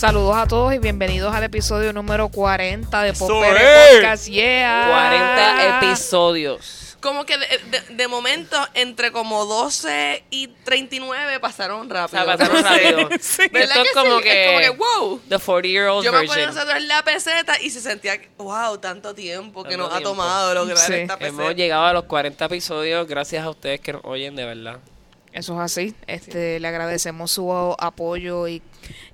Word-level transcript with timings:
Saludos 0.00 0.34
a 0.34 0.46
todos 0.46 0.72
y 0.72 0.78
bienvenidos 0.78 1.34
al 1.34 1.44
episodio 1.44 1.92
número 1.92 2.30
40 2.30 3.02
de 3.02 3.10
¡Eso 3.10 3.26
Popere! 3.28 3.60
Podcast. 3.96 4.28
Yeah. 4.28 4.86
40 4.88 5.78
episodios. 5.88 6.96
Como 7.02 7.26
que 7.26 7.36
de, 7.36 7.46
de- 7.70 7.94
de 7.96 8.08
momento, 8.08 8.56
entre 8.72 9.12
como 9.12 9.44
12 9.44 10.24
y 10.30 10.48
39 10.64 11.38
pasaron 11.40 11.90
O 11.90 11.94
rápido. 11.94 12.24
sea, 12.24 12.24
pasaron 12.24 12.64
rápido. 12.64 13.08
Sí. 13.20 13.42
¿Verdad 13.52 13.76
Esto 13.76 13.82
es 13.82 13.88
que 13.88 13.94
como 13.94 14.16
sí? 14.18 14.22
que, 14.22 14.44
Es 14.44 14.70
como 14.70 14.78
que, 14.78 14.84
wow. 15.00 15.20
The 15.28 15.38
40 15.38 15.68
year 15.68 15.88
old 15.88 16.04
Yo 16.06 16.12
me 16.12 16.18
acuerdo 16.20 16.46
nosotros 16.46 16.76
en 16.78 16.88
la 16.88 17.02
peseta 17.04 17.60
y 17.60 17.68
se 17.68 17.80
sentía, 17.82 18.18
que, 18.18 18.30
wow, 18.38 18.78
tanto 18.78 19.14
tiempo 19.14 19.64
que 19.64 19.70
Tanto 19.70 19.84
nos 19.84 19.92
ha 19.92 19.96
tiempo. 19.98 20.10
tomado 20.12 20.54
lograr 20.54 20.78
Sí. 20.78 20.94
esta 20.94 21.18
peseta. 21.18 21.42
Hemos 21.42 21.54
llegado 21.56 21.84
a 21.84 21.92
los 21.92 22.04
40 22.04 22.46
episodios 22.46 23.06
gracias 23.06 23.44
a 23.44 23.50
ustedes 23.50 23.80
que 23.80 23.92
nos 23.92 24.02
oyen 24.06 24.34
de 24.34 24.46
verdad. 24.46 24.78
Eso 25.32 25.54
es 25.54 25.60
así. 25.60 25.94
Este, 26.08 26.58
Le 26.58 26.66
agradecemos 26.68 27.30
su 27.30 27.52
apoyo 27.78 28.48
y, 28.48 28.60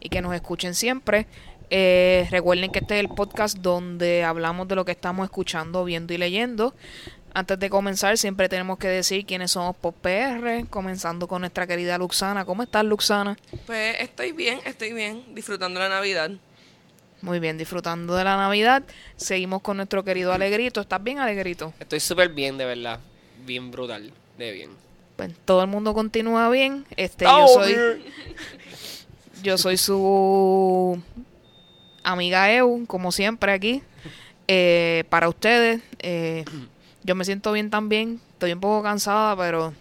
y 0.06 0.09
que 0.09 0.23
nos 0.23 0.34
escuchen 0.34 0.74
siempre. 0.77 1.27
Eh, 1.69 2.28
recuerden 2.30 2.70
que 2.70 2.78
este 2.78 2.95
es 2.95 3.01
el 3.01 3.09
podcast 3.09 3.59
donde 3.59 4.23
hablamos 4.23 4.69
de 4.69 4.77
lo 4.77 4.84
que 4.84 4.92
estamos 4.92 5.24
escuchando, 5.24 5.84
viendo 5.84 6.14
y 6.14 6.19
leyendo. 6.19 6.74
Antes 7.34 7.59
de 7.59 7.69
comenzar, 7.69 8.16
siempre 8.16 8.48
tenemos 8.48 8.78
que 8.78 8.87
decir 8.87 9.27
quiénes 9.27 9.50
somos 9.50 9.74
Pop 9.74 9.97
PR, 10.00 10.64
comenzando 10.70 11.27
con 11.27 11.41
nuestra 11.41 11.66
querida 11.66 11.98
Luxana. 11.98 12.45
¿Cómo 12.45 12.62
estás, 12.62 12.84
Luxana? 12.84 13.37
Pues 13.66 13.97
estoy 13.98 14.30
bien, 14.30 14.61
estoy 14.64 14.92
bien, 14.92 15.24
disfrutando 15.34 15.80
la 15.80 15.88
Navidad. 15.88 16.30
Muy 17.20 17.41
bien, 17.41 17.59
disfrutando 17.59 18.14
de 18.14 18.22
la 18.22 18.36
Navidad. 18.36 18.84
Seguimos 19.16 19.61
con 19.61 19.78
nuestro 19.78 20.05
querido 20.05 20.33
Alegrito. 20.33 20.81
¿Estás 20.81 21.03
bien, 21.03 21.19
Alegrito? 21.19 21.75
Estoy 21.81 21.98
súper 21.98 22.28
bien, 22.28 22.56
de 22.59 22.64
verdad. 22.64 23.00
Bien 23.44 23.72
brutal. 23.72 24.12
De 24.38 24.53
bien. 24.53 24.70
Pues 25.16 25.33
todo 25.47 25.62
el 25.62 25.69
mundo 25.69 25.94
continúa 25.94 26.48
bien. 26.50 26.84
Este, 26.97 27.25
yo 27.25 27.48
soy, 27.48 27.75
yo 29.47 29.56
soy 29.56 29.77
su 29.77 31.00
amiga 32.02 32.52
Eu, 32.52 32.84
como 32.89 33.12
siempre 33.12 33.53
aquí. 33.53 33.80
Eh, 34.48 35.05
para 35.08 35.28
ustedes, 35.28 35.83
eh, 36.00 36.44
yo 37.05 37.14
me 37.14 37.25
siento 37.25 37.53
bien 37.53 37.70
también. 37.70 38.20
Estoy 38.33 38.53
un 38.53 38.61
poco 38.61 38.83
cansada, 38.83 39.36
pero 39.36 39.72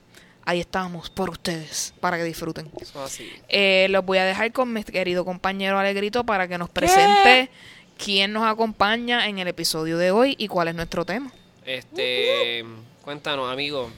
ahí 0.45 0.59
estamos 0.59 1.09
por 1.09 1.31
ustedes, 1.31 1.95
para 1.99 2.17
que 2.17 2.23
disfruten. 2.23 2.69
Eso 2.79 3.03
así. 3.03 3.27
Eh, 3.49 3.87
los 3.89 4.05
voy 4.05 4.19
a 4.19 4.25
dejar 4.25 4.51
con 4.51 4.71
mi 4.71 4.83
querido 4.83 5.25
compañero 5.25 5.79
Alegrito 5.79 6.23
para 6.23 6.47
que 6.47 6.59
nos 6.59 6.69
presente 6.69 7.49
quién 7.97 8.33
nos 8.33 8.43
acompaña 8.43 9.27
en 9.27 9.39
el 9.39 9.47
episodio 9.47 9.97
de 9.97 10.11
hoy 10.11 10.35
y 10.37 10.47
cuál 10.47 10.67
es 10.67 10.75
nuestro 10.75 11.05
tema. 11.05 11.31
Este, 11.65 12.63
cuéntanos, 13.01 13.51
amigo. 13.51 13.89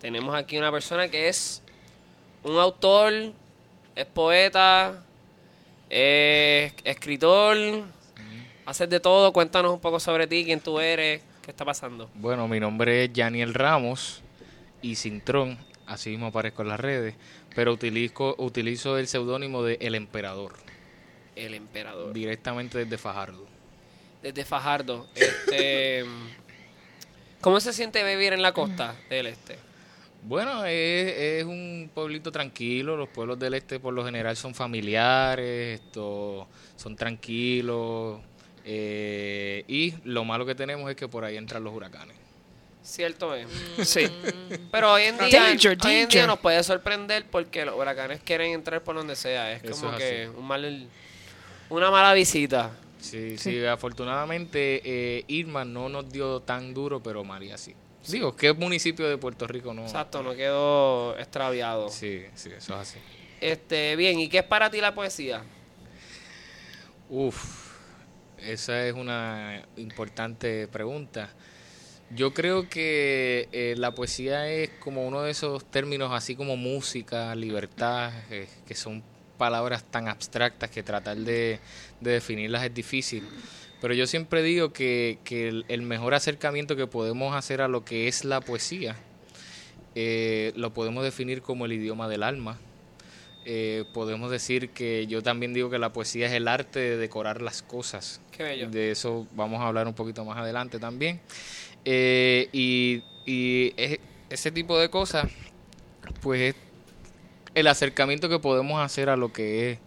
Tenemos 0.00 0.36
aquí 0.36 0.56
una 0.56 0.70
persona 0.70 1.08
que 1.08 1.28
es 1.28 1.62
un 2.44 2.56
autor, 2.58 3.32
es 3.98 4.06
poeta, 4.06 5.02
es 5.90 6.72
escritor, 6.84 7.56
haces 8.64 8.88
de 8.88 9.00
todo. 9.00 9.32
Cuéntanos 9.32 9.72
un 9.72 9.80
poco 9.80 9.98
sobre 9.98 10.28
ti, 10.28 10.44
quién 10.44 10.60
tú 10.60 10.78
eres, 10.78 11.20
qué 11.42 11.50
está 11.50 11.64
pasando. 11.64 12.08
Bueno, 12.14 12.46
mi 12.46 12.60
nombre 12.60 13.04
es 13.04 13.10
Janiel 13.12 13.54
Ramos 13.54 14.22
y 14.82 14.94
Cintrón, 14.94 15.58
así 15.84 16.10
mismo 16.10 16.26
aparezco 16.26 16.62
en 16.62 16.68
las 16.68 16.78
redes, 16.78 17.16
pero 17.56 17.72
utilizo, 17.72 18.36
utilizo 18.38 18.98
el 18.98 19.08
seudónimo 19.08 19.64
de 19.64 19.78
El 19.80 19.96
Emperador, 19.96 20.54
El 21.34 21.54
emperador. 21.54 22.12
directamente 22.12 22.78
desde 22.78 22.98
Fajardo. 22.98 23.46
Desde 24.22 24.44
Fajardo. 24.44 25.08
Este, 25.16 26.04
¿Cómo 27.40 27.58
se 27.58 27.72
siente 27.72 28.04
vivir 28.04 28.32
en 28.32 28.42
la 28.42 28.52
costa 28.52 28.94
del 29.10 29.26
este? 29.26 29.58
Bueno, 30.28 30.66
es, 30.66 31.14
es 31.16 31.44
un 31.44 31.90
pueblito 31.94 32.30
tranquilo, 32.30 32.98
los 32.98 33.08
pueblos 33.08 33.38
del 33.38 33.54
este 33.54 33.80
por 33.80 33.94
lo 33.94 34.04
general 34.04 34.36
son 34.36 34.54
familiares, 34.54 35.80
esto, 35.80 36.46
son 36.76 36.94
tranquilos, 36.96 38.20
eh, 38.62 39.64
y 39.66 39.94
lo 40.04 40.26
malo 40.26 40.44
que 40.44 40.54
tenemos 40.54 40.90
es 40.90 40.96
que 40.96 41.08
por 41.08 41.24
ahí 41.24 41.38
entran 41.38 41.64
los 41.64 41.72
huracanes. 41.74 42.14
Cierto 42.82 43.34
es. 43.34 43.48
Sí. 43.88 44.06
Pero 44.70 44.92
hoy 44.92 45.04
en 45.04 45.16
día, 45.16 45.44
Danger, 45.44 45.78
hoy 45.82 45.94
en 45.94 46.08
día 46.10 46.26
nos 46.26 46.40
puede 46.40 46.62
sorprender 46.62 47.24
porque 47.30 47.64
los 47.64 47.74
huracanes 47.74 48.20
quieren 48.22 48.52
entrar 48.52 48.82
por 48.82 48.96
donde 48.96 49.16
sea. 49.16 49.50
Es 49.52 49.64
Eso 49.64 49.76
como 49.76 49.92
es 49.92 49.98
que 49.98 50.22
así. 50.24 50.32
un 50.36 50.46
mal, 50.46 50.88
una 51.70 51.90
mala 51.90 52.12
visita. 52.12 52.72
Sí, 53.00 53.38
sí, 53.38 53.64
afortunadamente 53.64 54.82
eh, 54.84 55.24
Irma 55.28 55.64
no 55.64 55.88
nos 55.88 56.10
dio 56.12 56.40
tan 56.40 56.74
duro, 56.74 57.02
pero 57.02 57.24
María 57.24 57.56
sí. 57.56 57.74
Digo, 58.10 58.34
¿qué 58.36 58.52
municipio 58.52 59.08
de 59.08 59.18
Puerto 59.18 59.46
Rico 59.46 59.74
no? 59.74 59.82
Exacto, 59.82 60.22
no 60.22 60.34
quedó 60.34 61.18
extraviado. 61.18 61.88
Sí, 61.88 62.24
sí, 62.34 62.50
eso 62.50 62.74
es 62.74 62.80
así. 62.80 62.98
Este, 63.40 63.96
bien, 63.96 64.18
¿y 64.18 64.28
qué 64.28 64.38
es 64.38 64.44
para 64.44 64.70
ti 64.70 64.80
la 64.80 64.94
poesía? 64.94 65.42
Uf, 67.08 67.72
esa 68.38 68.86
es 68.86 68.94
una 68.94 69.62
importante 69.76 70.68
pregunta. 70.68 71.30
Yo 72.10 72.32
creo 72.32 72.68
que 72.68 73.48
eh, 73.52 73.74
la 73.76 73.94
poesía 73.94 74.48
es 74.48 74.70
como 74.80 75.06
uno 75.06 75.22
de 75.22 75.30
esos 75.30 75.64
términos 75.70 76.10
así 76.12 76.34
como 76.34 76.56
música, 76.56 77.34
libertad, 77.34 78.12
eh, 78.30 78.48
que 78.66 78.74
son 78.74 79.02
palabras 79.38 79.84
tan 79.84 80.08
abstractas 80.08 80.68
que 80.70 80.82
tratar 80.82 81.16
de, 81.16 81.60
de 82.00 82.10
definirlas 82.10 82.64
es 82.64 82.74
difícil. 82.74 83.22
Pero 83.80 83.94
yo 83.94 84.06
siempre 84.06 84.42
digo 84.42 84.72
que, 84.72 85.18
que 85.24 85.48
el, 85.48 85.64
el 85.68 85.82
mejor 85.82 86.12
acercamiento 86.14 86.74
que 86.76 86.86
podemos 86.86 87.34
hacer 87.34 87.62
a 87.62 87.68
lo 87.68 87.84
que 87.84 88.08
es 88.08 88.24
la 88.24 88.40
poesía 88.40 88.96
eh, 89.94 90.52
lo 90.56 90.72
podemos 90.74 91.02
definir 91.04 91.42
como 91.42 91.64
el 91.64 91.72
idioma 91.72 92.08
del 92.08 92.22
alma. 92.22 92.58
Eh, 93.44 93.84
podemos 93.94 94.30
decir 94.30 94.70
que 94.70 95.06
yo 95.06 95.22
también 95.22 95.54
digo 95.54 95.70
que 95.70 95.78
la 95.78 95.92
poesía 95.92 96.26
es 96.26 96.32
el 96.32 96.48
arte 96.48 96.78
de 96.80 96.96
decorar 96.98 97.40
las 97.40 97.62
cosas. 97.62 98.20
Qué 98.36 98.42
bello. 98.42 98.68
De 98.68 98.90
eso 98.90 99.26
vamos 99.32 99.60
a 99.60 99.68
hablar 99.68 99.86
un 99.86 99.94
poquito 99.94 100.24
más 100.24 100.36
adelante 100.38 100.78
también. 100.78 101.20
Eh, 101.84 102.48
y 102.52 103.02
y 103.24 103.72
es- 103.76 103.98
ese 104.30 104.50
tipo 104.50 104.78
de 104.78 104.90
cosas, 104.90 105.26
pues 106.20 106.54
es 106.54 106.60
el 107.60 107.66
acercamiento 107.66 108.28
que 108.28 108.38
podemos 108.38 108.80
hacer 108.82 109.08
a 109.08 109.16
lo 109.16 109.32
que 109.32 109.72
es 109.72 109.78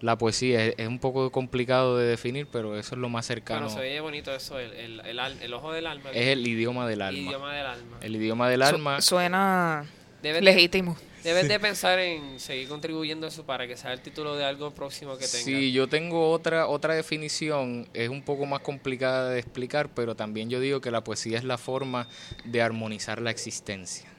la 0.00 0.18
poesía. 0.18 0.64
Es, 0.66 0.74
es 0.78 0.88
un 0.88 0.98
poco 0.98 1.30
complicado 1.30 1.96
de 1.98 2.06
definir, 2.06 2.46
pero 2.50 2.78
eso 2.78 2.94
es 2.94 3.00
lo 3.00 3.08
más 3.08 3.26
cercano. 3.26 3.62
Bueno, 3.66 3.74
se 3.74 3.80
oye 3.80 4.00
bonito 4.00 4.34
eso, 4.34 4.58
el, 4.58 4.72
el, 4.72 5.00
el, 5.00 5.18
al- 5.18 5.40
el 5.42 5.54
ojo 5.54 5.72
del 5.72 5.86
alma. 5.86 6.10
Es 6.10 6.26
el 6.28 6.46
idioma 6.46 6.86
del 6.88 7.02
alma. 7.02 7.18
idioma 7.18 7.54
del 7.54 7.66
alma. 7.66 7.96
El 8.02 8.16
idioma 8.16 8.48
del 8.48 8.60
Su- 8.60 8.66
alma. 8.66 9.00
suena 9.00 9.84
Debes 10.22 10.40
de, 10.40 10.44
legítimo. 10.44 10.96
debes 11.22 11.48
de 11.48 11.60
pensar 11.60 11.98
en 11.98 12.40
seguir 12.40 12.66
contribuyendo 12.68 13.26
a 13.26 13.28
eso 13.28 13.44
para 13.44 13.66
que 13.66 13.76
sea 13.76 13.92
el 13.92 14.00
título 14.00 14.36
de 14.36 14.44
algo 14.44 14.72
próximo 14.74 15.12
que 15.18 15.26
tenga. 15.26 15.44
Sí, 15.44 15.72
yo 15.72 15.86
tengo 15.86 16.30
otra 16.30 16.66
otra 16.66 16.94
definición, 16.94 17.86
es 17.94 18.08
un 18.08 18.22
poco 18.22 18.46
más 18.46 18.60
complicada 18.60 19.28
de 19.30 19.38
explicar, 19.38 19.90
pero 19.94 20.14
también 20.16 20.48
yo 20.50 20.60
digo 20.60 20.80
que 20.80 20.90
la 20.90 21.04
poesía 21.04 21.36
es 21.38 21.44
la 21.44 21.58
forma 21.58 22.08
de 22.46 22.62
armonizar 22.62 23.20
la 23.20 23.30
existencia. 23.30 24.10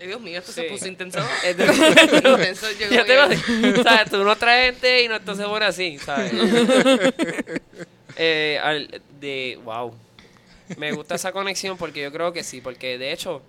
Ay, 0.00 0.06
Dios 0.08 0.20
mío, 0.20 0.38
esto 0.38 0.52
Sí. 0.52 0.60
se 0.62 0.68
puso 0.68 0.86
intenso. 0.88 1.18
Yo 2.78 2.88
Ya 2.90 3.04
te 3.04 3.82
¿sabes? 3.82 4.10
Tú 4.10 4.22
no 4.24 4.36
traes 4.36 4.72
gente 4.74 5.04
y 5.04 5.08
no 5.08 5.18
se 5.34 5.42
pone 5.44 5.64
así, 5.66 5.98
¿sabes? 5.98 6.32
Eh, 8.18 8.58
al- 8.62 9.02
de, 9.20 9.58
wow. 9.62 9.94
Me 10.78 10.92
gusta 10.92 11.16
esa 11.16 11.32
conexión 11.32 11.76
porque 11.76 12.00
yo 12.02 12.10
creo 12.10 12.32
que 12.32 12.42
sí, 12.42 12.60
porque 12.62 12.96
de 12.98 13.12
hecho 13.12 13.42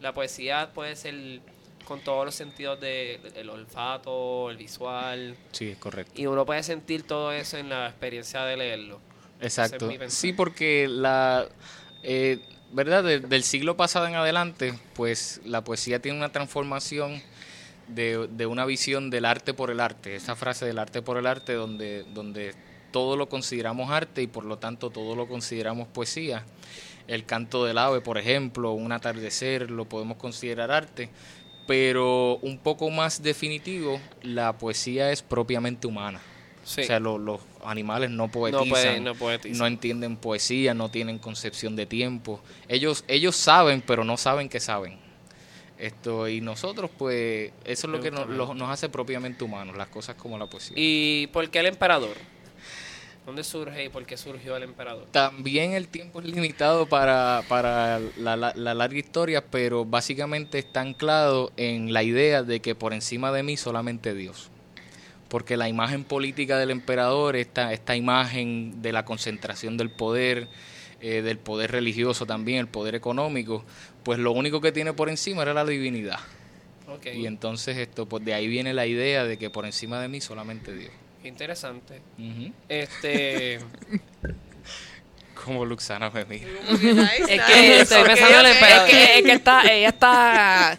la 0.00 0.14
poesía 0.14 0.70
puede 0.72 0.94
ser 0.94 1.40
con 1.84 2.00
todos 2.00 2.24
los 2.24 2.34
sentidos 2.34 2.80
de 2.80 3.18
el 3.34 3.50
olfato, 3.50 4.48
el 4.50 4.56
visual 4.56 5.34
Sí, 5.50 5.70
es 5.70 5.78
correcto. 5.78 6.12
y 6.14 6.26
uno 6.26 6.46
puede 6.46 6.62
sentir 6.62 7.02
todo 7.02 7.32
eso 7.32 7.58
en 7.58 7.68
la 7.68 7.88
experiencia 7.88 8.44
de 8.44 8.56
leerlo. 8.56 9.00
Exacto. 9.40 9.90
Es. 9.90 10.14
Sí, 10.14 10.32
porque 10.32 10.86
la 10.88 11.48
eh, 12.04 12.38
verdad 12.72 13.04
De- 13.04 13.20
del 13.20 13.42
siglo 13.42 13.76
pasado 13.76 14.06
en 14.06 14.14
adelante, 14.14 14.74
pues 14.94 15.40
la 15.44 15.62
poesía 15.64 16.00
tiene 16.00 16.18
una 16.18 16.32
transformación 16.32 17.22
de, 17.88 18.28
de 18.28 18.46
una 18.46 18.64
visión 18.64 19.10
del 19.10 19.24
arte 19.24 19.54
por 19.54 19.70
el 19.70 19.80
arte. 19.80 20.16
Esa 20.16 20.36
frase 20.36 20.64
del 20.66 20.78
arte 20.78 21.02
por 21.02 21.16
el 21.18 21.26
arte, 21.26 21.54
donde 21.54 22.04
donde 22.14 22.54
todo 22.90 23.16
lo 23.16 23.28
consideramos 23.28 23.90
arte 23.90 24.22
y 24.22 24.26
por 24.26 24.44
lo 24.44 24.58
tanto 24.58 24.90
todo 24.90 25.16
lo 25.16 25.26
consideramos 25.26 25.88
poesía. 25.88 26.44
El 27.08 27.24
canto 27.24 27.64
del 27.64 27.78
ave, 27.78 28.00
por 28.00 28.18
ejemplo, 28.18 28.72
un 28.72 28.92
atardecer, 28.92 29.70
lo 29.70 29.86
podemos 29.86 30.16
considerar 30.18 30.70
arte. 30.70 31.08
Pero 31.66 32.36
un 32.42 32.58
poco 32.58 32.90
más 32.90 33.22
definitivo, 33.22 34.00
la 34.22 34.58
poesía 34.58 35.10
es 35.10 35.22
propiamente 35.22 35.86
humana. 35.86 36.20
Sí. 36.64 36.82
O 36.82 36.84
sea, 36.84 37.00
lo- 37.00 37.18
los 37.18 37.40
animales 37.64 38.10
no 38.10 38.28
poetizan, 38.30 38.68
pueden- 38.68 39.04
no 39.04 39.14
poetizan. 39.14 39.58
no 39.58 39.66
entienden 39.66 40.16
poesía, 40.16 40.74
no 40.74 40.90
tienen 40.90 41.18
concepción 41.18 41.74
de 41.76 41.86
tiempo. 41.86 42.40
Ellos, 42.68 43.04
ellos 43.08 43.34
saben, 43.36 43.82
pero 43.82 44.04
no 44.04 44.16
saben 44.16 44.48
que 44.48 44.60
saben. 44.60 44.98
Esto, 45.78 46.28
y 46.28 46.40
nosotros, 46.40 46.90
pues, 46.96 47.50
eso 47.64 47.86
es 47.88 47.92
lo 47.92 48.00
que 48.00 48.12
nos, 48.12 48.28
lo- 48.28 48.54
nos 48.54 48.70
hace 48.70 48.88
propiamente 48.88 49.42
humanos, 49.42 49.76
las 49.76 49.88
cosas 49.88 50.14
como 50.14 50.38
la 50.38 50.46
poesía. 50.46 50.74
¿Y 50.76 51.26
por 51.32 51.50
qué 51.50 51.58
el 51.58 51.66
emperador? 51.66 52.16
¿Dónde 53.26 53.42
surge 53.44 53.84
y 53.84 53.88
por 53.88 54.04
qué 54.04 54.16
surgió 54.16 54.56
el 54.56 54.62
emperador? 54.64 55.06
También 55.12 55.72
el 55.72 55.88
tiempo 55.88 56.20
es 56.20 56.26
limitado 56.26 56.86
para, 56.86 57.42
para 57.48 58.00
la, 58.16 58.36
la- 58.36 58.52
la 58.54 58.74
larga 58.74 58.98
historia, 58.98 59.44
pero 59.48 59.84
básicamente 59.84 60.58
está 60.60 60.80
anclado 60.80 61.52
en 61.56 61.92
la 61.92 62.02
idea 62.04 62.42
de 62.44 62.60
que 62.60 62.74
por 62.76 62.92
encima 62.92 63.32
de 63.32 63.42
mí 63.42 63.56
solamente 63.56 64.14
Dios. 64.14 64.50
Porque 65.32 65.56
la 65.56 65.66
imagen 65.66 66.04
política 66.04 66.58
del 66.58 66.70
emperador, 66.70 67.36
esta, 67.36 67.72
esta 67.72 67.96
imagen 67.96 68.82
de 68.82 68.92
la 68.92 69.06
concentración 69.06 69.78
del 69.78 69.88
poder, 69.88 70.46
eh, 71.00 71.22
del 71.22 71.38
poder 71.38 71.72
religioso 71.72 72.26
también, 72.26 72.58
el 72.58 72.68
poder 72.68 72.94
económico, 72.94 73.64
pues 74.02 74.18
lo 74.18 74.32
único 74.32 74.60
que 74.60 74.72
tiene 74.72 74.92
por 74.92 75.08
encima 75.08 75.40
era 75.40 75.54
la 75.54 75.64
divinidad. 75.64 76.18
Ok. 76.86 77.06
Y 77.14 77.24
entonces 77.26 77.78
esto, 77.78 78.04
pues 78.04 78.22
de 78.26 78.34
ahí 78.34 78.46
viene 78.46 78.74
la 78.74 78.84
idea 78.86 79.24
de 79.24 79.38
que 79.38 79.48
por 79.48 79.64
encima 79.64 79.98
de 80.02 80.08
mí 80.08 80.20
solamente 80.20 80.74
Dios. 80.74 80.92
Interesante. 81.24 82.02
Este. 82.68 83.58
Como 85.44 85.64
Luxana 85.64 86.10
me 86.10 86.24
mira. 86.26 86.46
Nice, 86.70 86.74
Es 86.82 87.26
nice. 87.26 87.36
que 87.46 87.80
estoy 87.80 88.00
Ok, 88.02 88.06
pensando 88.06 88.38
en 88.40 88.46
el 88.46 88.52
ok, 88.52 88.54
emperador. 88.54 88.84
ok. 88.84 88.92
Es 88.92 88.94
que, 88.94 89.18
es 89.18 89.22
que 89.24 89.32
está, 89.32 89.72
ella 89.72 89.88
está 89.88 90.78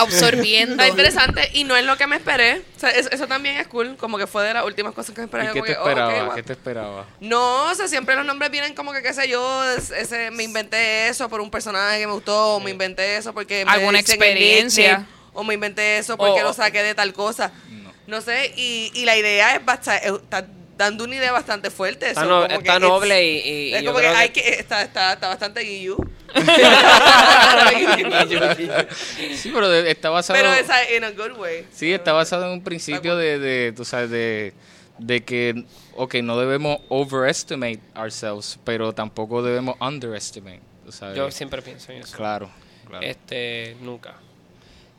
absorbiendo. 0.00 0.74
Está 0.82 0.88
interesante 0.88 1.48
y 1.52 1.64
no 1.64 1.76
es 1.76 1.84
lo 1.84 1.96
que 1.96 2.06
me 2.06 2.16
esperé. 2.16 2.62
O 2.76 2.80
sea, 2.80 2.90
eso, 2.90 3.10
eso 3.10 3.26
también 3.26 3.56
es 3.56 3.66
cool, 3.68 3.96
como 3.96 4.18
que 4.18 4.26
fue 4.26 4.44
de 4.44 4.54
las 4.54 4.64
últimas 4.64 4.92
cosas 4.94 5.14
que 5.14 5.20
me 5.20 5.24
esperé. 5.26 5.44
¿Y 5.44 5.46
Yo 5.48 5.52
qué 5.54 5.62
te 5.62 5.76
oh, 5.76 5.88
esperaba? 5.88 6.34
¿Qué 6.34 6.42
te 6.42 6.52
esperaba? 6.52 7.06
No, 7.20 7.64
o 7.70 7.74
sea, 7.74 7.88
siempre 7.88 8.14
los 8.16 8.24
nombres 8.24 8.50
vienen 8.50 8.74
como 8.74 8.92
que, 8.92 9.02
qué 9.02 9.12
sé 9.12 9.28
yo, 9.28 9.64
es- 9.72 9.90
ese, 9.90 10.30
me 10.30 10.42
inventé 10.42 11.08
eso 11.08 11.28
por 11.28 11.40
un 11.40 11.50
personaje 11.50 11.98
que 12.00 12.06
me 12.06 12.12
gustó, 12.12 12.56
o 12.56 12.60
me 12.60 12.70
inventé 12.70 13.16
eso 13.16 13.32
porque 13.32 13.64
me 13.64 13.70
Alguna 13.72 13.98
el 13.98 14.04
experiencia. 14.04 15.06
o 15.32 15.44
me 15.44 15.54
inventé 15.54 15.98
eso 15.98 16.16
porque 16.16 16.42
lo 16.42 16.52
saqué 16.52 16.82
de 16.82 16.94
tal 16.94 17.12
cosa. 17.12 17.52
No. 17.68 17.90
No 18.06 18.20
sé, 18.20 18.52
y, 18.56 18.90
y 18.94 19.04
la 19.04 19.16
idea 19.16 19.54
es 19.54 19.64
bastante, 19.64 20.08
está 20.08 20.46
dando 20.76 21.04
una 21.04 21.14
idea 21.14 21.30
bastante 21.30 21.70
fuerte. 21.70 22.08
Está, 22.08 22.22
so, 22.22 22.26
no- 22.28 22.42
como 22.48 22.58
está 22.58 22.74
que 22.74 22.80
noble 22.80 23.24
y, 23.26 23.38
y 23.70 23.74
es 23.74 23.82
yo 23.82 23.90
como 23.90 24.00
que, 24.00 24.06
creo 24.06 24.16
hay 24.18 24.28
que 24.30 24.48
está, 24.54 24.82
está, 24.82 25.12
está 25.12 25.28
bastante 25.28 25.60
guillu. 25.60 25.96
Sí, 29.34 29.50
pero 29.52 29.72
está 29.72 30.10
basado... 30.10 30.38
Pero 30.38 30.52
esa 30.52 30.94
in 30.94 31.04
a 31.04 31.10
good 31.10 31.38
way. 31.38 31.66
Sí, 31.72 31.92
está 31.92 32.12
basado 32.12 32.46
en 32.46 32.52
un 32.52 32.62
principio 32.62 33.16
de, 33.16 33.38
de 33.38 33.72
tú 33.72 33.84
sabes, 33.84 34.10
de, 34.10 34.52
de 34.98 35.24
que, 35.24 35.64
ok, 35.96 36.16
no 36.16 36.38
debemos 36.38 36.80
overestimate 36.88 37.80
ourselves, 37.94 38.58
pero 38.64 38.92
tampoco 38.92 39.42
debemos 39.42 39.76
underestimate, 39.80 40.60
tú 40.84 40.92
sabes. 40.92 41.16
Yo 41.16 41.30
siempre 41.30 41.62
pienso 41.62 41.92
en 41.92 42.02
eso. 42.02 42.16
Claro, 42.16 42.50
claro. 42.86 43.04
Este, 43.04 43.76
nunca. 43.80 44.14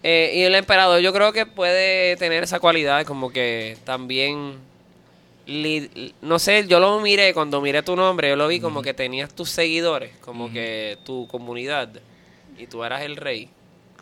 Eh, 0.03 0.31
y 0.35 0.41
el 0.41 0.55
emperador 0.55 0.99
yo 1.01 1.13
creo 1.13 1.31
que 1.31 1.45
puede 1.45 2.15
tener 2.17 2.43
esa 2.43 2.59
cualidad 2.59 3.05
como 3.05 3.31
que 3.31 3.77
también, 3.83 4.57
li- 5.51 6.15
no 6.21 6.39
sé, 6.39 6.65
yo 6.67 6.79
lo 6.79 6.99
miré, 6.99 7.33
cuando 7.33 7.61
miré 7.61 7.83
tu 7.83 7.95
nombre, 7.95 8.29
yo 8.29 8.35
lo 8.35 8.47
vi 8.47 8.59
como 8.59 8.81
que 8.81 8.93
tenías 8.93 9.33
tus 9.33 9.49
seguidores, 9.49 10.11
como 10.21 10.51
que 10.51 10.97
tu 11.05 11.27
comunidad, 11.27 11.89
y 12.57 12.67
tú 12.67 12.83
eras 12.83 13.01
el 13.03 13.15
rey. 13.17 13.49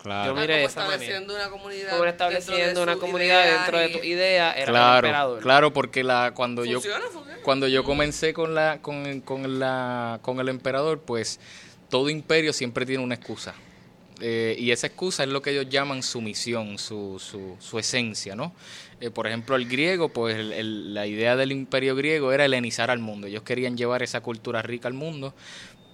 claro. 0.02 0.34
yo 0.34 0.40
miré 0.40 0.64
esa 0.64 0.82
estableciendo 0.84 1.34
una 1.34 1.50
comunidad. 1.50 1.90
Como 1.90 2.04
dentro 2.04 2.28
de 2.28 2.38
estableciendo 2.38 2.82
una 2.82 2.96
comunidad 2.96 3.44
ideas 3.44 3.56
dentro 3.62 3.78
de 3.78 3.88
tu 3.90 3.98
idea, 4.04 4.52
era 4.52 4.60
el 4.62 4.68
Claro, 4.68 5.06
emperador. 5.06 5.40
claro, 5.42 5.72
porque 5.72 6.02
la 6.04 6.32
cuando 6.34 6.64
yo 6.64 6.80
funciona. 6.80 7.04
cuando 7.42 7.68
yo 7.68 7.84
comencé 7.84 8.32
con 8.32 8.54
la 8.54 8.78
con, 8.80 9.20
con 9.20 9.58
la 9.58 10.18
con 10.22 10.40
el 10.40 10.48
emperador, 10.48 11.00
pues 11.00 11.38
todo 11.90 12.08
imperio 12.08 12.52
siempre 12.52 12.86
tiene 12.86 13.02
una 13.04 13.14
excusa. 13.16 13.54
Eh, 14.22 14.54
y 14.58 14.70
esa 14.70 14.86
excusa 14.86 15.22
es 15.22 15.30
lo 15.30 15.40
que 15.40 15.50
ellos 15.50 15.66
llaman 15.70 16.02
su 16.02 16.20
misión, 16.20 16.76
su, 16.78 17.18
su, 17.18 17.56
su 17.58 17.78
esencia, 17.78 18.34
¿no? 18.36 18.52
Eh, 19.00 19.10
por 19.10 19.26
ejemplo, 19.26 19.56
el 19.56 19.66
griego, 19.66 20.10
pues 20.10 20.36
el- 20.36 20.52
el- 20.52 20.94
la 20.94 21.06
idea 21.06 21.34
del 21.36 21.52
imperio 21.52 21.96
griego 21.96 22.32
era 22.32 22.44
helenizar 22.44 22.90
al 22.90 22.98
mundo. 22.98 23.26
Ellos 23.26 23.42
querían 23.42 23.76
llevar 23.76 24.02
esa 24.02 24.20
cultura 24.20 24.60
rica 24.62 24.88
al 24.88 24.94
mundo, 24.94 25.34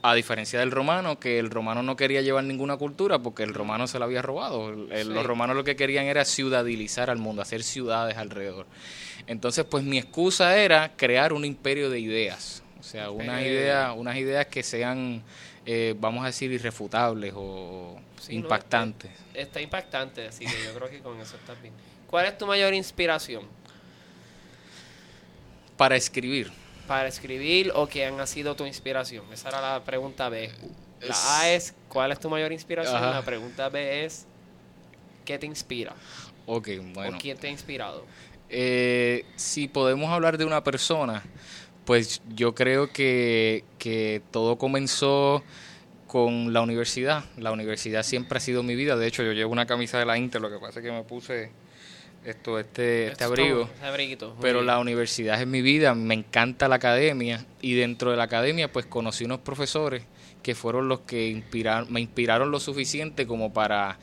a 0.02 0.14
diferencia 0.14 0.58
del 0.60 0.70
romano, 0.72 1.18
que 1.18 1.38
el 1.38 1.50
romano 1.50 1.82
no 1.82 1.96
quería 1.96 2.20
llevar 2.22 2.44
ninguna 2.44 2.76
cultura 2.76 3.18
porque 3.20 3.42
el 3.44 3.54
romano 3.54 3.86
se 3.86 3.98
la 3.98 4.04
había 4.06 4.22
robado. 4.22 4.70
El- 4.70 5.06
Sí. 5.06 5.12
Los 5.12 5.24
romanos 5.24 5.56
lo 5.56 5.64
que 5.64 5.76
querían 5.76 6.06
era 6.06 6.24
ciudadilizar 6.24 7.08
al 7.10 7.18
mundo, 7.18 7.42
hacer 7.42 7.62
ciudades 7.62 8.16
alrededor. 8.16 8.66
Entonces, 9.26 9.64
pues 9.64 9.82
mi 9.84 9.98
excusa 9.98 10.56
era 10.58 10.92
crear 10.96 11.32
un 11.32 11.44
imperio 11.44 11.90
de 11.90 12.00
ideas. 12.00 12.62
O 12.78 12.82
sea, 12.82 13.10
unas 13.10 13.42
Eh. 13.42 13.48
ideas, 13.48 13.92
unas 13.96 14.16
ideas 14.16 14.46
que 14.46 14.62
sean, 14.62 15.22
eh, 15.64 15.94
vamos 15.98 16.22
a 16.22 16.26
decir, 16.26 16.52
irrefutables 16.52 17.32
o 17.36 17.96
Sí, 18.20 18.34
¿no? 18.34 18.40
impactantes. 18.42 19.10
Está 19.34 19.60
impactante, 19.60 20.26
así 20.28 20.44
que 20.44 20.52
yo 20.64 20.72
creo 20.74 20.88
que 20.90 21.00
con 21.00 21.20
eso 21.20 21.36
estás 21.36 21.60
bien. 21.60 21.74
¿Cuál 22.06 22.26
es 22.26 22.38
tu 22.38 22.46
mayor 22.46 22.72
inspiración 22.74 23.42
Para 25.76 25.96
escribir. 25.96 26.50
para 26.86 27.08
escribir 27.08 27.72
o 27.74 27.86
quién 27.88 28.20
ha 28.20 28.26
sido 28.26 28.54
tu 28.54 28.64
inspiración? 28.64 29.24
Esa 29.32 29.48
era 29.48 29.60
la 29.60 29.84
pregunta 29.84 30.28
B. 30.28 30.50
La 31.00 31.40
A 31.40 31.50
es 31.50 31.74
¿cuál 31.88 32.12
es 32.12 32.20
tu 32.20 32.30
mayor 32.30 32.52
inspiración? 32.52 32.96
Ajá. 32.96 33.10
La 33.10 33.22
pregunta 33.22 33.68
B 33.68 34.04
es 34.04 34.26
¿qué 35.24 35.38
te 35.38 35.46
inspira? 35.46 35.94
Ok, 36.46 36.68
bueno. 36.94 37.16
¿O 37.16 37.20
quién 37.20 37.36
te 37.36 37.48
ha 37.48 37.50
inspirado? 37.50 38.06
Eh, 38.48 39.24
si 39.34 39.66
podemos 39.66 40.10
hablar 40.10 40.38
de 40.38 40.44
una 40.44 40.62
persona, 40.62 41.24
pues 41.84 42.22
yo 42.28 42.54
creo 42.54 42.92
que, 42.92 43.64
que 43.78 44.22
todo 44.30 44.56
comenzó 44.56 45.42
con 46.06 46.52
la 46.52 46.60
universidad. 46.62 47.24
La 47.36 47.50
universidad 47.50 48.04
siempre 48.04 48.38
ha 48.38 48.40
sido 48.40 48.62
mi 48.62 48.76
vida. 48.76 48.96
De 48.96 49.08
hecho, 49.08 49.24
yo 49.24 49.32
llevo 49.32 49.50
una 49.52 49.66
camisa 49.66 49.98
de 49.98 50.06
la 50.06 50.16
Inter, 50.16 50.40
lo 50.40 50.48
que 50.48 50.58
pasa 50.58 50.78
es 50.78 50.86
que 50.86 50.92
me 50.92 51.02
puse 51.02 51.50
esto, 52.26 52.58
este, 52.58 53.08
este 53.08 53.24
abrigo. 53.24 53.70
Pero 54.40 54.62
la 54.62 54.78
universidad 54.78 55.40
es 55.40 55.46
mi 55.46 55.62
vida, 55.62 55.94
me 55.94 56.14
encanta 56.14 56.68
la 56.68 56.76
academia 56.76 57.46
y 57.62 57.74
dentro 57.74 58.10
de 58.10 58.16
la 58.16 58.24
academia 58.24 58.70
pues 58.72 58.84
conocí 58.84 59.24
unos 59.24 59.40
profesores 59.40 60.02
que 60.42 60.54
fueron 60.54 60.88
los 60.88 61.00
que 61.00 61.28
inspiraron, 61.28 61.92
me 61.92 62.00
inspiraron 62.00 62.50
lo 62.50 62.58
suficiente 62.58 63.26
como 63.26 63.52
para, 63.52 63.98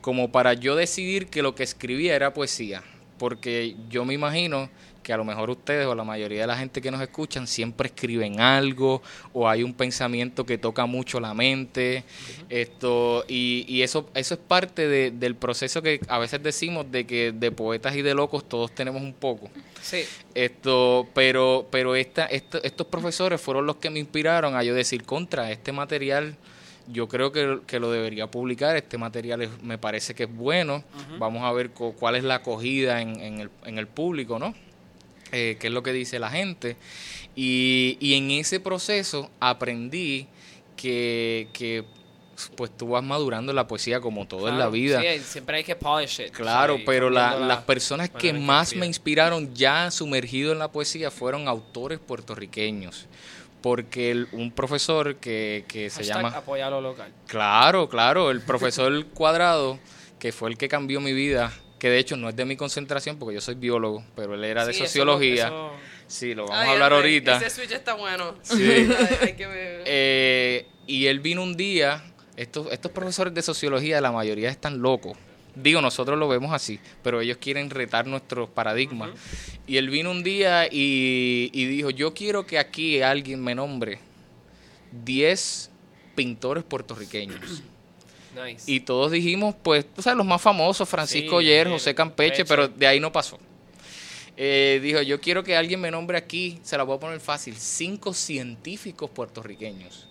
como 0.00 0.30
para 0.30 0.54
yo 0.54 0.76
decidir 0.76 1.26
que 1.26 1.42
lo 1.42 1.54
que 1.54 1.64
escribía 1.64 2.14
era 2.14 2.32
poesía. 2.32 2.82
Porque 3.18 3.76
yo 3.88 4.04
me 4.04 4.14
imagino 4.14 4.70
que 5.04 5.12
a 5.12 5.16
lo 5.16 5.24
mejor 5.24 5.50
ustedes 5.50 5.86
o 5.86 5.94
la 5.94 6.02
mayoría 6.02 6.40
de 6.40 6.46
la 6.48 6.56
gente 6.56 6.80
que 6.82 6.90
nos 6.90 7.00
escuchan 7.00 7.46
siempre 7.46 7.86
escriben 7.86 8.40
algo 8.40 9.00
o 9.32 9.48
hay 9.48 9.62
un 9.62 9.72
pensamiento 9.74 10.44
que 10.44 10.58
toca 10.58 10.86
mucho 10.86 11.20
la 11.20 11.32
mente 11.34 12.02
esto 12.48 13.24
y, 13.28 13.64
y 13.68 13.82
eso 13.82 14.08
eso 14.14 14.34
es 14.34 14.40
parte 14.40 14.88
de- 14.88 15.10
del 15.12 15.36
proceso 15.36 15.82
que 15.82 16.00
a 16.08 16.18
veces 16.18 16.42
decimos 16.42 16.90
de 16.90 17.06
que 17.06 17.30
de 17.32 17.52
poetas 17.52 17.94
y 17.94 18.02
de 18.02 18.14
locos 18.14 18.48
todos 18.48 18.74
tenemos 18.74 19.00
un 19.02 19.12
poco 19.12 19.48
Sí, 19.80 20.00
esto, 20.34 21.06
pero, 21.12 21.66
pero 21.70 21.94
esta, 21.94 22.24
esto- 22.24 22.58
estos 22.64 22.86
profesores 22.86 23.38
fueron 23.38 23.66
los 23.66 23.76
que 23.76 23.90
me 23.90 23.98
inspiraron 23.98 24.56
a 24.56 24.62
yo 24.62 24.74
decir 24.74 25.04
contra 25.04 25.50
este 25.52 25.72
material. 25.72 26.36
Yo 26.88 27.06
creo 27.06 27.32
que, 27.32 27.58
que 27.66 27.78
lo 27.80 27.90
debería 27.90 28.26
publicar. 28.30 28.76
Este 28.76 28.96
material 28.96 29.42
es- 29.42 29.62
me 29.62 29.76
parece 29.76 30.14
que 30.14 30.22
es 30.24 30.34
bueno. 30.34 30.82
Vamos 31.18 31.42
a 31.44 31.52
ver 31.52 31.68
cu- 31.70 31.94
cuál 31.94 32.16
es 32.16 32.24
la 32.24 32.36
acogida 32.36 33.02
en, 33.02 33.20
en 33.20 33.40
el, 33.40 33.50
en 33.66 33.76
el 33.76 33.86
público, 33.86 34.38
¿no? 34.38 34.54
Eh, 35.34 35.56
qué 35.58 35.66
es 35.66 35.72
lo 35.72 35.82
que 35.82 35.92
dice 35.92 36.18
la 36.18 36.30
gente. 36.30 36.76
Y, 37.34 37.96
y 38.00 38.14
en 38.14 38.30
ese 38.30 38.60
proceso 38.60 39.30
aprendí 39.40 40.28
que, 40.76 41.48
que 41.52 41.84
pues 42.56 42.76
tú 42.76 42.88
vas 42.88 43.02
madurando 43.02 43.52
la 43.52 43.66
poesía 43.68 44.00
como 44.00 44.26
todo 44.26 44.48
en 44.48 44.58
la 44.58 44.68
vida. 44.68 45.00
Sí, 45.00 45.20
siempre 45.24 45.58
hay 45.58 45.64
que 45.64 45.76
polish 45.76 46.20
it. 46.20 46.30
Claro, 46.32 46.76
Sí, 46.76 46.82
pero 46.84 47.08
la- 47.10 47.36
las 47.38 47.62
personas 47.62 48.10
que 48.10 48.32
más 48.32 48.74
me 48.74 48.86
inspiraron 48.86 49.54
ya 49.54 49.90
sumergido 49.90 50.52
en 50.52 50.58
la 50.58 50.70
poesía 50.70 51.10
fueron 51.10 51.48
autores 51.48 51.98
puertorriqueños. 52.00 53.06
Porque 53.62 54.10
el- 54.10 54.28
un 54.32 54.50
profesor 54.52 55.16
que, 55.16 55.64
que 55.68 55.88
se 55.90 56.02
llama... 56.04 56.28
apoya 56.28 56.68
lo 56.68 56.80
local. 56.80 57.10
Claro, 57.26 57.88
claro, 57.88 58.30
el 58.30 58.40
profesor 58.42 59.06
Cuadrado, 59.14 59.78
que 60.18 60.32
fue 60.32 60.50
el 60.50 60.58
que 60.58 60.68
cambió 60.68 61.00
mi 61.00 61.12
vida, 61.12 61.52
que 61.84 61.90
de 61.90 61.98
hecho 61.98 62.16
no 62.16 62.30
es 62.30 62.34
de 62.36 62.46
mi 62.46 62.56
concentración 62.56 63.18
porque 63.18 63.34
yo 63.34 63.42
soy 63.42 63.56
biólogo, 63.56 64.02
pero 64.16 64.32
él 64.34 64.42
era 64.42 64.64
de 64.64 64.72
Sí, 64.72 64.78
sociología. 64.78 65.48
eso- 65.48 65.70
Sí, 66.06 66.34
lo 66.34 66.44
vamos 66.46 66.58
Ay, 66.62 66.68
a 66.68 66.72
hablar 66.72 66.92
ahorita. 66.94 67.36
Ese 67.36 67.50
switch 67.50 67.72
está 67.72 67.92
bueno. 67.92 68.36
Sí. 68.40 68.54
Ay, 69.20 69.34
que. 69.34 69.82
Eh, 69.84 70.66
y 70.86 71.04
él 71.08 71.20
vino 71.20 71.42
un 71.42 71.58
día, 71.58 72.02
estos, 72.36 72.72
estos 72.72 72.90
profesores 72.90 73.34
de 73.34 73.42
sociología, 73.42 74.00
la 74.00 74.12
mayoría 74.12 74.48
están 74.48 74.80
locos. 74.80 75.14
Digo, 75.54 75.82
nosotros 75.82 76.18
lo 76.18 76.26
vemos 76.26 76.54
así, 76.54 76.80
pero 77.02 77.20
ellos 77.20 77.36
quieren 77.38 77.68
retar 77.68 78.06
nuestros 78.06 78.48
paradigmas. 78.48 79.10
Y 79.66 79.76
él 79.76 79.90
vino 79.90 80.10
un 80.10 80.22
día 80.22 80.66
y, 80.70 81.50
y 81.52 81.66
dijo, 81.66 81.90
yo 81.90 82.14
quiero 82.14 82.46
que 82.46 82.58
aquí 82.58 83.02
alguien 83.02 83.44
me 83.44 83.54
nombre 83.54 83.98
10 85.04 85.70
pintores 86.14 86.64
puertorriqueños. 86.64 87.62
Nice. 88.34 88.70
Y 88.70 88.80
todos 88.80 89.12
dijimos, 89.12 89.54
pues, 89.62 89.86
tú 89.92 90.02
sabes, 90.02 90.16
los 90.16 90.26
más 90.26 90.42
famosos, 90.42 90.88
Francisco 90.88 91.40
Sí, 91.40 91.46
Oyer, 91.46 91.68
José 91.68 91.94
Campeche, 91.94 92.44
pero 92.44 92.68
de 92.68 92.86
ahí 92.86 93.00
no 93.00 93.12
pasó. 93.12 93.38
Eh, 94.36 94.80
dijo, 94.82 95.00
yo 95.02 95.20
quiero 95.20 95.44
que 95.44 95.56
alguien 95.56 95.80
me 95.80 95.90
nombre 95.90 96.18
aquí, 96.18 96.58
se 96.62 96.76
la 96.76 96.82
voy 96.82 96.96
a 96.96 97.00
poner 97.00 97.20
fácil, 97.20 97.54
cinco 97.56 98.12
científicos 98.12 99.10
puertorriqueños. 99.10 100.08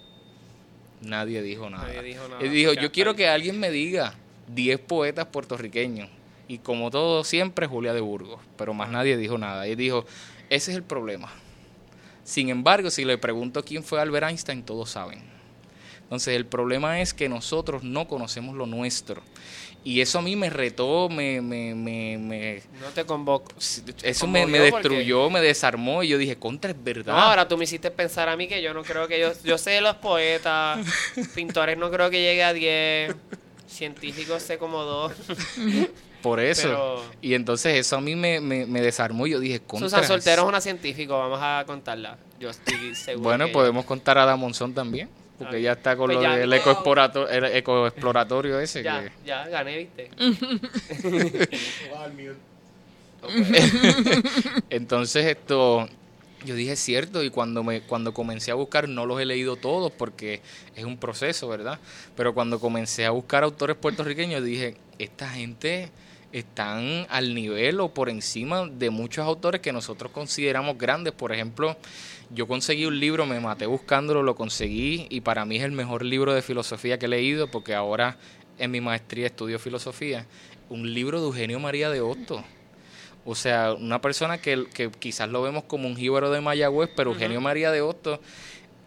Nadie 1.02 1.42
dijo 1.42 1.70
nada. 1.70 1.88
Nadie 1.88 2.02
dijo 2.02 2.28
nada. 2.30 2.42
Él 2.42 2.52
dijo, 2.52 2.72
Porque 2.72 2.84
yo 2.84 2.92
quiero 2.92 3.16
que 3.16 3.28
alguien 3.28 3.60
me 3.60 3.70
diga 3.70 4.16
10 4.48 4.80
poetas 4.80 5.26
puertorriqueños. 5.28 6.10
Y 6.48 6.60
como 6.60 6.92
todo 6.92 7.24
siempre, 7.24 7.68
Julia 7.68 7.94
de 7.94 8.02
Burgos. 8.02 8.40
Pero 8.58 8.74
más 8.74 8.90
nadie 8.90 9.18
dijo 9.18 9.38
nada. 9.38 9.68
Y 9.68 9.76
dijo, 9.76 10.06
ese 10.50 10.72
es 10.72 10.78
el 10.78 10.84
problema. 10.84 11.32
Sin 12.24 12.50
embargo, 12.50 12.90
si 12.90 13.04
le 13.04 13.18
pregunto 13.18 13.64
quién 13.64 13.84
fue 13.84 14.00
Albert 14.00 14.30
Einstein, 14.30 14.64
todos 14.64 14.90
saben. 14.90 15.33
Entonces 16.14 16.36
el 16.36 16.46
problema 16.46 17.02
es 17.02 17.12
que 17.16 17.28
nosotros 17.28 17.82
no 17.84 18.08
conocemos 18.08 18.56
lo 18.56 18.68
nuestro. 18.68 19.24
Y 19.84 20.00
eso 20.00 20.20
a 20.20 20.22
mí 20.22 20.36
me 20.36 20.52
retó, 20.52 21.10
me, 21.10 21.42
me, 21.42 21.74
me, 21.74 22.20
me- 22.20 22.62
No 22.80 22.90
te 22.94 23.04
convoco. 23.04 23.52
eso 24.04 24.28
me, 24.28 24.46
me 24.46 24.70
porque- 24.70 24.90
destruyó, 24.90 25.32
me 25.32 25.42
desarmó 25.42 26.04
y 26.04 26.10
yo 26.10 26.20
dije, 26.20 26.38
contra, 26.38 26.70
es 26.70 26.84
verdad. 26.84 27.14
No, 27.16 27.20
ahora 27.20 27.48
tú 27.48 27.58
me 27.58 27.64
hiciste 27.64 27.90
pensar 27.90 28.30
a 28.30 28.38
mí 28.38 28.48
que 28.48 28.62
yo 28.62 28.76
no 28.76 28.84
creo 28.84 29.08
que 29.08 29.20
yo... 29.20 29.32
Yo 29.44 29.58
sé 29.58 29.72
de 29.72 29.82
los 29.82 29.96
poetas, 29.96 30.86
pintores 31.36 31.78
no 31.80 31.90
creo 31.90 32.12
que 32.12 32.22
llegue 32.22 32.44
a 32.44 32.54
10, 32.54 33.16
científicos 33.68 34.44
sé 34.44 34.60
como 34.60 34.84
dos. 34.84 35.14
Por 36.22 36.40
eso. 36.40 36.68
Pero- 36.70 37.04
Y 37.22 37.34
entonces 37.34 37.76
eso 37.76 37.98
a 37.98 38.02
mí 38.02 38.16
me, 38.16 38.40
me, 38.40 38.68
me 38.68 38.82
desarmó 38.82 39.26
y 39.28 39.32
yo 39.32 39.40
dije, 39.40 39.60
contra. 39.62 39.90
Susan 39.90 40.06
Soltero 40.08 40.44
es 40.44 40.48
una 40.48 40.62
científica, 40.62 41.14
vamos 41.16 41.40
a 41.42 41.64
contarla. 41.66 42.18
Yo 42.40 42.52
estoy 42.52 42.94
seguro 42.96 43.24
Bueno, 43.28 43.52
podemos 43.52 43.84
contar 43.86 44.18
a 44.18 44.26
Damonzón 44.26 44.74
también, 44.74 45.10
porque 45.38 45.62
ya 45.62 45.74
está 45.74 45.96
con 45.96 46.08
pues 46.12 46.18
lo 46.18 46.36
del 46.36 46.54
el 46.54 47.44
ecoexploratorio 47.56 48.60
ese. 48.60 48.84
Ya, 48.84 49.04
que- 49.04 49.12
ya, 49.26 49.48
gané, 49.48 49.78
¿viste? 49.78 50.10
Entonces 54.70 55.26
esto, 55.26 55.88
yo 56.46 56.56
dije 56.56 56.76
cierto 56.76 57.24
y 57.24 57.30
cuando 57.30 57.64
me 57.64 57.82
cuando 57.82 58.14
comencé 58.14 58.52
a 58.52 58.56
buscar 58.56 58.90
no 58.90 59.06
los 59.06 59.20
he 59.22 59.26
leído 59.26 59.56
todos 59.56 59.92
porque 59.92 60.42
es 60.76 60.84
un 60.84 60.98
proceso, 60.98 61.48
¿verdad? 61.48 61.80
Pero 62.16 62.34
cuando 62.34 62.60
comencé 62.60 63.06
a 63.06 63.12
buscar 63.12 63.44
autores 63.44 63.78
puertorriqueños 63.78 64.44
dije 64.44 64.76
esta 65.00 65.30
gente 65.30 65.90
están 66.34 67.06
al 67.10 67.34
nivel 67.36 67.80
o 67.80 67.94
por 67.94 68.10
encima 68.10 68.68
de 68.68 68.90
muchos 68.90 69.26
autores 69.26 69.62
que 69.62 69.72
nosotros 69.72 70.12
consideramos 70.12 70.78
grandes. 70.78 71.14
Por 71.14 71.32
ejemplo, 71.32 71.78
yo 72.34 72.48
conseguí 72.48 72.86
un 72.86 73.00
libro, 73.00 73.26
me 73.26 73.40
maté 73.40 73.66
buscándolo, 73.66 74.24
lo 74.24 74.36
conseguí 74.36 75.08
y 75.10 75.22
para 75.22 75.46
mí 75.46 75.58
es 75.58 75.64
el 75.64 75.72
mejor 75.72 76.04
libro 76.04 76.34
de 76.34 76.42
filosofía 76.42 76.98
que 76.98 77.06
he 77.06 77.10
leído 77.10 77.50
porque 77.50 77.76
ahora 77.76 78.18
en 78.58 78.72
mi 78.72 78.82
maestría 78.82 79.28
estudio 79.28 79.60
filosofía. 79.60 80.26
Un 80.70 80.94
libro 80.94 81.20
de 81.20 81.28
Eugenio 81.28 81.60
María 81.60 81.90
de 81.90 82.02
Hostos. 82.02 82.42
O 83.26 83.36
sea, 83.36 83.74
una 83.74 84.02
persona 84.02 84.40
que, 84.40 84.66
que 84.74 84.90
quizás 84.92 85.30
lo 85.30 85.42
vemos 85.42 85.64
como 85.66 85.88
un 85.88 85.96
jíbaro 85.96 86.32
de 86.32 86.42
Mayagüez, 86.42 86.90
pero 86.96 87.12
Eugenio 87.12 87.40
María 87.40 87.72
de 87.72 87.82
Hostos 87.82 88.20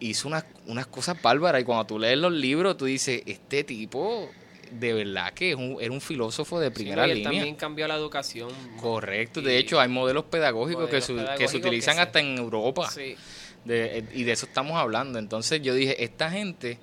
hizo 0.01 0.29
unas, 0.29 0.45
unas 0.67 0.87
cosas 0.87 1.21
bárbaras. 1.23 1.63
Y 1.63 1.65
cuando 1.65 1.87
tú 1.87 1.99
lees 1.99 2.19
los 2.19 2.33
libros, 2.33 2.77
tú 2.77 2.85
dices, 2.85 3.23
este 3.27 3.65
tipo 3.65 4.29
de 4.71 4.93
verdad 4.93 5.33
que 5.33 5.51
es 5.51 5.57
un, 5.57 5.79
era 5.81 5.93
un 5.93 6.01
filósofo 6.01 6.59
de 6.61 6.69
Sí, 6.69 6.75
primera 6.75 7.03
no, 7.03 7.09
y 7.09 7.11
él 7.13 7.17
línea. 7.19 7.31
también 7.33 7.55
cambió 7.57 7.89
la 7.89 7.95
educación. 7.97 8.51
Correcto. 8.81 9.41
De 9.43 9.59
hecho, 9.59 9.81
hay 9.81 9.89
modelos 9.89 10.25
pedagógicos, 10.25 10.89
que, 10.91 11.01
su- 11.01 11.17
que 11.39 11.49
se 11.49 11.61
que 11.61 11.67
utilizan 11.67 11.97
se- 11.97 12.01
hasta 12.03 12.21
en 12.21 12.39
Europa. 12.39 12.91
Sí. 12.91 13.17
De- 13.65 14.05
y 14.15 14.25
de 14.25 14.33
eso 14.33 14.47
estamos 14.47 14.77
hablando. 14.77 15.19
Entonces 15.19 15.61
yo 15.63 15.75
dije, 15.75 16.03
esta 16.05 16.31
gente 16.31 16.79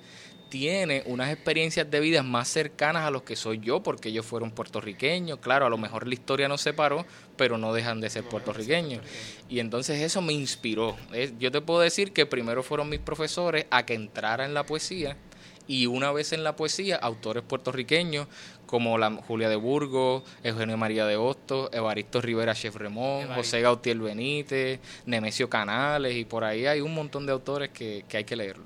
tiene 0.50 1.02
unas 1.06 1.32
experiencias 1.32 1.90
de 1.90 1.98
vida 1.98 2.22
más 2.22 2.46
cercanas 2.46 3.02
a 3.04 3.10
los 3.10 3.22
que 3.22 3.34
soy 3.34 3.58
yo, 3.58 3.82
porque 3.82 4.10
ellos 4.10 4.24
fueron 4.24 4.52
puertorriqueños. 4.52 5.38
Claro, 5.40 5.66
a 5.66 5.68
lo 5.70 5.78
mejor 5.78 6.06
la 6.06 6.14
historia 6.14 6.46
nos 6.46 6.60
separó, 6.60 7.04
pero 7.36 7.58
no 7.58 7.72
dejan 7.72 8.00
de 8.00 8.08
ser 8.08 8.22
puertorriqueños. 8.24 9.00
Y 9.48 9.58
entonces 9.58 10.00
eso 10.00 10.22
me 10.22 10.32
inspiró. 10.32 10.96
Yo 11.40 11.50
te 11.50 11.60
puedo 11.60 11.80
decir 11.80 12.12
que 12.12 12.24
primero 12.26 12.62
fueron 12.62 12.88
mis 12.88 13.00
profesores 13.00 13.66
a 13.70 13.84
que 13.84 13.94
entrara 13.94 14.44
en 14.44 14.54
la 14.54 14.64
poesía. 14.64 15.16
Y 15.66 15.86
una 15.86 16.12
vez 16.12 16.32
en 16.32 16.44
la 16.44 16.56
poesía, 16.56 16.96
autores 16.96 17.42
puertorriqueños 17.42 18.26
como 18.66 18.98
la 18.98 19.10
Julia 19.12 19.48
de 19.48 19.56
Burgos, 19.56 20.22
Eugenio 20.42 20.76
María 20.76 21.06
de 21.06 21.16
Hostos, 21.16 21.70
Evaristo 21.72 22.20
Rivera 22.20 22.54
Chef 22.54 22.74
Remón, 22.76 23.22
Evaristo. 23.22 23.34
José 23.36 23.60
Gautier 23.62 23.96
Benítez, 23.98 24.80
Nemesio 25.06 25.48
Canales, 25.48 26.14
y 26.16 26.24
por 26.24 26.44
ahí 26.44 26.66
hay 26.66 26.80
un 26.80 26.94
montón 26.94 27.24
de 27.24 27.32
autores 27.32 27.70
que, 27.70 28.04
que 28.08 28.18
hay 28.18 28.24
que 28.24 28.36
leerlo. 28.36 28.64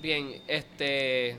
Bien, 0.00 0.40
este. 0.46 1.36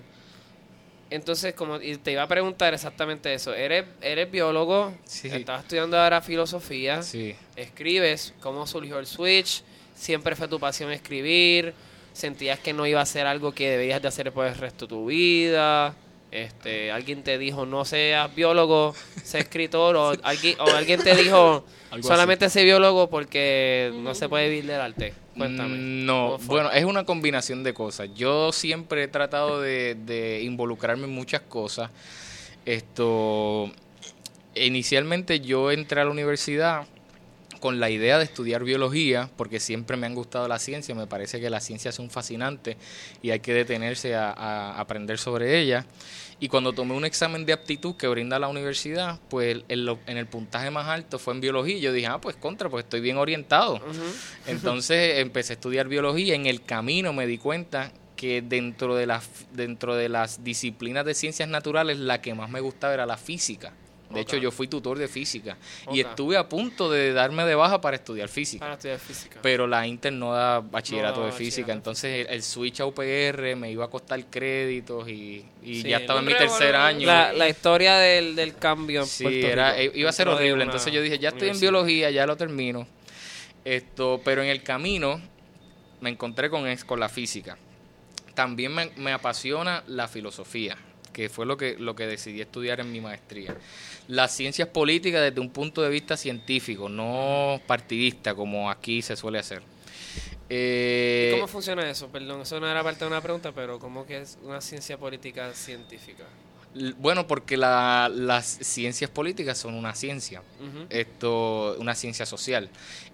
Entonces, 1.09 1.53
como 1.55 1.77
y 1.81 1.95
te 1.97 2.11
iba 2.11 2.23
a 2.23 2.27
preguntar 2.27 2.73
exactamente 2.73 3.33
eso. 3.33 3.53
Eres, 3.53 3.85
eres 4.01 4.29
biólogo, 4.29 4.93
Sí. 5.05 5.27
estás 5.29 5.61
estudiando 5.63 5.97
ahora 5.99 6.21
filosofía, 6.21 7.01
Sí. 7.01 7.35
escribes, 7.55 8.33
¿cómo 8.41 8.67
surgió 8.67 8.99
el 8.99 9.07
switch? 9.07 9.63
¿Siempre 9.95 10.35
fue 10.35 10.47
tu 10.47 10.59
pasión 10.59 10.91
escribir? 10.91 11.73
¿Sentías 12.13 12.59
que 12.59 12.73
no 12.73 12.85
iba 12.85 13.01
a 13.01 13.05
ser 13.05 13.27
algo 13.27 13.51
que 13.53 13.69
deberías 13.69 14.01
de 14.01 14.07
hacer 14.07 14.31
por 14.31 14.45
el 14.45 14.55
resto 14.55 14.85
de 14.85 14.89
tu 14.89 15.05
vida? 15.05 15.95
Este, 16.31 16.91
alguien 16.91 17.23
te 17.23 17.39
dijo 17.39 17.65
no 17.65 17.85
seas 17.85 18.33
biólogo, 18.35 18.93
sé 19.23 19.39
escritor 19.39 19.95
o 19.95 20.13
alguien, 20.23 20.55
o 20.59 20.69
alguien 20.69 21.01
te 21.01 21.15
dijo 21.15 21.65
solamente 22.03 22.49
sé 22.51 22.63
biólogo 22.63 23.09
porque 23.09 23.91
no 23.95 24.13
se 24.13 24.29
puede 24.29 24.49
vivir 24.49 24.67
del 24.67 24.79
arte. 24.81 25.13
Cuéntame. 25.35 25.75
Mm, 25.75 26.05
No, 26.05 26.37
bueno, 26.39 26.71
es 26.71 26.85
una 26.85 27.03
combinación 27.05 27.63
de 27.63 27.73
cosas. 27.73 28.09
Yo 28.13 28.51
siempre 28.51 29.03
he 29.03 29.07
tratado 29.07 29.59
de, 29.61 29.95
de 29.95 30.41
involucrarme 30.43 31.05
en 31.05 31.11
muchas 31.11 31.41
cosas. 31.41 31.89
Esto, 32.65 33.71
inicialmente 34.53 35.39
yo 35.39 35.71
entré 35.71 36.01
a 36.01 36.05
la 36.05 36.11
universidad 36.11 36.85
con 37.59 37.79
la 37.79 37.89
idea 37.89 38.17
de 38.17 38.23
estudiar 38.23 38.63
biología, 38.63 39.29
porque 39.37 39.59
siempre 39.59 39.97
me 39.97 40.07
han 40.07 40.15
gustado 40.15 40.47
la 40.47 40.59
ciencia, 40.59 40.95
me 40.95 41.07
parece 41.07 41.39
que 41.39 41.49
las 41.49 41.63
ciencias 41.65 41.95
son 41.95 42.09
fascinantes 42.09 42.77
y 43.21 43.31
hay 43.31 43.39
que 43.41 43.53
detenerse 43.53 44.15
a, 44.15 44.31
a 44.31 44.79
aprender 44.79 45.17
sobre 45.17 45.59
ellas. 45.59 45.85
Y 46.41 46.47
cuando 46.47 46.71
tomé 46.71 46.93
un 46.95 47.03
examen 47.03 47.45
de 47.45 47.51
aptitud 47.51 47.95
que 47.95 48.07
brinda 48.07 48.39
la 48.39 48.47
universidad, 48.47 49.19
pues 49.29 49.57
en, 49.67 49.85
lo- 49.85 49.99
en 50.07 50.15
el 50.17 50.25
puntaje 50.25 50.71
más 50.71 50.87
alto 50.87 51.19
fue 51.19 51.33
en 51.33 51.41
biología. 51.41 51.75
Y 51.75 51.81
yo 51.81 51.91
dije, 51.91 52.07
ah, 52.07 52.21
pues 52.21 52.37
contra, 52.37 52.69
pues 52.69 52.85
estoy 52.85 53.01
bien 53.01 53.17
orientado. 53.17 53.81
Entonces 54.47 55.19
empecé 55.19 55.53
a 55.53 55.55
estudiar 55.55 55.87
biología. 55.89 56.35
En 56.35 56.45
el 56.45 56.63
camino 56.63 57.11
me 57.13 57.27
di 57.27 57.37
cuenta 57.37 57.91
que 58.15 58.41
dentro 58.41 58.95
de 58.95 59.05
las 59.05 59.27
dentro 59.53 59.95
de 59.95 60.09
las 60.09 60.43
disciplinas 60.43 61.05
de 61.05 61.13
ciencias 61.13 61.47
naturales 61.49 61.97
la 61.99 62.21
que 62.21 62.33
más 62.33 62.49
me 62.49 62.59
gustaba 62.61 62.93
era 62.93 63.05
la 63.05 63.17
física. 63.17 63.73
De 64.09 64.21
hecho, 64.21 64.37
yo 64.37 64.49
fui 64.51 64.67
tutor 64.67 64.97
de 64.97 65.07
física 65.07 65.55
y 65.91 65.99
estuve 65.99 66.35
a 66.35 66.49
punto 66.49 66.89
de 66.89 67.13
darme 67.13 67.45
de 67.45 67.53
baja 67.53 67.79
para 67.79 67.95
estudiar 67.95 68.27
física. 68.27 68.65
Para 68.65 68.73
estudiar 68.73 68.97
física. 68.99 69.39
Pero 69.43 69.67
la 69.67 69.85
Inter 69.85 70.11
no 70.13 70.33
da 70.33 70.59
bachillerato 70.61 71.19
No 71.19 71.25
de 71.27 71.31
física, 71.31 71.67
bachillerato. 71.67 71.77
entonces 71.77 72.25
el, 72.27 72.33
el 72.33 72.41
switch 72.43 72.79
a 72.81 72.85
UPR 72.87 73.55
me 73.55 73.69
iba 73.71 73.85
a 73.85 73.87
costar 73.89 74.25
créditos 74.25 75.07
y, 75.07 75.45
y 75.61 75.81
Sí, 75.83 75.89
ya 75.89 75.97
estaba 75.97 76.21
en 76.21 76.25
mi 76.25 76.33
tercer 76.33 76.75
año. 76.75 77.05
La, 77.05 77.31
la 77.33 77.47
historia 77.47 77.97
del, 77.97 78.35
del 78.35 78.55
cambio 78.55 79.01
en 79.01 79.07
Sí, 79.07 79.23
Puerto 79.23 79.47
era, 79.47 79.73
Rico, 79.75 79.97
iba 79.97 80.09
a 80.09 80.13
ser 80.13 80.27
horrible. 80.27 80.53
una 80.53 80.63
Entonces 80.63 80.91
yo 80.91 81.01
dije, 81.03 81.19
ya 81.19 81.29
estoy 81.29 81.49
en 81.49 81.59
biología, 81.59 82.09
ya 82.09 82.25
lo 82.25 82.35
termino. 82.35 82.87
Esto, 83.65 84.21
pero 84.23 84.41
en 84.41 84.49
el 84.49 84.63
camino 84.63 85.21
me 86.01 86.09
encontré 86.09 86.49
con, 86.49 86.65
con 86.85 86.99
la 86.99 87.09
física. 87.09 87.57
También 88.33 88.73
me, 88.73 88.89
me 88.95 89.11
apasiona 89.11 89.83
la 89.87 90.07
filosofía, 90.07 90.77
que 91.13 91.29
fue 91.29 91.45
lo 91.45 91.57
que, 91.57 91.75
lo 91.77 91.95
que 91.95 92.07
decidí 92.07 92.41
estudiar 92.41 92.79
en 92.79 92.91
mi 92.91 93.01
maestría. 93.01 93.55
Las 94.07 94.35
ciencias 94.35 94.67
políticas 94.69 95.21
desde 95.21 95.39
un 95.39 95.49
punto 95.51 95.81
de 95.81 95.89
vista 95.89 96.17
científico, 96.17 96.89
no 96.89 97.61
partidista, 97.67 98.33
como 98.35 98.69
aquí 98.69 99.01
se 99.01 99.15
suele 99.15 99.39
hacer. 99.39 99.61
Eh, 100.49 101.29
¿Cómo 101.35 101.47
funciona 101.47 101.87
eso? 101.89 102.07
Perdón, 102.09 102.41
eso 102.41 102.59
no 102.59 102.67
era 102.69 102.83
parte 102.83 103.01
de 103.05 103.07
una 103.07 103.21
pregunta, 103.21 103.51
pero 103.51 103.77
¿cómo 103.79 104.05
que 104.05 104.21
es 104.21 104.37
una 104.43 104.61
ciencia 104.61 104.97
política 104.97 105.53
científica? 105.53 106.25
bueno, 106.99 107.25
porque 107.25 107.57
la- 107.57 108.11
las 108.13 108.45
ciencias 108.45 109.09
políticas 109.09 109.57
son 109.57 109.73
una 109.73 109.95
ciencia. 109.95 110.43
Esto 110.91 111.75
una 111.79 111.95
ciencia 111.95 112.27
social 112.27 112.69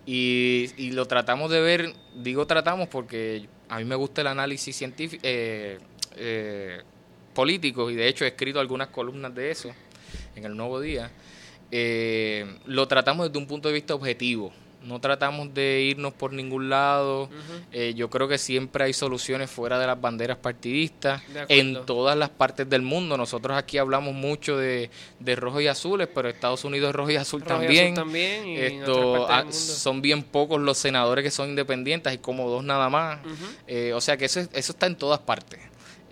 y, 0.06 0.72
y 0.76 0.92
lo 0.92 1.06
tratamos 1.08 1.50
de 1.50 1.62
ver 1.62 1.94
digo 2.16 2.46
tratamos 2.46 2.90
porque 2.90 3.48
a 3.70 3.78
mí 3.78 3.86
me 3.86 3.96
gusta 3.96 4.20
el 4.22 4.28
análisis 4.28 4.76
científico 4.76 5.22
eh, 5.26 5.80
eh, 6.18 6.82
político 7.36 7.92
y 7.92 7.96
de 7.96 8.08
hecho 8.08 8.26
he 8.26 8.30
escrito 8.30 8.60
algunas 8.60 8.88
columnas 8.88 9.36
de 9.36 9.52
eso 9.52 9.70
en 10.36 10.46
el 10.46 10.56
Nuevo 10.58 10.80
Día 10.82 11.12
Eh, 11.72 12.46
lo 12.66 12.88
tratamos 12.88 13.28
desde 13.28 13.40
un 13.40 13.48
punto 13.48 13.68
de 13.70 13.74
vista 13.74 13.94
objetivo 13.96 14.54
no 14.84 15.02
tratamos 15.02 15.52
de 15.52 15.82
irnos 15.82 16.14
por 16.14 16.32
ningún 16.32 16.70
lado. 16.70 17.28
Eh, 17.72 17.96
yo 17.96 18.08
creo 18.12 18.28
que 18.28 18.38
siempre 18.38 18.84
hay 18.84 18.94
soluciones 18.94 19.50
fuera 19.50 19.80
de 19.80 19.88
las 19.88 20.00
banderas 20.00 20.38
partidistas 20.38 21.24
en 21.50 21.74
todas 21.88 22.16
las 22.16 22.30
partes 22.30 22.70
del 22.70 22.84
mundo. 22.84 23.18
Nosotros 23.18 23.58
aquí 23.58 23.80
hablamos 23.80 24.14
mucho 24.14 24.58
de, 24.58 24.92
de 25.20 25.36
rojos 25.36 25.64
y 25.64 25.68
azules, 25.68 26.08
pero 26.14 26.30
Estados 26.30 26.64
Unidos 26.66 26.90
es 26.90 26.96
rojo 26.96 27.10
y 27.10 27.16
azul 27.16 27.42
Rojo 27.42 27.64
y 27.64 27.66
también. 27.66 27.86
azul 27.94 27.96
también 27.96 28.48
y 28.48 28.58
en 28.58 28.64
Esto, 28.82 29.28
ah, 29.28 29.52
son 29.52 30.04
bien 30.04 30.22
pocos 30.22 30.62
los 30.62 30.78
senadores 30.78 31.24
que 31.24 31.32
son 31.32 31.50
independientes, 31.50 32.12
hay 32.12 32.20
como 32.20 32.48
dos 32.48 32.64
nada 32.64 32.88
más. 32.88 33.22
Eh, 33.66 33.92
o 33.94 34.00
sea 34.02 34.18
que 34.18 34.26
eso, 34.26 34.40
es- 34.40 34.50
eso 34.54 34.72
está 34.74 34.86
en 34.86 34.98
todas 34.98 35.20
partes. 35.20 35.60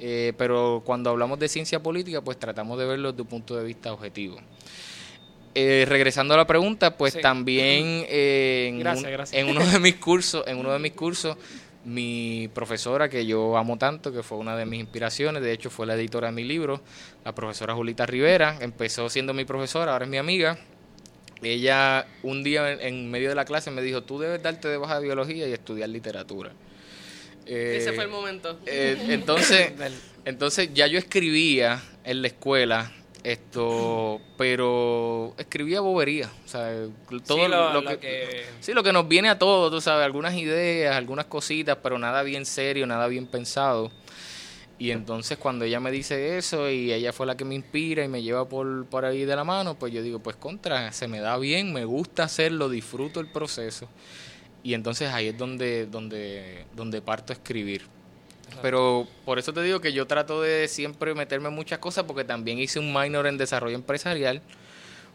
Eh, 0.05 0.33
pero 0.37 0.81
cuando 0.85 1.09
hablamos 1.11 1.39
de 1.39 1.47
ciencia 1.47 1.81
política, 1.81 2.19
pues 2.21 2.37
tratamos 2.37 2.77
de 2.77 2.85
verlo 2.85 3.11
desde 3.13 3.21
un 3.21 3.27
punto 3.29 3.55
de 3.55 3.63
vista 3.63 3.93
objetivo. 3.93 4.35
Eh, 5.55 5.85
regresando 5.87 6.33
a 6.33 6.37
la 6.37 6.45
pregunta, 6.47 6.97
pues 6.97 7.13
Sí. 7.13 7.21
también 7.21 8.05
eh, 8.09 8.65
en, 8.69 8.79
Gracias, 8.79 9.05
un- 9.05 9.11
gracias. 9.11 9.41
en 9.41 9.49
uno 9.49 9.65
de 9.65 9.79
mis 9.79 9.95
cursos, 9.99 10.43
en 10.47 10.57
uno 10.57 10.73
de 10.73 10.79
mis 10.79 10.91
cursos, 10.93 11.37
mi 11.85 12.49
profesora 12.53 13.07
que 13.07 13.25
yo 13.25 13.55
amo 13.55 13.77
tanto, 13.77 14.11
que 14.11 14.23
fue 14.23 14.37
una 14.39 14.57
de 14.57 14.65
mis 14.65 14.79
inspiraciones, 14.81 15.41
de 15.43 15.53
hecho 15.53 15.69
fue 15.69 15.85
la 15.85 15.95
editora 15.95 16.27
de 16.27 16.33
mi 16.33 16.43
libro, 16.43 16.81
la 17.23 17.33
profesora 17.35 17.73
Julita 17.75 18.05
Rivera, 18.05 18.57
empezó 18.61 19.09
siendo 19.09 19.33
mi 19.33 19.45
profesora, 19.45 19.93
ahora 19.93 20.05
es 20.05 20.11
mi 20.11 20.17
amiga. 20.17 20.57
Ella 21.41 22.07
un 22.23 22.43
día 22.43 22.71
en, 22.71 22.81
en 22.81 23.11
medio 23.11 23.29
de 23.29 23.35
la 23.35 23.45
clase 23.45 23.69
me 23.69 23.81
dijo, 23.81 24.01
tú 24.03 24.17
debes 24.19 24.41
darte 24.41 24.67
de 24.69 24.77
baja 24.77 24.99
de 24.99 25.05
biología 25.05 25.47
y 25.47 25.53
estudiar 25.53 25.87
literatura. 25.89 26.51
Eh, 27.45 27.77
Ese 27.79 27.93
fue 27.93 28.05
el 28.05 28.09
momento. 28.09 28.57
eh, 28.65 28.97
entonces, 29.09 29.71
entonces 30.25 30.69
ya 30.73 30.87
yo 30.87 30.97
escribía 30.97 31.81
en 32.03 32.21
la 32.21 32.27
escuela 32.27 32.91
esto, 33.23 34.19
pero 34.37 35.33
escribía 35.37 35.79
bobería, 35.79 36.29
o 36.45 36.47
sea, 36.47 36.73
todo 37.25 37.45
Sí, 37.45 37.49
lo- 37.51 37.73
lo, 37.73 37.81
lo 37.81 37.89
que, 37.89 37.97
que- 37.99 38.45
sí, 38.59 38.73
lo 38.73 38.83
que 38.83 38.91
nos 38.91 39.07
viene 39.07 39.29
a 39.29 39.39
todos, 39.39 39.71
tú 39.71 39.79
sabes, 39.79 40.05
algunas 40.05 40.35
ideas, 40.35 40.95
algunas 40.95 41.25
cositas, 41.27 41.77
pero 41.81 41.97
nada 41.97 42.21
bien 42.23 42.45
serio, 42.45 42.85
nada 42.85 43.07
bien 43.07 43.25
pensado. 43.27 43.91
Y 44.79 44.91
entonces 44.91 45.37
cuando 45.37 45.63
ella 45.63 45.79
me 45.79 45.91
dice 45.91 46.37
eso 46.37 46.69
y 46.69 46.91
ella 46.91 47.13
fue 47.13 47.25
la 47.25 47.37
que 47.37 47.45
me 47.45 47.55
inspira 47.55 48.03
y 48.03 48.07
me 48.09 48.21
lleva 48.21 48.49
por, 48.49 48.85
por 48.87 49.05
ahí 49.05 49.23
de 49.23 49.35
la 49.35 49.43
mano, 49.45 49.75
pues 49.75 49.93
yo 49.93 50.01
digo, 50.01 50.19
pues 50.19 50.35
contra, 50.35 50.91
se 50.91 51.07
me 51.07 51.19
da 51.21 51.37
bien, 51.37 51.71
me 51.71 51.85
gusta 51.85 52.23
hacerlo, 52.23 52.67
disfruto 52.69 53.19
el 53.21 53.27
proceso. 53.27 53.87
Y 54.63 54.73
entonces 54.73 55.09
ahí 55.11 55.27
es 55.27 55.37
donde, 55.37 55.85
donde, 55.87 56.65
donde 56.73 57.01
parto 57.01 57.33
a 57.33 57.35
escribir. 57.35 57.81
Pero 58.61 59.07
por 59.25 59.39
eso 59.39 59.51
te 59.51 59.61
digo 59.61 59.81
que 59.81 59.93
yo 59.93 60.05
trato 60.07 60.41
de 60.41 60.67
siempre 60.67 61.13
meterme 61.15 61.49
en 61.49 61.55
muchas 61.55 61.79
cosas 61.79 62.03
porque 62.05 62.23
también 62.23 62.59
hice 62.59 62.79
un 62.79 62.93
minor 62.93 63.27
en 63.27 63.37
desarrollo 63.37 63.75
empresarial. 63.75 64.41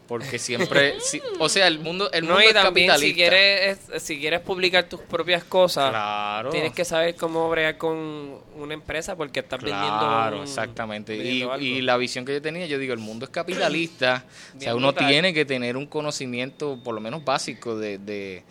Porque 0.07 0.39
siempre, 0.39 0.95
o 1.39 1.47
sea, 1.49 1.67
el 1.67 1.77
mundo, 1.79 2.11
el 2.11 2.23
no, 2.25 2.29
mundo 2.33 2.43
y 2.43 2.47
es 2.47 2.53
también 2.53 2.87
capitalista. 2.87 3.07
si 3.07 3.13
quieres, 3.13 3.79
es- 3.93 4.01
si 4.03 4.19
quieres 4.19 4.39
publicar 4.39 4.89
tus 4.89 5.01
propias 5.01 5.43
cosas, 5.43 5.91
claro. 5.91 6.49
tienes 6.49 6.73
que 6.73 6.83
saber 6.83 7.15
cómo 7.15 7.47
bregar 7.47 7.77
con 7.77 8.39
una 8.55 8.73
empresa 8.73 9.15
porque 9.15 9.41
estás 9.41 9.61
vendiendo 9.61 9.99
Claro, 9.99 10.41
exactamente. 10.43 11.13
Y, 11.15 11.19
vendiendo 11.19 11.53
algo. 11.53 11.63
y 11.65 11.81
la 11.81 11.95
visión 11.97 12.25
que 12.25 12.33
yo 12.33 12.41
tenía, 12.41 12.65
yo 12.65 12.79
digo, 12.79 12.93
el 12.93 12.99
mundo 12.99 13.25
es 13.25 13.29
capitalista. 13.31 14.25
o 14.57 14.59
sea, 14.59 14.75
uno 14.75 14.87
brutal. 14.87 15.09
tiene 15.09 15.31
que 15.31 15.45
tener 15.45 15.77
un 15.77 15.85
conocimiento, 15.85 16.79
por 16.83 16.95
lo 16.95 17.01
menos 17.01 17.23
básico, 17.23 17.77
de, 17.77 17.99
de, 17.99 18.43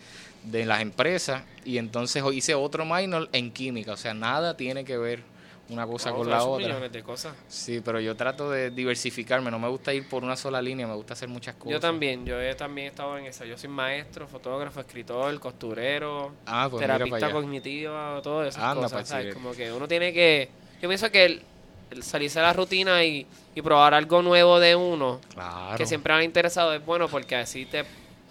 de 0.43 0.65
las 0.65 0.81
empresas. 0.81 1.43
Y 1.65 1.77
entonces 1.77 2.23
hice 2.33 2.55
otro 2.55 2.85
minor 2.85 3.29
en 3.33 3.51
química. 3.51 3.93
O 3.93 3.97
sea, 3.97 4.13
nada 4.13 4.55
tiene 4.57 4.83
que 4.85 4.97
ver 4.97 5.21
una 5.69 5.85
cosa 5.85 6.11
con 6.11 6.27
la 6.27 6.43
otra. 6.43 6.79
de 6.89 7.03
cosas. 7.03 7.35
Sí, 7.47 7.79
pero 7.85 7.99
yo 7.99 8.15
trato 8.15 8.49
de 8.49 8.71
diversificarme. 8.71 9.51
No 9.51 9.59
me 9.59 9.67
gusta 9.67 9.93
ir 9.93 10.07
por 10.09 10.23
una 10.23 10.35
sola 10.35 10.61
línea, 10.61 10.87
me 10.87 10.95
gusta 10.95 11.13
hacer 11.13 11.29
muchas 11.29 11.53
cosas. 11.55 11.73
Yo 11.73 11.79
también, 11.79 12.25
yo 12.25 12.41
he 12.41 12.55
también 12.55 12.87
estado 12.87 13.17
en 13.19 13.25
eso. 13.27 13.45
Yo 13.45 13.55
soy 13.57 13.69
maestro, 13.69 14.27
fotógrafo, 14.27 14.79
escritor, 14.79 15.39
costurero, 15.39 16.31
Ah, 16.47 16.67
pues 16.71 16.81
terapista 16.81 17.31
cognitiva, 17.31 18.19
todas 18.23 18.47
esas 18.49 18.63
Anda 18.63 18.83
cosas. 18.83 19.07
¿sabes? 19.07 19.33
Como 19.35 19.51
que 19.51 19.71
uno 19.71 19.87
tiene 19.87 20.11
que. 20.11 20.49
Yo 20.81 20.87
pienso 20.89 21.11
que 21.11 21.25
el, 21.25 21.43
el 21.91 22.01
salirse 22.01 22.39
de 22.39 22.45
la 22.45 22.53
rutina 22.53 23.03
y, 23.03 23.27
y 23.53 23.61
probar 23.61 23.93
algo 23.93 24.23
nuevo 24.23 24.59
de 24.59 24.75
uno, 24.75 25.19
Claro. 25.33 25.77
que 25.77 25.85
siempre 25.85 26.13
han 26.13 26.23
interesado, 26.23 26.73
es 26.73 26.83
bueno 26.83 27.07
porque 27.09 27.35
así 27.35 27.65
te 27.65 27.83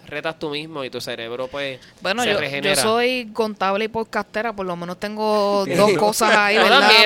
retas 0.09 0.37
tú 0.39 0.49
mismo 0.49 0.83
y 0.83 0.89
tu 0.89 0.99
cerebro, 1.01 1.47
pues. 1.47 1.79
Bueno, 2.01 2.23
se 2.23 2.61
yo, 2.61 2.75
soy 2.75 3.29
contable 3.33 3.85
y 3.85 3.87
podcastera, 3.87 4.53
por 4.53 4.65
lo 4.65 4.75
menos 4.75 4.99
tengo 4.99 5.65
dos 5.65 5.93
cosas 5.93 6.35
ahí, 6.35 6.57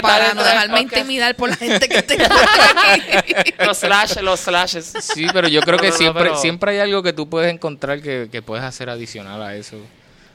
Para 0.01 0.33
no 0.33 0.43
dejarme 0.43 0.81
podcast. 0.81 0.97
intimidar 0.97 1.35
por 1.35 1.49
la 1.49 1.55
gente 1.55 1.87
que 1.89 2.01
tengo 2.01 2.23
aquí. 3.17 3.53
Los 3.65 3.77
slashes, 3.77 4.21
los 4.23 4.39
slashes. 4.39 4.93
Sí, 5.01 5.27
pero 5.33 5.47
yo 5.47 5.61
creo 5.61 5.77
No, 5.77 5.81
que 5.81 5.87
no, 5.89 5.93
no, 5.93 5.97
siempre, 5.97 6.23
pero- 6.23 6.37
siempre 6.37 6.71
hay 6.71 6.79
algo 6.79 7.03
que 7.03 7.13
tú 7.13 7.29
puedes 7.29 7.53
encontrar 7.53 8.01
que, 8.01 8.29
que 8.31 8.41
puedes 8.41 8.63
hacer 8.65 8.89
adicional 8.89 9.41
a 9.41 9.55
eso. 9.55 9.77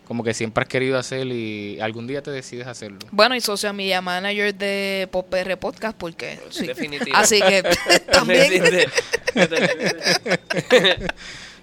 Como 0.07 0.25
que 0.25 0.33
siempre 0.33 0.63
has 0.63 0.69
querido 0.69 0.99
hacer 0.99 1.27
y 1.27 1.79
algún 1.83 2.07
día 2.07 2.23
te 2.23 2.31
decides 2.31 2.67
hacerlo. 2.67 2.99
Bueno, 3.11 3.35
y 3.37 3.43
social 3.43 3.75
media 3.75 4.01
manager 4.01 4.55
de 4.55 5.07
Pop 5.13 5.29
PR 5.29 5.59
Podcast, 5.59 5.99
porque 5.99 6.41
sí. 6.49 6.67
Definitivo. 6.67 7.15
Así 7.15 7.43
que 7.43 7.63
también. 8.11 8.89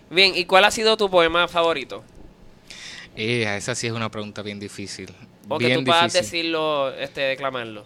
Bien, 0.09 0.33
¿y 0.35 0.45
cuál 0.45 0.65
ha 0.65 0.71
sido 0.71 0.97
tu 0.97 1.09
poema 1.09 1.47
favorito? 1.47 2.03
Eh, 3.15 3.45
esa 3.57 3.75
sí 3.75 3.87
es 3.87 3.93
una 3.93 4.09
pregunta 4.11 4.41
bien 4.41 4.59
difícil. 4.59 5.13
O 5.47 5.59
que 5.59 5.67
bien 5.67 5.79
tú 5.79 5.85
puedas 5.85 6.13
difícil. 6.13 6.21
decirlo, 6.21 6.93
este, 6.95 7.21
declamarlo. 7.21 7.85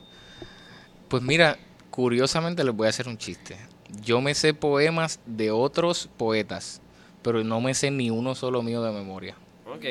Pues 1.08 1.24
mira, 1.24 1.58
curiosamente 1.90 2.64
les 2.64 2.74
voy 2.76 2.88
a 2.88 2.90
hacer 2.90 3.08
un 3.08 3.18
chiste. 3.18 3.58
Yo 4.04 4.22
me 4.22 4.34
sé 4.36 4.54
poemas 4.54 5.20
de 5.26 5.52
otros 5.52 6.10
poetas, 6.18 6.82
pero 7.22 7.44
no 7.44 7.62
me 7.62 7.74
sé 7.74 7.92
ni 7.92 8.10
uno 8.10 8.36
solo 8.36 8.62
mío 8.62 8.82
de 8.84 8.92
memoria. 8.92 9.36
Ok. 9.76 9.86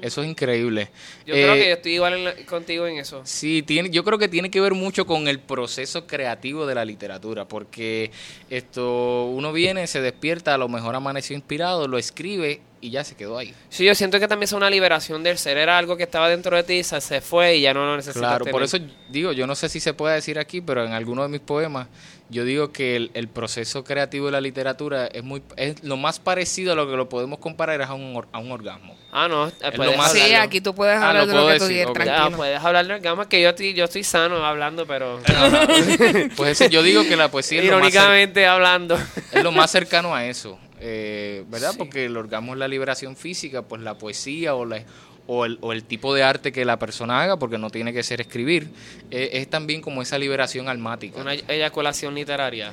Eso 0.00 0.22
es 0.22 0.28
increíble. 0.28 0.90
Yo 1.26 1.34
creo 1.34 1.54
Eh, 1.54 1.58
que 1.58 1.68
yo 1.68 1.74
estoy 1.74 1.94
igual 1.94 2.14
en 2.14 2.24
la- 2.24 2.34
contigo 2.46 2.86
en 2.86 2.98
eso. 2.98 3.20
Sí, 3.24 3.62
tiene, 3.62 3.90
yo 3.90 4.04
creo 4.04 4.16
que 4.18 4.28
tiene 4.28 4.50
que 4.50 4.60
ver 4.60 4.74
mucho 4.74 5.06
con 5.06 5.26
el 5.28 5.40
proceso 5.40 6.06
creativo 6.06 6.66
de 6.66 6.74
la 6.76 6.84
literatura, 6.84 7.46
porque 7.48 8.10
esto 8.48 9.24
uno 9.26 9.52
viene, 9.52 9.86
se 9.86 10.00
despierta, 10.00 10.54
a 10.54 10.58
lo 10.58 10.68
mejor 10.68 10.94
amaneció 10.94 11.34
inspirado, 11.36 11.88
lo 11.88 11.98
escribe 11.98 12.60
y 12.80 12.90
ya 12.90 13.02
se 13.02 13.16
quedó 13.16 13.38
ahí. 13.38 13.52
Sí, 13.70 13.84
yo 13.84 13.94
siento 13.94 14.20
que 14.20 14.28
también 14.28 14.44
es 14.44 14.52
una 14.52 14.70
liberación 14.70 15.22
del 15.24 15.36
ser. 15.36 15.58
Era 15.58 15.78
algo 15.78 15.96
que 15.96 16.04
estaba 16.04 16.28
dentro 16.28 16.56
de 16.56 16.62
ti, 16.62 16.84
se, 16.84 17.00
se 17.00 17.20
fue 17.20 17.56
y 17.56 17.62
ya 17.62 17.74
no 17.74 17.84
lo 17.84 17.96
necesitas 17.96 18.20
Claro, 18.22 18.44
por 18.46 18.62
eso 18.62 18.78
digo, 19.10 19.32
yo 19.32 19.46
no 19.48 19.54
sé 19.56 19.68
si 19.68 19.80
se 19.80 19.94
puede 19.94 20.14
decir 20.14 20.38
aquí, 20.38 20.60
pero 20.60 20.84
en 20.84 20.92
alguno 20.92 21.22
de 21.22 21.28
mis 21.28 21.40
poemas 21.40 21.88
yo 22.30 22.44
digo 22.44 22.72
que 22.72 22.94
el, 22.96 23.10
el 23.14 23.28
proceso 23.28 23.84
creativo 23.84 24.26
de 24.26 24.32
la 24.32 24.40
literatura 24.40 25.06
es 25.06 25.24
muy 25.24 25.42
es 25.56 25.82
lo 25.82 25.96
más 25.96 26.18
parecido 26.20 26.72
a 26.72 26.74
lo 26.74 26.88
que 26.90 26.96
lo 26.96 27.08
podemos 27.08 27.38
comparar 27.38 27.80
es 27.80 27.88
a 27.88 27.94
un, 27.94 28.14
or- 28.16 28.28
a 28.32 28.38
un 28.38 28.52
orgasmo. 28.52 28.94
Ah, 29.12 29.28
no, 29.28 29.50
puedes 29.74 29.96
más- 29.96 30.12
Sí, 30.12 30.20
hablarlo. 30.20 30.44
aquí 30.46 30.60
tú 30.60 30.74
puedes 30.74 30.98
Ah, 30.98 31.08
hablar 31.08 31.26
lo 31.26 31.32
de 31.32 31.34
lo 31.40 31.46
que 31.48 31.58
tú 31.58 31.64
decir, 31.64 31.76
quieras, 31.86 31.90
ok. 31.90 32.00
Ah, 32.00 32.04
tranquilo. 32.04 32.36
puedes 32.36 32.60
hablar 32.60 32.86
de 32.86 32.98
gama 33.00 33.28
que 33.28 33.40
yo 33.42 33.48
estoy, 33.48 33.72
yo 33.72 33.84
estoy 33.84 34.04
sano 34.04 34.44
hablando, 34.44 34.86
pero 34.86 35.18
Pues 36.36 36.60
eso, 36.60 36.70
yo 36.70 36.82
digo 36.82 37.02
que 37.04 37.16
la 37.16 37.30
poesía 37.30 37.60
es 37.60 37.66
lo, 37.66 37.78
más 37.78 37.88
irónicamente 37.92 38.46
hablando. 38.46 38.98
es 39.32 39.42
lo 39.42 39.52
más 39.52 39.70
cercano 39.70 40.14
a 40.14 40.26
eso, 40.26 40.58
eh, 40.80 41.44
¿verdad? 41.48 41.72
Sí. 41.72 41.78
Porque 41.78 42.04
el 42.04 42.16
orgasmo 42.16 42.52
es 42.52 42.58
la 42.58 42.68
liberación 42.68 43.16
física, 43.16 43.62
pues 43.62 43.80
la 43.82 43.96
poesía 43.96 44.54
o 44.54 44.64
la 44.64 44.82
o 45.28 45.44
el, 45.44 45.58
o 45.60 45.72
el 45.72 45.84
tipo 45.84 46.14
de 46.14 46.22
arte 46.22 46.52
que 46.52 46.64
la 46.64 46.78
persona 46.78 47.22
haga, 47.22 47.38
porque 47.38 47.58
no 47.58 47.68
tiene 47.68 47.92
que 47.92 48.02
ser 48.02 48.20
escribir, 48.20 48.70
eh, 49.10 49.30
es 49.34 49.48
también 49.48 49.82
como 49.82 50.00
esa 50.00 50.18
liberación 50.18 50.68
almática. 50.68 51.20
Una 51.20 51.34
eyaculación 51.34 52.14
literaria. 52.14 52.72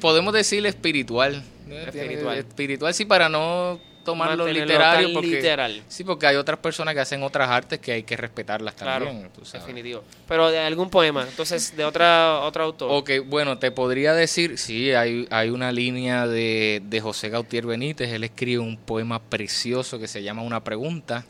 Podemos 0.00 0.34
decirle 0.34 0.68
espiritual. 0.68 1.42
Espiritual. 1.86 2.38
Espiritual, 2.38 2.94
sí, 2.94 3.06
para 3.06 3.30
no 3.30 3.80
tomarlo 4.12 4.44
Mantenerlo 4.44 4.72
literario. 4.74 5.12
Porque, 5.12 5.28
literal. 5.28 5.82
Sí, 5.88 6.02
porque 6.04 6.26
hay 6.26 6.36
otras 6.36 6.58
personas 6.60 6.94
que 6.94 7.00
hacen 7.00 7.22
otras 7.22 7.50
artes 7.50 7.78
que 7.78 7.92
hay 7.92 8.02
que 8.04 8.16
respetarlas 8.16 8.74
Claro, 8.74 9.04
también. 9.06 9.30
tú 9.34 9.44
sabes. 9.44 9.66
definitivo. 9.66 10.02
Pero 10.26 10.50
de 10.50 10.58
algún 10.60 10.88
poema, 10.88 11.26
entonces 11.28 11.76
de 11.76 11.84
otra 11.84 12.40
otro 12.40 12.64
autor. 12.64 12.88
Ok, 12.90 13.10
bueno, 13.26 13.58
te 13.58 13.70
podría 13.70 14.14
decir, 14.14 14.56
sí, 14.56 14.92
hay, 14.92 15.26
hay 15.30 15.50
una 15.50 15.72
línea 15.72 16.26
de, 16.26 16.80
de 16.84 17.00
José 17.00 17.28
Gautier 17.28 17.66
Benítez, 17.66 18.10
él 18.10 18.24
escribe 18.24 18.60
un 18.60 18.76
poema 18.78 19.20
precioso 19.20 19.98
que 19.98 20.08
se 20.08 20.22
llama 20.22 20.40
Una 20.42 20.64
pregunta, 20.64 21.26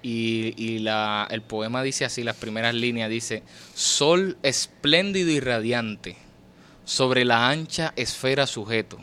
y, 0.00 0.54
y 0.56 0.78
la, 0.78 1.26
el 1.30 1.42
poema 1.42 1.82
dice 1.82 2.04
así, 2.04 2.22
las 2.22 2.36
primeras 2.36 2.72
líneas 2.74 3.10
dice, 3.10 3.42
Sol 3.74 4.38
espléndido 4.42 5.30
y 5.30 5.40
radiante, 5.40 6.16
sobre 6.84 7.24
la 7.24 7.48
ancha 7.50 7.92
esfera 7.96 8.46
sujeto, 8.46 8.98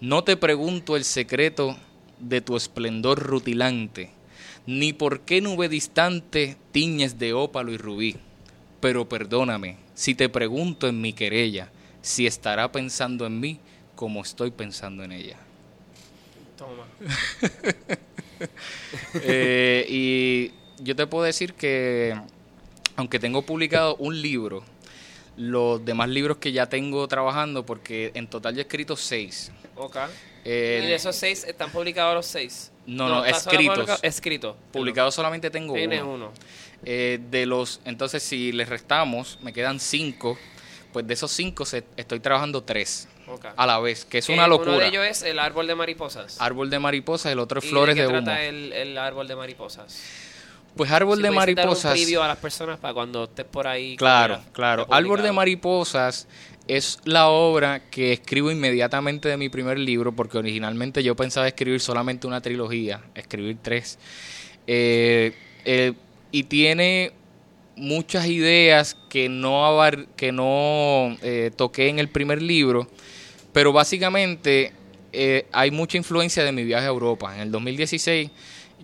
no 0.00 0.24
te 0.24 0.36
pregunto 0.36 0.96
el 0.96 1.04
secreto 1.04 1.76
de 2.20 2.40
tu 2.40 2.56
esplendor 2.56 3.18
rutilante, 3.18 4.10
ni 4.66 4.92
por 4.92 5.20
qué 5.20 5.40
nube 5.40 5.68
distante 5.68 6.56
tiñes 6.72 7.18
de 7.18 7.32
ópalo 7.32 7.72
y 7.72 7.76
rubí 7.76 8.16
pero 8.80 9.08
perdóname 9.08 9.76
si 9.94 10.14
te 10.14 10.28
pregunto 10.28 10.88
en 10.88 11.00
mi 11.00 11.12
querella 11.12 11.70
si 12.02 12.26
estará 12.26 12.72
pensando 12.72 13.26
en 13.26 13.38
mí 13.38 13.60
como 13.94 14.22
estoy 14.22 14.50
pensando 14.50 15.04
en 15.04 15.12
ella. 15.12 15.36
Toma. 16.56 16.86
Eh, 19.22 19.84
y 19.86 20.52
yo 20.82 20.96
te 20.96 21.06
puedo 21.06 21.24
decir 21.24 21.52
que, 21.52 22.18
aunque 22.96 23.18
tengo 23.18 23.42
publicado 23.42 23.96
un 23.96 24.22
libro, 24.22 24.64
los 25.36 25.84
demás 25.84 26.08
libros 26.08 26.38
que 26.38 26.52
ya 26.52 26.66
tengo 26.66 27.06
trabajando, 27.06 27.66
porque 27.66 28.12
en 28.14 28.28
total 28.28 28.54
yo 28.54 28.60
he 28.60 28.62
escrito 28.62 28.96
seis. 28.96 29.52
Ok. 29.76 29.98
Eh, 30.44 30.80
y 30.82 30.86
de 30.86 30.94
esos 30.94 31.14
seis, 31.16 31.44
¿están 31.44 31.70
publicados 31.70 32.14
los 32.14 32.26
seis? 32.26 32.70
No, 32.86 33.08
no, 33.08 33.24
¿está 33.24 33.40
solo 33.40 33.50
escritos. 33.52 33.74
publicado? 33.76 33.98
Escrito. 34.02 34.56
publicado 34.72 35.10
solamente 35.10 35.50
tengo 35.50 35.74
Tienes 35.74 36.02
uno. 36.02 36.12
uno. 36.14 36.32
Eh, 36.84 37.18
de 37.30 37.44
los, 37.46 37.80
entonces 37.84 38.22
si 38.22 38.52
les 38.52 38.68
restamos, 38.68 39.38
me 39.42 39.52
quedan 39.52 39.78
cinco. 39.80 40.38
Pues 40.92 41.06
de 41.06 41.14
esos 41.14 41.30
cinco 41.30 41.64
se- 41.66 41.84
estoy 41.96 42.18
trabajando 42.20 42.62
tres 42.64 43.06
a 43.56 43.64
la 43.66 43.78
vez, 43.78 44.04
que 44.04 44.18
es 44.18 44.28
una 44.28 44.48
locura. 44.48 44.72
Uno 44.72 44.80
de 44.80 44.88
ellos 44.88 45.06
es 45.06 45.22
el 45.22 45.38
árbol 45.38 45.68
de 45.68 45.76
mariposas. 45.76 46.40
Árbol 46.40 46.68
de 46.68 46.80
mariposas, 46.80 47.30
el 47.30 47.38
otro 47.38 47.60
es 47.60 47.66
¿Y 47.66 47.68
flores 47.68 47.94
de 47.94 48.02
de, 48.02 48.08
qué 48.08 48.12
humo. 48.12 48.24
trata 48.24 48.42
el, 48.42 48.72
el 48.72 48.98
árbol 48.98 49.28
de 49.28 49.36
mariposas? 49.36 50.02
Pues 50.74 50.90
árbol 50.90 51.18
Si 51.18 51.22
de 51.22 51.28
pudiese 51.28 51.54
dar 51.54 51.66
mariposas. 51.66 52.08
un 52.10 52.22
a 52.24 52.28
las 52.28 52.38
personas 52.38 52.78
para 52.80 52.94
cuando 52.94 53.24
estés 53.24 53.44
por 53.44 53.68
ahí. 53.68 53.96
Claro, 53.96 54.40
claro. 54.52 54.86
Árbol 54.90 55.22
de 55.22 55.30
mariposas 55.30 56.26
es 56.76 56.98
la 57.04 57.28
obra 57.28 57.82
que 57.90 58.12
escribo 58.12 58.50
inmediatamente 58.50 59.28
de 59.28 59.36
mi 59.36 59.48
primer 59.48 59.78
libro, 59.78 60.12
porque 60.12 60.38
originalmente 60.38 61.02
yo 61.02 61.16
pensaba 61.16 61.48
escribir 61.48 61.80
solamente 61.80 62.26
una 62.26 62.40
trilogía, 62.40 63.02
escribir 63.14 63.56
tres. 63.60 63.98
Eh, 64.66 65.32
eh, 65.64 65.94
y 66.30 66.44
tiene 66.44 67.12
muchas 67.76 68.26
ideas 68.26 68.96
que 69.08 69.28
no, 69.28 69.66
abar- 69.66 70.06
que 70.16 70.30
no 70.32 71.16
eh, 71.22 71.50
toqué 71.56 71.88
en 71.88 71.98
el 71.98 72.08
primer 72.08 72.40
libro, 72.40 72.88
pero 73.52 73.72
básicamente 73.72 74.72
eh, 75.12 75.46
hay 75.50 75.72
mucha 75.72 75.96
influencia 75.96 76.44
de 76.44 76.52
mi 76.52 76.62
viaje 76.62 76.86
a 76.86 76.90
Europa. 76.90 77.34
En 77.34 77.40
el 77.40 77.50
2016 77.50 78.30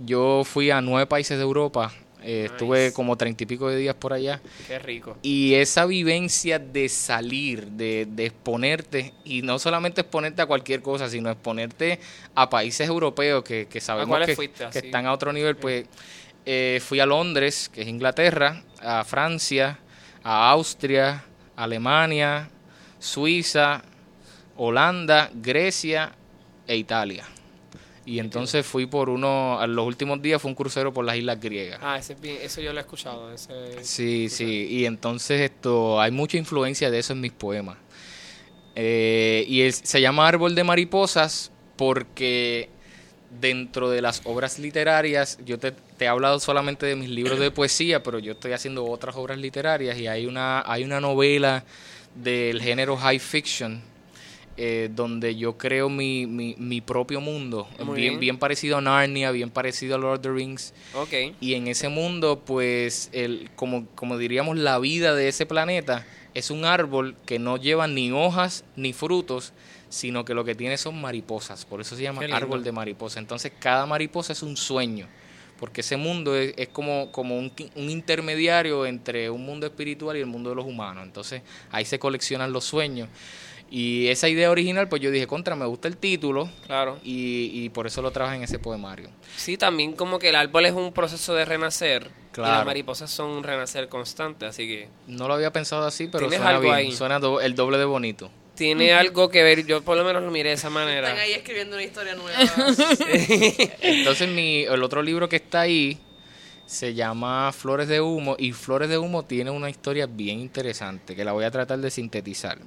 yo 0.05 0.43
fui 0.45 0.71
a 0.71 0.81
nueve 0.81 1.07
países 1.07 1.37
de 1.39 1.45
Europa 1.45 1.93
Eh, 2.29 2.47
Estuve 2.47 2.93
como 2.93 3.17
treinta 3.17 3.45
y 3.45 3.47
pico 3.47 3.69
de 3.69 3.77
días 3.77 3.95
por 3.95 4.13
allá. 4.13 4.41
Qué 4.67 4.81
rico. 4.81 5.17
Y 5.23 5.55
esa 5.55 5.87
vivencia 5.87 6.59
de 6.59 6.89
salir, 6.89 7.67
de, 7.69 8.05
de 8.11 8.27
exponerte, 8.27 9.15
y 9.25 9.43
no 9.43 9.61
solamente 9.61 10.01
exponerte 10.01 10.43
a 10.43 10.47
cualquier 10.47 10.83
cosa, 10.83 11.09
sino 11.09 11.31
exponerte 11.31 12.01
a 12.35 12.51
países 12.51 12.89
europeos 12.89 13.45
que, 13.45 13.69
que 13.69 13.81
sabemos 13.81 14.27
que, 14.27 14.35
fuiste, 14.35 14.59
que 14.59 14.65
así? 14.65 14.79
están 14.87 15.07
a 15.07 15.13
otro 15.13 15.33
nivel, 15.33 15.55
pues 15.57 15.87
eh, 16.45 16.81
fui 16.85 16.99
a 16.99 17.07
Londres, 17.07 17.71
que 17.73 17.83
es 17.83 17.87
Inglaterra, 17.87 18.61
a 18.81 19.05
Francia, 19.05 19.79
a 20.25 20.51
Austria, 20.51 21.25
Alemania, 21.55 22.51
Suiza, 22.99 23.85
Holanda, 24.57 25.31
Grecia 25.33 26.13
e 26.67 26.77
Italia. 26.77 27.25
Y 28.07 28.21
entonces 28.21 28.65
fui 28.65 28.87
por 28.87 29.09
uno, 29.11 29.59
a 29.61 29.67
los 29.67 29.85
últimos 29.85 30.23
días 30.23 30.41
fue 30.41 30.49
un 30.49 30.55
crucero 30.55 30.93
por 30.93 31.05
las 31.05 31.17
islas 31.17 31.41
griegas. 31.41 31.81
Ah, 31.83 31.99
ese 31.99 32.17
eso 32.43 32.61
yo 32.61 32.73
lo 32.73 32.79
he 32.79 32.83
escuchado. 32.83 33.33
Ese, 33.33 33.83
Sí, 33.83 34.29
sí, 34.29 34.69
y 34.71 34.85
entonces 34.87 35.41
esto, 35.41 36.01
hay 36.01 36.13
mucha 36.13 36.37
influencia 36.37 36.89
de 36.91 37.01
eso 37.01 37.13
en 37.15 37.21
mis 37.21 37.33
poemas. 37.33 37.77
Eh, 38.77 39.45
y 39.49 39.63
es- 39.63 39.81
se 39.85 40.01
llama 40.01 40.29
Árbol 40.29 40.55
de 40.55 40.63
Mariposas 40.63 41.51
porque 41.77 42.69
dentro 43.41 43.91
de 43.91 44.01
las 44.03 44.23
obras 44.25 44.59
literarias, 44.59 45.39
yo 45.45 45.59
te, 45.59 45.73
te 45.73 46.05
he 46.05 46.09
hablado 46.09 46.39
solamente 46.39 46.87
de 46.87 46.95
mis 46.95 47.09
libros 47.09 47.39
de 47.41 47.51
poesía, 47.51 48.03
pero 48.03 48.19
yo 48.19 48.33
estoy 48.33 48.53
haciendo 48.53 48.85
otras 48.85 49.17
obras 49.17 49.39
literarias 49.39 49.99
y 49.99 50.07
hay 50.07 50.27
una, 50.27 50.63
hay 50.65 50.85
una 50.85 51.01
novela 51.01 51.65
del 52.15 52.63
género 52.63 52.97
high 52.97 53.19
fiction 53.19 53.83
eh, 54.57 54.89
donde 54.91 55.37
yo 55.37 55.59
creo 55.59 55.89
mi, 55.89 56.27
mi, 56.27 56.55
mi 56.59 56.81
propio 56.81 57.21
mundo, 57.21 57.69
bien, 57.79 57.95
bien. 57.95 58.21
bien 58.21 58.39
parecido 58.39 58.79
a 58.79 58.81
Narnia, 58.81 59.31
bien 59.31 59.51
parecido 59.51 59.97
a 59.97 59.99
Lord 59.99 60.17
of 60.17 60.23
the 60.23 60.31
Rings. 60.31 60.73
Y 61.41 61.55
en 61.55 61.69
ese 61.69 61.89
mundo, 61.89 62.43
pues, 62.45 63.11
el, 63.13 63.51
como, 63.57 63.87
como 63.95 64.17
diríamos, 64.17 64.57
la 64.57 64.79
vida 64.79 65.15
de 65.15 65.29
ese 65.29 65.45
planeta 65.45 66.07
es 66.35 66.51
un 66.51 66.65
árbol 66.65 67.17
que 67.27 67.39
no 67.39 67.57
lleva 67.57 67.87
ni 67.87 68.11
hojas 68.13 68.65
ni 68.77 68.93
frutos, 68.93 69.53
sino 69.89 70.25
que 70.25 70.35
lo 70.35 70.45
que 70.45 70.55
tiene 70.55 70.77
son 70.77 71.01
mariposas. 71.01 71.65
Por 71.65 71.81
eso 71.81 71.97
se 71.97 72.03
llama 72.03 72.23
árbol 72.33 72.65
de 72.65 72.73
mariposa. 72.73 73.19
Entonces, 73.19 73.53
cada 73.59 73.87
mariposa 73.87 74.33
es 74.33 74.43
un 74.43 74.57
sueño. 74.57 75.07
Porque 75.59 75.81
ese 75.81 75.97
mundo 75.97 76.37
es, 76.37 76.53
es 76.59 76.69
como, 76.69 77.11
como 77.13 77.39
un, 77.39 77.51
un 77.77 77.91
intermediario 77.91 78.85
entre 78.85 79.31
un 79.31 79.47
mundo 79.47 79.65
espiritual 79.67 80.17
y 80.17 80.21
el 80.21 80.27
mundo 80.27 80.51
de 80.51 80.57
los 80.57 80.67
humanos. 80.67 81.05
Entonces, 81.05 81.41
ahí 81.71 81.87
se 81.87 81.99
coleccionan 81.99 82.53
los 82.53 82.65
sueños. 82.65 83.09
Y 83.71 84.07
esa 84.09 84.29
idea 84.29 84.51
original, 84.51 84.89
pues 84.89 85.03
yo 85.03 85.11
dije, 85.11 85.27
contra, 85.27 85.57
me 85.57 85.67
gusta 85.67 85.89
el 85.89 85.97
título. 85.97 86.49
Claro. 86.67 86.99
Y, 87.03 87.51
y 87.53 87.69
por 87.71 87.87
eso 87.89 88.01
lo 88.01 88.13
traje 88.13 88.37
en 88.37 88.45
ese 88.45 88.59
poemario. 88.61 89.11
Sí, 89.37 89.57
también 89.57 89.93
como 89.95 90.19
que 90.21 90.29
el 90.29 90.37
árbol 90.37 90.67
es 90.67 90.73
un 90.73 90.93
proceso 90.93 91.35
de 91.35 91.45
renacer. 91.45 92.11
Y 92.33 92.37
Claro. 92.37 92.55
las 92.59 92.67
mariposas 92.67 93.11
son 93.11 93.31
un 93.31 93.43
renacer 93.43 93.89
constante, 93.89 94.45
así 94.45 94.69
que 94.69 94.89
No 95.07 95.27
lo 95.27 95.35
había 95.35 95.53
pensado 95.55 95.87
así, 95.87 96.07
pero 96.07 96.29
suena 96.29 96.49
algo 96.51 96.63
bien. 96.63 96.75
ahí. 96.75 96.93
Suena 96.93 97.19
do- 97.19 97.41
el 97.41 97.55
doble 97.55 97.79
de 97.79 97.87
bonito. 97.87 98.31
tiene 98.55 98.93
algo 98.93 99.31
que 99.31 99.43
ver. 99.43 99.67
Yo 99.67 99.83
por 99.83 99.97
lo 99.97 100.05
menos 100.05 100.23
lo 100.23 100.31
miré 100.31 100.51
de 100.51 100.55
esa 100.57 100.69
manera. 100.71 101.09
Están 101.09 101.23
ahí 101.23 101.33
escribiendo 101.33 101.77
una 101.77 101.85
historia 101.85 102.15
nueva. 102.15 102.39
Entonces, 103.81 104.29
mi, 104.29 104.63
el 104.65 104.83
otro 104.83 105.03
libro 105.03 105.29
que 105.29 105.37
está 105.37 105.61
ahí 105.63 105.99
se 106.67 106.95
llama 106.95 107.53
Flores 107.53 107.89
de 107.89 108.01
Humo 108.01 108.37
y 108.39 108.53
Flores 108.53 108.89
de 108.89 108.99
Humo 108.99 109.25
tiene 109.25 109.51
una 109.51 109.71
historia 109.71 110.07
bien 110.07 110.41
interesante 110.41 111.15
que 111.17 111.25
la 111.25 111.33
voy 111.33 111.45
a 111.45 111.51
tratar 111.51 111.79
de 111.79 111.91
sintetizar. 111.91 112.59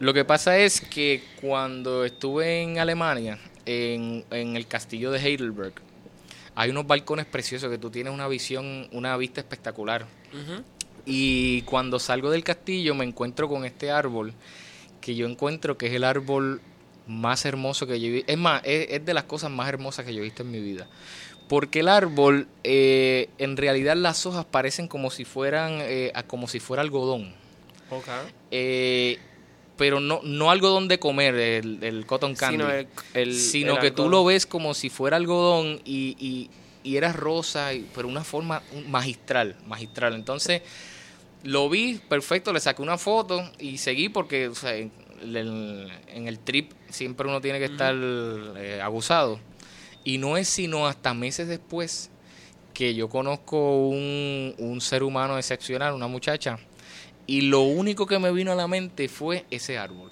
Lo 0.00 0.14
que 0.14 0.24
pasa 0.24 0.58
es 0.58 0.80
que 0.80 1.22
cuando 1.42 2.06
estuve 2.06 2.62
en 2.62 2.78
Alemania, 2.78 3.38
en, 3.66 4.24
en 4.30 4.56
el 4.56 4.66
castillo 4.66 5.10
de 5.10 5.20
Heidelberg, 5.20 5.74
hay 6.54 6.70
unos 6.70 6.86
balcones 6.86 7.26
preciosos 7.26 7.70
que 7.70 7.76
tú 7.76 7.90
tienes 7.90 8.12
una 8.12 8.26
visión, 8.26 8.88
una 8.92 9.14
vista 9.18 9.40
espectacular. 9.42 10.06
Y 11.04 11.62
cuando 11.62 11.98
salgo 11.98 12.30
del 12.30 12.44
castillo 12.44 12.94
me 12.94 13.04
encuentro 13.04 13.46
con 13.46 13.66
este 13.66 13.90
árbol 13.90 14.32
que 15.02 15.14
yo 15.14 15.26
encuentro 15.26 15.76
que 15.76 15.88
es 15.88 15.92
el 15.92 16.04
árbol 16.04 16.62
más 17.06 17.44
hermoso 17.44 17.86
que 17.86 18.00
yo 18.00 18.08
he 18.08 18.10
visto. 18.10 18.32
Es 18.32 18.38
más, 18.38 18.62
es, 18.64 18.86
es 18.90 19.04
de 19.04 19.12
las 19.12 19.24
cosas 19.24 19.50
más 19.50 19.68
hermosas 19.68 20.06
que 20.06 20.14
yo 20.14 20.20
he 20.20 20.24
visto 20.24 20.42
en 20.42 20.50
mi 20.50 20.60
vida. 20.60 20.88
Porque 21.46 21.80
el 21.80 21.88
árbol, 21.88 22.48
eh, 22.64 23.28
en 23.36 23.58
realidad 23.58 23.96
las 23.96 24.24
hojas 24.24 24.46
parecen 24.46 24.88
como 24.88 25.10
si 25.10 25.26
fueran, 25.26 25.78
eh, 25.80 26.10
como 26.26 26.48
si 26.48 26.58
fuera 26.58 26.82
algodón. 26.82 27.34
Eh, 28.50 29.18
pero 29.80 29.98
no, 29.98 30.20
no 30.22 30.50
algodón 30.50 30.88
de 30.88 30.98
comer, 30.98 31.34
el, 31.36 31.82
el 31.82 32.04
cotton 32.04 32.34
candy 32.34 32.58
Sino, 32.58 32.70
el, 32.70 32.86
el- 33.14 33.34
sino 33.34 33.74
el 33.76 33.80
que 33.80 33.90
tú 33.90 34.02
algodón. 34.02 34.10
lo 34.10 34.24
ves 34.26 34.44
como 34.44 34.74
si 34.74 34.90
fuera 34.90 35.16
algodón 35.16 35.80
y, 35.86 36.14
y, 36.20 36.50
y 36.84 36.96
era 36.98 37.14
rosa, 37.14 37.72
y- 37.72 37.88
pero 37.94 38.06
una 38.06 38.22
forma 38.22 38.62
magistral, 38.88 39.56
magistral. 39.66 40.14
Entonces 40.14 40.60
lo 41.44 41.70
vi, 41.70 41.98
perfecto, 42.10 42.52
le 42.52 42.60
saqué 42.60 42.82
una 42.82 42.98
foto 42.98 43.42
y 43.58 43.78
seguí 43.78 44.10
porque 44.10 44.48
o 44.48 44.54
sea, 44.54 44.76
en, 44.76 44.92
el, 45.22 45.90
en 46.08 46.28
el 46.28 46.38
trip 46.40 46.72
siempre 46.90 47.26
uno 47.26 47.40
tiene 47.40 47.58
que 47.58 47.64
estar 47.64 47.94
eh, 47.96 48.80
abusado. 48.82 49.40
Y 50.04 50.18
no 50.18 50.36
es 50.36 50.46
sino 50.46 50.86
hasta 50.86 51.14
meses 51.14 51.48
después 51.48 52.10
que 52.74 52.94
yo 52.94 53.08
conozco 53.08 53.88
un, 53.88 54.54
un 54.58 54.80
ser 54.82 55.02
humano 55.02 55.38
excepcional, 55.38 55.94
una 55.94 56.06
muchacha, 56.06 56.58
y 57.30 57.42
lo 57.42 57.60
único 57.60 58.06
que 58.06 58.18
me 58.18 58.32
vino 58.32 58.50
a 58.50 58.56
la 58.56 58.66
mente 58.66 59.08
fue 59.08 59.44
ese 59.52 59.78
árbol. 59.78 60.10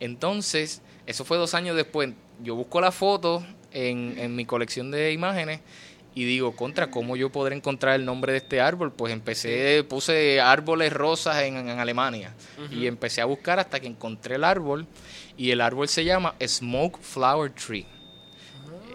Entonces, 0.00 0.80
eso 1.04 1.22
fue 1.26 1.36
dos 1.36 1.52
años 1.52 1.76
después. 1.76 2.14
Yo 2.42 2.54
busco 2.54 2.80
la 2.80 2.92
foto 2.92 3.44
en, 3.72 4.14
en 4.16 4.34
mi 4.34 4.46
colección 4.46 4.90
de 4.90 5.12
imágenes 5.12 5.60
y 6.14 6.24
digo, 6.24 6.56
contra, 6.56 6.90
¿cómo 6.90 7.14
yo 7.14 7.30
podré 7.30 7.56
encontrar 7.56 7.94
el 7.94 8.06
nombre 8.06 8.32
de 8.32 8.38
este 8.38 8.58
árbol? 8.58 8.90
Pues 8.90 9.12
empecé, 9.12 9.84
puse 9.84 10.40
árboles 10.40 10.94
rosas 10.94 11.42
en, 11.42 11.58
en 11.58 11.78
Alemania 11.78 12.34
y 12.70 12.86
empecé 12.86 13.20
a 13.20 13.26
buscar 13.26 13.58
hasta 13.58 13.78
que 13.78 13.86
encontré 13.86 14.36
el 14.36 14.44
árbol 14.44 14.86
y 15.36 15.50
el 15.50 15.60
árbol 15.60 15.88
se 15.88 16.06
llama 16.06 16.36
Smoke 16.42 16.98
Flower 17.02 17.52
Tree. 17.52 17.84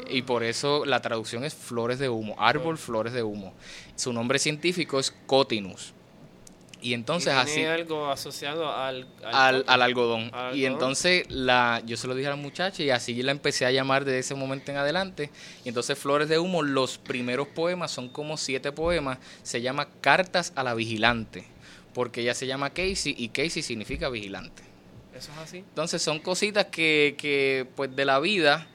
Y 0.09 0.23
por 0.23 0.41
eso 0.41 0.83
la 0.83 0.99
traducción 0.99 1.43
es 1.43 1.53
flores 1.53 1.99
de 1.99 2.09
humo, 2.09 2.33
árbol 2.39 2.79
flores 2.79 3.13
de 3.13 3.21
humo. 3.21 3.53
Su 3.95 4.11
nombre 4.13 4.39
científico 4.39 4.99
es 4.99 5.11
Cotinus. 5.27 5.92
Y 6.83 6.93
entonces 6.93 7.33
Y 7.33 7.37
así 7.37 7.63
algo 7.63 8.11
asociado 8.11 8.69
al, 8.71 9.07
al, 9.23 9.63
algodón. 9.81 10.29
Al 10.33 10.55
Y 10.55 10.65
entonces 10.65 11.25
la, 11.29 11.81
yo 11.85 11.95
se 11.97 12.07
lo 12.07 12.13
dije 12.13 12.27
a 12.27 12.31
la 12.31 12.35
muchacha 12.35 12.83
y 12.83 12.89
así 12.89 13.23
la 13.23 13.31
empecé 13.31 13.65
a 13.65 13.71
llamar 13.71 14.03
desde 14.05 14.19
ese 14.19 14.35
momento 14.35 14.69
en 14.71 14.77
adelante. 14.77 15.29
Y 15.63 15.69
entonces 15.69 15.97
Flores 15.97 16.27
de 16.27 16.39
Humo, 16.39 16.61
los 16.61 16.97
primeros 16.97 17.47
poemas 17.47 17.89
son 17.91 18.09
como 18.09 18.35
siete 18.37 18.71
poemas. 18.73 19.17
Se 19.43 19.61
llama 19.61 19.87
Cartas 20.01 20.51
a 20.55 20.63
la 20.63 20.73
Vigilante. 20.75 21.45
Porque 21.93 22.21
ella 22.21 22.33
se 22.33 22.47
llama 22.47 22.71
Casey 22.71 23.15
y 23.17 23.29
Casey 23.29 23.61
significa 23.61 24.09
vigilante. 24.09 24.63
Eso 25.15 25.31
es 25.31 25.37
así. 25.37 25.57
Entonces 25.59 26.01
son 26.01 26.17
cositas 26.19 26.65
que, 26.65 27.13
que 27.19 27.67
pues 27.75 27.95
de 27.95 28.03
la 28.03 28.19
vida 28.19 28.67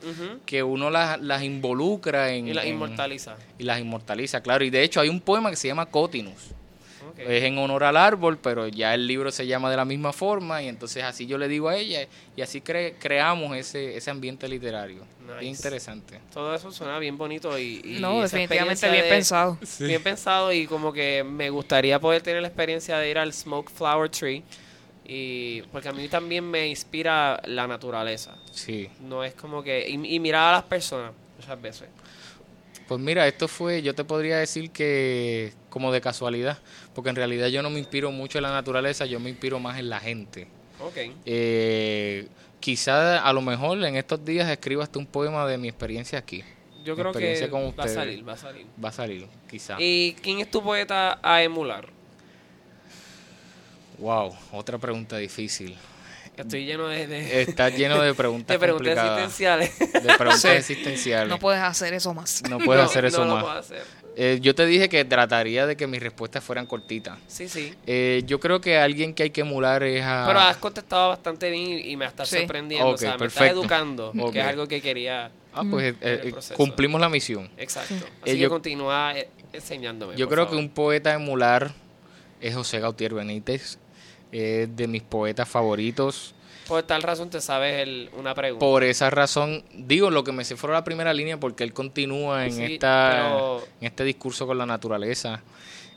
que 0.47 0.63
uno 0.63 0.89
las, 0.89 1.21
las 1.21 1.43
involucra 1.43 2.33
en... 2.33 2.47
Y 2.49 2.55
la 2.55 2.63
en- 2.65 2.75
inmortaliza. 2.75 3.37
y 3.59 3.65
las 3.65 3.81
inmortaliza, 3.81 4.41
claro. 4.41 4.65
Y 4.65 4.71
de 4.71 4.83
hecho 4.85 5.01
hay 5.01 5.09
un 5.09 5.21
poema 5.21 5.51
que 5.51 5.57
se 5.57 5.67
llama 5.69 5.87
Cotinus. 5.87 6.55
Es 7.17 7.43
en 7.45 7.59
honor 7.59 7.85
al 7.85 7.97
árbol, 7.97 8.39
pero 8.39 8.69
ya 8.69 8.95
el 8.95 9.07
libro 9.07 9.31
se 9.31 9.47
llama 9.47 9.71
de 9.71 9.77
la 9.77 9.85
misma 9.85 10.13
forma 10.13 10.63
y 10.63 10.69
entonces 10.69 11.03
así 11.05 11.27
yo 11.27 11.39
le 11.39 11.49
digo 11.49 11.69
a 11.69 11.77
ella 11.77 12.07
y 12.37 12.43
así 12.43 12.61
cre- 12.61 12.95
creamos 12.99 13.57
ese, 13.57 13.97
ese 13.97 14.11
ambiente 14.11 14.49
literario. 14.49 15.05
Nice. 15.27 15.41
Bien 15.41 15.53
interesante. 15.55 16.21
Todo 16.33 16.55
eso 16.55 16.73
suena 16.73 16.99
bien 16.99 17.19
bonito 17.19 17.59
y, 17.59 17.81
y 17.85 17.99
No, 18.01 18.23
definitivamente 18.23 18.89
bien 18.91 19.05
de- 19.05 19.11
pensado. 19.11 19.59
Bien 19.81 20.03
pensado 20.03 20.53
y 20.53 20.67
como 20.67 20.93
que 20.93 21.23
me 21.25 21.51
gustaría 21.51 21.99
poder 22.01 22.23
tener 22.23 22.41
la 22.43 22.49
experiencia 22.49 22.99
de 22.99 23.11
ir 23.11 23.19
al 23.19 23.33
Smoke 23.33 23.71
Flower 23.71 24.09
Tree 24.11 24.43
y 25.05 25.63
porque 25.73 25.89
a 25.89 25.93
mí 25.93 26.09
también 26.09 26.45
me 26.51 26.67
inspira 26.69 27.41
la 27.47 27.67
naturaleza. 27.67 28.37
Sí. 28.53 28.89
No 29.01 29.25
es 29.25 29.35
como 29.35 29.63
que 29.63 29.89
y, 29.89 29.95
y 30.15 30.21
mirar 30.21 30.49
a 30.55 30.57
las 30.59 30.65
personas 30.65 31.13
muchas 31.39 31.61
veces. 31.61 31.89
Pues 32.87 33.01
mira, 33.01 33.27
esto 33.29 33.49
fue, 33.49 33.83
yo 33.83 33.95
te 33.95 34.03
podría 34.05 34.39
decir 34.39 34.71
que 34.71 35.53
como 35.71 35.93
de 35.93 36.01
casualidad, 36.01 36.59
porque 36.95 37.11
en 37.11 37.17
realidad 37.17 37.49
yo 37.49 37.63
no 37.63 37.71
me 37.71 37.79
inspiro 37.79 38.11
mucho 38.11 38.39
en 38.39 38.43
la 38.43 38.53
naturaleza, 38.53 39.07
yo 39.07 39.21
me 39.21 39.31
inspiro 39.31 39.59
más 39.61 39.79
en 39.79 39.89
la 39.91 40.01
gente. 40.01 40.49
Ok. 40.81 40.97
Eh, 41.27 42.29
quizá 42.61 43.19
a 43.21 43.33
lo 43.33 43.41
mejor 43.43 43.83
en 43.85 43.97
estos 43.97 44.25
días 44.25 44.49
escribo 44.49 44.83
hasta 44.83 44.99
un 44.99 45.07
poema 45.07 45.47
de 45.47 45.59
mi 45.59 45.69
experiencia 45.69 46.19
aquí. 46.19 46.43
Yo 46.85 46.95
Mi 46.95 47.03
creo 47.03 47.13
que 47.13 47.49
con 47.51 47.75
va 47.79 47.85
a 47.85 47.89
salir, 47.89 48.27
va 48.27 48.33
a 48.33 48.37
salir. 48.37 48.67
Va 48.83 48.89
a 48.89 48.93
salir, 48.93 49.27
quizá. 49.51 49.77
¿Y 49.79 50.15
quién 50.23 50.39
es 50.41 50.51
tu 50.51 50.63
poeta 50.63 51.19
a 51.23 51.43
emular? 51.43 51.89
Wow, 53.99 54.35
otra 54.53 54.79
pregunta 54.79 55.17
difícil. 55.17 55.77
Estoy 56.37 56.65
lleno 56.67 56.87
de, 56.87 57.09
de, 57.09 57.43
Está 57.43 57.69
lleno 57.69 58.01
de 58.01 58.15
preguntas 58.15 58.55
de 58.55 58.59
preguntas 58.61 58.95
complicadas. 58.95 59.25
existenciales. 59.25 59.79
De 60.05 60.15
preguntas 60.17 60.41
Sí. 60.43 60.49
existenciales. 60.49 61.29
No 61.29 61.41
puedes 61.41 61.61
hacer 61.61 61.95
eso 61.95 62.15
más. 62.15 62.43
No 62.49 62.59
puedes 62.61 62.85
No, 62.85 62.89
hacer 62.89 63.05
eso 63.07 63.25
no 63.25 63.25
lo 63.27 63.35
más. 63.35 63.43
puedo 63.45 63.59
hacer. 63.59 63.83
Eh, 64.21 64.41
yo 64.43 64.53
te 64.53 64.67
dije 64.67 64.89
que 64.89 65.05
trataría 65.05 65.65
de 65.65 65.77
que 65.77 65.87
mis 65.87 66.03
respuestas 66.03 66.43
fueran 66.43 66.67
cortitas. 66.67 67.17
Sí, 67.29 67.49
sí. 67.49 67.73
Eh, 67.87 68.25
yo 68.27 68.41
creo 68.41 68.61
que 68.61 68.77
alguien 68.77 69.15
que 69.15 69.23
hay 69.23 69.31
que 69.31 69.43
emular 69.43 69.85
es 69.85 70.03
a... 70.05 70.25
Pero 70.27 70.41
has 70.41 70.57
contestado 70.57 71.11
bastante 71.11 71.49
bien 71.51 71.81
y- 71.85 71.97
me 71.97 72.05
estás 72.05 72.29
Sí. 72.29 72.39
sorprendiendo. 72.39 72.89
O 72.89 72.99
sea, 72.99 73.17
me 73.17 73.27
estás 73.27 73.49
educando, 73.51 74.13
que 74.33 74.41
es 74.41 74.45
algo 74.45 74.67
que 74.67 74.81
quería. 74.81 75.31
Ah, 75.55 75.63
pues 75.71 75.93
eh, 75.93 75.97
eh, 76.01 76.31
proceso. 76.33 76.55
cumplimos 76.57 77.01
la 77.01 77.09
misión. 77.09 77.49
Exacto. 77.57 77.95
Eh, 77.95 78.09
Así 78.23 78.33
que 78.33 78.39
yo- 78.39 78.49
continúa 78.51 79.17
eh, 79.17 79.29
enseñándome. 79.53 80.17
Yo 80.17 80.29
creo 80.29 80.47
favor. 80.47 80.59
que 80.61 80.65
un 80.67 80.71
poeta 80.71 81.15
emular 81.15 81.73
es 82.41 82.55
José 82.57 82.81
Gautier 82.81 83.15
Benítez. 83.15 83.79
Es 84.33 84.75
de 84.77 84.89
mis 84.89 85.03
poetas 85.03 85.49
favoritos. 85.49 86.35
Por 86.69 86.83
tal 86.85 87.03
razón 87.03 87.31
te 87.31 87.41
sabes 87.41 87.81
el- 87.83 88.11
una 88.17 88.35
pregunta. 88.35 88.65
Por 88.65 88.85
esa 88.85 89.09
razón, 89.11 89.65
digo 89.73 90.11
lo 90.11 90.23
que 90.23 90.33
me 90.33 90.45
sé 90.45 90.55
fue 90.57 90.71
la 90.71 90.85
primera 90.85 91.13
línea 91.15 91.41
porque 91.41 91.65
él 91.65 91.73
continúa 91.73 92.45
en, 92.47 92.53
Sí, 92.53 92.63
esta, 92.75 93.11
pero- 93.13 93.65
en 93.81 93.87
este 93.87 94.05
discurso 94.05 94.47
con 94.47 94.59
la 94.59 94.67
naturaleza. 94.67 95.43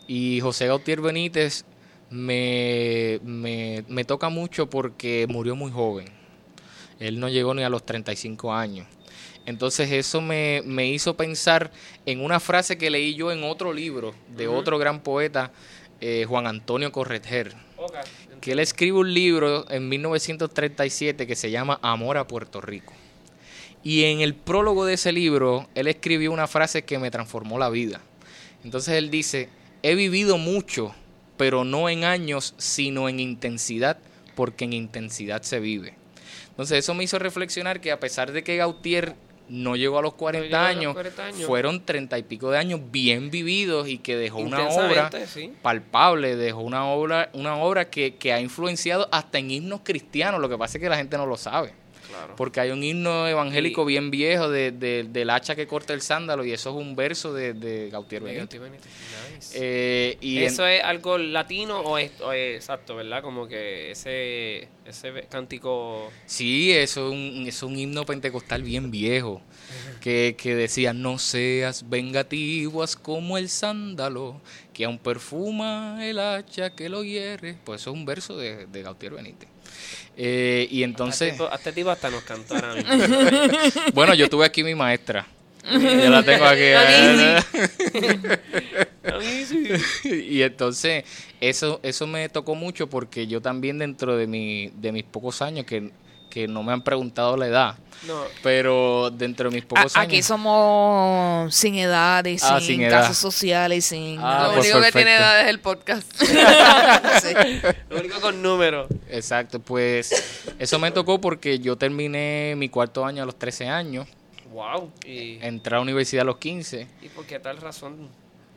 Y 0.07 0.39
José 0.39 0.67
Gautier 0.67 1.01
Benítez 1.01 1.65
me, 2.09 3.19
me, 3.23 3.83
me 3.87 4.03
toca 4.05 4.29
mucho 4.29 4.69
porque 4.69 5.25
murió 5.29 5.55
muy 5.55 5.71
joven. 5.71 6.05
Él 6.99 7.19
no 7.19 7.29
llegó 7.29 7.53
ni 7.53 7.63
a 7.63 7.69
los 7.69 7.85
35 7.85 8.53
años. 8.53 8.87
Entonces 9.45 9.91
eso 9.91 10.21
me, 10.21 10.61
me 10.65 10.87
hizo 10.87 11.17
pensar 11.17 11.71
en 12.05 12.23
una 12.23 12.39
frase 12.39 12.77
que 12.77 12.89
leí 12.91 13.15
yo 13.15 13.31
en 13.31 13.43
otro 13.43 13.73
libro 13.73 14.13
de 14.35 14.47
otro 14.47 14.77
gran 14.77 15.01
poeta, 15.01 15.51
eh, 15.99 16.25
Juan 16.27 16.45
Antonio 16.47 16.91
Corretger 16.91 17.53
Ok. 17.77 17.95
Que 18.41 18.53
él 18.53 18.59
escribe 18.59 18.97
un 18.97 19.13
libro 19.13 19.69
en 19.69 19.87
1937 19.87 21.27
que 21.27 21.35
se 21.35 21.51
llama 21.51 21.79
Amor 21.83 22.17
a 22.17 22.27
Puerto 22.27 22.59
Rico. 22.59 22.91
Y 23.83 24.03
en 24.05 24.21
el 24.21 24.33
prólogo 24.33 24.85
de 24.85 24.95
ese 24.95 25.11
libro, 25.11 25.67
él 25.75 25.87
escribió 25.87 26.31
una 26.31 26.47
frase 26.47 26.83
que 26.83 26.99
me 26.99 27.11
transformó 27.11 27.59
la 27.59 27.69
vida. 27.69 28.01
Entonces 28.63 28.95
él 28.95 29.09
dice, 29.09 29.49
he 29.83 29.95
vivido 29.95 30.37
mucho, 30.37 30.93
pero 31.37 31.63
no 31.63 31.87
en 31.87 32.03
años, 32.03 32.53
sino 32.57 33.09
en 33.09 33.19
intensidad, 33.19 33.97
porque 34.35 34.65
en 34.65 34.73
intensidad 34.73 35.43
se 35.43 35.59
vive. 35.59 35.93
Entonces 36.49 36.79
eso 36.79 36.93
me 36.93 37.03
hizo 37.03 37.19
reflexionar 37.19 37.79
que 37.79 37.91
a 37.91 37.99
pesar 37.99 38.31
de 38.31 38.43
que 38.43 38.57
Gautier 38.57 39.15
no 39.51 39.75
llegó 39.75 39.99
a 39.99 40.01
los 40.01 40.13
40, 40.13 40.47
llegó 40.47 40.57
a 40.57 40.61
los 40.61 40.77
años, 40.77 40.93
40 40.93 41.25
años. 41.25 41.43
fueron 41.45 41.85
treinta 41.85 42.17
y 42.17 42.23
pico 42.23 42.49
de 42.51 42.57
años 42.57 42.79
bien 42.89 43.29
vividos 43.29 43.87
y 43.89 43.97
que 43.97 44.15
dejó 44.15 44.39
una 44.39 44.69
obra 44.69 45.09
sí. 45.27 45.53
palpable, 45.61 46.37
dejó 46.37 46.61
una 46.61 46.85
obra, 46.85 47.29
una 47.33 47.57
obra 47.57 47.89
que, 47.89 48.15
que 48.15 48.31
ha 48.31 48.39
influenciado 48.39 49.09
hasta 49.11 49.39
en 49.39 49.51
himnos 49.51 49.81
cristianos, 49.83 50.39
lo 50.39 50.47
que 50.47 50.57
pasa 50.57 50.77
es 50.77 50.81
que 50.81 50.89
la 50.89 50.97
gente 50.97 51.17
no 51.17 51.25
lo 51.25 51.35
sabe. 51.35 51.73
Claro. 52.21 52.35
Porque 52.35 52.59
hay 52.59 52.69
un 52.71 52.83
himno 52.83 53.27
evangélico 53.27 53.83
Y- 53.83 53.93
bien 53.93 54.11
viejo 54.11 54.49
de, 54.49 54.71
de- 54.71 55.03
del 55.05 55.29
hacha 55.31 55.55
que 55.55 55.65
corta 55.67 55.93
el 55.93 56.01
sándalo 56.01 56.45
y 56.45 56.51
eso 56.51 56.69
es 56.69 56.75
un 56.75 56.95
verso 56.95 57.33
de, 57.33 57.53
de 57.53 57.89
Gautier 57.89 58.21
Benítez. 58.21 58.59
Benítez, 58.61 58.91
nice. 59.35 59.57
Eh, 59.59 60.17
y 60.21 60.37
en- 60.39 60.43
¿Eso 60.43 60.67
es 60.67 60.83
algo 60.83 61.17
latino 61.17 61.79
o 61.81 61.97
es, 61.97 62.11
o 62.21 62.31
es- 62.31 62.57
exacto, 62.57 62.95
verdad? 62.95 63.21
Como 63.23 63.47
que 63.47 63.91
ese, 63.91 64.67
ese 64.85 65.11
cántico... 65.29 66.11
sí, 66.25 66.71
eso 66.71 67.07
es, 67.07 67.13
un, 67.13 67.45
es 67.47 67.63
un 67.63 67.77
himno 67.77 68.05
pentecostal 68.05 68.61
bien 68.63 68.91
viejo 68.91 69.41
que, 70.01 70.35
que 70.37 70.55
decía, 70.55 70.93
no 70.93 71.17
seas 71.17 71.89
vengativas 71.89 72.95
como 72.95 73.37
el 73.37 73.49
sándalo, 73.49 74.41
que 74.73 74.85
aún 74.85 74.99
perfuma 74.99 75.99
el 76.07 76.19
hacha 76.19 76.71
que 76.75 76.89
lo 76.89 77.03
hiere. 77.03 77.55
Pues 77.63 77.81
eso 77.81 77.91
es 77.91 77.95
un 77.97 78.05
verso 78.05 78.37
de, 78.37 78.67
de 78.67 78.81
Gautier 78.83 79.13
Benítez. 79.13 79.49
Eh, 80.17 80.67
y 80.69 80.83
entonces... 80.83 81.39
a 81.39 81.55
este 81.55 81.71
tipo 81.71 81.89
hasta 81.89 82.09
nos 82.09 82.23
cantó 82.23 82.55
ahora 82.55 82.75
mismo. 82.75 82.91
Bueno, 83.93 84.13
yo 84.13 84.29
tuve 84.29 84.45
aquí 84.45 84.63
mi 84.63 84.75
maestra. 84.75 85.27
Yo 85.71 86.09
la 86.09 86.23
tengo 86.23 86.45
aquí. 86.45 86.71
A 89.03 89.17
mí 89.17 89.45
sí. 89.45 89.67
y 90.29 90.41
entonces, 90.41 91.05
eso, 91.39 91.79
eso 91.83 92.07
me 92.07 92.29
tocó 92.29 92.55
mucho 92.55 92.87
porque 92.87 93.27
yo 93.27 93.41
también 93.41 93.77
dentro 93.77 94.17
de, 94.17 94.27
mi, 94.27 94.71
de 94.75 94.91
mis 94.91 95.03
pocos 95.03 95.41
años, 95.41 95.65
que, 95.65 95.91
que 96.31 96.47
no 96.47 96.63
me 96.63 96.71
han 96.73 96.81
preguntado 96.81 97.37
la 97.37 97.45
edad, 97.45 97.75
No, 98.07 98.23
pero 98.41 99.11
dentro 99.11 99.49
de 99.49 99.55
mis 99.55 99.63
pocos 99.65 99.95
A- 99.95 99.99
años... 99.99 100.07
aquí 100.11 100.23
somos 100.23 101.53
sin 101.53 101.75
edad 101.75 102.25
y 102.25 102.37
Ah, 102.41 102.57
sin, 102.59 102.67
sin 102.67 102.81
edad. 102.81 103.01
casos 103.01 103.17
sociales 103.17 103.85
sin... 103.85 104.17
Ah, 104.19 104.45
Lo 104.47 104.53
pues 104.55 104.65
único 104.73 104.83
que 104.83 104.91
tiene 104.91 105.11
perfecto. 105.17 105.23
edad 105.23 105.41
es 105.41 105.47
el 105.49 105.59
podcast. 105.59 106.21
Sí. 107.21 107.61
lo 107.89 107.99
único 107.99 108.19
con 108.21 108.41
números. 108.41 108.87
Exacto, 109.09 109.59
pues 109.59 110.47
eso 110.57 110.79
me 110.79 110.89
tocó 110.91 111.21
porque 111.21 111.59
yo 111.59 111.75
terminé 111.77 112.55
mi 112.57 112.69
cuarto 112.69 113.05
año 113.05 113.21
a 113.21 113.25
los 113.27 113.37
13 113.37 113.67
años, 113.67 114.07
Wow. 114.51 114.91
Y, 115.05 115.37
entré 115.45 115.75
a 115.75 115.77
la 115.77 115.81
universidad 115.83 116.23
a 116.23 116.25
los 116.25 116.37
15. 116.37 116.87
y 117.01 117.07
por 117.09 117.25
qué 117.25 117.39
tal 117.39 117.57
razón. 117.57 118.09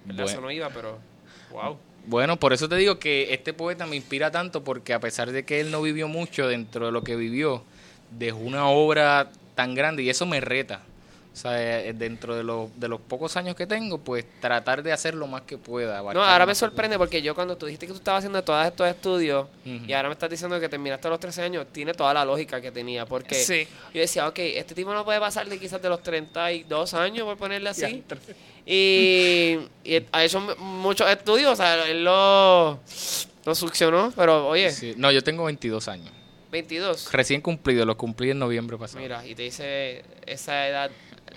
Bueno. 0.07 0.25
Eso 0.25 0.41
no 0.41 0.51
iba, 0.51 0.69
pero... 0.71 0.99
Wow. 1.53 1.77
Bueno, 2.07 2.37
por 2.39 2.53
eso 2.53 2.69
te 2.69 2.77
digo 2.77 2.99
que 2.99 3.33
este 3.33 3.53
poeta 3.53 3.87
me 3.87 3.97
inspira 3.97 4.31
tanto 4.31 4.63
porque 4.63 4.93
a 4.93 5.01
pesar 5.01 5.33
de 5.33 5.45
que 5.45 5.61
él 5.61 5.71
no 5.71 5.81
vivió 5.83 6.07
mucho 6.09 6.47
dentro 6.49 6.87
de 6.87 6.93
lo 6.93 7.03
que 7.03 7.17
vivió, 7.17 7.63
dejó 8.11 8.39
una 8.39 8.69
obra 8.69 9.31
tan 9.55 9.75
grande 9.75 10.03
y 10.03 10.11
eso 10.11 10.27
me 10.27 10.41
reta. 10.41 10.83
O 11.33 11.37
sea, 11.37 11.61
eh, 11.89 11.93
dentro 11.95 12.37
de, 12.37 12.45
los 12.45 12.69
de 12.79 12.87
los 12.87 13.01
pocos 13.01 13.37
años 13.37 13.57
que 13.57 13.67
tengo, 13.67 13.99
pues 13.99 14.25
tratar 14.41 14.85
de 14.85 14.93
hacer 14.93 15.17
lo 15.17 15.27
más 15.27 15.43
que 15.43 15.59
pueda. 15.59 16.01
No, 16.13 16.23
ahora 16.23 16.47
me 16.47 16.55
sorprende 16.55 16.97
porque 16.97 17.23
yo 17.23 17.35
cuando 17.35 17.57
tú 17.57 17.67
dijiste 17.67 17.87
que 17.89 17.93
tú 17.93 17.99
estabas 17.99 18.21
haciendo 18.21 18.45
todos 18.45 18.65
estos 18.65 18.87
estudios 18.87 19.49
y 19.65 19.93
ahora 19.95 20.11
me 20.11 20.13
estás 20.13 20.31
diciendo 20.31 20.61
que 20.61 20.69
terminaste 20.69 21.09
a 21.09 21.11
los 21.11 21.19
13 21.19 21.43
años, 21.43 21.67
tiene 21.73 21.93
toda 21.93 22.15
la 22.15 22.25
lógica 22.25 22.61
que 22.61 22.71
tenía. 22.71 23.05
Porque 23.05 23.35
Sí. 23.35 23.67
yo 23.93 24.01
decía, 24.01 24.29
ok, 24.29 24.39
este 24.39 24.77
tipo 24.77 24.95
no 24.95 25.05
puede 25.05 25.19
pasar 25.19 25.49
de 25.49 25.59
quizás 25.59 25.83
de 25.83 25.89
los 25.89 26.05
32 26.05 26.95
años, 26.95 27.25
por 27.25 27.37
ponerle 27.37 27.71
así. 27.71 28.05
Y, 28.67 29.59
y 29.85 30.07
ha 30.13 30.25
hecho 30.25 30.41
muchos 30.59 31.09
estudios, 31.11 31.53
o 31.53 31.57
sea, 31.57 31.87
él 31.89 32.03
lo, 32.05 32.81
lo 33.45 33.55
succionó, 33.55 34.13
pero 34.17 34.49
oye. 34.49 34.71
Sí. 34.71 34.95
No, 34.97 35.11
yo 35.13 35.23
tengo 35.23 35.45
22 35.45 35.89
años. 35.89 36.11
22. 36.51 37.13
Recién 37.13 37.41
cumplido, 37.41 37.85
lo 37.85 37.97
cumplí 37.97 38.31
en 38.31 38.39
noviembre 38.39 38.77
pasado. 38.79 39.01
Mira, 39.01 39.27
y 39.27 39.35
te 39.35 39.43
dice 39.43 40.05
esa 40.25 40.69
edad 40.69 40.91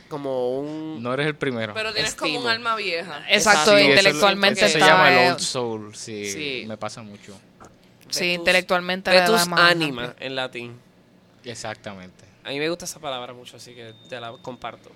como 0.10 0.60
un... 0.60 1.02
No 1.02 1.14
eres 1.14 1.26
el 1.28 1.36
primero. 1.36 1.74
Pero 1.74 1.92
tienes 1.92 2.14
como 2.16 2.28
Estimo. 2.28 2.46
un 2.46 2.52
alma 2.52 2.76
vieja. 2.76 3.26
Exacto, 3.28 3.72
Sí, 3.72 3.78
eso 3.78 3.78
es 3.78 3.84
lo- 3.84 3.90
intelectualmente 3.96 4.60
eso 4.62 4.72
se 4.74 4.78
está, 4.78 4.92
llama 4.92 5.12
el 5.24 5.32
old 5.32 5.40
soul, 5.40 5.96
sí, 5.96 6.32
Sí. 6.32 6.66
me 6.68 6.78
pasa 6.78 7.02
mucho. 7.02 7.34
Sí, 8.10 8.26
intelectualmente 8.34 9.12
más- 9.12 9.48
anima 9.60 10.16
en 10.20 10.36
latín. 10.36 10.80
Exactamente. 11.44 12.24
A 12.44 12.50
mí 12.50 12.60
me 12.60 12.70
gusta 12.70 12.86
esa 12.86 13.00
palabra 13.00 13.34
mucho, 13.34 13.58
así 13.58 13.74
que 13.74 13.94
te 14.08 14.20
la 14.22 14.32
comparto. 14.42 14.92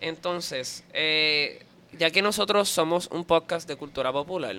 Entonces, 0.00 0.84
eh, 0.92 1.64
ya 1.98 2.10
que 2.10 2.22
nosotros 2.22 2.68
somos 2.68 3.08
un 3.12 3.24
podcast 3.24 3.68
de 3.68 3.76
cultura 3.76 4.12
popular, 4.12 4.56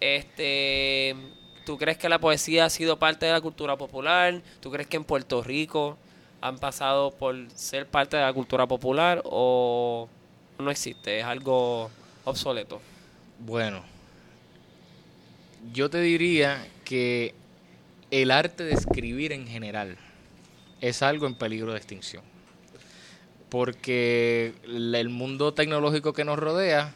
este, 0.00 1.14
¿tú 1.64 1.76
crees 1.76 1.98
que 1.98 2.08
la 2.08 2.18
poesía 2.18 2.64
ha 2.64 2.70
sido 2.70 2.98
parte 2.98 3.26
de 3.26 3.32
la 3.32 3.40
cultura 3.40 3.76
popular? 3.76 4.42
¿Tú 4.60 4.70
crees 4.70 4.88
que 4.88 4.96
en 4.96 5.04
Puerto 5.04 5.42
Rico 5.42 5.98
han 6.40 6.58
pasado 6.58 7.10
por 7.10 7.36
ser 7.54 7.86
parte 7.86 8.16
de 8.16 8.22
la 8.22 8.32
cultura 8.32 8.66
popular 8.66 9.22
o 9.24 10.08
no 10.58 10.70
existe? 10.70 11.20
Es 11.20 11.24
algo 11.24 11.90
obsoleto. 12.24 12.80
Bueno, 13.38 13.82
yo 15.72 15.90
te 15.90 16.00
diría 16.00 16.66
que 16.84 17.34
el 18.10 18.30
arte 18.30 18.64
de 18.64 18.72
escribir 18.72 19.32
en 19.32 19.46
general 19.46 19.96
es 20.80 21.02
algo 21.02 21.26
en 21.26 21.34
peligro 21.34 21.72
de 21.72 21.78
extinción. 21.78 22.22
Porque 23.50 24.54
el 24.64 25.08
mundo 25.08 25.52
tecnológico 25.52 26.12
que 26.12 26.24
nos 26.24 26.38
rodea, 26.38 26.94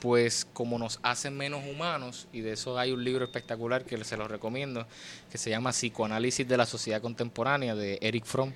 pues 0.00 0.46
como 0.52 0.78
nos 0.78 1.00
hace 1.02 1.30
menos 1.30 1.64
humanos, 1.66 2.28
y 2.32 2.42
de 2.42 2.52
eso 2.52 2.78
hay 2.78 2.92
un 2.92 3.02
libro 3.02 3.24
espectacular 3.24 3.84
que 3.84 4.02
se 4.04 4.16
los 4.16 4.30
recomiendo, 4.30 4.86
que 5.32 5.38
se 5.38 5.50
llama 5.50 5.70
Psicoanálisis 5.70 6.46
de 6.46 6.56
la 6.56 6.66
Sociedad 6.66 7.00
Contemporánea 7.00 7.74
de 7.74 7.98
Eric 8.02 8.26
Fromm. 8.26 8.52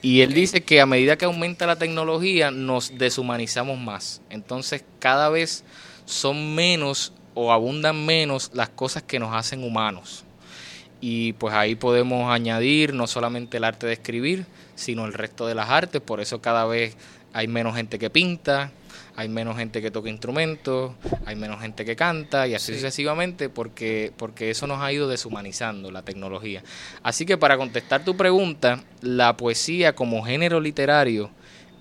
Y 0.00 0.20
él 0.20 0.32
dice 0.32 0.62
que 0.62 0.80
a 0.80 0.86
medida 0.86 1.16
que 1.16 1.24
aumenta 1.24 1.66
la 1.66 1.76
tecnología 1.76 2.50
nos 2.50 2.96
deshumanizamos 2.96 3.78
más. 3.78 4.22
Entonces 4.30 4.84
cada 5.00 5.28
vez 5.28 5.64
son 6.04 6.54
menos 6.54 7.12
o 7.34 7.52
abundan 7.52 8.06
menos 8.06 8.50
las 8.54 8.68
cosas 8.68 9.02
que 9.02 9.18
nos 9.18 9.34
hacen 9.34 9.64
humanos. 9.64 10.24
Y 11.00 11.34
pues 11.34 11.54
ahí 11.54 11.74
podemos 11.74 12.32
añadir 12.32 12.94
no 12.94 13.06
solamente 13.06 13.58
el 13.58 13.64
arte 13.64 13.86
de 13.86 13.92
escribir, 13.92 14.46
sino 14.78 15.04
el 15.04 15.12
resto 15.12 15.46
de 15.46 15.54
las 15.54 15.68
artes. 15.68 16.00
Por 16.00 16.20
eso 16.20 16.40
cada 16.40 16.64
vez 16.64 16.96
hay 17.32 17.48
menos 17.48 17.76
gente 17.76 17.98
que 17.98 18.08
pinta, 18.10 18.70
hay 19.16 19.28
menos 19.28 19.56
gente 19.56 19.82
que 19.82 19.90
toca 19.90 20.08
instrumentos, 20.08 20.92
hay 21.26 21.34
menos 21.34 21.60
gente 21.60 21.84
que 21.84 21.96
canta 21.96 22.46
y 22.46 22.54
así 22.54 22.72
Sí. 22.72 22.74
sucesivamente 22.74 23.48
porque, 23.48 24.12
porque 24.16 24.50
eso 24.50 24.66
nos 24.66 24.80
ha 24.80 24.92
ido 24.92 25.08
deshumanizando 25.08 25.90
la 25.90 26.02
tecnología. 26.02 26.62
Así 27.02 27.26
que 27.26 27.36
para 27.36 27.56
contestar 27.56 28.04
tu 28.04 28.16
pregunta, 28.16 28.84
la 29.02 29.36
poesía 29.36 29.94
como 29.94 30.22
género 30.22 30.60
literario 30.60 31.30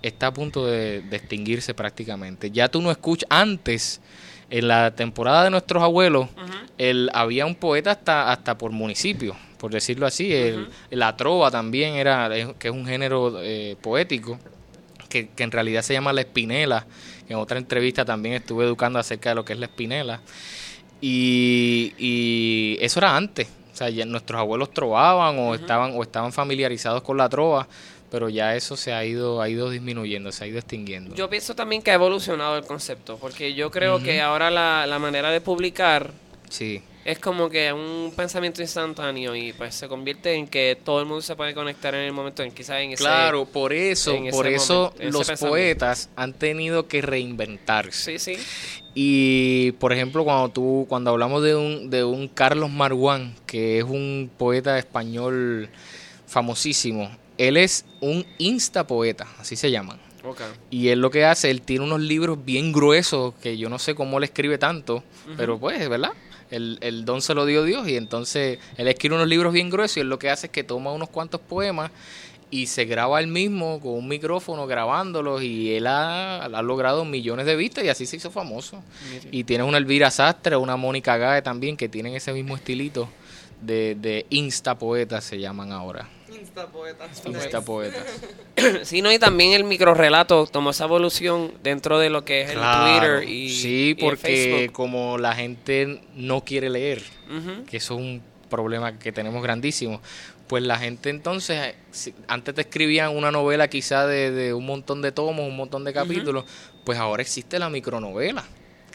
está 0.02 0.28
a 0.28 0.34
punto 0.34 0.66
de, 0.66 1.02
de 1.02 1.16
extinguirse 1.18 1.74
prácticamente. 1.74 2.50
Ya 2.52 2.70
tú 2.70 2.82
no 2.82 2.90
escuchas, 2.92 3.28
antes, 3.30 4.02
en 4.50 4.68
la 4.68 4.96
temporada 4.96 5.44
de 5.44 5.50
nuestros 5.50 5.84
abuelos, 5.84 6.30
el, 6.78 7.10
había 7.14 7.46
un 7.46 7.56
poeta 7.56 7.92
hasta, 7.92 8.32
hasta 8.32 8.58
por 8.58 8.72
municipio, 8.72 9.36
por 9.58 9.72
decirlo 9.72 10.06
así. 10.06 10.34
El- 10.34 10.70
la 10.92 11.16
trova 11.18 11.50
también 11.52 11.96
era, 11.96 12.30
que 12.60 12.68
es 12.68 12.74
un 12.74 12.86
género 12.86 13.42
eh, 13.42 13.76
poético, 13.82 14.40
que, 15.10 15.30
que 15.30 15.44
en 15.44 15.52
realidad 15.52 15.82
se 15.82 15.94
llama 15.94 16.14
la 16.14 16.22
espinela. 16.22 16.86
En 17.30 17.38
otra 17.38 17.58
entrevista 17.58 18.06
también 18.06 18.36
estuve 18.36 18.66
educando 18.66 19.00
acerca 19.00 19.30
de 19.30 19.36
lo 19.36 19.44
que 19.46 19.54
es 19.54 19.60
la 19.60 19.66
espinela. 19.66 20.22
Y, 21.02 21.94
y 21.98 22.78
eso 22.82 23.00
era 23.00 23.16
antes. 23.16 23.48
O 23.74 23.78
sea, 23.78 23.90
ya 23.90 24.06
nuestros 24.06 24.40
abuelos 24.40 24.74
trovaban 24.74 25.38
o 25.38 25.54
estaban 25.54 25.94
o 25.96 26.02
estaban 26.02 26.34
familiarizados 26.34 27.04
con 27.04 27.18
la 27.18 27.30
trova, 27.30 27.68
pero 28.10 28.28
ya 28.30 28.56
eso 28.56 28.76
se 28.76 28.92
ha 28.92 29.06
ido, 29.06 29.40
ha 29.42 29.50
ido 29.50 29.70
disminuyendo, 29.70 30.32
se 30.32 30.44
ha 30.46 30.48
ido 30.48 30.58
extinguiendo. 30.58 31.14
Yo 31.16 31.30
pienso 31.30 31.54
también 31.56 31.84
que 31.84 31.92
ha 31.92 31.94
evolucionado 31.94 32.58
el 32.58 32.64
concepto, 32.64 33.18
porque 33.18 33.54
yo 33.54 33.70
creo 33.70 34.02
que 34.02 34.20
ahora 34.22 34.50
la, 34.50 34.88
la 34.88 34.98
manera 34.98 35.30
de 35.30 35.42
publicar 35.42 36.12
Sí, 36.50 36.82
es 37.08 37.20
como 37.20 37.50
que 37.50 37.72
un 37.72 38.12
pensamiento 38.14 38.62
instantáneo 38.62 39.34
y 39.34 39.54
pues 39.54 39.74
se 39.76 39.88
convierte 39.88 40.34
en 40.34 40.46
que 40.46 40.78
todo 40.84 41.00
el 41.00 41.06
mundo 41.06 41.22
se 41.22 41.38
puede 41.38 41.54
conectar 41.54 41.96
en 41.96 42.02
el 42.02 42.12
momento 42.12 42.44
en 42.44 42.52
quizás 42.52 42.82
en 42.82 42.92
ese 42.92 43.02
claro, 43.02 43.46
por 43.46 43.72
eso, 43.72 44.14
por 44.30 44.46
eso 44.46 44.92
momento, 44.94 45.18
los 45.18 45.40
poetas 45.40 46.10
han 46.18 46.34
tenido 46.34 46.90
que 46.90 47.02
reinventarse. 47.02 48.20
sí 48.20 48.36
sí 48.36 48.44
Y 48.94 49.72
por 49.80 49.94
ejemplo, 49.94 50.26
cuando 50.26 50.50
tú, 50.50 50.86
cuando 50.90 51.12
hablamos 51.12 51.42
de 51.44 51.56
un, 51.56 51.90
de 51.90 52.04
un 52.04 52.28
Carlos 52.28 52.70
Marguán, 52.70 53.36
que 53.46 53.78
es 53.78 53.86
un 53.86 54.30
poeta 54.38 54.78
español 54.78 55.70
famosísimo, 56.26 57.10
él 57.38 57.56
es 57.56 57.86
un 58.02 58.26
instapoeta, 58.38 59.28
así 59.40 59.56
se 59.56 59.72
llaman. 59.72 59.98
Ok. 60.26 60.42
Y 60.72 60.90
él 60.90 61.00
lo 61.00 61.10
que 61.10 61.24
hace, 61.24 61.52
él 61.52 61.62
tiene 61.62 61.86
unos 61.86 62.02
libros 62.02 62.44
bien 62.44 62.74
gruesos, 62.74 63.34
que 63.42 63.58
yo 63.58 63.70
no 63.70 63.80
sé 63.80 63.96
cómo 63.96 64.18
él 64.18 64.26
escribe 64.26 64.58
tanto, 64.58 65.06
pero 65.38 65.58
pues, 65.58 65.88
¿verdad? 65.88 66.12
El, 66.50 66.78
el 66.82 67.06
don 67.06 67.22
se 67.22 67.34
lo 67.34 67.46
dio 67.46 67.64
Dios 67.64 67.88
y 67.88 67.98
entonces 67.98 68.60
él 68.78 68.88
escribe 68.88 69.16
unos 69.16 69.28
libros 69.28 69.54
bien 69.54 69.70
gruesos 69.70 69.98
y 69.98 70.00
él 70.02 70.10
lo 70.10 70.20
que 70.20 70.30
hace 70.30 70.48
es 70.48 70.52
que 70.52 70.64
toma 70.64 70.94
unos 70.94 71.10
cuantos 71.10 71.42
poemas 71.42 71.92
y 72.50 72.68
se 72.68 72.86
graba 72.86 73.20
él 73.20 73.28
mismo 73.28 73.80
con 73.82 73.94
un 73.94 74.08
micrófono 74.08 74.68
grabándolos 74.68 75.44
y 75.44 75.74
él 75.74 75.88
ha, 75.88 76.46
ha 76.46 76.62
logrado 76.62 77.04
millones 77.04 77.46
de 77.46 77.56
vistas 77.56 77.84
y 77.84 77.90
así 77.90 78.06
se 78.06 78.16
hizo 78.16 78.32
famoso. 78.32 78.82
Mire. 79.12 79.28
Y 79.32 79.44
tienes 79.44 79.68
una 79.68 79.78
Elvira 79.78 80.10
Sastre, 80.12 80.56
una 80.56 80.78
Mónica 80.78 81.18
Gae 81.18 81.42
también 81.42 81.76
que 81.76 81.90
tienen 81.90 82.16
ese 82.16 82.32
mismo 82.32 82.56
estilito 82.56 83.10
de, 83.62 83.96
de 83.96 84.26
instapoetas 84.30 85.24
se 85.24 85.40
llaman 85.40 85.72
ahora. 85.72 86.08
Instapoetas. 86.30 87.24
Instapoetas. 87.26 88.04
Sí, 88.84 89.02
no, 89.02 89.12
y 89.12 89.20
también 89.20 89.54
el 89.54 89.64
microrelato 89.64 90.48
tomó 90.48 90.72
esa 90.72 90.86
evolución 90.86 91.54
dentro 91.62 92.00
de 92.00 92.10
lo 92.10 92.26
que 92.26 92.42
es 92.42 92.52
Claro. 92.52 92.88
el 92.88 93.22
Twitter 93.24 93.30
y, 93.30 93.50
sí, 93.50 93.70
y 93.70 93.90
el 93.92 93.98
porque 93.98 94.28
Facebook. 94.28 94.74
como 94.74 95.18
la 95.18 95.36
gente 95.36 96.02
no 96.16 96.42
quiere 96.44 96.70
leer, 96.70 97.04
que 97.70 97.78
eso 97.78 97.94
es 97.96 98.00
un 98.00 98.22
problema 98.50 98.98
que 98.98 99.12
tenemos 99.12 99.44
grandísimo, 99.44 100.02
pues 100.48 100.64
la 100.64 100.78
gente 100.78 101.10
entonces, 101.10 101.76
antes 102.28 102.56
te 102.56 102.62
escribían 102.62 103.16
una 103.16 103.32
novela 103.32 103.68
quizá 103.68 104.08
de, 104.08 104.32
de 104.32 104.54
un 104.54 104.66
montón 104.66 105.02
de 105.02 105.12
tomos, 105.12 105.46
un 105.48 105.56
montón 105.58 105.84
de 105.84 105.94
capítulos, 105.94 106.46
pues 106.86 106.98
ahora 106.98 107.22
existe 107.22 107.60
la 107.60 107.70
micronovela. 107.70 108.44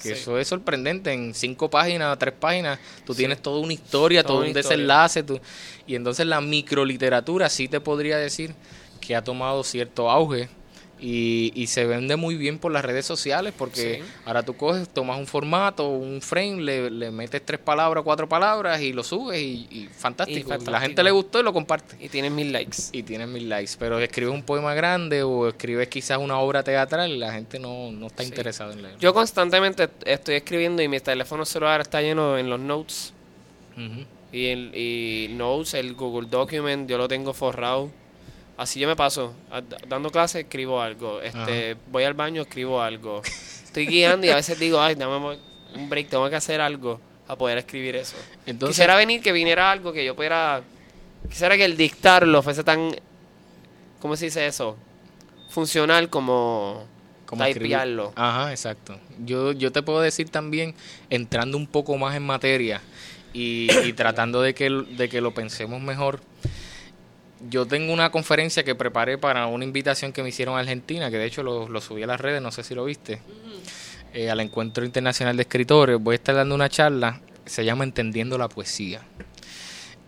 Que 0.02 0.08
Sí. 0.16 0.20
eso 0.20 0.38
es 0.38 0.48
sorprendente, 0.48 1.12
en 1.12 1.32
cinco 1.34 1.70
páginas, 1.70 2.18
tres 2.18 2.34
páginas, 2.38 2.78
tú 3.06 3.14
tienes 3.14 3.40
toda 3.40 3.60
una 3.60 3.72
historia, 3.72 4.22
Toda 4.22 4.34
todo 4.34 4.38
un 4.42 4.46
historia. 4.48 4.68
desenlace, 4.70 5.22
tú- 5.22 5.40
y 5.86 5.94
entonces 5.94 6.26
la 6.26 6.40
microliteratura 6.40 7.48
sí 7.48 7.68
te 7.68 7.80
podría 7.80 8.16
decir 8.18 8.54
que 9.00 9.14
ha 9.16 9.22
tomado 9.22 9.62
cierto 9.64 10.10
auge 10.10 10.48
y, 11.04 11.50
y 11.56 11.66
se 11.66 11.84
vende 11.84 12.14
muy 12.14 12.36
bien 12.36 12.60
por 12.60 12.70
las 12.70 12.84
redes 12.84 13.04
sociales 13.04 13.52
porque 13.58 13.96
Sí. 14.02 14.10
ahora 14.24 14.44
tú 14.44 14.56
coges, 14.56 14.88
tomas 14.88 15.18
un 15.18 15.26
formato, 15.26 15.88
un 15.88 16.22
frame, 16.22 16.62
le, 16.62 16.90
le 16.90 17.10
metes 17.10 17.44
tres 17.44 17.58
palabras, 17.58 18.04
cuatro 18.04 18.28
palabras 18.28 18.80
y 18.80 18.92
lo 18.92 19.02
subes 19.02 19.40
y, 19.42 19.66
y 19.68 19.88
fantástico. 19.94 20.38
Y 20.38 20.42
fantástico. 20.42 20.70
La 20.70 20.80
gente 20.80 21.02
le 21.02 21.10
gustó 21.10 21.40
y 21.40 21.42
lo 21.42 21.52
comparte. 21.52 21.96
Y 21.98 22.08
tienen 22.08 22.32
mil 22.34 22.52
likes. 22.52 22.78
Y 22.92 23.02
tienes 23.02 23.26
mil 23.26 23.48
likes, 23.48 23.72
pero 23.78 23.98
escribes 23.98 24.32
un 24.32 24.44
poema 24.44 24.74
grande 24.74 25.24
o 25.24 25.48
escribes 25.48 25.88
quizás 25.88 26.18
una 26.18 26.38
obra 26.38 26.62
teatral 26.62 27.10
y 27.10 27.18
la 27.18 27.32
gente 27.32 27.58
no, 27.58 27.90
no 27.90 28.06
está 28.06 28.22
Sí. 28.22 28.28
interesada 28.28 28.72
en 28.72 28.82
leer. 28.82 28.96
Yo 29.00 29.12
constantemente 29.12 29.88
estoy 30.06 30.36
escribiendo 30.36 30.82
y 30.82 30.86
mi 30.88 31.00
teléfono 31.00 31.44
celular 31.44 31.80
está 31.80 32.00
lleno 32.00 32.38
en 32.38 32.48
los 32.48 32.60
notes. 32.60 33.12
Y 34.32 34.46
el 34.46 34.70
y 34.74 35.28
Notes, 35.34 35.74
el 35.74 35.94
Google 35.94 36.28
Document, 36.30 36.88
yo 36.88 36.96
lo 36.96 37.08
tengo 37.08 37.32
forrado. 37.34 37.90
Así 38.56 38.80
yo 38.80 38.88
me 38.88 38.96
paso. 38.96 39.34
Dando 39.88 40.10
clases 40.10 40.44
escribo 40.44 40.80
algo. 40.80 41.20
Este, 41.20 41.76
voy 41.90 42.04
al 42.04 42.14
baño, 42.14 42.42
escribo 42.42 42.80
algo. 42.80 43.22
Estoy 43.64 43.86
guiando 43.86 44.26
y 44.26 44.30
a 44.30 44.36
veces 44.36 44.58
digo, 44.58 44.80
ay, 44.80 44.94
dame 44.94 45.38
un 45.74 45.88
break, 45.88 46.08
tengo 46.08 46.28
que 46.28 46.36
hacer 46.36 46.60
algo 46.60 47.00
a 47.26 47.36
poder 47.36 47.58
escribir 47.58 47.96
eso. 47.96 48.16
Entonces, 48.46 48.76
quisiera 48.76 48.96
venir 48.96 49.22
que 49.22 49.32
viniera 49.32 49.70
algo 49.70 49.92
que 49.92 50.04
yo 50.04 50.14
pudiera. 50.14 50.62
Quisiera 51.28 51.56
que 51.56 51.64
el 51.64 51.76
dictarlo 51.76 52.42
fuese 52.42 52.64
tan. 52.64 52.94
¿Cómo 54.00 54.16
se 54.16 54.26
dice 54.26 54.46
eso? 54.46 54.76
Funcional 55.48 56.10
como. 56.10 56.84
como 57.24 57.44
typearlo. 57.44 58.12
Ajá, 58.16 58.50
exacto. 58.50 58.98
Yo, 59.24 59.52
yo 59.52 59.72
te 59.72 59.82
puedo 59.82 60.00
decir 60.00 60.28
también, 60.28 60.74
entrando 61.08 61.56
un 61.56 61.66
poco 61.66 61.96
más 61.96 62.14
en 62.16 62.24
materia 62.24 62.82
y, 63.32 63.68
y 63.84 63.92
tratando 63.94 64.42
de 64.42 64.54
que, 64.54 64.68
de 64.68 65.08
que 65.08 65.20
lo 65.20 65.32
pensemos 65.32 65.80
mejor, 65.80 66.20
yo 67.50 67.66
tengo 67.66 67.92
una 67.92 68.10
conferencia 68.10 68.64
que 68.64 68.74
preparé 68.74 69.18
para 69.18 69.46
una 69.46 69.64
invitación 69.64 70.12
que 70.12 70.22
me 70.22 70.28
hicieron 70.28 70.56
a 70.56 70.60
Argentina, 70.60 71.10
que 71.10 71.18
de 71.18 71.26
hecho 71.26 71.42
lo, 71.42 71.68
lo 71.68 71.80
subí 71.80 72.02
a 72.02 72.06
las 72.06 72.20
redes, 72.20 72.42
no 72.42 72.52
sé 72.52 72.62
si 72.62 72.74
lo 72.74 72.84
viste, 72.84 73.20
eh, 74.14 74.30
al 74.30 74.40
Encuentro 74.40 74.84
Internacional 74.84 75.36
de 75.36 75.42
Escritores. 75.42 75.98
Voy 76.00 76.14
a 76.14 76.16
estar 76.16 76.34
dando 76.34 76.54
una 76.54 76.68
charla, 76.68 77.20
se 77.44 77.64
llama 77.64 77.84
Entendiendo 77.84 78.38
la 78.38 78.48
Poesía. 78.48 79.02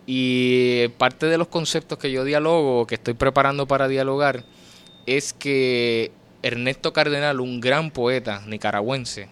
Y 0.07 0.87
parte 0.99 1.25
de 1.25 1.37
los 1.37 1.47
conceptos 1.47 1.97
que 1.97 2.11
yo 2.11 2.23
dialogo, 2.23 2.85
que 2.85 2.95
estoy 2.95 3.15
preparando 3.15 3.67
para 3.67 3.87
dialogar, 3.87 4.43
es 5.07 5.33
que 5.33 6.11
Ernesto 6.43 6.93
Cardenal, 6.93 7.39
un 7.39 7.59
gran 7.59 7.89
poeta 7.89 8.43
nicaragüense, 8.45 9.29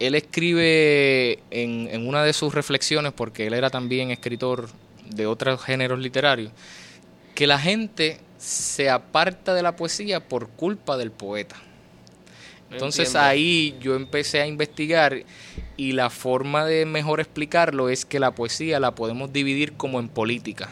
él 0.00 0.16
escribe 0.16 1.38
en, 1.50 1.88
en 1.92 2.08
una 2.08 2.24
de 2.24 2.32
sus 2.32 2.52
reflexiones, 2.52 3.12
porque 3.12 3.46
él 3.46 3.54
era 3.54 3.70
también 3.70 4.10
escritor 4.10 4.68
de 5.08 5.28
otros 5.28 5.62
géneros 5.62 6.00
literarios, 6.00 6.50
que 7.42 7.48
la 7.48 7.58
gente 7.58 8.20
se 8.38 8.88
aparta 8.88 9.52
de 9.52 9.64
la 9.64 9.74
poesía 9.74 10.28
por 10.28 10.50
culpa 10.50 10.96
del 10.96 11.10
poeta. 11.10 11.56
Entonces 12.70 13.16
ahí 13.16 13.76
yo 13.80 13.96
empecé 13.96 14.40
a 14.40 14.46
investigar 14.46 15.24
y 15.76 15.90
la 15.90 16.08
forma 16.08 16.64
de 16.64 16.86
mejor 16.86 17.18
explicarlo 17.18 17.88
es 17.88 18.04
que 18.04 18.20
la 18.20 18.30
poesía 18.30 18.78
la 18.78 18.94
podemos 18.94 19.32
dividir 19.32 19.72
como 19.72 19.98
en 19.98 20.08
política. 20.08 20.68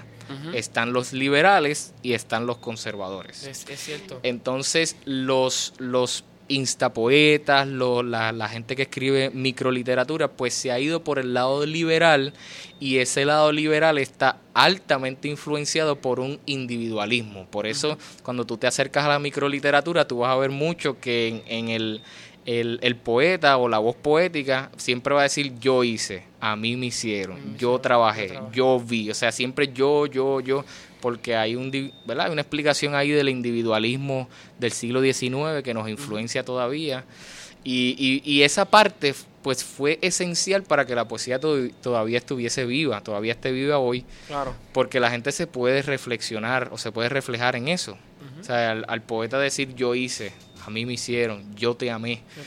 Están 0.55 0.93
los 0.93 1.13
liberales 1.13 1.93
y 2.05 2.13
están 2.13 2.47
los 2.47 2.59
conservadores. 2.59 3.43
Es, 3.43 3.69
es 3.69 3.81
cierto. 3.81 4.21
Entonces, 4.23 4.95
los, 5.05 5.75
los 5.79 6.23
instapoetas, 6.51 7.67
lo- 7.69 8.03
la, 8.03 8.33
la 8.33 8.49
gente 8.49 8.77
que 8.77 8.83
escribe 8.83 9.31
microliteratura, 9.31 10.29
pues 10.29 10.55
se 10.55 10.71
ha 10.73 10.79
ido 10.81 11.03
por 11.05 11.19
el 11.19 11.35
lado 11.35 11.65
liberal 11.67 12.33
y 12.79 12.99
ese 12.99 13.25
lado 13.25 13.53
liberal 13.53 13.99
está 13.99 14.39
altamente 14.55 15.29
influenciado 15.29 15.97
por 15.97 16.21
un 16.21 16.39
individualismo. 16.47 17.47
Por 17.47 17.67
eso, 17.67 17.99
cuando 18.23 18.45
tú 18.45 18.57
te 18.57 18.67
acercas 18.67 19.05
a 19.05 19.09
la 19.09 19.19
microliteratura, 19.19 20.07
tú 20.07 20.19
vas 20.19 20.31
a 20.33 20.37
ver 20.37 20.51
mucho 20.51 20.99
que 21.01 21.29
en, 21.29 21.43
en 21.47 21.69
el, 21.69 22.03
el, 22.47 22.79
el 22.83 22.97
poeta 22.97 23.57
o 23.59 23.69
la 23.69 23.79
voz 23.79 23.97
poética 23.97 24.71
siempre 24.77 25.15
va 25.15 25.21
a 25.21 25.25
decir 25.25 25.59
yo 25.61 25.85
hice, 25.85 26.25
a 26.41 26.57
mí 26.57 26.77
me 26.77 26.87
hicieron, 26.87 27.37
trabajé, 27.39 27.59
yo 27.59 27.79
trabajé. 27.81 28.57
yo 28.57 28.81
vi, 28.81 29.11
o 29.11 29.15
sea, 29.15 29.31
siempre 29.31 29.73
yo, 29.73 30.07
yo, 30.07 30.41
yo, 30.41 30.65
porque 31.01 31.37
hay 31.37 31.57
un, 31.57 31.71
¿verdad? 32.07 32.27
Hay 32.27 32.33
una 32.33 32.43
explicación 32.43 32.95
ahí 32.95 33.11
del 33.11 33.29
individualismo 33.29 34.29
del 34.59 34.73
siglo 34.73 35.01
XIX 35.03 35.63
que 35.65 35.75
nos 35.75 35.89
influencia 35.89 36.45
todavía. 36.45 37.05
Y, 37.63 37.95
y, 37.99 38.23
y 38.31 38.43
esa 38.43 38.65
parte, 38.65 39.15
pues, 39.43 39.63
fue 39.65 39.99
esencial 40.01 40.63
para 40.63 40.87
que 40.87 40.95
la 40.95 41.07
poesía 41.07 41.39
to- 41.39 41.69
todavía 41.83 42.17
estuviese 42.19 42.65
viva, 42.65 43.03
todavía 43.03 43.33
esté 43.33 43.53
viva 43.53 43.79
hoy, 43.79 44.05
Claro. 44.29 44.55
porque 44.73 44.99
la 44.99 45.11
gente 45.11 45.31
se 45.33 45.47
puede 45.47 45.83
reflexionar 45.83 46.71
o 46.73 46.79
se 46.79 46.91
puede 46.91 47.11
reflejar 47.11 47.57
en 47.57 47.69
eso. 47.69 47.99
O 48.41 48.45
sea, 48.45 48.71
al, 48.71 48.85
al 48.89 49.03
poeta 49.03 49.39
decir 49.39 49.75
yo 49.75 49.95
hice, 49.95 50.33
a 50.71 50.73
mí 50.73 50.87
me 50.87 50.93
hicieron, 50.95 51.55
yo 51.57 51.75
te 51.75 51.91
amé 51.91 52.23
Yo 52.37 52.43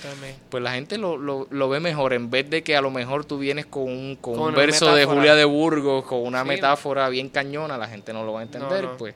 pues 0.50 0.64
la 0.64 0.74
gente 0.74 0.98
lo, 0.98 1.18
lo, 1.18 1.48
lo 1.52 1.70
ve 1.70 1.80
mejor 1.80 2.14
en 2.14 2.30
vez 2.30 2.50
de 2.50 2.64
que 2.64 2.76
a 2.76 2.82
lo 2.82 2.90
mejor 2.90 3.26
tú 3.26 3.38
vienes 3.38 3.66
con 3.66 3.84
un, 3.84 4.16
con 4.16 4.34
Con 4.34 4.42
un 4.44 4.48
una 4.50 4.58
verso 4.58 4.96
de. 4.96 5.06
Julia 5.06 5.36
de 5.36 5.46
Burgos, 5.46 6.06
con 6.06 6.26
una 6.26 6.42
Sí. 6.42 6.48
metáfora 6.48 7.10
bien 7.10 7.30
cañona, 7.30 7.78
la 7.78 7.88
gente 7.88 8.14
no 8.14 8.24
lo 8.26 8.34
va 8.34 8.40
a 8.40 8.44
entender, 8.44 8.84
No, 8.84 8.92
no. 8.94 8.98
pues 8.98 9.14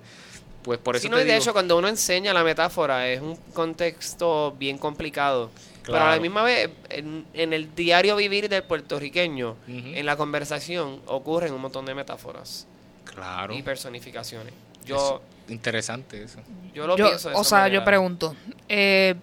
pues 0.61 0.79
por 0.79 0.97
eso 0.97 1.03
Sí, 1.03 1.09
no, 1.09 1.15
te 1.15 1.21
y 1.21 1.25
de 1.25 1.31
digo, 1.31 1.41
hecho, 1.41 1.53
cuando 1.53 1.77
uno 1.77 1.87
enseña 1.87 2.33
la 2.33 2.43
metáfora, 2.43 3.07
es 3.07 3.21
un 3.21 3.37
contexto 3.53 4.53
bien 4.59 4.77
complicado. 4.77 5.49
Pero 5.85 5.99
a 5.99 6.11
la 6.15 6.19
misma 6.19 6.43
vez, 6.43 6.69
en, 6.89 7.25
en 7.33 7.53
el 7.53 7.73
diario 7.73 8.17
vivir 8.17 8.49
del 8.49 8.63
puertorriqueño, 8.63 9.55
en 9.67 10.05
la 10.05 10.17
conversación, 10.17 10.99
ocurren 11.05 11.53
un 11.53 11.61
montón 11.61 11.85
de 11.85 11.95
metáforas 11.95 12.67
claro, 13.05 13.53
y 13.53 13.61
personificaciones. 13.61 14.53
Yo, 14.85 14.95
eso, 14.97 15.21
interesante 15.49 16.23
eso. 16.23 16.39
yo 16.73 16.87
lo 16.87 16.97
Yo- 16.97 17.07
pienso 17.07 17.29
de 17.29 17.35
o 17.35 17.41
esa 17.41 17.49
sea, 17.49 17.57
manera. 17.59 17.79
yo 17.79 17.85
pregunto, 17.85 18.35
eh, 18.69 19.15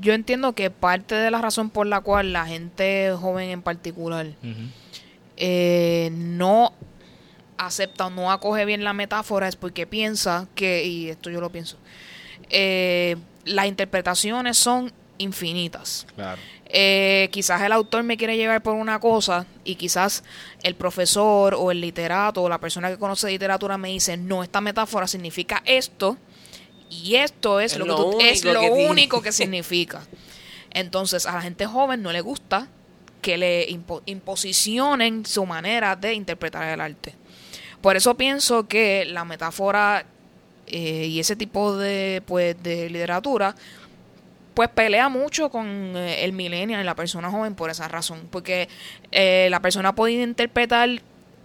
yo 0.00 0.12
entiendo 0.12 0.52
que 0.54 0.70
parte 0.70 1.14
de 1.14 1.30
la 1.30 1.40
razón 1.40 1.70
por 1.70 1.86
la 1.86 2.00
cual 2.00 2.32
la 2.32 2.46
gente 2.46 3.12
joven 3.18 3.50
en 3.50 3.62
particular 3.62 4.26
eh, 5.36 6.10
no 6.12 6.72
acepta 7.56 8.06
o 8.06 8.10
no 8.10 8.30
acoge 8.32 8.64
bien 8.64 8.84
la 8.84 8.92
metáfora 8.92 9.48
es 9.48 9.56
porque 9.56 9.86
piensa 9.86 10.46
que, 10.54 10.84
y 10.84 11.08
esto 11.08 11.30
yo 11.30 11.40
lo 11.40 11.50
pienso, 11.50 11.76
eh, 12.50 13.16
las 13.44 13.66
interpretaciones 13.66 14.56
son 14.58 14.92
infinitas. 15.18 16.06
Claro. 16.14 16.40
Eh, 16.76 17.28
quizás 17.30 17.62
el 17.62 17.70
autor 17.72 18.02
me 18.02 18.16
quiere 18.16 18.36
llevar 18.36 18.60
por 18.60 18.74
una 18.74 18.98
cosa 18.98 19.46
y 19.62 19.76
quizás 19.76 20.24
el 20.64 20.74
profesor 20.74 21.54
o 21.54 21.70
el 21.70 21.80
literato 21.80 22.42
o 22.42 22.48
la 22.48 22.58
persona 22.58 22.90
que 22.90 22.98
conoce 22.98 23.28
literatura 23.28 23.78
me 23.78 23.90
dice, 23.90 24.16
no, 24.16 24.42
esta 24.42 24.60
metáfora 24.60 25.06
significa 25.06 25.62
esto 25.66 26.16
y 26.90 27.14
esto 27.14 27.60
es, 27.60 27.74
Es 27.74 27.78
lo, 27.78 27.84
que 27.84 27.90
tú- 27.92 28.18
es 28.20 28.42
único 28.42 28.52
lo 28.54 28.60
que 28.60 28.70
tiene". 28.70 28.90
único 28.90 29.22
que 29.22 29.30
significa. 29.40 30.02
Entonces, 30.72 31.26
a 31.26 31.34
la 31.34 31.42
gente 31.42 31.66
joven 31.66 32.02
no 32.02 32.10
le 32.10 32.20
gusta 32.22 32.66
que 33.22 33.38
le 33.38 33.68
impo- 33.68 34.02
imposicionen 34.06 35.24
su 35.24 35.46
manera 35.46 35.94
de 35.94 36.14
interpretar 36.14 36.64
el 36.68 36.80
arte. 36.80 37.14
Por 37.80 37.96
eso 37.96 38.16
pienso 38.16 38.66
que 38.66 39.04
la 39.04 39.24
metáfora 39.24 40.06
eh, 40.66 41.06
y 41.06 41.20
ese 41.20 41.36
tipo 41.36 41.76
de, 41.76 42.20
pues, 42.26 42.60
de 42.62 42.90
literatura 42.90 43.54
pues 44.54 44.68
pelea 44.68 45.08
mucho 45.08 45.50
con 45.50 45.66
eh, 45.96 46.24
el 46.24 46.32
millennial 46.32 46.80
y 46.80 46.84
la 46.84 46.94
persona 46.94 47.30
joven 47.30 47.54
por 47.54 47.70
esa 47.70 47.88
razón. 47.88 48.28
Porque 48.30 48.68
eh, 49.10 49.48
la 49.50 49.60
persona 49.60 49.94
puede 49.94 50.22
interpretar 50.22 50.88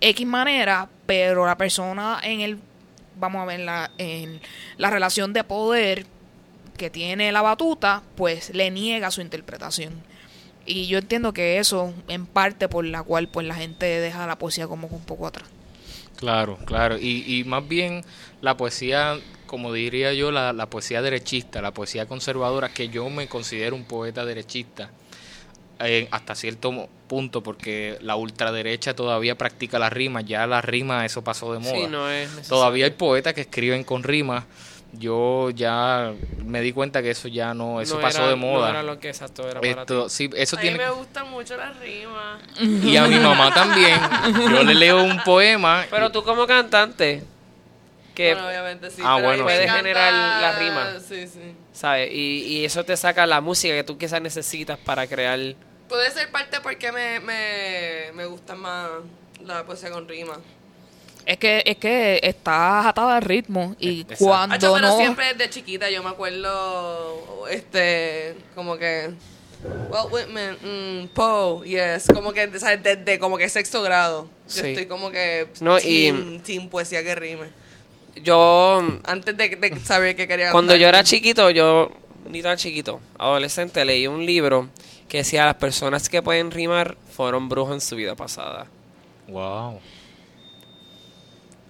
X 0.01 0.27
manera, 0.27 0.89
pero 1.05 1.45
la 1.45 1.57
persona 1.57 2.19
en 2.23 2.41
el, 2.41 2.59
vamos 3.17 3.41
a 3.41 3.45
ver, 3.45 3.59
la, 3.61 3.91
en 3.97 4.39
la 4.77 4.89
relación 4.89 5.33
de 5.33 5.43
poder 5.43 6.05
que 6.77 6.89
tiene 6.89 7.31
la 7.31 7.41
batuta, 7.41 8.03
pues 8.15 8.51
le 8.53 8.71
niega 8.71 9.11
su 9.11 9.21
interpretación. 9.21 9.93
Y 10.65 10.87
yo 10.87 10.99
entiendo 10.99 11.33
que 11.33 11.57
eso, 11.57 11.93
en 12.07 12.25
parte 12.27 12.69
por 12.69 12.85
la 12.85 13.03
cual 13.03 13.27
pues 13.27 13.45
la 13.47 13.55
gente 13.55 13.85
deja 13.85 14.27
la 14.27 14.37
poesía 14.37 14.67
como 14.67 14.87
un 14.87 15.03
poco 15.03 15.27
atrás. 15.27 15.49
Claro, 16.19 16.57
claro. 16.65 16.97
Y, 16.97 17.23
y 17.25 17.45
más 17.45 17.65
bien 17.65 18.03
la 18.41 18.57
poesía, 18.57 19.17
como 19.47 19.71
diría 19.71 20.13
yo, 20.13 20.31
la, 20.31 20.51
la 20.51 20.69
poesía 20.69 21.01
derechista, 21.01 21.61
la 21.61 21.71
poesía 21.73 22.07
conservadora, 22.07 22.67
que 22.67 22.89
yo 22.89 23.09
me 23.09 23.27
considero 23.27 23.73
un 23.73 23.85
poeta 23.85 24.25
derechista 24.25 24.91
eh, 25.79 26.09
hasta 26.11 26.35
cierto 26.35 26.89
punto, 27.07 27.41
porque 27.41 27.97
la 28.01 28.17
ultraderecha 28.17 28.93
todavía 28.93 29.37
practica 29.37 29.79
la 29.79 29.89
rima, 29.89 30.19
ya 30.19 30.45
la 30.45 30.61
rima, 30.61 31.05
eso 31.05 31.23
pasó 31.23 31.53
de 31.53 31.59
moda. 31.59 31.73
Sí, 31.73 31.87
no 31.89 32.09
es 32.11 32.27
necesario. 32.31 32.49
Todavía 32.49 32.85
hay 32.85 32.91
poetas 32.91 33.33
que 33.33 33.41
escriben 33.41 33.85
con 33.85 34.03
rimas. 34.03 34.43
Yo 34.93 35.51
ya 35.51 36.13
me 36.43 36.61
di 36.61 36.73
cuenta 36.73 37.01
que 37.03 37.11
eso 37.11 37.27
ya 37.27 37.53
no, 37.53 37.79
eso 37.79 37.95
No 37.95 38.01
pasó 38.01 38.19
era- 38.21 38.29
de 38.29 38.35
moda. 38.35 38.63
No 38.65 38.69
era 38.79 38.83
lo 38.83 38.99
que 38.99 39.09
exacto 39.09 39.47
era 39.47 39.61
para 39.61 39.81
Esto, 39.81 40.05
ti. 40.05 40.09
sí, 40.09 40.29
eso 40.35 40.55
A 40.55 40.59
mí 40.59 40.61
tiene 40.67 40.83
me 40.83 40.89
gustan 40.91 41.29
mucho 41.29 41.55
las 41.57 41.77
rimas. 41.79 42.41
y 42.59 42.97
a 42.97 43.03
mi 43.07 43.19
mamá 43.19 43.53
también. 43.53 43.99
Yo 44.51 44.63
le 44.63 44.73
leo 44.73 45.03
un 45.03 45.21
poema. 45.23 45.85
Pero 45.91 46.11
tú 46.11 46.23
como 46.23 46.47
cantante, 46.47 47.23
que, 48.15 48.33
Bueno, 48.33 48.47
obviamente 48.49 48.89
sí. 48.89 49.01
Ah, 49.05 49.17
pero 49.21 49.29
mí 49.35 49.41
bueno, 49.43 49.49
sí. 49.49 49.55
encanta- 49.63 49.77
generar 49.77 50.13
la 50.41 50.59
rima. 50.59 50.91
Sí, 51.07 51.27
sí. 51.27 51.55
¿sabes? 51.71 52.09
Y, 52.11 52.43
y 52.47 52.65
eso 52.65 52.83
te 52.83 52.97
saca 52.97 53.25
la 53.27 53.41
música 53.41 53.73
que 53.75 53.83
tú 53.83 53.97
quizás 53.97 54.21
necesitas 54.21 54.77
para 54.79 55.05
crear... 55.07 55.39
Puede 55.87 56.09
ser 56.11 56.29
parte 56.31 56.59
porque 56.61 56.91
me, 56.91 57.19
me, 57.19 58.11
me 58.15 58.25
gusta 58.25 58.55
más 58.55 58.89
la 59.45 59.63
poesía 59.63 59.89
con 59.91 60.07
rima. 60.07 60.33
Es 61.29 61.37
que, 61.37 61.61
es 61.63 61.77
que 61.77 62.19
estás 62.23 62.87
atada 62.87 63.17
al 63.17 63.21
ritmo 63.21 63.75
y 63.79 64.01
Exacto. 64.01 64.25
cuando 64.25 64.55
Hacho, 64.55 64.73
pero 64.73 64.87
no... 64.87 64.97
siempre 64.97 65.25
desde 65.35 65.47
chiquita 65.51 65.87
yo 65.91 66.01
me 66.01 66.09
acuerdo, 66.09 67.47
este, 67.51 68.35
como 68.55 68.77
que, 68.77 69.11
Walt 69.91 70.11
Whitman, 70.11 70.57
mm, 71.03 71.07
Poe, 71.09 71.67
yes, 71.67 72.07
como 72.11 72.33
que, 72.33 72.49
¿sabes? 72.59 72.81
Desde 72.81 73.19
como 73.19 73.37
que 73.37 73.47
sexto 73.47 73.83
grado. 73.83 74.27
Yo 74.47 74.61
Sí. 74.63 74.69
estoy 74.69 74.87
como 74.87 75.11
que 75.11 75.47
No, 75.61 75.77
y- 75.77 75.81
team, 75.81 76.39
team 76.41 76.67
poesía 76.69 77.03
que 77.03 77.13
rime. 77.13 77.49
Yo, 78.23 78.81
Antes 79.03 79.37
de, 79.37 79.49
de 79.49 79.79
saber 79.81 80.15
que 80.15 80.27
quería 80.27 80.51
cuando 80.51 80.71
cantar. 80.71 80.81
yo 80.81 80.87
era 80.87 81.03
chiquito, 81.03 81.51
yo, 81.51 81.91
ni 82.27 82.41
tan 82.41 82.57
chiquito, 82.57 82.99
adolescente, 83.19 83.85
leí 83.85 84.07
un 84.07 84.25
libro 84.25 84.69
que 85.07 85.17
decía 85.19 85.45
las 85.45 85.55
personas 85.55 86.09
que 86.09 86.23
pueden 86.23 86.49
rimar 86.49 86.97
fueron 87.15 87.49
brujos 87.49 87.73
en 87.75 87.81
su 87.81 87.95
vida 87.97 88.15
pasada. 88.15 88.65
Wow. 89.27 89.79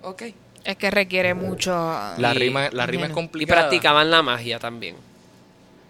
Ok. 0.04 0.24
Es 0.64 0.76
que 0.78 0.91
requiere 0.91 1.34
mucho... 1.34 1.72
La 2.18 2.34
Y- 2.34 2.38
rima, 2.38 2.70
la 2.72 2.86
rima 2.86 3.04
es 3.06 3.10
Bueno. 3.10 3.14
Y 3.14 3.16
complicada. 3.16 3.62
practicaban 3.62 4.12
la 4.12 4.22
magia 4.22 4.60
también. 4.60 4.95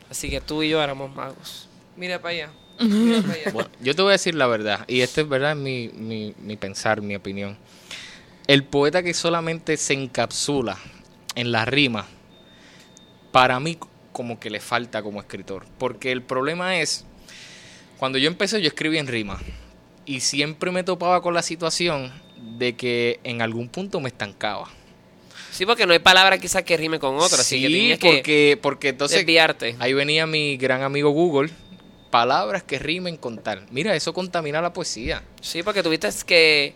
Así 0.09 0.29
que 0.29 0.41
tú 0.41 0.63
y 0.63 0.69
yo 0.69 0.81
éramos 0.81 1.13
magos. 1.15 1.67
Mira 1.95 2.19
para 2.21 2.33
allá. 2.33 2.49
Mira 2.79 3.21
para 3.21 3.33
allá. 3.33 3.51
Bueno, 3.51 3.69
yo 3.81 3.95
te 3.95 4.01
voy 4.01 4.09
a 4.09 4.13
decir 4.13 4.35
la 4.35 4.47
verdad, 4.47 4.85
y 4.87 5.01
este 5.01 5.21
es 5.21 5.29
verdad 5.29 5.55
mi, 5.55 5.89
mi, 5.89 6.33
mi 6.39 6.55
pensar, 6.55 7.01
mi 7.01 7.15
opinión. 7.15 7.57
El 8.47 8.63
poeta 8.63 9.03
que 9.03 9.13
solamente 9.13 9.75
se 9.77 9.93
encapsula 9.93 10.77
en 11.35 11.51
la 11.51 11.65
rima, 11.65 12.05
para 13.31 13.59
mí 13.59 13.77
como 14.11 14.39
que 14.39 14.49
le 14.49 14.59
falta 14.59 15.01
como 15.03 15.19
escritor. 15.19 15.65
Porque 15.77 16.11
el 16.11 16.21
problema 16.23 16.77
es, 16.79 17.05
cuando 17.97 18.17
yo 18.17 18.27
empecé 18.27 18.61
yo 18.61 18.67
escribí 18.67 18.97
en 18.97 19.07
rima, 19.07 19.39
y 20.05 20.21
siempre 20.21 20.71
me 20.71 20.83
topaba 20.83 21.21
con 21.21 21.33
la 21.35 21.43
situación 21.43 22.11
de 22.57 22.75
que 22.75 23.19
en 23.23 23.41
algún 23.41 23.69
punto 23.69 23.99
me 23.99 24.09
estancaba. 24.09 24.69
Sí, 25.51 25.65
porque 25.65 25.85
no 25.85 25.93
hay 25.93 25.99
palabra 25.99 26.37
quizás 26.37 26.63
que 26.63 26.77
rime 26.77 26.99
con 26.99 27.17
otra, 27.17 27.39
así 27.39 27.61
que 27.61 27.67
sí, 27.67 27.73
tienes 27.73 27.99
que 27.99 28.13
porque, 28.13 28.59
porque 28.61 28.89
entonces 28.89 29.17
desviarte. 29.17 29.75
Ahí 29.79 29.93
venía 29.93 30.25
mi 30.25 30.57
gran 30.57 30.83
amigo 30.83 31.09
Google. 31.09 31.49
Palabras 32.11 32.63
que 32.63 32.79
rimen 32.79 33.17
con 33.17 33.37
tal. 33.39 33.65
Mira, 33.69 33.95
eso 33.95 34.13
contamina 34.13 34.61
la 34.61 34.73
poesía. 34.73 35.21
Sí, 35.41 35.61
porque 35.61 35.83
tuviste 35.83 36.09
que, 36.25 36.73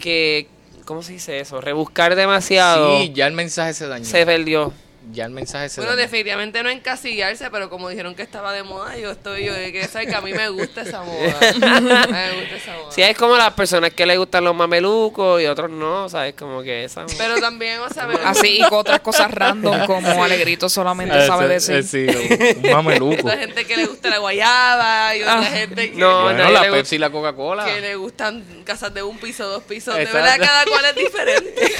que, 0.00 0.48
¿cómo 0.84 1.02
se 1.02 1.12
dice 1.12 1.40
eso? 1.40 1.60
Rebuscar 1.60 2.14
demasiado. 2.14 2.98
Sí, 2.98 3.12
ya 3.14 3.26
el 3.26 3.32
mensaje 3.32 3.72
se 3.74 3.86
dañó. 3.86 4.04
se 4.04 4.26
perdió. 4.26 4.72
Ya 5.12 5.24
el 5.24 5.30
mensaje 5.30 5.68
se 5.68 5.80
Bueno, 5.80 5.96
definitivamente 5.96 6.62
no 6.62 6.68
encasillarse, 6.68 7.50
pero 7.50 7.68
como 7.68 7.88
dijeron 7.88 8.14
que 8.14 8.22
estaba 8.22 8.52
de 8.52 8.62
moda, 8.62 8.96
yo 8.96 9.10
estoy, 9.10 9.44
yo 9.44 9.54
que 9.54 9.88
que 10.06 10.14
a 10.14 10.20
mí 10.20 10.32
me 10.32 10.48
gusta 10.50 10.82
esa 10.82 11.02
moda. 11.02 11.18
Me 11.50 12.32
gusta 12.32 12.56
esa 12.56 12.72
moda. 12.76 12.90
Sí, 12.92 13.02
es 13.02 13.16
como 13.16 13.36
las 13.36 13.52
personas 13.54 13.92
que 13.92 14.06
les 14.06 14.18
gustan 14.18 14.44
los 14.44 14.54
mamelucos 14.54 15.42
y 15.42 15.46
otros 15.46 15.70
no, 15.70 16.08
¿sabes? 16.08 16.34
Como 16.34 16.62
que 16.62 16.84
esa... 16.84 17.06
Pero 17.18 17.40
también, 17.40 17.80
o 17.80 17.88
sea, 17.90 18.06
me- 18.06 18.14
Así 18.24 18.58
y 18.60 18.68
con 18.68 18.78
otras 18.78 19.00
cosas 19.00 19.30
random 19.30 19.86
como 19.86 20.22
Alegrito 20.24 20.68
solamente 20.68 21.16
Ah, 21.16 21.26
sabe 21.26 21.48
decir. 21.48 21.76
ese, 21.76 22.56
un 22.64 22.70
mameluco. 22.72 23.26
Otra 23.26 23.38
gente 23.38 23.64
que 23.66 23.76
le 23.76 23.86
gusta 23.86 24.10
la 24.10 24.18
guayaba 24.18 25.16
y 25.16 25.22
otra 25.22 25.38
Ah, 25.40 25.44
gente 25.44 25.90
que, 25.92 25.96
no, 25.98 26.22
bueno, 26.24 26.38
nadie 26.38 26.52
la 26.54 26.62
Pepsi 26.70 26.96
y 26.96 26.98
la 26.98 27.10
Coca-Cola. 27.10 27.64
que 27.64 27.80
le 27.80 27.96
gustan 27.96 28.44
casas 28.64 28.92
de 28.94 29.02
un 29.02 29.18
piso, 29.18 29.48
dos 29.48 29.62
pisos. 29.64 29.94
De 29.96 30.04
verdad, 30.04 30.36
cada 30.38 30.64
cual 30.66 30.84
es 30.84 30.94
diferente. 30.94 31.72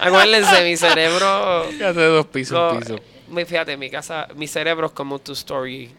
Acuérdense, 0.00 0.64
mi 0.64 0.76
cerebro... 0.76 1.66
Dos 2.16 2.26
pisos, 2.26 2.72
un 2.72 2.78
piso. 2.80 2.96
mi- 3.28 3.44
fíjate, 3.44 3.76
mi 3.76 3.90
casa, 3.90 4.28
mi 4.34 4.46
cerebro 4.46 4.86
es 4.86 4.92
como 4.92 5.18
tu 5.18 5.32
story 5.32 5.90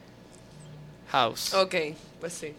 house. 1.12 1.54
ok, 1.54 1.76
pues 2.20 2.34
sí. 2.34 2.54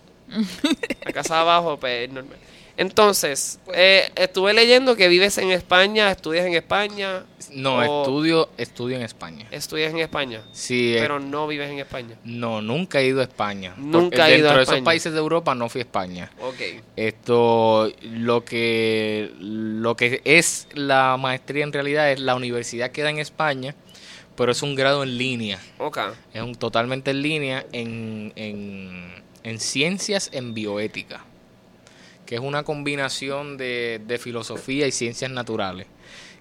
La 1.05 1.13
casa 1.13 1.41
abajo, 1.41 1.79
pues 1.79 2.09
es 2.09 2.13
normal. 2.15 2.39
Entonces, 2.79 3.59
eh, 3.75 4.09
estuve 4.15 4.55
leyendo 4.55 4.95
que 4.95 5.09
vives 5.09 5.37
en 5.39 5.51
España, 5.51 6.11
estudias 6.13 6.47
en 6.47 6.55
España. 6.55 7.25
No, 7.51 7.77
o 7.79 7.83
estudio, 8.03 8.49
estudio 8.57 8.97
en 8.97 9.03
España. 9.03 9.47
Estudias 9.51 9.91
en 9.93 9.99
España, 9.99 10.43
Sí, 10.53 10.95
eh, 10.95 10.99
pero 11.01 11.19
no 11.19 11.49
vives 11.49 11.71
en 11.71 11.81
España. 11.81 12.17
no, 12.25 12.63
nunca 12.63 13.01
he 13.01 13.07
ido 13.09 13.21
a 13.21 13.25
España. 13.25 13.75
Nunca 13.77 14.29
he 14.29 14.39
ido 14.39 14.45
Dentro 14.45 14.51
a 14.53 14.57
de 14.59 14.63
esos 14.63 14.75
España. 14.75 14.85
países 14.85 15.13
de 15.13 15.19
Europa 15.19 15.55
no 15.57 15.69
fui 15.69 15.81
a 15.81 15.85
España. 15.85 16.31
Ok. 16.41 16.61
Esto, 16.95 17.91
lo 18.03 18.45
que, 18.45 19.33
lo 19.41 19.97
que 19.97 20.21
es 20.25 20.69
la 20.75 21.17
maestría 21.19 21.65
en 21.65 21.73
realidad 21.73 22.13
es 22.13 22.21
la 22.21 22.37
universidad 22.37 22.91
queda 22.93 23.11
en 23.11 23.19
España, 23.19 23.75
pero 24.37 24.53
es 24.53 24.63
un 24.63 24.77
grado 24.77 25.03
en 25.03 25.19
línea. 25.19 25.59
Ok. 25.79 25.99
Es 26.33 26.43
un 26.43 26.55
totalmente 26.55 27.11
en 27.11 27.23
línea 27.23 27.67
en, 27.73 28.33
en, 28.37 29.13
en 29.43 29.59
ciencias 29.59 30.31
en 30.33 30.55
bioética, 30.55 31.25
que 32.29 32.35
es 32.35 32.43
una 32.43 32.63
combinación 32.63 33.57
de, 33.57 34.03
de 34.07 34.19
filosofía 34.19 34.87
y 34.87 34.93
ciencias 34.93 35.31
naturales. 35.31 35.87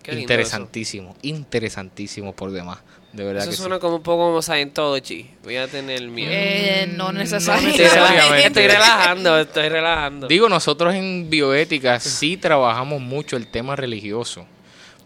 Qué 0.04 0.12
lindo 0.12 0.24
interesantísimo, 0.24 1.16
interesantísimo 1.22 2.34
por 2.36 2.52
demás. 2.52 2.80
De 3.14 3.24
verdad 3.24 3.44
Eso 3.44 3.52
que 3.52 3.56
suena 3.58 3.76
sí. 3.78 3.82
como 3.82 3.96
un 3.96 4.04
poco 4.04 4.26
como 4.28 4.42
Scientology. 4.42 5.30
Voy 5.46 5.56
a 5.56 5.68
tener 5.70 6.06
miedo. 6.10 6.30
Eh, 6.34 6.94
no 6.94 7.14
Mm, 7.14 7.16
necesariamente. 7.16 7.84
Estoy, 7.86 8.00
rela- 8.00 8.10
necesariamente. 8.10 8.48
estoy 8.48 8.68
relajando, 8.68 9.40
estoy 9.40 9.70
relajando. 9.70 10.28
Digo, 10.28 10.50
nosotros 10.50 10.94
en 10.94 11.30
bioética 11.30 12.02
sí 12.02 12.36
trabajamos 12.36 13.00
mucho 13.00 13.38
el 13.38 13.48
tema 13.48 13.78
religioso, 13.78 14.46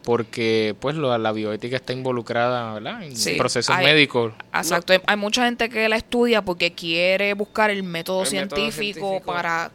porque 0.03 0.75
pues 0.79 0.95
lo- 0.95 1.15
la 1.15 1.31
bioética 1.31 1.75
está 1.75 1.93
involucrada 1.93 2.73
¿verdad? 2.73 3.03
en 3.03 3.15
Sí, 3.15 3.35
procesos 3.35 3.75
hay- 3.75 3.85
médicos. 3.85 4.33
Exacto, 4.53 4.93
hay- 4.93 5.01
hay 5.05 5.15
mucha 5.17 5.45
gente 5.45 5.69
que 5.69 5.87
la 5.87 5.95
estudia 5.97 6.41
porque 6.41 6.73
quiere 6.73 7.33
buscar 7.35 7.69
el 7.69 7.83
método, 7.83 8.23
El 8.23 8.31
método 8.33 8.57
científico, 8.57 8.71
científico. 9.09 9.21
para 9.31 9.71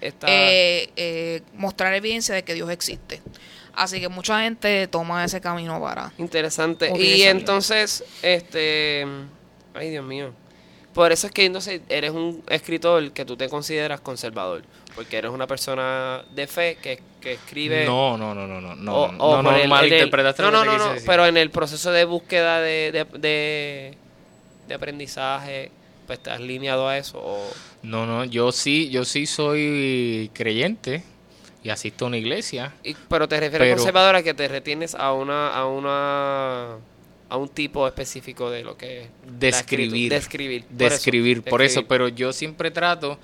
Está- 0.00 0.26
eh, 0.28 0.90
eh, 0.96 1.42
mostrar 1.54 1.94
evidencia 1.94 2.34
de 2.34 2.42
que 2.42 2.54
Dios 2.54 2.70
existe. 2.70 3.20
Así 3.74 4.00
que 4.00 4.08
mucha 4.08 4.40
gente 4.42 4.88
toma 4.88 5.24
ese 5.24 5.40
camino 5.40 5.80
para... 5.80 6.12
Interesante. 6.18 6.90
Y 6.98 7.22
entonces, 7.22 8.04
este. 8.22 9.06
Ay, 9.74 9.90
Dios 9.90 10.04
mío. 10.04 10.32
Por 10.92 11.12
eso 11.12 11.28
es 11.28 11.32
que 11.32 11.44
entonces 11.44 11.80
eres 11.88 12.10
un 12.10 12.42
escritor 12.48 13.12
que 13.12 13.24
tú 13.24 13.36
te 13.36 13.48
consideras 13.48 14.00
conservador. 14.00 14.64
Porque 14.96 15.18
eres 15.18 15.30
una 15.30 15.46
persona 15.46 16.24
de 16.34 16.46
fe 16.48 16.78
que, 16.82 17.00
que 17.20 17.34
escribe. 17.34 17.84
No, 17.86 18.18
no, 18.18 18.34
no, 18.34 18.46
no, 18.48 18.60
no, 18.60 18.74
no, 18.74 18.94
o- 18.96 19.12
no, 19.12 19.24
o 19.24 19.36
no, 19.42 19.48
por 19.50 19.58
el- 19.60 19.68
malinterpretaste 19.68 20.42
no, 20.42 20.50
no, 20.50 20.64
no, 20.64 20.76
no, 20.76 20.92
pero 21.06 21.26
en 21.26 21.36
el 21.36 21.50
proceso 21.50 21.92
de 21.92 22.04
búsqueda 22.04 22.60
de, 22.60 22.90
de, 22.90 23.18
de, 23.18 23.94
de 24.66 24.74
aprendizaje, 24.74 25.70
pues 26.08 26.18
estás 26.18 26.40
lineado 26.40 26.88
a 26.88 26.98
eso. 26.98 27.18
O, 27.22 27.48
No, 27.82 28.06
no, 28.06 28.24
yo 28.24 28.52
sí, 28.52 28.90
yo 28.90 29.04
sí 29.04 29.26
soy 29.26 30.30
creyente 30.34 31.02
y 31.62 31.70
asisto 31.70 32.04
a 32.04 32.08
una 32.08 32.16
iglesia. 32.18 32.74
y- 32.84 32.94
pero 33.08 33.26
te 33.28 33.36
refieres 33.40 33.60
a 33.60 33.64
Pero- 33.64 33.76
conservador 33.76 34.16
a 34.16 34.22
que 34.22 34.34
te 34.34 34.48
retienes 34.48 34.94
a 34.94 35.12
una, 35.12 35.48
a 35.54 35.66
una 35.66 36.76
a 37.32 37.36
un 37.36 37.48
tipo 37.48 37.86
específico 37.86 38.50
de 38.50 38.64
lo 38.64 38.76
que 38.76 39.02
es 39.02 39.08
la 39.24 39.32
Describir. 39.38 40.10
escritu- 40.12 40.14
Describir. 40.16 40.64
de 40.68 40.86
escribir. 40.86 41.42
Por 41.42 41.62
eso, 41.62 41.80
describir. 41.80 41.88
pero 41.88 42.08
yo 42.08 42.32
siempre 42.32 42.72
trato 42.72 43.18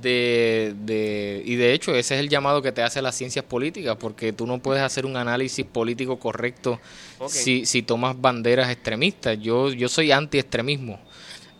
de, 0.00 0.72
de, 0.86 1.42
y 1.44 1.56
de 1.56 1.74
hecho 1.74 1.94
ese 1.94 2.14
es 2.14 2.20
el 2.20 2.30
llamado 2.30 2.62
que 2.62 2.72
te 2.72 2.82
hace 2.82 3.02
las 3.02 3.14
ciencias 3.14 3.44
políticas, 3.44 3.96
porque 4.00 4.32
tú 4.32 4.46
no 4.46 4.58
puedes 4.58 4.82
hacer 4.82 5.04
un 5.04 5.18
análisis 5.18 5.66
político 5.66 6.18
correcto 6.18 6.80
si, 7.28 7.66
si 7.66 7.82
tomas 7.82 8.18
banderas 8.18 8.70
extremistas. 8.70 9.38
Yo, 9.38 9.70
yo 9.70 9.88
soy 9.90 10.12
anti-extremismo. 10.12 10.98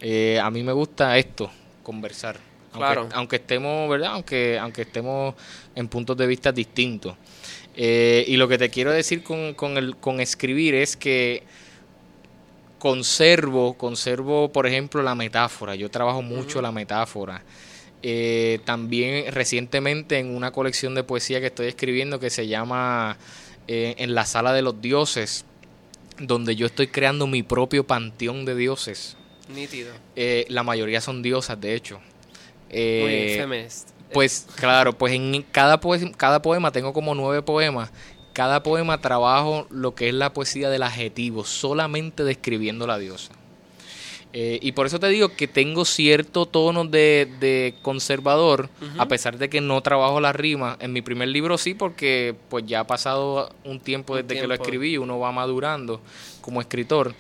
Eh, 0.01 0.41
a 0.43 0.51
mí 0.51 0.63
me 0.63 0.73
gusta 0.73 1.19
esto, 1.19 1.51
conversar. 1.83 2.37
Aunque, 2.73 2.79
Claro. 2.79 3.09
aunque 3.13 3.37
estemos, 3.37 3.91
¿verdad? 3.91 4.13
Aunque, 4.13 4.59
aunque 4.59 4.83
estemos 4.83 5.35
en 5.75 5.89
puntos 5.89 6.17
de 6.17 6.27
vista 6.27 6.53
distintos. 6.53 7.17
Eh, 7.77 8.25
y 8.27 8.37
lo 8.37 8.49
que 8.49 8.59
te 8.59 8.71
quiero 8.71 8.93
decir 8.93 9.23
con, 9.23 9.55
con, 9.55 9.77
el, 9.77 9.97
con 9.97 10.21
escribir 10.21 10.75
es 10.75 10.97
que 10.97 11.43
conservo, 12.79 13.75
conservo, 13.75 14.51
por 14.51 14.67
ejemplo, 14.67 15.03
la 15.03 15.15
metáfora. 15.15 15.75
Yo 15.75 15.91
trabajo 15.91 16.23
mucho 16.23 16.61
la 16.61 16.73
metáfora. 16.73 17.43
Eh, 18.03 18.59
también 18.65 19.33
recientemente 19.33 20.19
en 20.19 20.35
una 20.35 20.51
colección 20.51 20.95
de 20.95 21.05
poesía 21.05 21.41
que 21.41 21.47
estoy 21.47 21.69
escribiendo 21.69 22.19
que 22.19 22.31
se 22.31 22.49
llama 22.49 23.17
eh, 23.69 23.95
En 23.99 24.15
la 24.17 24.27
sala 24.27 24.53
de 24.53 24.63
los 24.63 24.81
dioses, 24.83 25.45
donde 26.19 26.57
yo 26.57 26.67
estoy 26.67 26.89
creando 26.89 27.29
mi 27.29 27.45
propio 27.45 27.87
panteón 27.87 28.45
de 28.45 28.57
dioses. 28.57 29.17
Nítido. 29.49 29.93
Eh, 30.17 30.47
la 30.49 30.63
mayoría 30.63 31.01
son 31.01 31.23
diosas, 31.23 31.61
de 31.61 31.75
hecho. 31.75 32.01
Eh, 32.71 33.35
pues 34.13 34.47
claro, 34.57 34.93
pues 34.97 35.13
en 35.15 35.43
cada, 35.43 35.81
poe- 35.81 36.13
cada 36.17 36.43
poema 36.43 36.71
tengo 36.73 36.93
como 36.93 37.15
nueve 37.15 37.43
poemas. 37.43 37.91
Cada 38.33 38.63
poema 38.63 39.01
trabajo 39.01 39.67
lo 39.71 39.95
que 39.95 40.09
es 40.09 40.15
la 40.15 40.33
poesía 40.33 40.71
del 40.71 40.83
adjetivo, 40.83 41.45
solamente 41.45 42.25
describiendo 42.25 42.87
la 42.87 42.99
diosa. 42.99 43.33
Eh, 44.35 44.59
y 44.63 44.73
por 44.73 44.87
eso 44.87 44.99
te 44.99 45.09
digo 45.09 45.29
que 45.37 45.47
tengo 45.47 45.85
cierto 45.85 46.47
tono 46.47 46.87
de, 46.87 47.29
de 47.39 47.75
conservador, 47.83 48.71
a 48.97 49.07
pesar 49.07 49.37
de 49.37 49.51
que 49.51 49.61
no 49.61 49.83
trabajo 49.83 50.21
la 50.21 50.33
rima. 50.33 50.79
En 50.81 50.95
mi 50.95 51.03
primer 51.03 51.29
libro 51.29 51.59
sí, 51.59 51.75
porque 51.75 52.35
pues 52.49 52.65
ya 52.67 52.81
ha 52.81 52.87
pasado 52.87 53.55
un 53.65 53.79
tiempo 53.81 54.15
Un 54.15 54.21
desde 54.27 54.41
que 54.41 54.47
lo 54.47 54.55
escribí, 54.55 54.97
uno 54.97 55.19
va 55.19 55.33
madurando 55.33 56.01
como 56.41 56.63
escritor. 56.63 57.15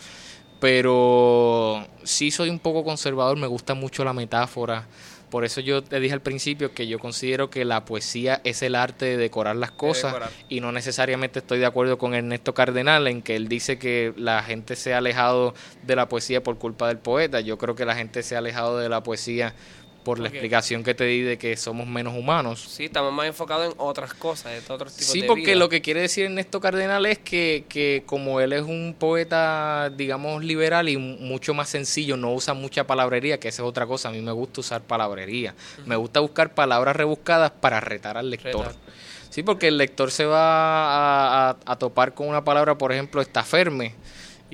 Pero 0.62 1.84
sí 2.04 2.30
soy 2.30 2.48
un 2.48 2.60
poco 2.60 2.84
conservador, 2.84 3.36
me 3.36 3.48
gusta 3.48 3.74
mucho 3.74 4.04
la 4.04 4.12
metáfora. 4.12 4.86
Por 5.28 5.44
eso 5.44 5.60
yo 5.60 5.82
te 5.82 5.98
dije 5.98 6.14
al 6.14 6.20
principio 6.20 6.72
que 6.72 6.86
yo 6.86 7.00
considero 7.00 7.50
que 7.50 7.64
la 7.64 7.84
poesía 7.84 8.40
es 8.44 8.62
el 8.62 8.76
arte 8.76 9.06
de 9.06 9.16
decorar 9.16 9.56
las 9.56 9.72
cosas 9.72 10.12
decorar. 10.12 10.30
y 10.48 10.60
no 10.60 10.70
necesariamente 10.70 11.40
estoy 11.40 11.58
de 11.58 11.66
acuerdo 11.66 11.98
con 11.98 12.14
Ernesto 12.14 12.54
Cardenal 12.54 13.08
en 13.08 13.22
que 13.22 13.34
él 13.34 13.48
dice 13.48 13.76
que 13.76 14.14
la 14.16 14.40
gente 14.44 14.76
se 14.76 14.94
ha 14.94 14.98
alejado 14.98 15.52
de 15.82 15.96
la 15.96 16.08
poesía 16.08 16.44
por 16.44 16.58
culpa 16.58 16.86
del 16.86 16.98
poeta. 16.98 17.40
Yo 17.40 17.58
creo 17.58 17.74
que 17.74 17.84
la 17.84 17.96
gente 17.96 18.22
se 18.22 18.36
ha 18.36 18.38
alejado 18.38 18.78
de 18.78 18.88
la 18.88 19.02
poesía 19.02 19.54
por 20.04 20.18
la 20.18 20.28
explicación 20.28 20.82
que 20.82 20.94
te 20.94 21.04
di 21.04 21.20
de 21.20 21.38
que 21.38 21.56
somos 21.56 21.86
menos 21.86 22.14
humanos. 22.16 22.60
Sí, 22.68 22.86
estamos 22.86 23.12
más 23.12 23.26
enfocados 23.26 23.66
en 23.66 23.74
otras 23.78 24.14
cosas, 24.14 24.52
en 24.52 24.72
otros 24.72 24.92
tipos 24.94 25.12
Sí, 25.12 25.20
de 25.22 25.26
porque 25.26 25.42
vida. 25.46 25.56
lo 25.56 25.68
que 25.68 25.80
quiere 25.80 26.00
decir 26.00 26.24
Ernesto 26.24 26.60
Cardenal 26.60 27.06
es 27.06 27.18
que, 27.18 27.64
que 27.68 28.02
como 28.06 28.40
él 28.40 28.52
es 28.52 28.62
un 28.62 28.96
poeta, 28.98 29.90
digamos, 29.96 30.44
liberal 30.44 30.88
y 30.88 30.96
mucho 30.96 31.54
más 31.54 31.68
sencillo, 31.68 32.16
no 32.16 32.32
usa 32.32 32.54
mucha 32.54 32.86
palabrería, 32.86 33.38
que 33.38 33.48
esa 33.48 33.62
es 33.62 33.68
otra 33.68 33.86
cosa, 33.86 34.08
a 34.08 34.12
mí 34.12 34.20
me 34.20 34.32
gusta 34.32 34.60
usar 34.60 34.82
palabrería. 34.82 35.54
Me 35.86 35.96
gusta 35.96 36.20
buscar 36.20 36.54
palabras 36.54 36.96
rebuscadas 36.96 37.50
para 37.52 37.80
retar 37.80 38.16
al 38.18 38.30
lector. 38.30 38.66
Retar. 38.66 38.74
Sí, 39.30 39.42
porque 39.42 39.68
el 39.68 39.78
lector 39.78 40.10
se 40.10 40.26
va 40.26 40.40
a, 40.40 41.50
a- 41.50 41.56
a 41.64 41.76
topar 41.76 42.12
con 42.12 42.28
una 42.28 42.44
palabra, 42.44 42.76
por 42.76 42.92
ejemplo, 42.92 43.22
estaferme, 43.22 43.94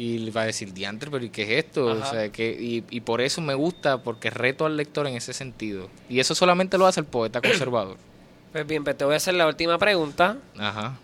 y 0.00 0.18
le 0.18 0.30
va 0.30 0.42
a 0.42 0.46
decir, 0.46 0.72
diantre, 0.72 1.10
pero 1.10 1.24
¿y 1.24 1.30
qué 1.30 1.42
es 1.42 1.64
esto? 1.64 1.86
O 1.86 2.04
sea, 2.04 2.30
que, 2.30 2.50
y, 2.58 2.84
y 2.88 3.00
por 3.00 3.20
eso 3.20 3.40
me 3.40 3.54
gusta, 3.54 3.98
porque 4.02 4.30
reto 4.30 4.64
al 4.64 4.76
lector 4.76 5.08
en 5.08 5.16
ese 5.16 5.32
sentido. 5.32 5.90
Y 6.08 6.20
eso 6.20 6.36
solamente 6.36 6.78
lo 6.78 6.86
hace 6.86 7.00
el 7.00 7.06
poeta 7.06 7.40
conservador. 7.40 7.96
Pues 8.52 8.66
bien, 8.66 8.82
pues 8.82 8.96
te 8.96 9.04
voy 9.04 9.12
a 9.12 9.18
hacer 9.18 9.34
la 9.34 9.46
última 9.46 9.76
pregunta. 9.76 10.38
Ajá. 10.56 10.96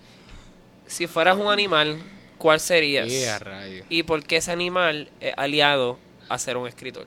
Si 0.87 1.07
fueras 1.07 1.37
un 1.37 1.49
animal, 1.49 1.99
¿cuál 2.39 2.59
serías? 2.59 3.13
A 3.29 3.39
rayos. 3.39 3.85
¿Y 3.91 4.03
por 4.05 4.23
qué 4.25 4.37
ese 4.37 4.51
animal 4.51 5.11
es 5.21 5.35
aliado 5.37 5.99
a 6.31 6.39
ser 6.39 6.57
un 6.57 6.67
escritor? 6.67 7.07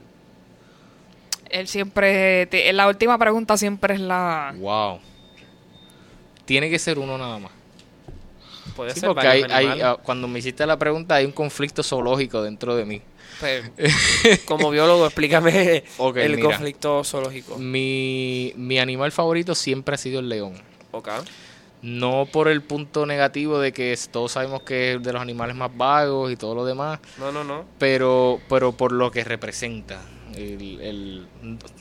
Él 1.49 1.67
siempre, 1.67 2.45
te- 2.47 2.71
la 2.73 2.87
última 2.87 3.17
pregunta 3.17 3.57
siempre 3.57 3.95
es 3.95 3.99
la... 3.99 4.53
Wow. 4.59 4.99
Tiene 6.45 6.69
que 6.69 6.77
ser 6.77 6.99
uno 6.99 7.17
nada 7.17 7.39
más. 7.39 7.51
Puede 8.77 8.93
Sí, 8.93 9.01
ser 9.01 9.09
porque 9.09 9.27
hay, 9.27 9.43
hay, 9.49 9.81
ah, 9.81 9.97
cuando 10.01 10.29
me 10.29 10.39
hiciste 10.39 10.65
la 10.65 10.79
pregunta 10.79 11.15
hay 11.15 11.25
un 11.25 11.33
conflicto 11.33 11.83
zoológico 11.83 12.41
dentro 12.41 12.75
de 12.77 12.85
mí. 12.85 13.01
Pues, 13.41 13.69
como 14.45 14.69
biólogo, 14.69 15.05
explícame 15.05 15.83
el 16.15 16.35
mira. 16.37 16.43
conflicto 16.43 17.03
zoológico. 17.03 17.57
Mi, 17.57 18.53
mi 18.55 18.79
animal 18.79 19.11
favorito 19.11 19.53
siempre 19.53 19.95
ha 19.95 19.97
sido 19.97 20.21
el 20.21 20.29
león. 20.29 20.53
No 21.81 22.27
por 22.31 22.47
el 22.47 22.61
punto 22.63 23.05
negativo 23.05 23.59
de 23.59 23.71
que 23.71 23.97
todos 24.11 24.31
sabemos 24.31 24.63
que 24.63 24.93
es 24.95 25.03
de 25.03 25.13
los 25.13 25.21
animales 25.21 25.55
más 25.55 25.75
vagos 25.77 26.31
y 26.31 26.35
todo 26.35 26.55
lo 26.55 26.65
demás, 26.65 26.99
No, 27.19 27.31
no, 27.31 27.43
no. 27.43 27.65
pero, 27.77 28.39
pero 28.49 28.71
por 28.71 28.91
lo 28.91 29.11
que 29.11 29.23
representa. 29.23 30.01
El, 30.35 30.79
el- 30.81 31.27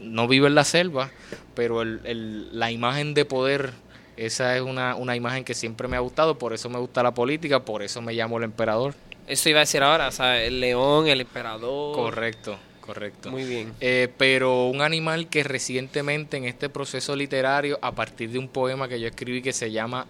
no 0.00 0.28
vive 0.28 0.46
en 0.48 0.54
la 0.54 0.64
selva, 0.64 1.10
pero 1.54 1.80
el, 1.82 2.00
el- 2.04 2.58
la 2.58 2.70
imagen 2.70 3.14
de 3.14 3.24
poder, 3.24 3.72
esa 4.16 4.56
es 4.56 4.62
una, 4.62 4.94
una 4.96 5.14
imagen 5.16 5.44
que 5.44 5.54
siempre 5.54 5.88
me 5.88 5.96
ha 5.96 6.00
gustado, 6.00 6.38
por 6.38 6.52
eso 6.52 6.68
me 6.68 6.78
gusta 6.78 7.02
la 7.02 7.12
política, 7.12 7.60
por 7.64 7.82
eso 7.82 8.00
me 8.02 8.12
llamo 8.14 8.38
el 8.38 8.44
emperador. 8.44 8.94
Eso 9.26 9.48
iba 9.48 9.58
a 9.58 9.62
decir 9.62 9.82
ahora, 9.82 10.08
o 10.08 10.12
sea, 10.12 10.42
el 10.42 10.60
león, 10.60 11.08
el 11.08 11.20
emperador. 11.20 11.94
Correcto, 11.94 12.58
correcto. 12.80 13.30
Muy 13.30 13.44
bien. 13.44 13.74
Eh, 13.80 14.08
pero 14.16 14.66
un 14.66 14.80
animal 14.82 15.28
que 15.28 15.42
recientemente 15.42 16.36
en 16.36 16.44
este 16.44 16.68
proceso 16.68 17.16
literario, 17.16 17.78
a 17.82 17.92
partir 17.92 18.30
de 18.30 18.38
un 18.38 18.48
poema 18.48 18.88
que 18.88 19.00
yo 19.00 19.08
escribí 19.08 19.42
que 19.42 19.52
se 19.52 19.70
llama 19.72 20.06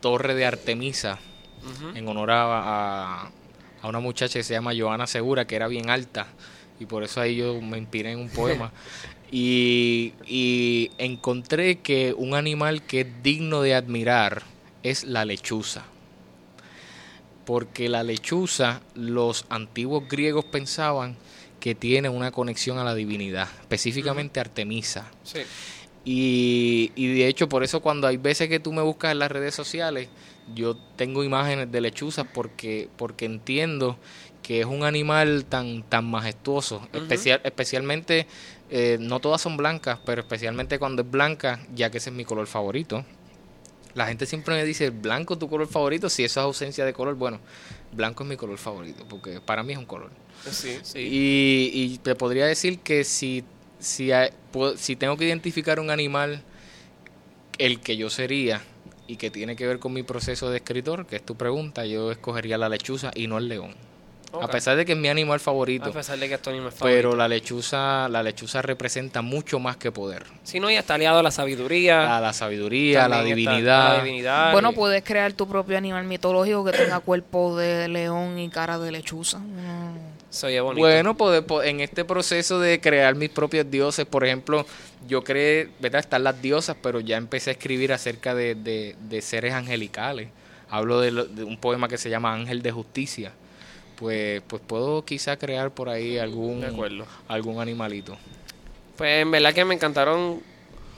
Torre 0.00 0.34
de 0.34 0.44
Artemisa, 0.46 1.18
en 1.96 2.06
honor 2.08 2.30
a, 2.30 2.42
a- 3.24 3.30
a 3.82 3.88
una 3.88 4.00
muchacha 4.00 4.38
que 4.38 4.44
se 4.44 4.52
llama 4.54 4.72
Joana 4.76 5.06
Segura, 5.06 5.46
que 5.46 5.56
era 5.56 5.66
bien 5.68 5.90
alta, 5.90 6.26
y 6.78 6.86
por 6.86 7.02
eso 7.02 7.20
ahí 7.20 7.36
yo 7.36 7.60
me 7.60 7.78
inspiré 7.78 8.12
en 8.12 8.18
un 8.20 8.28
poema. 8.28 8.70
y, 9.30 10.14
y 10.26 10.90
encontré 10.98 11.80
que 11.80 12.14
un 12.16 12.34
animal 12.34 12.82
que 12.82 13.02
es 13.02 13.22
digno 13.22 13.62
de 13.62 13.74
admirar 13.74 14.42
es 14.82 15.04
la 15.04 15.24
lechuza. 15.24 15.84
Porque 17.44 17.88
la 17.88 18.02
lechuza, 18.02 18.80
los 18.94 19.46
antiguos 19.48 20.08
griegos 20.08 20.44
pensaban 20.44 21.16
que 21.60 21.74
tiene 21.74 22.08
una 22.08 22.30
conexión 22.30 22.78
a 22.78 22.84
la 22.84 22.94
divinidad, 22.94 23.48
específicamente 23.60 24.40
Artemisa. 24.40 25.10
Sí. 25.24 25.40
Y, 26.04 26.92
y 26.94 27.14
de 27.14 27.26
hecho, 27.26 27.48
por 27.48 27.64
eso 27.64 27.80
cuando 27.80 28.06
hay 28.06 28.16
veces 28.16 28.48
que 28.48 28.60
tú 28.60 28.72
me 28.72 28.82
buscas 28.82 29.12
en 29.12 29.18
las 29.18 29.30
redes 29.30 29.54
sociales, 29.54 30.08
yo 30.54 30.76
tengo 30.96 31.24
imágenes 31.24 31.72
de 31.72 31.80
lechuzas 31.80 32.26
porque, 32.32 32.88
porque 32.96 33.24
entiendo 33.24 33.98
que 34.42 34.60
es 34.60 34.66
un 34.66 34.84
animal 34.84 35.44
tan, 35.44 35.82
tan 35.82 36.04
majestuoso. 36.04 36.86
Especial, 36.92 37.40
especialmente, 37.42 38.28
eh, 38.70 38.98
no 39.00 39.20
todas 39.20 39.40
son 39.40 39.56
blancas, 39.56 39.98
pero 40.04 40.22
especialmente 40.22 40.78
cuando 40.78 41.02
es 41.02 41.10
blanca, 41.10 41.60
ya 41.74 41.90
que 41.90 41.98
ese 41.98 42.10
es 42.10 42.16
mi 42.16 42.24
color 42.24 42.46
favorito. 42.46 43.04
La 43.94 44.06
gente 44.06 44.26
siempre 44.26 44.54
me 44.54 44.64
dice, 44.64 44.90
¿blanco 44.90 45.38
tu 45.38 45.48
color 45.48 45.68
favorito? 45.68 46.10
Si 46.10 46.22
eso 46.22 46.40
es 46.40 46.44
ausencia 46.44 46.84
de 46.84 46.92
color, 46.92 47.14
bueno, 47.14 47.40
blanco 47.92 48.24
es 48.24 48.28
mi 48.28 48.36
color 48.36 48.58
favorito, 48.58 49.06
porque 49.08 49.40
para 49.40 49.62
mí 49.62 49.72
es 49.72 49.78
un 49.78 49.86
color. 49.86 50.10
Sí, 50.50 50.78
sí. 50.82 50.98
Y, 50.98 51.70
y 51.72 51.98
te 51.98 52.14
podría 52.14 52.44
decir 52.44 52.80
que 52.80 53.04
si, 53.04 53.42
si, 53.78 54.10
si 54.76 54.96
tengo 54.96 55.16
que 55.16 55.24
identificar 55.24 55.80
un 55.80 55.90
animal, 55.90 56.42
el 57.58 57.80
que 57.80 57.96
yo 57.96 58.10
sería 58.10 58.62
y 59.06 59.16
que 59.16 59.30
tiene 59.30 59.56
que 59.56 59.66
ver 59.66 59.78
con 59.78 59.92
mi 59.92 60.02
proceso 60.02 60.50
de 60.50 60.58
escritor, 60.58 61.06
que 61.06 61.16
es 61.16 61.24
tu 61.24 61.36
pregunta, 61.36 61.86
yo 61.86 62.10
escogería 62.12 62.58
la 62.58 62.68
lechuza 62.68 63.12
y 63.14 63.28
no 63.28 63.38
el 63.38 63.48
león. 63.48 63.74
A 64.40 64.48
pesar 64.48 64.76
de 64.76 64.84
que 64.84 64.92
es 64.92 64.98
mi 64.98 65.08
animal 65.08 65.40
favorito, 65.40 65.86
A 65.88 65.92
pesar 65.92 66.18
de 66.18 66.28
que 66.28 66.34
es 66.34 66.42
tu 66.42 66.50
animal 66.50 66.70
pero 66.70 66.78
favorito. 67.10 67.16
la 67.16 67.28
lechuza, 67.28 68.08
la 68.08 68.22
lechuza 68.22 68.60
representa 68.60 69.22
mucho 69.22 69.58
más 69.58 69.76
que 69.78 69.90
poder. 69.92 70.24
Si 70.42 70.60
no, 70.60 70.70
ya 70.70 70.80
está 70.80 70.94
aliado 70.94 71.18
a 71.20 71.22
la 71.22 71.30
sabiduría. 71.30 72.16
A 72.16 72.20
la 72.20 72.32
sabiduría, 72.32 73.06
a 73.06 73.08
la 73.08 73.22
divinidad. 73.24 73.96
la 73.96 74.02
divinidad. 74.04 74.52
Bueno, 74.52 74.72
y- 74.72 74.74
puedes 74.74 75.02
crear 75.04 75.32
tu 75.32 75.48
propio 75.48 75.78
animal 75.78 76.04
mitológico 76.04 76.64
que 76.64 76.72
tenga 76.72 77.00
cuerpo 77.00 77.56
de 77.56 77.88
león 77.88 78.38
y 78.38 78.48
cara 78.50 78.78
de 78.78 78.92
lechuza. 78.92 79.38
Mm. 79.38 79.96
Oye 80.44 80.60
bonito. 80.60 80.80
Bueno, 80.86 81.16
pues, 81.16 81.42
pues, 81.42 81.68
en 81.68 81.80
este 81.80 82.04
proceso 82.04 82.60
de 82.60 82.78
crear 82.80 83.14
mis 83.14 83.30
propios 83.30 83.70
dioses, 83.70 84.04
por 84.04 84.22
ejemplo, 84.24 84.66
yo 85.08 85.24
creé, 85.24 85.70
¿verdad? 85.80 86.00
Están 86.00 86.24
las 86.24 86.42
diosas, 86.42 86.76
pero 86.82 87.00
ya 87.00 87.16
empecé 87.16 87.50
a 87.50 87.52
escribir 87.54 87.92
acerca 87.92 88.34
de, 88.34 88.54
de- 88.54 88.96
de 89.08 89.22
seres 89.22 89.54
angelicales. 89.54 90.28
Hablo 90.68 91.00
de, 91.00 91.10
lo- 91.12 91.24
de 91.24 91.42
un 91.44 91.56
poema 91.56 91.88
que 91.88 91.96
se 91.96 92.10
llama 92.10 92.34
Ángel 92.34 92.60
de 92.60 92.70
Justicia. 92.72 93.32
Pues, 93.96 94.42
pues 94.46 94.60
puedo 94.66 95.04
quizá 95.04 95.36
crear 95.36 95.70
por 95.70 95.88
ahí 95.88 96.18
algún, 96.18 96.60
De 96.60 96.66
acuerdo. 96.68 97.06
algún 97.28 97.60
animalito. 97.60 98.16
Pues 98.96 99.22
en 99.22 99.30
verdad 99.30 99.52
que 99.54 99.64
me 99.64 99.74
encantaron 99.74 100.40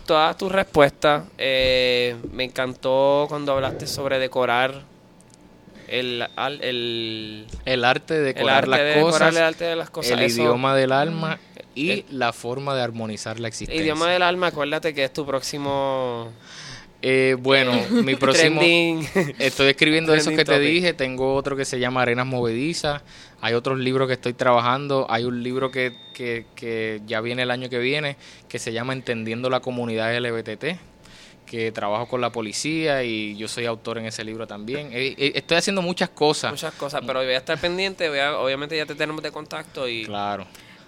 todas 0.06 0.36
tus 0.36 0.50
respuestas. 0.50 1.24
Eh, 1.38 2.16
me 2.32 2.44
encantó 2.44 3.26
cuando 3.28 3.52
hablaste 3.52 3.86
sobre 3.86 4.18
decorar 4.18 4.82
el, 5.86 6.26
al- 6.36 6.62
el, 6.62 7.46
El 7.64 7.84
arte 7.84 8.14
de 8.14 8.30
el 8.30 8.34
decorar 8.34 8.56
arte 8.58 8.70
las 8.70 8.78
de 8.80 8.84
decorar 8.86 9.12
cosas, 9.12 9.36
el 9.36 9.42
arte 9.42 9.64
de 9.64 9.76
las 9.76 9.90
cosas. 9.90 10.12
el 10.12 10.20
Eso- 10.20 10.40
idioma 10.42 10.74
del 10.76 10.92
alma 10.92 11.38
y 11.74 11.90
el- 11.90 12.04
la 12.10 12.32
forma 12.32 12.74
de 12.74 12.82
armonizar 12.82 13.38
la 13.40 13.48
existencia. 13.48 13.82
Idioma 13.82 14.10
del 14.10 14.22
alma, 14.22 14.48
acuérdate 14.48 14.92
que 14.92 15.04
es 15.04 15.12
tu 15.12 15.24
próximo 15.24 16.30
Eh, 17.00 17.36
bueno, 17.38 17.72
mi 17.90 18.14
próximo... 18.16 18.60
Estoy 19.38 19.68
escribiendo 19.68 20.14
esos 20.14 20.30
que 20.32 20.44
te 20.44 20.52
topic. 20.54 20.60
dije. 20.68 20.92
Tengo 20.94 21.34
otro 21.34 21.56
que 21.56 21.64
se 21.64 21.78
llama 21.78 22.02
Arenas 22.02 22.26
Movedizas. 22.26 23.02
Hay 23.40 23.54
otros 23.54 23.78
libros 23.78 24.08
que 24.08 24.14
estoy 24.14 24.32
trabajando. 24.34 25.06
Hay 25.08 25.24
un 25.24 25.42
libro 25.42 25.70
que, 25.70 25.94
que, 26.12 26.46
que 26.56 27.00
ya 27.06 27.20
viene 27.20 27.42
el 27.42 27.50
año 27.50 27.68
que 27.68 27.78
viene 27.78 28.16
que 28.48 28.58
se 28.58 28.72
llama 28.72 28.92
Entendiendo 28.92 29.48
la 29.50 29.60
comunidad 29.60 30.16
LBTT. 30.18 30.64
Que 31.46 31.72
trabajo 31.72 32.06
con 32.08 32.20
la 32.20 32.30
policía 32.30 33.04
y 33.04 33.34
yo 33.36 33.48
soy 33.48 33.64
autor 33.64 33.96
en 33.98 34.04
ese 34.06 34.22
libro 34.22 34.46
también. 34.46 34.90
Eh, 34.92 35.14
eh, 35.16 35.32
estoy 35.34 35.56
haciendo 35.56 35.80
muchas 35.80 36.10
cosas. 36.10 36.50
Muchas 36.50 36.74
cosas, 36.74 37.00
pero 37.06 37.20
voy 37.24 37.32
a 37.32 37.38
estar 37.38 37.58
pendiente. 37.58 38.08
voy 38.10 38.18
a- 38.18 38.36
obviamente 38.38 38.76
ya 38.76 38.84
te 38.84 38.94
tenemos 38.94 39.22
de 39.22 39.30
contacto 39.32 39.88
y 39.88 40.04
Claro. 40.04 40.46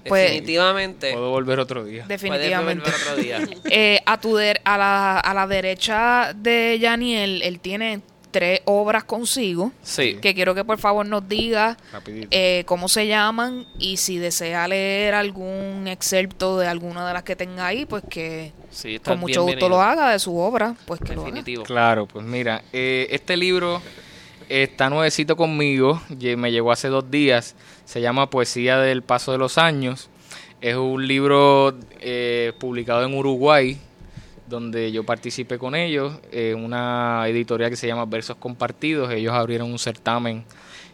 Pues- 0.08 0.24
definitivamente 0.24 1.12
Puedo 1.12 1.30
volver 1.30 1.58
otro 1.60 1.84
día. 1.84 2.04
Definitivamente. 2.08 2.84
volver 2.84 3.00
otro 3.02 3.16
día. 3.16 3.40
Eh, 3.70 4.00
a, 4.06 4.20
tu 4.20 4.36
der- 4.36 4.60
a, 4.64 4.76
la, 4.78 5.18
a 5.20 5.34
la 5.34 5.46
derecha 5.46 6.32
de 6.34 6.78
Yaniel, 6.80 7.42
él 7.42 7.60
tiene 7.60 8.00
tres 8.30 8.60
obras 8.64 9.02
consigo. 9.04 9.72
Sí. 9.82 10.18
Que 10.22 10.34
quiero 10.34 10.54
que 10.54 10.64
por 10.64 10.78
favor 10.78 11.04
nos 11.04 11.28
diga 11.28 11.76
eh, 12.30 12.62
cómo 12.66 12.88
se 12.88 13.06
llaman 13.08 13.66
y 13.78 13.96
si 13.96 14.18
desea 14.18 14.68
leer 14.68 15.14
algún 15.14 15.86
excerpto 15.88 16.56
de 16.58 16.68
alguna 16.68 17.06
de 17.08 17.12
las 17.12 17.24
que 17.24 17.34
tenga 17.34 17.66
ahí, 17.66 17.86
pues 17.86 18.04
que 18.08 18.52
Sí, 18.70 19.00
con 19.00 19.18
mucho 19.18 19.42
gusto 19.42 19.68
lo 19.68 19.82
haga 19.82 20.12
de 20.12 20.20
su 20.20 20.36
obra, 20.36 20.76
pues 20.86 21.00
que 21.00 21.14
lo 21.14 21.22
haga. 21.22 21.30
Definitivo. 21.30 21.64
Claro, 21.64 22.06
pues 22.06 22.24
mira, 22.24 22.62
eh, 22.72 23.08
este 23.10 23.36
libro 23.36 23.82
está 24.48 24.88
nuevecito 24.90 25.36
conmigo, 25.36 26.00
me 26.36 26.52
llegó 26.52 26.70
hace 26.72 26.86
dos 26.88 27.10
días, 27.10 27.56
se 27.90 28.00
llama 28.00 28.30
Poesía 28.30 28.78
del 28.78 29.02
Paso 29.02 29.32
de 29.32 29.38
los 29.38 29.58
Años, 29.58 30.10
es 30.60 30.76
un 30.76 31.08
libro 31.08 31.76
eh, 31.98 32.52
publicado 32.60 33.04
en 33.04 33.12
Uruguay, 33.12 33.78
donde 34.48 34.92
yo 34.92 35.02
participé 35.02 35.58
con 35.58 35.74
ellos, 35.74 36.12
en 36.30 36.64
una 36.64 37.24
editorial 37.26 37.68
que 37.68 37.74
se 37.74 37.88
llama 37.88 38.04
Versos 38.04 38.36
Compartidos, 38.36 39.10
ellos 39.10 39.32
abrieron 39.32 39.72
un 39.72 39.80
certamen, 39.80 40.44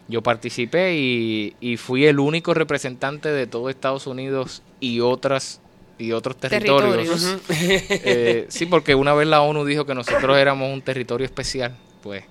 yo 0.07 0.23
participé 0.23 0.95
y, 0.95 1.55
y 1.59 1.77
fui 1.77 2.07
el 2.07 2.19
único 2.19 2.55
representante 2.55 3.29
de 3.29 3.45
todo 3.45 3.69
Estados 3.69 4.07
Unidos 4.07 4.63
y 4.79 5.01
otras 5.01 5.61
y 5.99 6.13
otros 6.13 6.37
territorios. 6.37 7.37
Territorios. 7.45 7.91
Eh, 7.91 8.47
sí, 8.49 8.65
porque 8.65 8.95
una 8.95 9.13
vez 9.13 9.27
la 9.27 9.41
ONU 9.41 9.65
dijo 9.65 9.85
que 9.85 9.93
nosotros 9.93 10.35
éramos 10.35 10.73
un 10.73 10.81
territorio 10.81 11.25
especial, 11.25 11.77
pues 12.01 12.23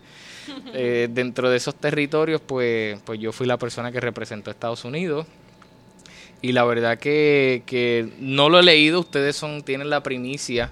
eh, 0.72 1.09
dentro 1.11 1.51
de 1.51 1.57
esos 1.57 1.74
territorios, 1.74 2.40
pues, 2.40 2.99
pues 3.05 3.20
yo 3.20 3.32
fui 3.32 3.47
la 3.47 3.59
persona 3.59 3.92
que 3.92 4.01
representó 4.01 4.51
a 4.51 4.53
Estados 4.53 4.84
Unidos. 4.84 5.26
Y 6.42 6.53
la 6.53 6.64
verdad 6.64 6.99
que, 6.99 7.62
que 7.66 8.09
no 8.18 8.49
lo 8.49 8.59
he 8.59 8.62
leído, 8.62 9.01
ustedes 9.01 9.36
son 9.36 9.62
tienen 9.62 9.90
la 9.90 10.03
primicia 10.03 10.70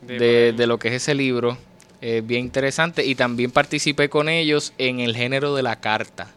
De 0.00 0.18
de, 0.18 0.52
poder- 0.52 0.54
de 0.56 0.66
lo 0.66 0.78
que 0.78 0.88
es 0.88 0.94
ese 0.94 1.14
libro, 1.14 1.58
eh, 2.00 2.22
bien 2.24 2.42
interesante. 2.46 3.04
Y 3.04 3.14
también 3.14 3.50
participé 3.50 4.08
con 4.08 4.28
ellos 4.28 4.72
en 4.78 5.00
el 5.00 5.16
género 5.16 5.54
de 5.54 5.62
la 5.62 5.80
carta, 5.80 6.30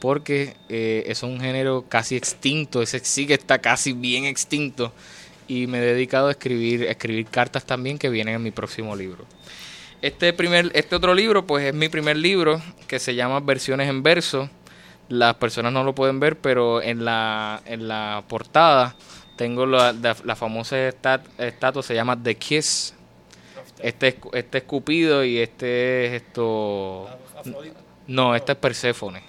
porque 0.00 0.54
eh, 0.68 1.04
es 1.08 1.22
un 1.22 1.40
género 1.40 1.84
casi 1.88 2.16
extinto, 2.16 2.82
ese 2.82 3.00
sí 3.00 3.26
que 3.26 3.34
está 3.34 3.58
casi 3.60 3.92
bien 3.92 4.24
extinto. 4.26 4.92
Y 5.48 5.66
me 5.66 5.78
he 5.78 5.82
dedicado 5.82 6.28
a 6.28 6.32
escribir, 6.32 6.88
a 6.88 6.92
escribir 6.92 7.26
cartas 7.28 7.64
también 7.66 7.98
que 7.98 8.10
vienen 8.10 8.36
en 8.36 8.42
mi 8.42 8.50
próximo 8.52 8.96
libro. 8.96 9.26
Este, 10.00 10.32
primer, 10.32 10.70
este 10.74 10.94
otro 10.94 11.14
libro, 11.14 11.46
pues 11.46 11.64
es 11.64 11.74
mi 11.74 11.88
primer 11.88 12.16
libro, 12.16 12.60
que 12.86 12.98
se 12.98 13.14
llama 13.14 13.40
Versiones 13.40 13.88
en 13.88 14.02
Verso. 14.02 14.48
Las 15.08 15.34
personas 15.36 15.72
no 15.72 15.82
lo 15.84 15.94
pueden 15.94 16.20
ver, 16.20 16.38
pero 16.38 16.82
en 16.82 17.04
la, 17.04 17.62
en 17.64 17.88
la 17.88 18.22
portada 18.28 18.94
tengo 19.36 19.66
la, 19.66 19.92
la, 19.92 20.16
la 20.24 20.36
famosa 20.36 20.76
estat- 20.76 21.26
estatua, 21.38 21.82
se 21.82 21.94
llama 21.94 22.20
The 22.22 22.36
Kiss. 22.36 22.94
Este 23.80 24.08
es, 24.08 24.14
este 24.32 24.58
es 24.58 24.64
Cupido 24.64 25.24
y 25.24 25.38
este 25.38 26.06
es 26.06 26.22
esto... 26.22 27.08
No, 28.06 28.34
este 28.34 28.52
es 28.52 28.58
Perséfone. 28.58 29.22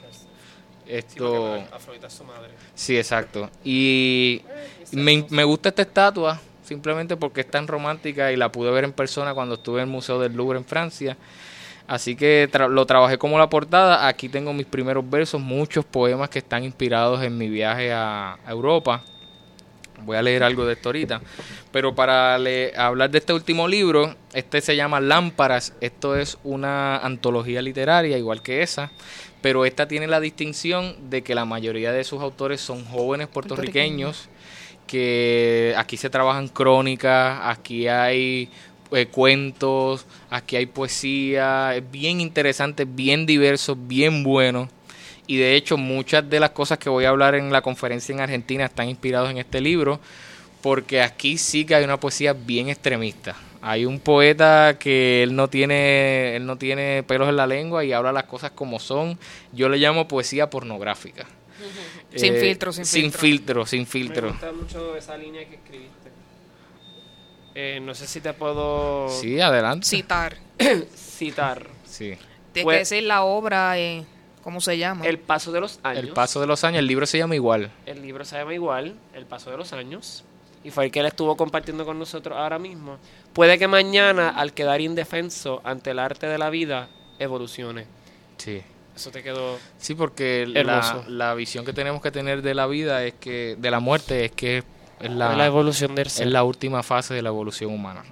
Esto... 0.88 1.55
Afrodita 1.72 2.07
es 2.07 2.13
su 2.13 2.24
madre. 2.24 2.49
Sí, 2.74 2.97
exacto. 2.97 3.49
Y 3.63 4.41
me, 4.91 5.26
me 5.30 5.43
gusta 5.43 5.70
esta 5.70 5.84
estatua 5.84 6.41
simplemente 6.70 7.17
porque 7.17 7.41
es 7.41 7.49
tan 7.49 7.67
romántica 7.67 8.32
y 8.32 8.36
la 8.38 8.51
pude 8.51 8.70
ver 8.70 8.84
en 8.84 8.93
persona 8.93 9.34
cuando 9.34 9.55
estuve 9.55 9.82
en 9.82 9.88
el 9.88 9.91
Museo 9.91 10.20
del 10.20 10.36
Louvre 10.36 10.59
en 10.59 10.65
Francia. 10.65 11.17
Así 11.88 12.15
que 12.15 12.47
lo 12.70 12.86
trabajé 12.86 13.17
como 13.17 13.39
la 13.39 13.49
portada. 13.49 14.07
Aquí 14.07 14.30
tengo 14.30 14.53
mis 14.53 14.67
primeros 14.67 15.09
versos, 15.09 15.41
muchos 15.41 15.84
poemas 15.84 16.30
que 16.30 16.38
están 16.38 16.63
inspirados 16.63 17.24
en 17.24 17.36
mi 17.36 17.49
viaje 17.49 17.91
a, 17.91 18.38
Europa. 18.47 19.01
Voy 20.03 20.15
a 20.15 20.22
leer 20.22 20.43
algo 20.43 20.67
de 20.67 20.74
esto 20.74 20.89
ahorita. 20.89 21.22
Pero 21.72 21.95
para 21.95 22.36
hablar 22.36 23.09
de 23.09 23.17
este 23.17 23.34
último 23.34 23.67
libro, 23.67 24.15
este 24.34 24.61
se 24.61 24.76
llama 24.76 25.01
Lámparas. 25.01 25.74
Esto 25.82 26.15
es 26.15 26.38
una 26.43 26.97
antología 26.97 27.63
literaria, 27.63 28.20
igual 28.20 28.43
que 28.43 28.61
esa. 28.61 28.91
Pero 29.41 29.65
esta 29.65 29.88
tiene 29.88 30.05
la 30.05 30.20
distinción 30.20 31.09
de 31.09 31.24
que 31.24 31.34
la 31.34 31.45
mayoría 31.45 31.91
de 31.91 32.03
sus 32.03 32.22
autores 32.22 32.61
son 32.61 32.86
jóvenes 32.86 33.28
puertorriqueños, 33.28 34.30
que 34.90 35.76
aquí 35.78 35.98
se 35.98 36.10
trabajan 36.10 36.48
crónicas, 36.48 37.42
aquí 37.44 37.88
hay 37.88 38.50
eh, 38.92 39.06
cuentos, 39.06 40.08
aquí 40.32 40.56
hay 40.56 40.66
poesía, 40.66 41.76
es 41.76 41.92
bien 41.92 42.20
interesante, 42.20 42.86
bien 42.86 43.28
diverso, 43.28 43.76
bien 43.76 44.24
bueno. 44.24 44.68
Y 45.28 45.38
de 45.38 45.56
hecho 45.56 45.78
muchas 45.78 46.28
de 46.28 46.40
las 46.40 46.50
cosas 46.50 46.80
que 46.80 46.90
voy 46.90 47.06
a 47.06 47.10
hablar 47.10 47.36
en 47.36 47.52
la 47.52 47.62
conferencia 47.62 48.14
en 48.14 48.22
Argentina 48.22 48.66
están 48.66 48.90
inspirados 48.90 49.30
en 49.30 49.38
este 49.38 49.62
libro, 49.62 50.00
porque 50.64 51.04
aquí 51.04 51.38
sí 51.38 51.66
que 51.66 51.76
hay 51.76 51.84
una 51.84 52.00
poesía 52.00 52.34
bien 52.34 52.70
extremista. 52.70 53.36
Hay 53.62 53.86
un 53.86 54.00
poeta 54.00 54.78
que 54.80 55.22
él 55.22 55.36
no 55.36 55.50
tiene, 55.50 56.36
él 56.36 56.48
no 56.48 56.58
tiene 56.58 57.04
pelos 57.04 57.30
en 57.30 57.36
la 57.36 57.46
lengua 57.46 57.86
y 57.86 57.94
habla 57.94 58.12
las 58.12 58.24
cosas 58.24 58.52
como 58.52 58.80
son. 58.80 59.20
Yo 59.52 59.70
le 59.70 59.78
llamo 59.78 60.08
poesía 60.08 60.50
pornográfica. 60.50 61.28
Sin 62.16 62.36
Eh, 62.36 62.39
filtro, 62.39 62.74
sin 62.74 62.86
sin 62.86 63.01
filtro. 63.03 63.20
filtro, 63.22 63.66
sin 63.66 63.80
Me 63.82 63.86
filtro. 63.86 64.30
gusta 64.30 64.51
mucho 64.51 64.95
esa 64.95 65.16
línea 65.18 65.47
que 65.47 65.55
escribiste. 65.55 66.10
Eh, 67.55 67.80
no 67.82 67.93
sé 67.93 68.07
si 68.07 68.22
te 68.22 68.34
puedo 68.34 69.10
Sí, 69.10 69.39
adelante. 69.39 69.86
Citar. 69.86 70.38
citar. 70.95 71.68
Sí. 71.86 72.16
Tienes 72.53 72.64
Pues- 72.64 72.76
que 72.76 72.80
decir 72.95 73.03
la 73.03 73.24
obra, 73.24 73.78
eh, 73.78 74.05
¿cómo 74.43 74.62
se 74.62 74.78
llama? 74.78 75.05
El 75.05 75.20
paso 75.20 75.51
de 75.51 75.60
los 75.62 75.80
años. 75.84 76.03
El 76.03 76.10
paso 76.14 76.39
de 76.41 76.47
los 76.47 76.64
años, 76.64 76.80
el 76.80 76.88
libro 76.88 77.05
se 77.05 77.18
llama 77.18 77.36
igual. 77.36 77.72
El 77.86 78.01
libro 78.01 78.24
se 78.26 78.38
llama 78.38 78.53
igual, 78.53 78.95
El 79.14 79.26
paso 79.26 79.51
de 79.51 79.57
los 79.57 79.74
años. 79.74 80.24
Y 80.64 80.72
fue 80.72 80.86
el 80.86 80.91
que 80.91 80.99
él 80.99 81.05
estuvo 81.05 81.38
compartiendo 81.38 81.86
con 81.86 81.97
nosotros 81.99 82.38
ahora 82.38 82.60
mismo. 82.60 82.97
Puede 83.34 83.57
que 83.57 83.68
mañana, 83.68 84.30
al 84.30 84.53
quedar 84.53 84.82
indefenso 84.82 85.62
ante 85.64 85.91
el 85.91 85.99
arte 85.99 86.28
de 86.28 86.38
la 86.38 86.49
vida, 86.49 86.89
evolucione. 87.18 87.86
Sí. 88.38 88.62
Eso 89.00 89.12
te 89.12 89.24
quedó. 89.24 89.58
Sí, 89.78 89.95
porque 89.95 90.45
la, 90.45 91.06
la 91.08 91.34
visión 91.34 91.64
que 91.64 91.72
tenemos 91.72 92.02
que 92.02 92.12
tener 92.12 92.41
de 92.41 92.54
la 92.54 92.68
vida 92.68 93.06
es 93.06 93.14
que, 93.14 93.56
de 93.58 93.72
la 93.72 93.80
muerte, 93.80 94.26
es 94.26 94.32
que 94.32 94.58
es 95.00 95.10
la, 95.10 95.38
la, 95.38 95.45
evolución 95.45 95.95
del 95.95 96.10
ser. 96.10 96.28
es 96.28 96.34
la 96.34 96.43
última 96.43 96.84
fase 96.84 97.14
de 97.14 97.22
la 97.22 97.30
evolución 97.30 97.74
humana. 97.74 98.04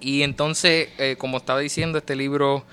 Y 0.00 0.22
entonces, 0.22 0.88
eh, 0.98 1.14
como 1.16 1.36
estaba 1.36 1.60
diciendo, 1.60 1.98
este 1.98 2.16
libro 2.16 2.64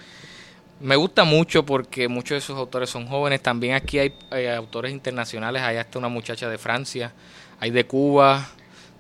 me 0.80 0.96
gusta 0.96 1.26
mucho 1.26 1.64
porque 1.64 2.08
muchos 2.08 2.38
de 2.38 2.42
sus 2.42 2.58
autores 2.58 2.90
son 2.90 3.06
jóvenes. 3.06 3.44
También 3.44 3.76
aquí 3.76 4.00
hay 4.00 4.48
autores 4.48 4.92
internacionales. 4.92 5.62
Hay 5.62 5.78
hasta 5.78 6.00
una 6.00 6.08
muchacha 6.08 6.50
de 6.50 6.58
Francia, 6.58 7.14
hay 7.60 7.70
de 7.70 7.86
Cuba, 7.86 8.50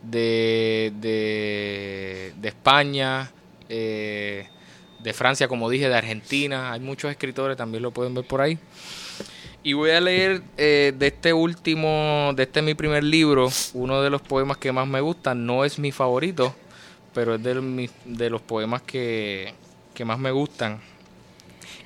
de, 0.03 0.93
de, 0.97 2.33
de 2.37 2.47
España, 2.47 3.31
eh, 3.67 4.47
de 4.99 5.13
Francia, 5.13 5.47
como 5.47 5.69
dije, 5.69 5.89
de 5.89 5.95
Argentina. 5.95 6.71
Hay 6.71 6.79
muchos 6.79 7.11
escritores, 7.11 7.57
también 7.57 7.83
lo 7.83 7.91
pueden 7.91 8.13
ver 8.13 8.25
por 8.25 8.41
ahí. 8.41 8.57
Y 9.63 9.73
voy 9.73 9.91
a 9.91 9.99
leer 9.99 10.41
eh, 10.57 10.93
de 10.97 11.07
este 11.07 11.33
último, 11.33 12.31
de 12.35 12.43
este 12.43 12.61
mi 12.61 12.73
primer 12.73 13.03
libro, 13.03 13.49
uno 13.73 14.01
de 14.01 14.09
los 14.09 14.21
poemas 14.21 14.57
que 14.57 14.71
más 14.71 14.87
me 14.87 15.01
gustan. 15.01 15.45
No 15.45 15.65
es 15.65 15.77
mi 15.79 15.91
favorito, 15.91 16.55
pero 17.13 17.35
es 17.35 17.43
de, 17.43 17.89
de 18.05 18.29
los 18.29 18.41
poemas 18.41 18.81
que, 18.81 19.53
que 19.93 20.05
más 20.05 20.19
me 20.19 20.31
gustan. 20.31 20.79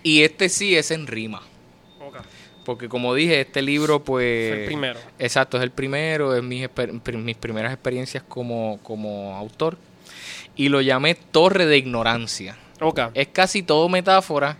Y 0.03 0.23
este 0.23 0.49
sí 0.49 0.75
es 0.75 0.91
en 0.91 1.07
rima. 1.07 1.41
Porque 2.65 2.87
como 2.89 3.15
dije, 3.15 3.41
este 3.41 3.61
libro 3.61 4.03
pues... 4.03 4.49
Fue 4.49 4.59
el 4.61 4.65
primero. 4.65 4.99
Exacto, 5.17 5.57
es 5.57 5.63
el 5.63 5.71
primero, 5.71 6.35
es 6.35 6.43
mis, 6.43 6.69
mis 7.13 7.35
primeras 7.35 7.73
experiencias 7.73 8.23
como, 8.27 8.79
como 8.83 9.35
autor. 9.35 9.77
Y 10.55 10.69
lo 10.69 10.81
llamé 10.81 11.15
Torre 11.15 11.65
de 11.65 11.77
Ignorancia. 11.77 12.57
Es 13.13 13.27
casi 13.27 13.63
todo 13.63 13.87
metáfora, 13.89 14.57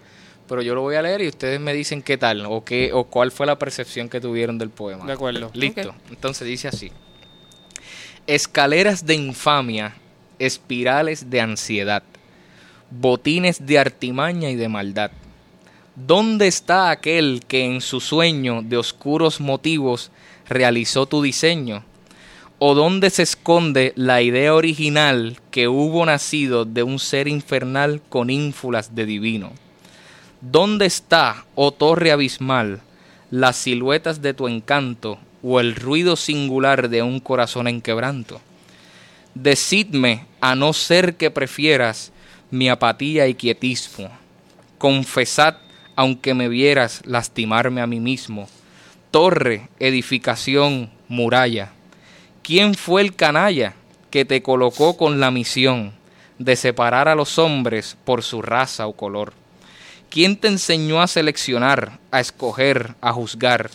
pero 0.47 0.61
yo 0.61 0.75
lo 0.75 0.81
voy 0.81 0.95
a 0.95 1.01
leer 1.01 1.21
y 1.21 1.27
ustedes 1.27 1.59
me 1.59 1.73
dicen 1.73 2.01
qué 2.01 2.17
tal 2.17 2.45
o 2.45 2.63
qué 2.63 2.91
o 2.93 3.05
cuál 3.05 3.31
fue 3.31 3.45
la 3.45 3.57
percepción 3.57 4.09
que 4.09 4.21
tuvieron 4.21 4.57
del 4.57 4.69
poema. 4.69 5.05
De 5.05 5.13
acuerdo. 5.13 5.49
Listo. 5.53 5.95
Entonces 6.09 6.47
dice 6.47 6.67
así. 6.67 6.91
Escaleras 8.27 9.05
de 9.05 9.15
infamia, 9.15 9.95
espirales 10.39 11.29
de 11.29 11.41
ansiedad, 11.41 12.03
botines 12.89 13.65
de 13.65 13.79
artimaña 13.79 14.49
y 14.49 14.55
de 14.55 14.69
maldad, 14.69 15.11
¿Dónde 15.95 16.47
está 16.47 16.89
aquel 16.89 17.43
que 17.47 17.65
en 17.65 17.81
su 17.81 17.99
sueño 17.99 18.61
de 18.61 18.77
oscuros 18.77 19.41
motivos 19.41 20.09
realizó 20.47 21.05
tu 21.05 21.21
diseño? 21.21 21.83
¿O 22.63 22.75
dónde 22.75 23.09
se 23.09 23.23
esconde 23.23 23.91
la 23.95 24.21
idea 24.21 24.53
original 24.53 25.39
que 25.49 25.67
hubo 25.67 26.05
nacido 26.05 26.63
de 26.63 26.83
un 26.83 26.99
ser 26.99 27.27
infernal 27.27 28.03
con 28.07 28.29
ínfulas 28.29 28.93
de 28.93 29.07
divino? 29.07 29.53
¿Dónde 30.41 30.85
está, 30.85 31.45
oh 31.55 31.71
torre 31.71 32.11
abismal, 32.11 32.81
las 33.31 33.55
siluetas 33.55 34.21
de 34.21 34.35
tu 34.35 34.47
encanto 34.47 35.17
o 35.41 35.59
el 35.59 35.73
ruido 35.73 36.15
singular 36.15 36.89
de 36.89 37.01
un 37.01 37.19
corazón 37.19 37.67
en 37.67 37.81
quebranto? 37.81 38.39
Decidme, 39.33 40.27
a 40.39 40.53
no 40.53 40.73
ser 40.73 41.15
que 41.15 41.31
prefieras 41.31 42.11
mi 42.51 42.69
apatía 42.69 43.27
y 43.27 43.33
quietismo. 43.33 44.11
Confesad, 44.77 45.55
aunque 45.95 46.35
me 46.35 46.47
vieras 46.47 47.01
lastimarme 47.05 47.81
a 47.81 47.87
mí 47.87 47.99
mismo. 47.99 48.47
Torre, 49.09 49.67
edificación, 49.79 50.91
muralla. 51.07 51.71
¿Quién 52.43 52.73
fue 52.73 53.01
el 53.01 53.15
canalla 53.15 53.75
que 54.09 54.25
te 54.25 54.41
colocó 54.41 54.97
con 54.97 55.19
la 55.19 55.29
misión 55.29 55.93
de 56.39 56.55
separar 56.55 57.07
a 57.07 57.13
los 57.13 57.37
hombres 57.37 57.97
por 58.03 58.23
su 58.23 58.41
raza 58.41 58.87
o 58.87 58.93
color? 58.93 59.33
¿Quién 60.09 60.37
te 60.37 60.47
enseñó 60.47 61.03
a 61.03 61.07
seleccionar, 61.07 61.99
a 62.09 62.19
escoger, 62.19 62.95
a 62.99 63.13
juzgar? 63.13 63.69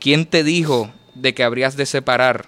¿Quién 0.00 0.26
te 0.26 0.42
dijo 0.42 0.90
de 1.14 1.32
que 1.32 1.44
habrías 1.44 1.76
de 1.76 1.86
separar? 1.86 2.46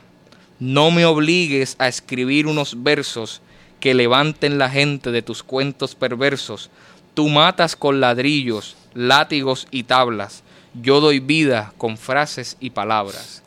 No 0.58 0.90
me 0.90 1.04
obligues 1.04 1.76
a 1.78 1.86
escribir 1.86 2.48
unos 2.48 2.82
versos 2.82 3.40
que 3.78 3.94
levanten 3.94 4.58
la 4.58 4.68
gente 4.70 5.12
de 5.12 5.22
tus 5.22 5.44
cuentos 5.44 5.94
perversos. 5.94 6.68
Tú 7.14 7.28
matas 7.28 7.76
con 7.76 8.00
ladrillos, 8.00 8.76
látigos 8.92 9.68
y 9.70 9.84
tablas. 9.84 10.42
Yo 10.74 11.00
doy 11.00 11.20
vida 11.20 11.72
con 11.78 11.96
frases 11.96 12.56
y 12.58 12.70
palabras. 12.70 13.43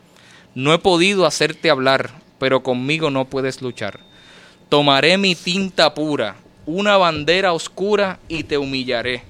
No 0.58 0.74
he 0.74 0.80
podido 0.80 1.28
hacerte 1.28 1.70
hablar, 1.70 2.10
pero 2.40 2.64
conmigo 2.64 3.12
no 3.12 3.26
puedes 3.26 3.62
luchar. 3.62 4.00
Tomaré 4.70 5.20
mi 5.20 5.36
tinta 5.36 5.94
pura, 5.94 6.38
una 6.66 6.98
bandera 6.98 7.54
oscura 7.54 8.18
y 8.28 8.42
te 8.42 8.58
humillaré. 8.58 9.22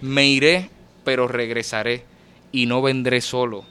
Me 0.00 0.28
iré, 0.28 0.70
pero 1.04 1.28
regresaré, 1.28 2.06
y 2.52 2.64
no 2.64 2.80
vendré 2.80 3.20
solo. 3.20 3.66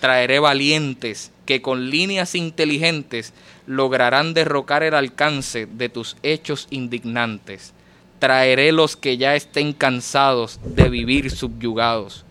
Traeré 0.00 0.40
valientes 0.40 1.30
que 1.46 1.62
con 1.62 1.90
líneas 1.90 2.34
inteligentes 2.34 3.34
lograrán 3.68 4.34
derrocar 4.34 4.82
el 4.82 4.94
alcance 4.94 5.66
de 5.66 5.90
tus 5.90 6.16
hechos 6.24 6.66
indignantes. 6.70 7.72
Traeré 8.18 8.72
los 8.72 8.96
que 8.96 9.16
ya 9.16 9.36
estén 9.36 9.72
cansados 9.72 10.58
de 10.64 10.88
vivir 10.88 11.30
subyugados. 11.30 12.24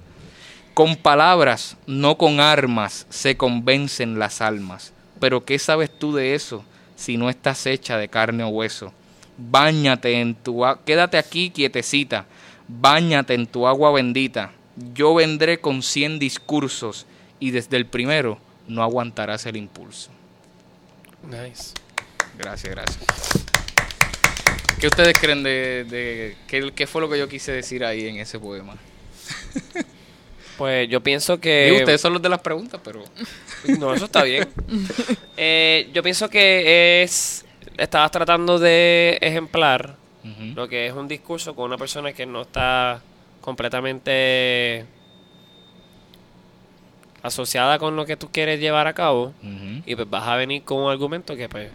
Con 0.82 0.96
palabras, 0.96 1.78
no 1.86 2.18
con 2.18 2.40
armas, 2.40 3.06
se 3.12 3.38
convencen 3.38 4.18
las 4.18 4.42
almas. 4.42 4.94
Pero 5.20 5.46
¿qué 5.46 5.60
sabes 5.60 5.92
tú 5.92 6.12
de 6.16 6.34
eso 6.34 6.66
si 6.96 7.18
no 7.18 7.30
estás 7.30 7.68
hecha 7.68 8.00
de 8.00 8.08
carne 8.08 8.44
o 8.44 8.48
hueso? 8.48 8.92
Báñate 9.38 10.20
en 10.20 10.34
tu 10.34 10.64
quédate 10.84 11.20
aquí 11.20 11.52
quietecita 11.52 12.26
Báñate 12.68 13.36
en 13.36 13.46
tu 13.46 13.68
agua 13.68 13.92
bendita. 13.92 14.54
Yo 14.96 15.14
vendré 15.14 15.60
con 15.60 15.84
cien 15.84 16.18
discursos 16.18 17.06
y 17.40 17.52
desde 17.52 17.78
el 17.78 17.86
primero 17.86 18.40
no 18.68 18.82
aguantarás 18.82 19.46
el 19.46 19.58
impulso. 19.58 20.10
Nice. 21.30 21.74
Gracias, 22.40 22.74
gracias. 22.74 23.06
¿Qué 24.80 24.88
ustedes 24.88 25.16
creen 25.20 25.44
de, 25.44 25.86
de 25.88 26.38
qué, 26.48 26.72
qué, 26.74 26.88
fue 26.88 27.02
lo 27.02 27.08
que 27.08 27.20
yo 27.20 27.30
quise 27.30 27.52
decir 27.52 27.86
ahí 27.86 28.08
en 28.08 28.16
ese 28.16 28.40
poema? 28.40 28.74
Pues 30.62 30.88
yo 30.88 31.02
pienso 31.02 31.40
que... 31.40 31.66
Digo, 31.66 31.78
ustedes 31.78 32.00
son 32.00 32.14
los 32.14 32.22
de 32.22 32.30
las 32.30 32.40
preguntas, 32.40 32.80
pero... 32.84 33.04
No, 33.80 33.96
eso 33.96 34.06
está 34.06 34.22
bien. 34.22 34.48
eh, 35.36 35.90
yo 35.92 36.04
pienso 36.04 36.30
que 36.30 37.02
es... 37.02 37.44
Estabas 37.78 38.12
tratando 38.12 38.60
de 38.60 39.18
ejemplar 39.22 39.96
uh 40.24 40.28
-huh. 40.28 40.54
lo 40.54 40.68
que 40.68 40.86
es 40.86 40.94
un 40.94 41.08
discurso 41.08 41.56
con 41.56 41.66
una 41.66 41.80
persona 41.80 42.14
que 42.14 42.28
no 42.28 42.44
está 42.44 43.02
completamente 43.42 44.86
asociada 47.24 47.80
con 47.80 47.96
lo 47.96 48.06
que 48.06 48.16
tú 48.16 48.30
quieres 48.32 48.60
llevar 48.60 48.86
a 48.86 48.94
cabo 48.94 49.34
uh 49.42 49.48
-huh. 49.48 49.82
y 49.84 49.96
pues 49.96 50.08
vas 50.08 50.28
a 50.28 50.36
venir 50.36 50.62
con 50.62 50.78
un 50.78 50.92
argumento 50.92 51.36
que 51.36 51.50
pues 51.50 51.72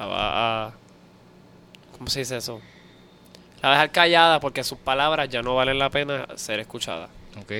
la 0.00 0.06
va 0.06 0.66
a 0.66 0.72
¿cómo 1.96 2.10
se 2.10 2.20
dice 2.20 2.38
eso? 2.38 2.60
la 3.62 3.68
va 3.68 3.74
a 3.74 3.78
dejar 3.78 3.92
callada 3.92 4.40
porque 4.40 4.64
sus 4.64 4.78
palabras 4.78 5.28
ya 5.28 5.42
no 5.42 5.54
valen 5.54 5.78
la 5.78 5.90
pena 5.90 6.26
ser 6.34 6.58
escuchadas 6.58 7.08
ok 7.40 7.52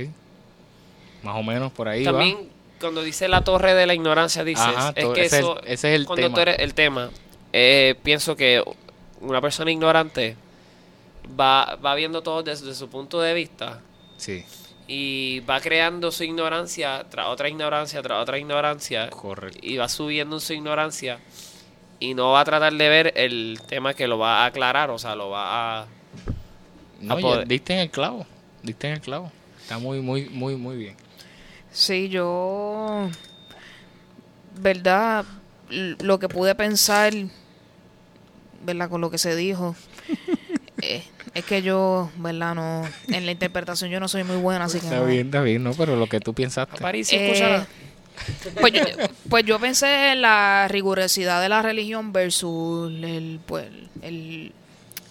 más 1.27 1.37
o 1.37 1.43
menos 1.43 1.73
por 1.73 1.89
ahí 1.89 2.05
también 2.05 2.37
va. 2.37 2.81
cuando 2.81 3.03
dice 3.03 3.29
la 3.29 3.43
torre 3.43 3.75
de 3.75 3.87
la 3.87 3.95
ignorancia 3.95 4.45
dices 4.45 4.65
Ajá, 4.65 4.93
es 4.95 5.07
que 5.09 5.25
ese 5.25 5.39
eso 5.41 5.59
es 5.63 5.73
ese 5.73 5.95
es 5.95 6.01
el 6.01 6.07
cuando 6.07 6.27
tema. 6.27 6.35
tú 6.35 6.41
eres 6.41 6.59
el 6.61 6.75
tema 6.75 7.11
eh, 7.53 7.97
pienso 8.03 8.37
que 8.37 8.63
una 9.21 9.41
persona 9.41 9.71
ignorante 9.71 10.37
va, 11.39 11.77
va 11.77 11.95
viendo 11.95 12.23
todo 12.23 12.43
desde 12.43 12.75
su 12.75 12.89
punto 12.89 13.21
de 13.21 13.35
vista 13.35 13.81
sí 14.17 14.45
y 14.89 15.41
va 15.41 15.61
creando 15.61 16.13
su 16.13 16.23
ignorancia 16.23 17.05
tras 17.11 17.27
otra 17.27 17.49
ignorancia 17.49 18.03
tras 18.03 18.23
otra 18.23 18.39
ignorancia 18.39 19.11
correcto 19.11 19.59
y 19.63 19.77
va 19.77 19.89
subiendo 19.89 20.37
en 20.37 20.41
su 20.41 20.53
ignorancia 20.53 21.19
y 21.99 22.15
no 22.15 22.33
va 22.33 22.41
a 22.41 22.45
tratar 22.45 22.73
de 22.73 22.89
ver 22.89 23.13
el 23.17 23.59
tema 23.67 23.95
que 23.95 24.07
lo 24.07 24.19
va 24.19 24.43
a 24.43 24.47
aclarar 24.47 24.91
o 24.91 24.99
sea 24.99 25.17
lo 25.17 25.31
va 25.31 25.81
a 25.83 25.87
no, 27.01 27.33
a 27.33 27.45
diste 27.45 27.75
en 27.75 27.81
el 27.81 27.91
clavo 27.91 28.27
diste 28.63 28.87
en 28.87 28.95
el 28.95 29.01
clavo 29.01 29.33
está 29.61 29.79
muy 29.79 30.01
muy 30.01 30.29
muy 30.29 30.55
muy 30.55 30.77
bien 30.77 31.06
sí 31.77 32.09
yo 32.09 33.09
verdad 34.59 35.25
lo 35.69 36.19
que 36.19 36.29
pude 36.29 36.55
pensar 36.55 37.13
verdad 38.65 38.89
con 38.89 39.03
lo 39.03 39.11
que 39.11 39.19
se 39.19 39.37
dijo 39.37 39.77
eh, 40.83 41.03
es 41.35 41.45
que 41.45 41.61
yo, 41.61 42.11
¿verdad? 42.17 42.55
No, 42.55 42.83
en 43.09 43.27
la 43.27 43.33
interpretación 43.33 43.91
yo 43.91 44.01
no 44.01 44.09
soy 44.09 44.25
muy 44.25 44.37
buena, 44.37 44.65
así 44.65 44.81
que 44.81 44.87
Está 44.87 45.01
no. 45.01 45.05
bien, 45.05 45.27
está 45.27 45.43
bien, 45.43 45.63
¿no? 45.63 45.75
Pero 45.75 45.95
lo 45.95 46.07
que 46.07 46.19
tú 46.19 46.33
pensaste. 46.33 46.77
Aparicio, 46.77 47.19
Eh, 47.21 47.63
pues, 48.59 48.73
yo, 48.73 48.81
pues 49.29 49.45
yo 49.45 49.59
pensé 49.59 50.13
en 50.13 50.23
la 50.23 50.67
rigurosidad 50.71 51.43
de 51.43 51.51
la 51.51 51.61
religión 51.61 52.15
versus 52.15 52.91
el, 52.91 53.39
pues, 53.45 53.67
el 54.01 54.55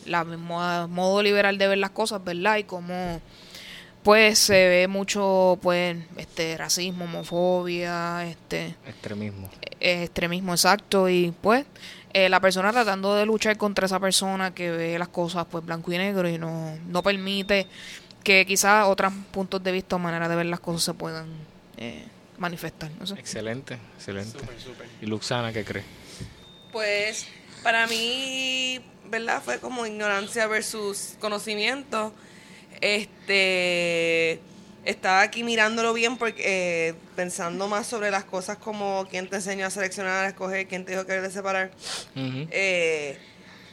la 0.08 0.24
modo, 0.24 0.88
modo 0.88 1.22
liberal 1.22 1.60
de 1.60 1.68
ver 1.68 1.78
las 1.78 1.92
cosas, 1.92 2.24
¿verdad? 2.24 2.58
Y 2.58 2.64
cómo 2.64 3.22
pues 4.06 4.38
se 4.38 4.54
ve 4.70 4.88
mucho 4.88 5.58
pues 5.64 5.98
este 6.16 6.56
racismo, 6.58 7.06
homofobia, 7.06 8.24
este 8.30 8.76
extremismo. 8.88 9.50
eh, 9.80 10.04
extremismo 10.04 10.54
exacto 10.54 11.10
y 11.10 11.34
pues 11.42 11.66
eh, 12.14 12.30
la 12.30 12.40
persona 12.40 12.72
tratando 12.72 13.16
de 13.16 13.26
luchar 13.26 13.58
contra 13.58 13.88
esa 13.88 14.00
persona 14.00 14.54
que 14.54 14.70
ve 14.70 15.00
las 15.00 15.08
cosas 15.08 15.48
pues 15.50 15.66
blanco 15.66 15.92
y 15.92 15.98
negro 15.98 16.30
y 16.30 16.38
no, 16.38 16.78
no 16.88 17.02
permite 17.02 17.66
que 18.24 18.46
quizás 18.46 18.86
otros 18.88 19.12
puntos 19.32 19.64
de 19.64 19.72
vista 19.72 19.96
o 19.96 20.00
maneras 20.00 20.30
de 20.30 20.36
ver 20.36 20.46
las 20.46 20.60
cosas 20.60 20.84
se 20.84 20.94
puedan 20.94 21.26
eh, 21.78 22.06
manifestar. 22.38 22.92
No 23.00 23.08
sé. 23.08 23.16
Excelente, 23.16 23.80
excelente. 23.98 24.38
Súper, 24.40 24.62
súper. 24.62 24.88
¿Y 25.02 25.08
Luxana 25.08 25.52
qué 25.52 25.66
cree? 25.66 25.84
Pues 26.72 27.26
para 27.64 27.88
mí, 27.88 28.80
¿verdad? 29.10 29.42
Fue 29.44 29.60
como 29.60 29.86
ignorancia 29.88 30.46
versus 30.46 31.16
conocimiento. 31.20 32.14
Este 32.82 34.40
estaba 34.86 35.22
aquí 35.22 35.44
mirándolo 35.44 35.94
bien 35.94 36.18
porque 36.18 36.90
eh, 36.90 36.94
pensando 37.16 37.68
más 37.68 37.88
sobre 37.88 38.12
las 38.12 38.24
cosas 38.24 38.58
como 38.58 39.08
quién 39.10 39.28
te 39.28 39.38
enseñó 39.38 39.66
a 39.66 39.72
seleccionar, 39.72 40.26
a 40.26 40.28
escoger, 40.30 40.68
quién 40.68 40.86
te 40.86 40.92
dijo 40.92 41.06
que 41.06 41.20
de 41.20 41.32
separar. 41.32 41.72
Uh 42.16 42.20
-huh. 42.20 42.48
eh, 42.52 43.18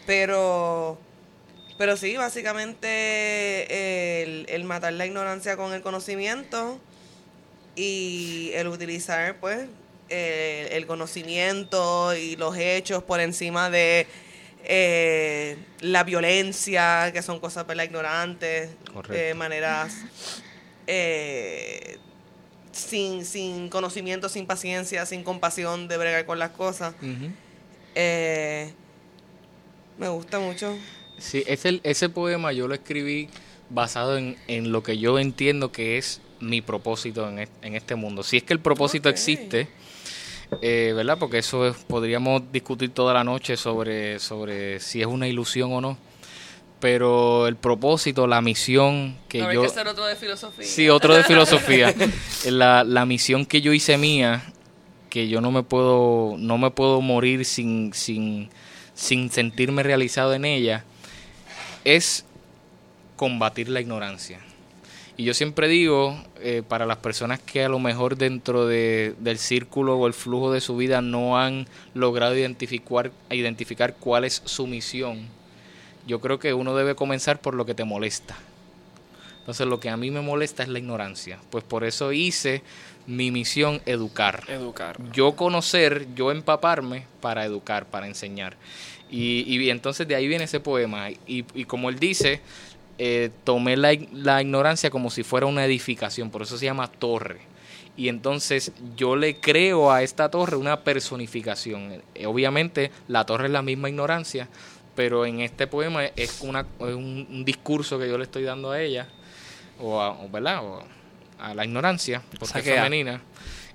pero 0.07 0.99
pero 1.79 1.97
sí, 1.97 2.17
básicamente 2.17 4.23
el, 4.23 4.47
el, 4.49 4.65
matar 4.65 4.93
la 4.93 5.07
ignorancia 5.07 5.57
con 5.57 5.73
el 5.75 5.83
conocimiento 5.83 6.79
y 7.75 8.51
el 8.55 8.69
utilizar 8.69 9.37
pues 9.41 9.67
el, 10.09 10.73
el 10.73 10.87
conocimiento 10.87 12.15
y 12.15 12.37
los 12.37 12.57
hechos 12.57 13.03
por 13.03 13.21
encima 13.21 13.71
de 13.71 14.07
eh, 14.65 15.57
la 15.81 16.05
violencia, 16.05 17.11
que 17.13 17.23
son 17.23 17.41
cosas 17.41 17.67
¿verdad? 17.67 17.85
ignorantes, 17.85 18.71
eh, 19.11 19.35
maneras 19.35 19.97
eh, 20.87 21.99
sin, 22.73 23.25
sin 23.25 23.69
conocimiento, 23.69 24.29
sin 24.29 24.47
paciencia, 24.47 25.07
sin 25.07 25.25
compasión 25.25 25.89
de 25.89 25.97
bregar 25.97 26.27
con 26.27 26.39
las 26.39 26.51
cosas. 26.51 26.95
Uh 27.03 27.07
-huh. 27.07 28.73
me 29.99 30.09
gusta 30.09 30.39
mucho. 30.39 30.77
Sí, 31.19 31.45
ese, 31.47 31.81
ese 31.85 32.09
poema 32.09 32.53
yo 32.53 32.69
lo 32.69 32.75
escribí 32.75 33.29
basado 33.71 34.19
en, 34.19 34.37
en 34.49 34.73
lo 34.73 34.83
que 34.83 34.99
yo 34.99 35.19
entiendo 35.19 35.73
que 35.73 35.99
es 35.99 36.21
mi 36.41 36.61
propósito 36.61 37.29
en, 37.29 37.39
este, 37.39 37.67
en 37.67 37.77
este 37.77 37.95
mundo. 37.95 38.23
Si 38.23 38.37
es 38.37 38.43
que 38.43 38.53
el 38.53 38.61
propósito 38.61 39.09
okay. 39.09 39.13
existe, 39.13 39.69
eh, 40.61 40.93
¿verdad? 40.95 41.17
Porque 41.19 41.39
eso 41.39 41.67
es, 41.67 41.77
podríamos 41.77 42.43
discutir 42.53 42.91
toda 42.91 43.15
la 43.15 43.25
noche 43.25 43.57
sobre, 43.57 44.19
sobre 44.19 44.81
si 44.81 45.01
es 45.01 45.07
una 45.07 45.27
ilusión 45.29 45.73
o 45.73 45.81
no. 45.81 45.99
pero 46.81 47.47
el 47.47 47.55
propósito, 47.55 48.27
la 48.27 48.41
misión 48.43 49.17
que 49.29 49.39
No 49.39 49.49
hay 49.49 49.55
yo... 49.55 49.61
que 49.63 49.69
hacer 49.69 49.87
otro 49.87 50.05
de 50.05 50.17
filosofía. 50.17 50.65
Sí, 50.67 50.89
otro 50.89 51.15
de 51.15 51.23
filosofía. 51.23 51.95
la, 52.47 52.83
la 52.83 53.07
misión 53.07 53.47
que 53.47 53.61
yo 53.61 53.73
hice 53.73 53.97
mía, 53.99 54.43
que 55.09 55.29
yo 55.29 55.41
no 55.41 55.53
me 55.53 55.63
puedo, 55.63 56.35
no 56.39 56.59
me 56.59 56.71
puedo 56.73 57.01
morir 57.01 57.45
sin, 57.45 57.93
sin, 57.95 58.51
sin 58.95 59.31
sentirme 59.31 59.83
realizado 59.85 60.35
en 60.35 60.45
ella, 60.45 60.85
es 61.85 62.25
combatir 63.17 63.69
la 63.69 63.81
ignorancia. 63.81 64.41
Y 65.17 65.25
yo 65.25 65.35
siempre 65.35 65.69
digo, 65.69 66.17
eh, 66.41 66.63
para 66.67 66.87
las 66.87 66.97
personas 66.99 67.41
que 67.41 67.65
a 67.65 67.69
lo 67.69 67.79
mejor 67.79 68.17
dentro 68.17 68.67
de, 68.67 69.15
del 69.19 69.39
círculo 69.39 69.97
o 69.97 70.07
el 70.07 70.15
flujo 70.15 70.53
de 70.53 70.61
su 70.61 70.77
vida 70.77 71.03
no 71.03 71.39
han 71.39 71.67
logrado 71.95 72.37
identificar, 72.37 73.13
identificar 73.31 73.95
cuál 73.95 74.25
es 74.25 74.43
su 74.47 74.67
misión, 74.67 75.29
yo 76.07 76.21
creo 76.21 76.39
que 76.39 76.55
uno 76.55 76.75
debe 76.75 76.95
comenzar 76.95 77.41
por 77.41 77.55
lo 77.55 77.67
que 77.67 77.75
te 77.75 77.85
molesta. 77.85 78.37
Entonces 79.41 79.67
lo 79.67 79.81
que 79.81 79.91
a 79.91 79.97
mí 79.97 80.11
me 80.11 80.21
molesta 80.21 80.63
es 80.63 80.69
la 80.69 80.79
ignorancia. 80.79 81.39
Pues 81.51 81.65
por 81.65 81.85
eso 81.85 82.13
hice 82.13 82.63
mi 83.07 83.31
misión 83.31 83.83
educar. 83.87 84.45
Educar. 84.49 84.97
Yo 85.13 85.33
conocer, 85.33 86.07
yo 86.15 86.31
empaparme 86.31 87.07
para 87.21 87.45
educar, 87.45 87.87
para 87.87 88.07
enseñar. 88.07 88.57
Y, 89.11 89.45
y 89.47 89.69
entonces 89.69 90.09
de 90.09 90.15
ahí 90.15 90.29
viene 90.29 90.45
ese 90.45 90.61
poema. 90.61 91.11
Y, 91.11 91.45
y 91.55 91.65
como 91.65 91.91
él 91.91 91.99
dice, 91.99 92.41
eh, 93.05 93.31
tomé 93.43 93.77
la, 93.77 93.93
la 94.13 94.41
ignorancia 94.41 94.89
como 94.89 95.11
si 95.11 95.25
fuera 95.25 95.47
una 95.47 95.65
edificación, 95.65 96.31
por 96.31 96.43
eso 96.43 96.57
se 96.57 96.67
llama 96.67 96.87
torre. 96.87 97.41
Y 97.97 98.09
entonces 98.09 98.71
yo 98.97 99.17
le 99.17 99.41
creo 99.41 99.91
a 99.91 100.05
esta 100.05 100.31
torre 100.31 100.57
una 100.57 100.85
personificación. 100.85 102.01
Eh, 102.15 102.27
obviamente 102.27 102.93
la 103.09 103.27
torre 103.27 103.47
es 103.47 103.51
la 103.51 103.63
misma 103.63 103.89
ignorancia, 103.89 104.49
pero 104.95 105.27
en 105.27 105.41
este 105.41 105.67
poema 105.67 106.05
es, 106.05 106.43
una, 106.43 106.61
es 106.61 106.95
un, 106.95 107.27
un 107.29 107.45
discurso 107.45 107.99
que 107.99 108.09
yo 108.09 108.17
le 108.19 108.25
estoy 108.25 108.45
dando 108.45 108.71
a 108.71 108.81
ella, 108.81 109.09
o 109.81 110.01
a, 110.01 110.11
o, 110.11 110.29
¿verdad? 110.29 110.65
O 110.65 110.85
a 111.41 111.55
la 111.55 111.65
ignorancia, 111.65 112.23
porque 112.39 112.61
es 112.61 112.65
femenina. 112.65 113.21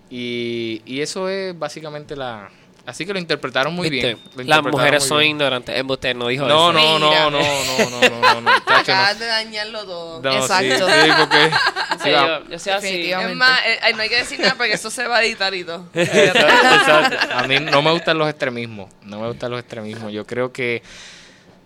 Y, 0.09 0.81
y 0.85 1.01
eso 1.01 1.27
es 1.27 1.57
básicamente 1.59 2.15
la... 2.15 2.49
Así 2.87 3.05
que 3.05 3.11
lo 3.13 3.19
interpretaron 3.19 3.73
muy 3.75 3.89
¿Viste? 3.89 4.07
bien. 4.07 4.17
lo 4.17 4.23
Las 4.23 4.37
interpretaron 4.59 4.71
mujeres 4.71 5.01
muy 5.03 5.07
son 5.09 5.17
bien. 5.19 5.31
ignorantes. 5.31 5.83
Usted 5.87 6.15
no 6.15 6.27
dijo 6.29 6.45
No, 6.47 6.71
eso. 6.71 6.79
no, 6.79 6.99
no, 6.99 7.11
no, 7.11 7.29
no, 7.31 7.39
no, 7.41 7.99
no, 7.99 8.19
no, 8.21 8.41
no. 8.41 8.51
Acabas 8.65 9.19
de 9.19 9.25
dañarlo 9.25 9.83
todo. 9.85 10.21
No, 10.21 10.31
Exacto. 10.31 10.87
Sí, 10.87 10.93
sí, 11.03 11.09
porque 11.19 11.49
Sí, 11.49 11.97
sí, 12.05 12.11
va- 12.11 12.27
yo, 12.43 12.49
yo 12.49 12.59
soy 12.59 12.71
así. 12.73 12.85
Definitivamente. 12.87 13.31
Es 13.33 13.37
más, 13.37 13.59
eh, 13.65 13.79
eh, 13.89 13.93
no 13.93 14.01
hay 14.01 14.09
que 14.09 14.15
decir 14.15 14.39
nada 14.39 14.55
porque 14.55 14.71
eso 14.73 14.89
se 14.89 15.05
va 15.05 15.17
a 15.17 15.23
editar 15.23 15.53
y 15.53 15.63
todo. 15.65 15.85
Exacto, 15.93 16.39
exacto. 16.75 17.17
A 17.35 17.43
mí 17.43 17.59
no 17.59 17.81
me 17.81 17.91
gustan 17.91 18.17
los 18.17 18.29
extremismos. 18.29 18.89
No 19.03 19.19
me 19.19 19.27
gustan 19.27 19.51
los 19.51 19.59
extremismos. 19.59 20.13
Yo 20.13 20.25
creo 20.25 20.53
que 20.53 20.81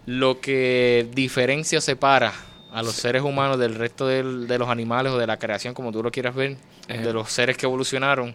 lo 0.08 0.42
que 0.42 1.08
diferencia 1.14 1.78
o 1.78 1.82
separa 1.82 2.34
a 2.74 2.82
los 2.82 2.96
seres 2.96 3.22
humanos 3.22 3.60
del 3.60 3.76
resto 3.76 4.08
del- 4.08 4.48
de 4.48 4.58
los 4.58 4.70
animales 4.70 5.12
o 5.12 5.18
de 5.18 5.28
la 5.28 5.38
creación, 5.38 5.74
como 5.74 5.92
tú 5.92 6.02
lo 6.02 6.10
quieras 6.12 6.34
ver, 6.34 6.56
Eh. 6.88 6.98
de 7.00 7.14
los 7.14 7.30
seres 7.32 7.58
que 7.58 7.66
evolucionaron, 7.66 8.34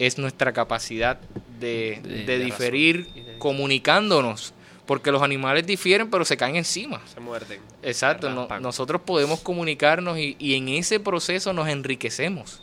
es 0.00 0.18
nuestra 0.18 0.52
capacidad 0.52 1.20
de, 1.60 2.00
De- 2.26 2.38
diferir 2.40 3.06
razón 3.06 3.38
comunicándonos. 3.38 4.54
Porque 4.86 5.12
los 5.12 5.22
animales 5.22 5.64
difieren, 5.68 6.10
pero 6.10 6.24
se 6.24 6.36
caen 6.36 6.56
encima. 6.56 7.00
Se 7.14 7.20
muerden. 7.20 7.60
Exacto, 7.80 8.28
no- 8.28 8.48
nosotros 8.58 9.00
podemos 9.02 9.38
comunicarnos 9.38 10.18
y, 10.18 10.34
y 10.40 10.56
en 10.56 10.68
ese 10.68 10.98
proceso 10.98 11.52
nos 11.52 11.68
enriquecemos. 11.68 12.60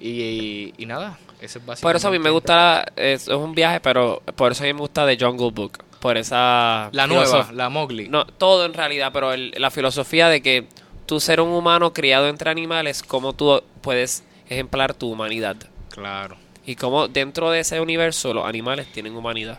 Y, 0.00 0.74
y 0.76 0.86
nada, 0.86 1.18
eso 1.40 1.58
es 1.58 1.66
básicamente. 1.66 1.82
Por 1.82 1.96
eso 1.96 2.08
a 2.08 2.10
mí 2.10 2.18
me 2.18 2.30
gusta, 2.30 2.56
la- 2.56 2.92
es, 2.96 3.22
es 3.22 3.28
un 3.28 3.54
viaje, 3.54 3.78
pero 3.80 4.20
por 4.36 4.50
eso 4.52 4.64
a 4.64 4.66
mí 4.66 4.72
me 4.72 4.80
gusta 4.80 5.06
The 5.06 5.16
Jungle 5.24 5.50
Book. 5.52 5.84
Por 6.00 6.16
esa... 6.16 6.88
La 6.92 7.06
nueva, 7.06 7.50
la 7.52 7.68
Mowgli. 7.68 8.08
No, 8.08 8.24
todo 8.26 8.64
en 8.64 8.74
realidad, 8.74 9.10
pero 9.12 9.32
el- 9.32 9.52
la 9.56 9.70
filosofía 9.70 10.28
de 10.28 10.40
que 10.42 10.66
tú 11.06 11.20
ser 11.20 11.40
un 11.40 11.50
humano 11.50 11.92
criado 11.92 12.28
entre 12.28 12.50
animales, 12.50 13.02
cómo 13.02 13.32
tú 13.32 13.62
puedes 13.80 14.24
ejemplar 14.48 14.92
tu 14.94 15.10
humanidad. 15.10 15.56
Claro, 15.90 16.36
Y 16.66 16.76
cómo 16.76 17.08
dentro 17.08 17.50
de 17.50 17.60
ese 17.60 17.80
universo 17.80 18.32
los 18.34 18.44
animales 18.46 18.90
tienen 18.92 19.16
humanidad. 19.16 19.58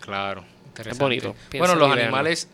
claro. 0.00 0.44
Interesante. 0.66 1.04
bonito. 1.04 1.36
Bueno, 1.56 1.76
los 1.76 1.92
animales 1.92 2.48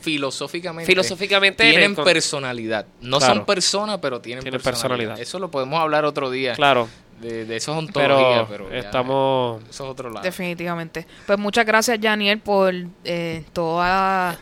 filosóficamente, 0.00 0.86
Filosóficamente 0.90 1.68
tienen 1.68 1.94
con- 1.94 2.04
personalidad. 2.04 2.86
No 3.00 3.18
Claro. 3.18 3.34
son 3.34 3.46
personas, 3.46 3.98
pero 4.00 4.20
tienen, 4.20 4.42
Tienen 4.44 4.60
personalidad. 4.60 4.96
personalidad. 5.14 5.20
Eso 5.20 5.38
lo 5.40 5.50
podemos 5.50 5.80
hablar 5.80 6.04
otro 6.04 6.30
día. 6.30 6.54
Claro, 6.54 6.88
De, 7.20 7.44
de 7.46 7.56
eso 7.56 7.72
es 7.72 7.78
ontología, 7.78 8.46
pero, 8.48 8.66
pero, 8.68 8.70
ya, 8.70 8.78
estamos... 8.78 9.60
Eso 9.68 9.84
es 9.86 9.90
otro 9.90 10.08
lado. 10.08 10.22
Definitivamente. 10.22 11.04
Pues 11.26 11.36
muchas 11.36 11.66
gracias, 11.66 11.98
Janiel, 12.00 12.38
por 12.38 12.72
eh, 13.04 13.44
toda 13.52 14.38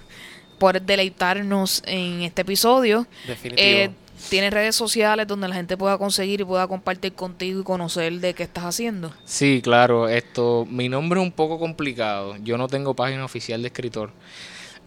por 0.59 0.81
deleitarnos 0.83 1.83
en 1.87 2.21
este 2.23 2.43
episodio. 2.43 3.07
Definitivo. 3.27 3.67
Eh, 3.67 3.91
¿Tienes 4.29 4.53
redes 4.53 4.75
sociales 4.75 5.27
donde 5.27 5.47
la 5.47 5.55
gente 5.55 5.77
pueda 5.77 5.99
conseguir 5.99 6.41
y 6.41 6.45
pueda 6.45 6.67
compartir 6.67 7.13
contigo 7.13 7.61
y 7.61 7.65
conocer 7.65 8.13
de 8.15 8.35
qué 8.35 8.43
estás 8.43 8.65
haciendo? 8.65 9.13
Sí, 9.25 9.61
claro. 9.63 10.09
Esto, 10.09 10.67
mi 10.69 10.89
nombre 10.89 11.21
es 11.21 11.27
un 11.27 11.33
poco 11.33 11.59
complicado. 11.59 12.37
Yo 12.43 12.59
no 12.59 12.67
tengo 12.67 12.95
página 12.95 13.25
oficial 13.25 13.63
de 13.63 13.69
escritor, 13.69 14.11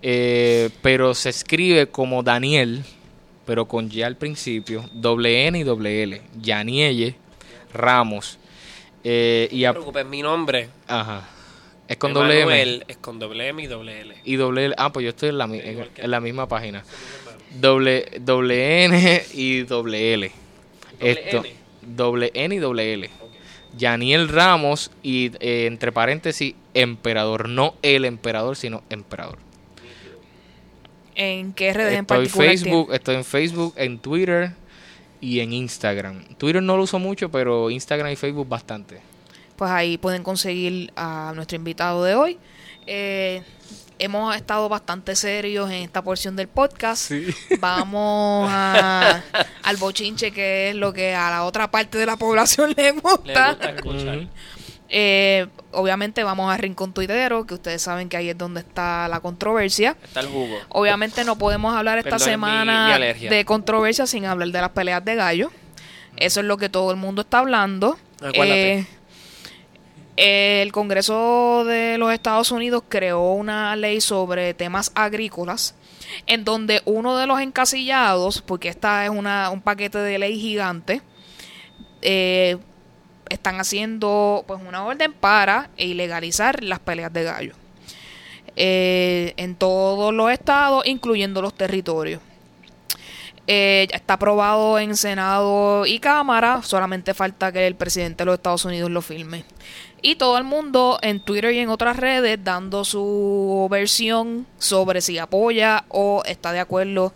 Eh, 0.02 0.70
pero 0.82 1.14
se 1.14 1.30
escribe 1.30 1.88
como 1.88 2.24
Daniel, 2.24 2.84
pero 3.46 3.68
con 3.68 3.90
Y 3.92 4.02
al 4.02 4.16
principio, 4.18 4.90
doble 4.94 5.48
N 5.48 5.60
y 5.60 5.64
doble 5.64 6.04
L. 6.04 6.22
Yanielle 6.42 7.16
Ramos. 7.74 8.38
Eh, 9.04 9.48
y 9.52 9.64
no 9.64 9.70
te 9.70 9.74
preocupes, 9.74 10.06
mi 10.06 10.22
nombre, 10.22 10.70
ajá. 10.88 11.28
Es 11.88 11.98
con 11.98 12.14
doble 12.14 12.42
M 12.42 12.84
es 12.88 12.98
con 12.98 13.18
doble 13.18 13.48
M 13.48 13.64
y 13.64 13.68
doble 13.68 14.02
L. 14.02 14.16
y 14.24 14.36
doble 14.36 14.66
L. 14.66 14.76
Ah, 14.78 14.92
pues 14.92 15.06
yo 15.06 15.10
estoy 15.10 15.32
la, 15.32 15.46
en 15.46 16.12
la 16.12 16.20
misma 16.20 16.48
página. 16.48 16.84
Doble, 17.52 18.06
doble 18.22 18.86
N 18.86 19.24
y 19.34 19.62
doble 19.64 20.14
L. 20.14 20.32
¿Doble 21.00 21.12
Esto, 21.12 21.38
N? 21.38 21.50
doble 21.82 22.32
N 22.34 22.56
y 22.56 22.58
doble 22.60 22.93
L. 22.93 23.10
Yaniel 23.78 24.30
Ramos 24.30 24.91
y 25.04 25.32
eh, 25.39 25.66
entre 25.66 25.91
paréntesis, 25.91 26.56
emperador. 26.74 27.50
No 27.50 27.76
el 27.82 28.06
emperador, 28.06 28.56
sino 28.56 28.84
emperador. 28.89 29.38
¿En 31.16 31.54
qué 31.54 31.74
redes 31.74 31.93
en 31.93 32.02
Estoy, 32.02 32.18
particular 32.18 32.50
Facebook, 32.50 32.93
estoy 32.93 33.16
en 33.16 33.26
Facebook, 33.26 33.74
en 33.76 34.00
Twitter 34.00 34.52
y 35.20 35.41
en 35.41 35.52
Instagram. 35.54 36.24
Twitter 36.38 36.64
no 36.64 36.78
lo 36.78 36.84
uso 36.84 36.97
mucho, 36.97 37.30
pero 37.30 37.70
Instagram 37.70 38.12
y 38.12 38.16
Facebook 38.16 38.47
bastante. 38.47 39.00
Pues 39.56 39.70
ahí 39.70 39.97
pueden 39.97 40.24
conseguir 40.24 40.93
a 40.95 41.34
nuestro 41.36 41.58
invitado 41.58 42.04
de 42.06 42.16
hoy. 42.16 42.38
Eh, 42.88 43.43
hemos 44.00 44.36
estado 44.36 44.68
bastante 44.70 45.16
serios 45.16 45.70
en 45.70 45.84
esta 45.84 46.02
porción 46.02 46.36
del 46.36 46.47
podcast. 46.47 47.12
Vamos 47.60 48.47
a- 48.52 49.22
al 49.64 49.78
bochinche, 49.78 50.32
que 50.32 50.70
es 50.70 50.76
lo 50.76 50.91
que 50.93 51.14
a 51.14 51.30
la 51.30 51.43
otra 51.43 51.70
parte 51.70 51.97
de 51.97 52.06
la 52.06 52.18
población 52.18 52.74
le 52.76 52.84
Le 52.84 52.91
gusta. 52.93 53.58
Eh, 54.91 55.45
obviamente 55.72 56.24
vamos 56.24 56.52
a 56.52 56.58
Rincón 56.58 56.93
Tuitero, 56.93 57.45
que 57.45 57.54
ustedes 57.54 57.80
saben 57.82 58.10
que 58.10 58.18
ahí 58.18 58.30
es 58.30 58.38
donde 58.38 58.62
está 58.62 59.08
la 59.08 59.20
controversia. 59.20 59.95
Está 60.04 60.22
el 60.22 60.28
jugo. 60.28 60.58
Obviamente 60.70 61.24
no 61.24 61.38
podemos 61.38 61.76
hablar 61.76 62.00
esta 62.00 62.12
Perdón, 62.12 62.28
semana 62.28 62.97
mi 62.97 63.28
de 63.28 63.45
controversia 63.45 64.08
sin 64.08 64.26
hablar 64.26 64.47
de 64.50 64.62
las 64.62 64.70
peleas 64.72 65.06
de 65.06 65.14
gallo. 65.16 65.52
Eso 66.18 66.39
es 66.39 66.45
lo 66.47 66.58
que 66.58 66.70
todo 66.70 66.89
el 66.89 66.97
mundo 66.97 67.22
está 67.22 67.38
hablando. 67.39 68.00
Acuérdate. 68.18 68.80
Eh, 68.80 68.88
el 70.22 70.74
Congreso 70.74 71.64
de 71.64 71.98
los 71.98 72.12
Estados 72.12 72.52
Unidos 72.52 72.84
creó 72.90 73.32
una 73.32 73.74
ley 73.78 74.02
sobre 74.02 74.54
temas 74.54 74.92
agrícolas 74.94 75.76
en 76.28 76.44
donde 76.44 76.82
uno 76.84 77.16
de 77.16 77.26
los 77.26 77.40
encasillados, 77.40 78.42
porque 78.42 78.68
esta 78.68 79.06
es 79.06 79.12
un 79.12 79.62
paquete 79.64 79.98
de 80.00 80.20
ley 80.20 80.38
gigante, 80.38 81.02
eh, 82.02 82.58
están 83.30 83.62
haciendo 83.62 84.44
pues 84.46 84.60
una 84.68 84.84
orden 84.84 85.14
para 85.14 85.70
ilegalizar 85.78 86.66
las 86.66 86.80
peleas 86.80 87.14
de 87.14 87.24
gallo 87.24 87.54
eh, 88.58 89.34
en 89.38 89.56
todos 89.56 90.14
los 90.14 90.30
estados, 90.32 90.86
incluyendo 90.86 91.42
los 91.42 91.54
territorios. 91.54 92.22
Eh, 93.48 93.88
está 93.92 94.16
aprobado 94.16 94.78
en 94.78 94.96
Senado 94.96 95.86
y 95.86 96.00
Cámara, 96.00 96.62
solamente 96.62 97.14
falta 97.14 97.52
que 97.52 97.66
el 97.66 97.76
presidente 97.76 98.22
de 98.22 98.26
los 98.26 98.36
Estados 98.36 98.66
Unidos 98.66 98.92
lo 98.92 99.02
firme. 99.02 99.44
Y 100.02 100.16
todo 100.16 100.38
el 100.38 100.43
mundo 100.43 100.97
en 101.02 101.20
Twitter 101.20 101.54
y 101.54 101.60
en 101.60 101.70
otras 101.70 101.97
redes 101.97 102.39
dando 102.43 102.86
su 102.86 103.68
versión 103.70 104.47
sobre 104.58 105.02
si 105.02 105.18
apoya 105.18 105.84
o 105.89 106.24
está 106.26 106.54
de 106.54 106.60
acuerdo, 106.60 107.14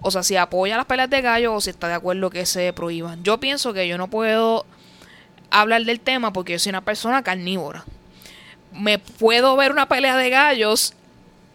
o 0.00 0.10
sea, 0.10 0.22
si 0.22 0.36
apoya 0.36 0.76
las 0.76 0.86
peleas 0.86 1.10
de 1.10 1.20
gallo 1.22 1.54
o 1.54 1.60
si 1.60 1.70
está 1.70 1.88
de 1.88 1.94
acuerdo 1.94 2.30
que 2.30 2.46
se 2.46 2.72
prohíban. 2.72 3.22
Yo 3.24 3.38
pienso 3.38 3.72
que 3.72 3.88
yo 3.88 3.98
no 3.98 4.08
puedo 4.08 4.64
hablar 5.50 5.84
del 5.84 5.98
tema 6.00 6.32
porque 6.32 6.52
yo 6.52 6.58
soy 6.58 6.70
una 6.70 6.84
persona 6.84 7.22
carnívora. 7.22 7.84
Me 8.72 8.98
puedo 9.00 9.56
ver 9.56 9.72
una 9.72 9.88
pelea 9.88 10.16
de 10.16 10.30
gallos 10.30 10.94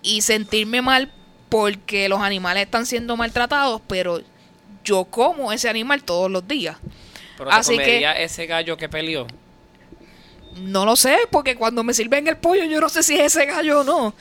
y 0.01 0.21
sentirme 0.21 0.82
mal 0.82 1.11
porque 1.47 2.09
los 2.09 2.19
animales 2.19 2.63
están 2.63 2.86
siendo 2.86 3.15
maltratados, 3.15 3.82
pero 3.88 4.19
yo 4.84 5.05
como 5.05 5.53
ese 5.53 5.69
animal 5.69 6.03
todos 6.03 6.30
los 6.30 6.45
días. 6.47 6.76
Pero 7.38 7.49
te 7.49 7.55
Así 7.55 7.78
que- 7.78 8.23
ese 8.23 8.45
gallo 8.45 8.76
que 8.76 8.89
peleó. 8.89 9.26
No 10.56 10.86
lo 10.86 10.95
sé, 10.95 11.18
porque 11.32 11.56
cuando 11.56 11.84
me 11.84 11.93
sirven 11.93 12.28
el 12.28 12.38
pollo 12.38 12.64
yo 12.66 12.80
no 12.82 12.89
sé 12.89 13.03
si 13.03 13.16
es 13.16 13.36
ese 13.36 13.45
gallo 13.45 13.82
o 13.82 13.84
no. 13.84 14.16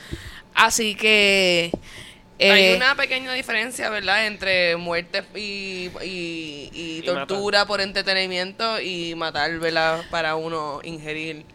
Así 0.53 0.95
que 0.95 1.71
Eh, 2.39 2.51
Hay 2.51 2.69
una 2.69 2.95
pequeña 2.95 3.33
diferencia, 3.33 3.89
¿verdad? 3.89 4.27
Entre 4.27 4.75
muerte 4.77 5.23
y, 5.35 5.89
y, 6.03 6.69
y 6.73 7.01
Y 7.01 7.03
tortura 7.03 7.65
por 7.65 7.81
entretenimiento 7.81 8.79
y 8.81 9.15
matar, 9.15 9.57
¿verdad? 9.59 10.05
Para 10.09 10.35
uno 10.35 10.79
ingerir, 10.83 11.45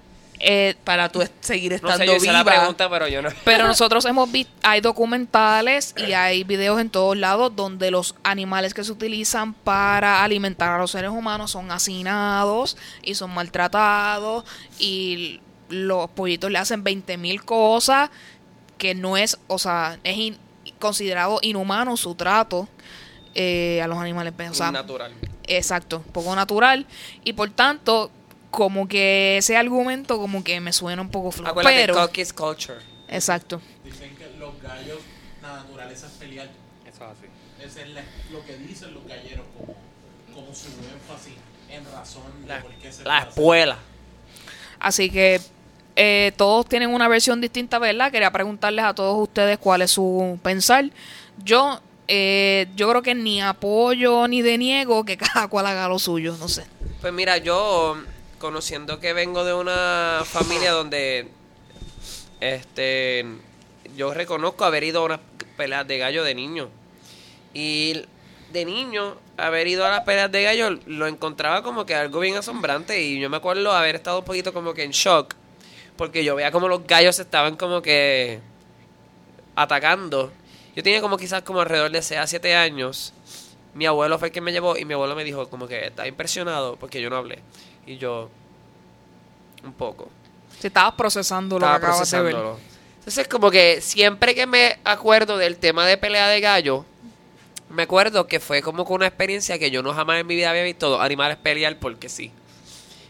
eh, 0.41 0.75
para 0.85 1.11
tú 1.11 1.23
seguir 1.41 1.71
No 1.73 1.77
estando 1.77 1.99
sé, 1.99 2.07
yo 2.07 2.17
hice 2.17 2.33
la 2.33 2.43
viva. 2.43 2.57
pregunta, 2.57 2.89
pero 2.89 3.07
yo 3.09 3.21
no. 3.23 3.29
Pero 3.45 3.67
nosotros 3.69 4.05
hemos 4.07 4.31
visto, 4.33 4.51
hay 4.63 4.81
documentales 4.81 5.95
y 5.97 6.13
hay 6.13 6.45
videos 6.45 6.81
en 6.81 6.89
todos 6.91 7.17
lados 7.17 7.55
donde 7.55 7.91
los 7.91 8.15
animales 8.23 8.73
que 8.75 8.83
se 8.85 8.91
utilizan 8.93 9.53
para 9.55 10.25
alimentar 10.25 10.71
a 10.71 10.79
los 10.79 10.91
seres 10.93 11.11
humanos 11.11 11.51
son 11.51 11.71
hacinados 11.71 12.77
y 13.03 13.15
son 13.15 13.33
maltratados 13.35 14.45
y 14.79 15.41
los 15.69 16.09
pollitos 16.11 16.51
le 16.51 16.59
hacen 16.59 16.83
20 16.83 17.17
mil 17.19 17.45
cosas 17.45 18.11
que 18.79 18.95
no 18.95 19.17
es, 19.17 19.39
o 19.47 19.59
sea, 19.59 19.99
es 20.05 20.17
in- 20.17 20.39
considerado 20.79 21.39
inhumano 21.43 21.97
su 21.99 22.15
trato 22.15 22.67
eh, 23.35 23.81
a 23.83 23.87
los 23.87 23.99
animales. 23.99 24.33
O 24.51 24.55
sea, 24.55 24.73
natural. 24.73 25.13
Exacto, 25.47 26.03
poco 26.13 26.35
natural 26.35 26.87
y 27.25 27.33
por 27.35 27.51
tanto 27.51 28.11
como 28.51 28.89
que 28.89 29.39
ese 29.39 29.57
argumento 29.57 30.19
como 30.19 30.43
que 30.45 30.61
me 30.61 30.73
suena 30.73 31.03
un 31.03 31.11
poco 31.11 31.31
flojo. 31.31 31.51
Acuérdate, 31.51 31.77
Pero, 31.77 32.11
culture. 32.35 32.79
exacto. 33.09 33.61
Dicen 33.85 34.15
que 34.17 34.27
los 34.39 34.61
gallos, 34.63 34.99
la 35.43 35.57
naturaleza 35.57 36.07
es 36.07 36.13
pelear. 36.15 36.49
Eso 36.87 37.05
es 37.05 37.11
así. 37.11 37.27
Ese 37.65 37.83
es 37.83 37.89
la- 37.91 38.03
lo 38.33 38.45
que 38.45 38.57
dicen 38.57 38.93
los 38.95 39.07
galleros 39.07 39.45
como, 39.57 39.77
como 40.35 40.55
su 40.55 40.67
énfasis 40.69 41.35
en 41.71 41.85
razón 41.93 42.23
de 42.43 42.49
La, 42.49 42.63
por 42.63 42.73
qué 42.75 42.93
se 42.93 43.05
la 43.05 43.21
espuela. 43.21 43.79
Así 44.79 45.11
que 45.11 45.41
eh, 45.97 46.33
todos 46.37 46.67
tienen 46.67 46.91
una 46.91 47.07
versión 47.09 47.41
distinta, 47.41 47.79
¿verdad? 47.79 48.11
Quería 48.11 48.31
preguntarles 48.31 48.85
a 48.85 48.95
todos 48.95 49.23
ustedes 49.23 49.59
cuál 49.59 49.83
es 49.83 49.91
su 49.91 50.39
pensar. 50.43 50.87
Yo, 51.45 51.81
eh, 52.09 52.67
yo 52.75 52.89
creo 52.91 53.03
que 53.03 53.15
ni 53.15 53.43
apoyo 53.43 54.27
ni 54.27 54.41
deniego 54.43 55.05
que 55.05 55.17
cada 55.19 55.47
cual 55.49 55.67
haga 55.67 55.87
lo 55.89 55.99
suyo, 55.99 56.37
no 56.41 56.49
sé. 56.49 56.65
Pues 57.01 57.13
mira, 57.13 57.37
yo 57.39 57.97
conociendo 58.41 58.99
que 58.99 59.13
vengo 59.13 59.45
de 59.45 59.55
una 59.55 60.23
familia 60.25 60.73
donde 60.73 61.29
este 62.41 63.25
yo 63.97 64.15
reconozco 64.15 64.65
haber 64.65 64.83
ido 64.83 65.03
a 65.03 65.05
unas 65.05 65.21
peleas 65.57 65.87
de 65.87 65.99
gallo 65.99 66.25
de 66.25 66.35
niño. 66.35 66.69
Y 67.53 68.03
de 68.53 68.65
niño, 68.65 69.17
haber 69.37 69.67
ido 69.67 69.85
a 69.85 69.91
las 69.91 70.01
peleas 70.01 70.33
de 70.33 70.43
gallo 70.43 70.71
lo 70.87 71.07
encontraba 71.07 71.63
como 71.63 71.85
que 71.87 71.95
algo 71.95 72.21
bien 72.21 72.37
asombrante. 72.37 73.01
Y 73.03 73.21
yo 73.21 73.29
me 73.29 73.37
acuerdo 73.37 73.73
haber 73.73 73.97
estado 73.97 74.21
un 74.21 74.25
poquito 74.25 74.53
como 74.53 74.75
que 74.75 74.85
en 74.85 74.93
shock. 74.93 75.35
Porque 75.97 76.25
yo 76.25 76.35
veía 76.35 76.51
como 76.51 76.67
los 76.67 76.87
gallos 76.87 77.19
estaban 77.19 77.57
como 77.57 77.83
que 77.83 78.41
atacando. 79.55 80.33
Yo 80.75 80.83
tenía 80.83 81.03
como 81.03 81.19
quizás 81.19 81.43
como 81.43 81.61
alrededor 81.61 81.91
de 81.91 82.01
6 82.01 82.21
a 82.21 82.27
7 82.27 82.57
años. 82.57 83.13
Mi 83.75 83.87
abuelo 83.87 84.19
fue 84.19 84.29
el 84.29 84.33
que 84.33 84.41
me 84.41 84.53
llevó 84.53 84.77
y 84.79 84.85
mi 84.85 84.95
abuelo 84.95 85.15
me 85.15 85.25
dijo 85.25 85.49
como 85.51 85.69
que 85.69 85.89
está 85.89 86.07
impresionado 86.07 86.77
porque 86.77 87.03
yo 87.03 87.11
no 87.11 87.17
hablé. 87.17 87.41
Y 87.91 87.99
yo, 87.99 88.31
un 89.65 89.73
poco. 89.73 90.09
Si 90.61 90.69
estabas 90.69 90.95
procesando 90.95 91.59
lo 91.59 91.67
Estaba 91.67 91.81
que 91.81 91.87
acabas 91.87 92.09
de 92.09 92.23
ver. 92.23 92.33
procesándolo. 92.35 92.61
Entonces 92.99 93.27
como 93.27 93.51
que 93.51 93.81
siempre 93.81 94.33
que 94.33 94.47
me 94.47 94.79
acuerdo 94.85 95.37
del 95.37 95.57
tema 95.57 95.85
de 95.85 95.97
pelea 95.97 96.29
de 96.29 96.41
gallo, 96.41 96.85
me 97.69 97.83
acuerdo 97.83 98.29
que 98.29 98.39
fue 98.39 98.63
como 98.63 98.87
que 98.87 98.93
una 98.93 99.09
experiencia 99.09 99.59
que 99.59 99.73
yo 99.73 99.83
no 99.83 99.93
jamás 99.93 100.21
en 100.21 100.27
mi 100.29 100.37
vida 100.37 100.51
había 100.51 100.63
visto 100.63 100.89
dos 100.89 101.01
animales 101.01 101.37
pelear 101.39 101.81
porque 101.81 102.09
sí. 102.09 102.31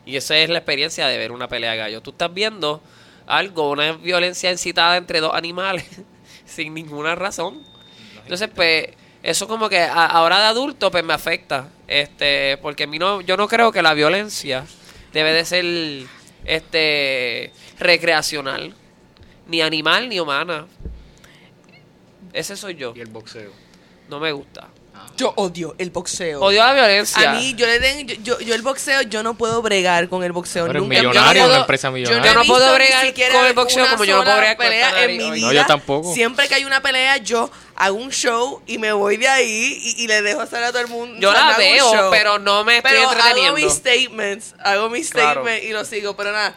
Y 0.07 0.17
esa 0.17 0.39
es 0.39 0.49
la 0.49 0.61
experiencia 0.61 1.07
de 1.09 1.19
ver 1.19 1.31
una 1.31 1.47
pelea 1.47 1.73
de 1.73 1.77
gallo. 1.77 2.01
Tú 2.01 2.13
estás 2.13 2.33
viendo 2.33 2.81
algo, 3.27 3.73
una 3.73 3.93
violencia 3.93 4.51
incitada 4.51 4.97
entre 4.97 5.21
dos 5.21 5.35
animales 5.35 5.85
sin 6.47 6.73
ninguna 6.73 7.17
razón. 7.17 7.63
Entonces, 8.23 8.49
pues, 8.55 8.87
eso 9.23 9.47
como 9.49 9.69
que 9.69 9.79
a- 9.81 10.07
ahora 10.07 10.39
de 10.41 10.47
adulto, 10.47 10.91
pues 10.91 11.05
me 11.05 11.13
afecta. 11.13 11.69
Este, 11.87 12.57
porque 12.59 12.85
a 12.85 12.87
mí 12.87 12.99
no, 12.99 13.21
yo 13.21 13.37
no 13.37 13.49
creo 13.49 13.73
que 13.73 13.83
la 13.83 13.95
violencia 13.95 14.65
debe 15.13 15.33
de 15.33 15.45
ser 15.45 15.65
este 16.45 17.53
recreacional. 17.79 18.75
Ni 19.47 19.61
animal 19.63 20.09
ni 20.09 20.21
humana. 20.21 20.67
Ese 22.33 22.57
soy 22.57 22.77
yo. 22.77 22.93
Y 22.95 23.01
el 23.01 23.09
boxeo. 23.09 23.53
No 24.09 24.21
me 24.21 24.33
gusta. 24.33 24.69
Yo 25.17 25.33
odio 25.37 25.75
el 25.79 25.91
boxeo. 25.91 26.41
Odio 26.41 26.65
la 26.65 26.73
violencia. 26.73 27.31
A 27.31 27.35
mí, 27.35 27.55
yo 27.55 27.67
le 27.67 27.79
den, 27.79 28.07
yo, 28.07 28.15
yo, 28.23 28.41
yo 28.41 28.55
el 28.55 28.63
boxeo, 28.63 29.03
yo 29.03 29.23
no 29.23 29.35
puedo 29.35 29.61
bregar 29.61 30.09
con 30.09 30.25
el 30.25 30.33
boxeo. 30.33 30.67
Pero 30.67 30.81
Nunca- 30.81 30.95
yo 30.97 31.03
no 31.03 31.09
millonario, 31.11 31.43
puedo- 31.43 31.53
una 31.55 31.61
empresa 31.63 31.89
Yo 31.89 31.93
millonaria. 31.93 32.33
Yo 32.33 32.39
no 32.39 32.45
puedo 32.47 32.75
bregar 32.75 33.15
con 33.33 33.45
el 33.47 33.53
boxeo 33.53 33.87
como 33.91 34.05
yo 34.05 34.17
no 34.17 34.25
puedo 34.25 34.37
bregar 34.39 34.57
con 34.57 34.67
el 34.67 34.73
pelea 34.73 35.05
en 35.05 35.17
mi 35.19 35.29
No, 35.29 35.33
vida. 35.33 35.53
yo 35.53 35.67
tampoco. 35.67 36.15
Siempre 36.15 36.49
que 36.49 36.55
hay 36.55 36.65
una 36.65 36.81
pelea, 36.81 37.19
yo 37.19 37.51
hago 37.77 37.97
un 37.97 38.11
show 38.11 38.63
y 38.67 38.79
me 38.79 38.93
voy 38.93 39.17
de 39.19 39.29
ahí 39.29 39.79
y, 39.99 40.05
y 40.05 40.07
le 40.07 40.23
dejo 40.23 40.41
hacer 40.41 40.63
a 40.65 40.69
todo 40.71 40.81
el 40.81 40.89
mundo. 40.89 41.17
Yo 41.21 41.33
la 41.33 41.41
no 41.45 41.49
hago 41.51 41.59
veo, 41.59 42.11
pero 42.11 42.39
no 42.39 42.65
me 42.65 42.79
estoy 42.79 42.91
Pero 42.93 43.03
hago 43.09 43.13
entreteniendo. 43.13 43.57
mis 43.57 43.73
statements, 43.75 44.55
hago 44.65 44.89
mis 44.89 45.11
Claro. 45.11 45.43
statements 45.43 45.65
y 45.67 45.73
lo 45.73 45.85
sigo, 45.85 46.17
pero 46.17 46.33
nada. 46.33 46.55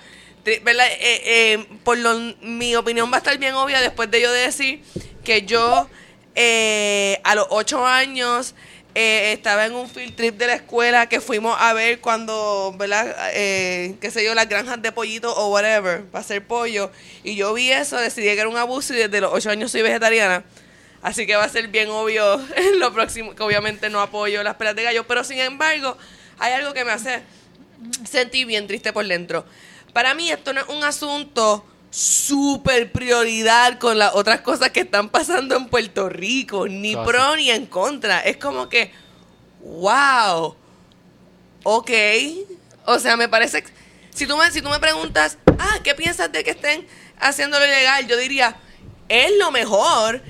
¿verdad? 0.64 0.88
Eh, 1.00 1.22
eh, 1.26 1.66
por 1.86 1.98
lo, 1.98 2.14
mi 2.42 2.76
opinión 2.76 3.10
va 3.12 3.16
a 3.16 3.20
estar 3.20 3.38
bien 3.38 3.54
obvia 3.56 3.80
después 3.82 4.12
de 4.12 4.20
yo 4.22 4.30
decir 4.32 4.84
que 5.24 5.44
yo 5.44 5.88
eh, 6.36 7.20
a 7.24 7.36
los 7.36 7.48
ocho 7.50 7.86
años 7.86 8.56
eh, 8.96 9.34
estaba 9.34 9.66
en 9.66 9.74
un 9.74 9.90
field 9.90 10.16
trip 10.16 10.38
de 10.38 10.46
la 10.46 10.54
escuela 10.54 11.10
que 11.10 11.20
fuimos 11.20 11.56
a 11.60 11.74
ver 11.74 12.00
cuando, 12.00 12.76
¿verdad? 12.78 13.16
Eh, 13.34 13.96
qué 14.00 14.12
sé 14.12 14.24
yo, 14.24 14.36
las 14.36 14.48
granjas 14.48 14.82
de 14.82 14.92
pollito 14.92 15.36
o 15.36 15.52
whatever, 15.52 16.06
para 16.06 16.22
hacer 16.22 16.46
pollo. 16.46 16.92
Y 17.24 17.36
yo 17.36 17.54
vi 17.54 17.72
eso, 17.72 17.98
decidí 17.98 18.28
que 18.28 18.40
era 18.40 18.50
un 18.50 18.58
abuso 18.58 18.94
y 18.94 18.98
desde 18.98 19.20
los 19.20 19.34
ocho 19.34 19.50
años 19.50 19.72
soy 19.72 19.82
vegetariana. 19.82 20.44
Así 21.02 21.26
que 21.26 21.36
va 21.36 21.44
a 21.44 21.50
ser 21.50 21.70
bien 21.70 21.90
obvio 21.90 22.36
en 22.56 22.80
lo 22.80 22.94
próximo, 22.94 23.34
que 23.34 23.42
obviamente 23.42 23.90
no 23.90 24.00
apoyo 24.00 24.44
las 24.44 24.56
peleas 24.56 24.76
de 24.76 24.84
gallo. 24.84 25.08
Pero 25.08 25.24
sin 25.24 25.40
embargo, 25.40 25.98
hay 26.38 26.54
algo 26.54 26.74
que 26.74 26.86
me 26.86 26.92
hace 26.92 27.24
sentir 28.04 28.46
bien 28.46 28.68
triste 28.68 28.94
por 28.94 29.08
dentro. 29.08 29.44
Para 29.92 30.14
mí 30.14 30.30
esto 30.30 30.54
no 30.54 30.62
es 30.62 30.68
un 30.70 30.84
asunto 30.84 31.66
súper 31.96 32.92
prioridad 32.92 33.78
con 33.78 34.00
las 34.00 34.16
otras 34.16 34.42
cosas 34.42 34.72
que 34.72 34.80
están 34.80 35.10
pasando 35.10 35.56
en 35.56 35.68
Puerto 35.68 36.10
Rico, 36.10 36.68
ni 36.68 36.96
pro 36.96 37.36
ni 37.36 37.52
en 37.52 37.68
contra. 37.68 38.20
Es 38.22 38.38
como 38.38 38.68
que, 38.68 38.92
wow, 39.62 40.56
ok. 41.62 41.92
O 42.86 42.98
sea, 42.98 43.16
me 43.16 43.30
parece, 43.30 43.64
si 44.10 44.26
tú 44.26 44.36
me, 44.38 44.50
si 44.50 44.62
tú 44.64 44.70
me 44.70 44.80
preguntas, 44.80 45.38
ah, 45.60 45.78
¿qué 45.84 45.94
piensas 45.94 46.32
de 46.32 46.44
que 46.44 46.50
estén 46.50 46.88
haciéndolo 47.20 47.64
ilegal? 47.64 48.08
Yo 48.08 48.18
diría, 48.18 48.56
es 49.08 49.32
lo 49.38 49.52
mejor. 49.52 50.22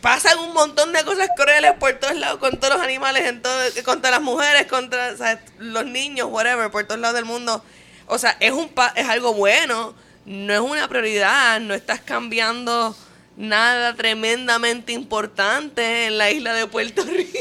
Pasan 0.00 0.38
un 0.38 0.54
montón 0.54 0.94
de 0.94 1.04
cosas 1.04 1.28
crueles 1.36 1.72
por 1.74 1.92
todos 1.94 2.16
lados, 2.16 2.38
con 2.38 2.58
todos 2.58 2.74
los 2.74 2.82
animales, 2.82 3.26
en 3.26 3.42
todo, 3.42 3.54
contra 3.84 4.10
las 4.10 4.22
mujeres, 4.22 4.66
contra 4.66 5.12
o 5.12 5.16
sea, 5.16 5.42
los 5.58 5.84
niños, 5.84 6.28
whatever, 6.30 6.70
por 6.70 6.84
todos 6.84 7.00
lados 7.00 7.16
del 7.16 7.24
mundo. 7.26 7.62
O 8.06 8.16
sea, 8.16 8.36
es, 8.40 8.52
un 8.52 8.68
pa- 8.70 8.92
es 8.96 9.08
algo 9.08 9.34
bueno, 9.34 9.94
no 10.26 10.52
es 10.52 10.60
una 10.60 10.88
prioridad, 10.88 11.60
no 11.60 11.72
estás 11.72 12.00
cambiando 12.00 12.94
nada 13.36 13.94
tremendamente 13.94 14.92
importante 14.92 16.06
en 16.06 16.18
la 16.18 16.30
isla 16.30 16.52
de 16.52 16.66
Puerto 16.66 17.04
Rico. 17.04 17.32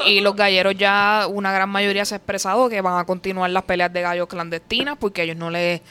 Y 0.06 0.20
los 0.20 0.34
galleros 0.34 0.76
ya, 0.76 1.26
una 1.28 1.52
gran 1.52 1.68
mayoría 1.68 2.04
se 2.04 2.14
ha 2.14 2.16
expresado 2.16 2.68
que 2.68 2.80
van 2.80 2.98
a 2.98 3.04
continuar 3.04 3.50
las 3.50 3.64
peleas 3.64 3.92
de 3.92 4.00
gallos 4.00 4.28
clandestinas 4.28 4.96
porque 4.98 5.22
ellos 5.22 5.36
no 5.36 5.50
les, 5.50 5.82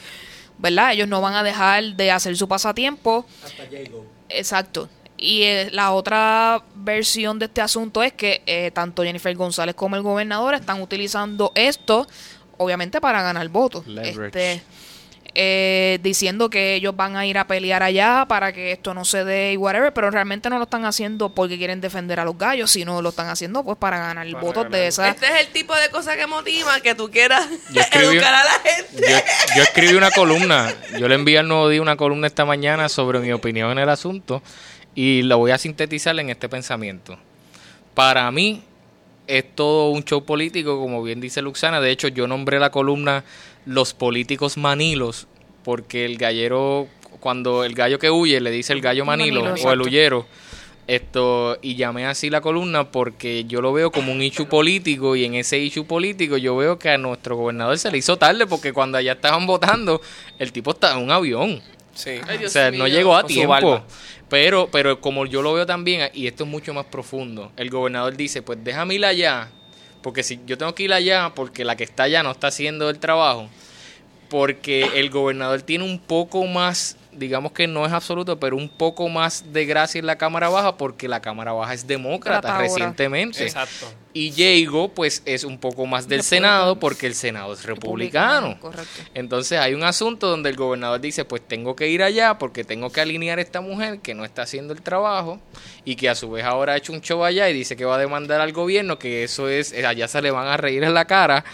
¿verdad? 0.58 0.92
Ellos 0.92 1.08
no 1.08 1.20
van 1.20 1.34
a 1.34 1.42
dejar 1.42 1.84
de 1.94 2.10
hacer 2.10 2.36
su 2.36 2.48
pasatiempo. 2.48 3.24
Hasta 3.44 3.64
Jago. 3.70 4.04
Exacto. 4.28 4.88
Y 5.16 5.42
eh, 5.42 5.68
la 5.70 5.92
otra 5.92 6.64
versión 6.74 7.38
de 7.38 7.44
este 7.44 7.60
asunto 7.60 8.02
es 8.02 8.12
que 8.12 8.42
eh, 8.46 8.70
tanto 8.72 9.04
Jennifer 9.04 9.34
González 9.36 9.74
como 9.74 9.96
el 9.96 10.02
gobernador 10.02 10.54
están 10.54 10.80
utilizando 10.82 11.52
esto, 11.54 12.08
obviamente, 12.56 13.00
para 13.00 13.22
ganar 13.22 13.48
votos. 13.48 13.86
Leverage. 13.86 14.26
Este, 14.26 14.62
eh, 15.34 15.98
diciendo 16.02 16.50
que 16.50 16.74
ellos 16.74 16.96
van 16.96 17.16
a 17.16 17.24
ir 17.26 17.38
a 17.38 17.46
pelear 17.46 17.82
allá 17.82 18.26
para 18.28 18.52
que 18.52 18.72
esto 18.72 18.94
no 18.94 19.04
se 19.04 19.24
dé 19.24 19.52
y 19.52 19.56
whatever, 19.56 19.92
pero 19.92 20.10
realmente 20.10 20.50
no 20.50 20.56
lo 20.58 20.64
están 20.64 20.84
haciendo 20.84 21.34
porque 21.34 21.56
quieren 21.56 21.80
defender 21.80 22.18
a 22.20 22.24
los 22.24 22.36
gallos, 22.36 22.70
sino 22.70 23.00
lo 23.00 23.10
están 23.10 23.28
haciendo 23.28 23.62
pues 23.62 23.78
para 23.78 23.98
ganar 23.98 24.26
Para 24.30 24.40
votos 24.44 24.64
ganar. 24.64 24.70
de 24.80 24.86
esa... 24.88 25.08
Este 25.08 25.26
es 25.26 25.46
el 25.46 25.52
tipo 25.52 25.74
de 25.76 25.88
cosa 25.90 26.16
que 26.16 26.26
motiva 26.26 26.80
que 26.80 26.94
tú 26.94 27.10
quieras 27.10 27.46
escribí- 27.74 28.14
educar 28.16 28.34
a 28.34 28.44
la 28.44 28.50
gente. 28.70 29.02
Yo, 29.08 29.16
yo 29.56 29.62
escribí 29.62 29.94
una 29.94 30.10
columna, 30.10 30.74
yo 30.98 31.06
le 31.08 31.14
envié 31.14 31.38
al 31.38 31.48
Nuevo 31.48 31.68
Día 31.68 31.80
una 31.82 31.96
columna 31.96 32.26
esta 32.26 32.44
mañana 32.44 32.88
sobre 32.88 33.20
mi 33.20 33.30
opinión 33.32 33.70
en 33.70 33.78
el 33.78 33.88
asunto 33.88 34.42
y 34.94 35.22
la 35.22 35.36
voy 35.36 35.52
a 35.52 35.58
sintetizar 35.58 36.18
en 36.18 36.30
este 36.30 36.48
pensamiento. 36.48 37.16
Para 37.94 38.30
mí 38.30 38.62
es 39.26 39.44
todo 39.54 39.90
un 39.90 40.02
show 40.04 40.24
político, 40.24 40.80
como 40.80 41.02
bien 41.02 41.20
dice 41.20 41.40
Luxana. 41.42 41.80
De 41.80 41.90
hecho, 41.92 42.08
yo 42.08 42.26
nombré 42.26 42.58
la 42.58 42.70
columna 42.70 43.22
Los 43.66 43.94
políticos 43.94 44.56
manilos 44.56 45.26
porque 45.64 46.04
el 46.04 46.16
gallero, 46.16 46.88
cuando 47.20 47.64
el 47.64 47.74
gallo 47.74 47.98
que 47.98 48.10
huye 48.10 48.40
le 48.40 48.50
dice 48.50 48.72
el 48.72 48.80
gallo 48.80 49.04
manilo, 49.04 49.42
Manilo, 49.44 49.68
o 49.68 49.72
el 49.72 49.80
huyero. 49.82 50.26
Esto, 50.86 51.56
y 51.62 51.76
llamé 51.76 52.06
así 52.06 52.30
la 52.30 52.40
columna 52.40 52.90
porque 52.90 53.44
yo 53.44 53.60
lo 53.60 53.72
veo 53.72 53.92
como 53.92 54.10
un 54.10 54.20
issue 54.22 54.46
político 54.46 55.14
y 55.14 55.24
en 55.24 55.34
ese 55.36 55.56
issue 55.60 55.84
político 55.84 56.36
yo 56.36 56.56
veo 56.56 56.80
que 56.80 56.90
a 56.90 56.98
nuestro 56.98 57.36
gobernador 57.36 57.78
se 57.78 57.92
le 57.92 57.98
hizo 57.98 58.16
tarde 58.16 58.44
porque 58.48 58.72
cuando 58.72 58.98
allá 58.98 59.12
estaban 59.12 59.46
votando, 59.46 60.00
el 60.40 60.50
tipo 60.50 60.72
estaba 60.72 60.98
en 60.98 61.04
un 61.04 61.12
avión. 61.12 61.62
Sí. 61.94 62.12
o 62.44 62.48
sea, 62.48 62.72
no 62.72 62.88
llegó 62.88 63.14
a 63.14 63.24
tiempo. 63.24 63.84
Pero, 64.28 64.68
pero 64.72 65.00
como 65.00 65.26
yo 65.26 65.42
lo 65.42 65.52
veo 65.52 65.66
también, 65.66 66.10
y 66.14 66.26
esto 66.26 66.44
es 66.44 66.50
mucho 66.50 66.72
más 66.72 66.86
profundo, 66.86 67.52
el 67.56 67.68
gobernador 67.68 68.16
dice, 68.16 68.42
pues 68.42 68.58
déjame 68.62 68.94
ir 68.94 69.04
allá, 69.04 69.50
porque 70.02 70.22
si 70.22 70.40
yo 70.46 70.56
tengo 70.58 70.74
que 70.74 70.84
ir 70.84 70.92
allá, 70.92 71.32
porque 71.34 71.64
la 71.64 71.76
que 71.76 71.84
está 71.84 72.04
allá 72.04 72.22
no 72.22 72.30
está 72.30 72.48
haciendo 72.48 72.90
el 72.90 72.98
trabajo, 72.98 73.48
porque 74.28 74.88
el 74.94 75.10
gobernador 75.10 75.62
tiene 75.62 75.84
un 75.84 75.98
poco 75.98 76.46
más, 76.46 76.96
digamos 77.12 77.52
que 77.52 77.66
no 77.66 77.84
es 77.86 77.92
absoluto, 77.92 78.38
pero 78.38 78.56
un 78.56 78.68
poco 78.68 79.08
más 79.08 79.52
de 79.52 79.66
gracia 79.66 79.98
en 79.98 80.06
la 80.06 80.16
Cámara 80.16 80.48
Baja, 80.48 80.76
porque 80.76 81.08
la 81.08 81.20
Cámara 81.20 81.52
Baja 81.52 81.74
es 81.74 81.86
demócrata 81.86 82.58
recientemente. 82.58 83.44
Exacto. 83.44 83.86
Y 84.12 84.30
Diego, 84.30 84.88
pues 84.88 85.22
es 85.24 85.44
un 85.44 85.58
poco 85.58 85.86
más 85.86 86.08
del 86.08 86.22
Senado, 86.22 86.78
porque 86.78 87.06
el 87.06 87.14
Senado 87.14 87.52
es 87.52 87.64
republicano. 87.64 88.58
Correcto. 88.60 89.02
Entonces 89.14 89.58
hay 89.58 89.74
un 89.74 89.84
asunto 89.84 90.28
donde 90.28 90.50
el 90.50 90.56
gobernador 90.56 91.00
dice, 91.00 91.24
pues 91.24 91.42
tengo 91.46 91.76
que 91.76 91.88
ir 91.88 92.02
allá 92.02 92.38
porque 92.38 92.64
tengo 92.64 92.90
que 92.90 93.00
alinear 93.00 93.38
a 93.38 93.42
esta 93.42 93.60
mujer 93.60 94.00
que 94.00 94.14
no 94.14 94.24
está 94.24 94.42
haciendo 94.42 94.72
el 94.72 94.82
trabajo 94.82 95.40
y 95.84 95.96
que 95.96 96.08
a 96.08 96.14
su 96.14 96.30
vez 96.30 96.44
ahora 96.44 96.72
ha 96.72 96.76
hecho 96.76 96.92
un 96.92 97.00
show 97.00 97.24
allá 97.24 97.48
y 97.48 97.52
dice 97.52 97.76
que 97.76 97.84
va 97.84 97.96
a 97.96 97.98
demandar 97.98 98.40
al 98.40 98.52
gobierno, 98.52 98.98
que 98.98 99.24
eso 99.24 99.48
es, 99.48 99.72
eh, 99.72 99.86
allá 99.86 100.08
se 100.08 100.22
le 100.22 100.30
van 100.30 100.46
a 100.46 100.56
reír 100.56 100.82
en 100.82 100.94
la 100.94 101.04
cara. 101.04 101.44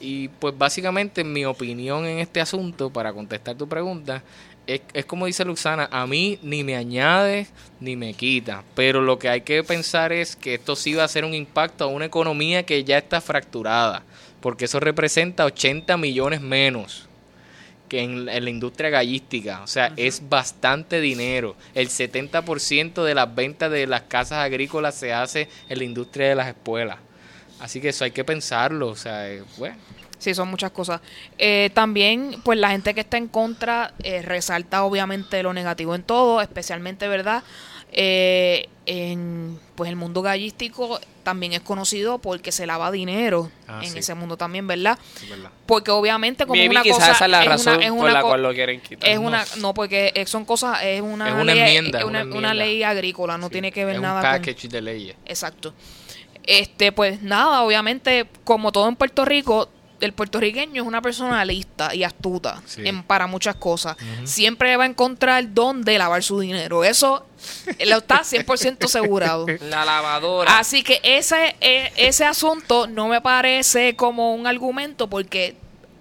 Y 0.00 0.28
pues 0.28 0.56
básicamente 0.56 1.24
mi 1.24 1.44
opinión 1.44 2.06
en 2.06 2.18
este 2.20 2.40
asunto, 2.40 2.90
para 2.90 3.12
contestar 3.12 3.56
tu 3.56 3.68
pregunta, 3.68 4.22
es, 4.68 4.82
es 4.92 5.04
como 5.06 5.26
dice 5.26 5.44
Luxana, 5.44 5.88
a 5.90 6.06
mí 6.06 6.38
ni 6.42 6.62
me 6.62 6.76
añade 6.76 7.48
ni 7.80 7.96
me 7.96 8.12
quita, 8.14 8.62
pero 8.74 9.00
lo 9.00 9.18
que 9.18 9.28
hay 9.28 9.40
que 9.40 9.64
pensar 9.64 10.12
es 10.12 10.36
que 10.36 10.54
esto 10.54 10.76
sí 10.76 10.94
va 10.94 11.02
a 11.02 11.06
hacer 11.06 11.24
un 11.24 11.34
impacto 11.34 11.84
a 11.84 11.88
una 11.88 12.04
economía 12.04 12.64
que 12.64 12.84
ya 12.84 12.98
está 12.98 13.20
fracturada, 13.20 14.04
porque 14.40 14.66
eso 14.66 14.78
representa 14.78 15.46
80 15.46 15.96
millones 15.96 16.42
menos 16.42 17.08
que 17.88 18.02
en, 18.02 18.28
en 18.28 18.44
la 18.44 18.50
industria 18.50 18.90
gallística, 18.90 19.62
o 19.62 19.66
sea, 19.66 19.94
es 19.96 20.28
bastante 20.28 21.00
dinero. 21.00 21.56
El 21.74 21.88
70% 21.88 23.02
de 23.02 23.14
las 23.14 23.34
ventas 23.34 23.70
de 23.70 23.86
las 23.86 24.02
casas 24.02 24.44
agrícolas 24.44 24.94
se 24.94 25.14
hace 25.14 25.48
en 25.70 25.78
la 25.78 25.84
industria 25.84 26.28
de 26.28 26.34
las 26.34 26.48
espuelas. 26.48 26.98
Así 27.60 27.80
que 27.80 27.88
eso 27.88 28.04
hay 28.04 28.10
que 28.10 28.24
pensarlo, 28.24 28.88
o 28.88 28.96
sea, 28.96 29.30
eh, 29.30 29.42
bueno. 29.56 29.76
Sí, 30.18 30.34
son 30.34 30.48
muchas 30.48 30.70
cosas. 30.72 31.00
Eh, 31.38 31.70
también, 31.74 32.40
pues 32.44 32.58
la 32.58 32.70
gente 32.70 32.92
que 32.94 33.00
está 33.00 33.16
en 33.18 33.28
contra 33.28 33.92
eh, 34.02 34.22
resalta 34.22 34.82
obviamente 34.84 35.42
lo 35.42 35.52
negativo 35.52 35.94
en 35.94 36.02
todo, 36.02 36.40
especialmente, 36.40 37.06
¿verdad? 37.08 37.42
Eh, 37.90 38.68
en 38.84 39.58
pues 39.74 39.88
el 39.88 39.96
mundo 39.96 40.20
gallístico 40.20 41.00
también 41.22 41.52
es 41.54 41.60
conocido 41.60 42.18
porque 42.18 42.52
se 42.52 42.66
lava 42.66 42.90
dinero 42.90 43.50
Ah, 43.66 43.80
en 43.82 43.90
sí. 43.92 43.98
ese 44.00 44.14
mundo 44.14 44.36
también, 44.36 44.66
¿verdad? 44.66 44.98
Porque 45.66 45.90
obviamente 45.90 46.44
como 46.44 46.56
Maybe 46.58 46.70
una 46.72 46.82
quizás 46.82 46.98
cosa 46.98 47.12
esa 47.12 47.24
es 47.26 47.30
la 47.30 47.42
es 47.42 47.48
razón 47.48 47.76
una, 47.76 47.84
es 47.86 47.90
por 47.90 47.98
una 48.00 48.12
la 48.12 48.22
cual 48.22 48.42
lo 48.42 48.52
quieren 48.52 48.80
quitar. 48.82 49.08
es 49.08 49.18
una 49.18 49.44
no 49.58 49.72
porque 49.72 50.12
eh, 50.14 50.26
son 50.26 50.44
cosas 50.44 50.80
es 50.82 51.00
una, 51.00 51.28
Es 51.28 51.34
una 51.34 51.44
ley, 51.44 51.58
enmienda, 51.60 51.98
es 52.00 52.04
una 52.04 52.10
una, 52.10 52.20
enmienda. 52.20 52.38
una 52.38 52.54
ley 52.54 52.82
agrícola, 52.82 53.38
no 53.38 53.46
Sí, 53.46 53.52
tiene 53.52 53.72
que 53.72 53.84
ver 53.86 53.96
es 53.96 54.00
nada 54.02 54.20
un 54.20 54.26
con 54.26 54.30
package 54.38 54.68
de 54.68 54.80
leyes. 54.82 55.16
Exacto. 55.26 55.72
Este, 56.44 56.92
pues 56.92 57.22
nada, 57.22 57.62
obviamente, 57.62 58.26
como 58.44 58.72
todo 58.72 58.88
en 58.88 58.96
Puerto 58.96 59.24
Rico, 59.26 59.68
el 60.00 60.12
puertorriqueño 60.12 60.82
es 60.82 60.86
una 60.88 61.02
persona 61.02 61.44
lista 61.44 61.94
y 61.94 62.04
astuta 62.04 62.62
Sí. 62.66 62.82
en, 62.86 63.02
para 63.02 63.26
muchas 63.26 63.56
cosas. 63.56 63.96
Siempre 64.24 64.76
va 64.76 64.84
a 64.84 64.86
encontrar 64.86 65.52
dónde 65.52 65.98
lavar 65.98 66.22
su 66.22 66.38
dinero. 66.40 66.84
Eso 66.84 67.26
lo 67.86 67.98
está 67.98 68.20
100% 68.20 68.84
asegurado. 68.84 69.46
La 69.68 69.84
lavadora. 69.84 70.58
Así 70.58 70.82
que 70.82 71.00
ese, 71.02 71.56
e- 71.60 71.92
ese 71.96 72.24
asunto 72.24 72.86
no 72.86 73.08
me 73.08 73.20
parece 73.20 73.96
como 73.96 74.34
un 74.34 74.46
argumento 74.46 75.08
porque 75.10 75.56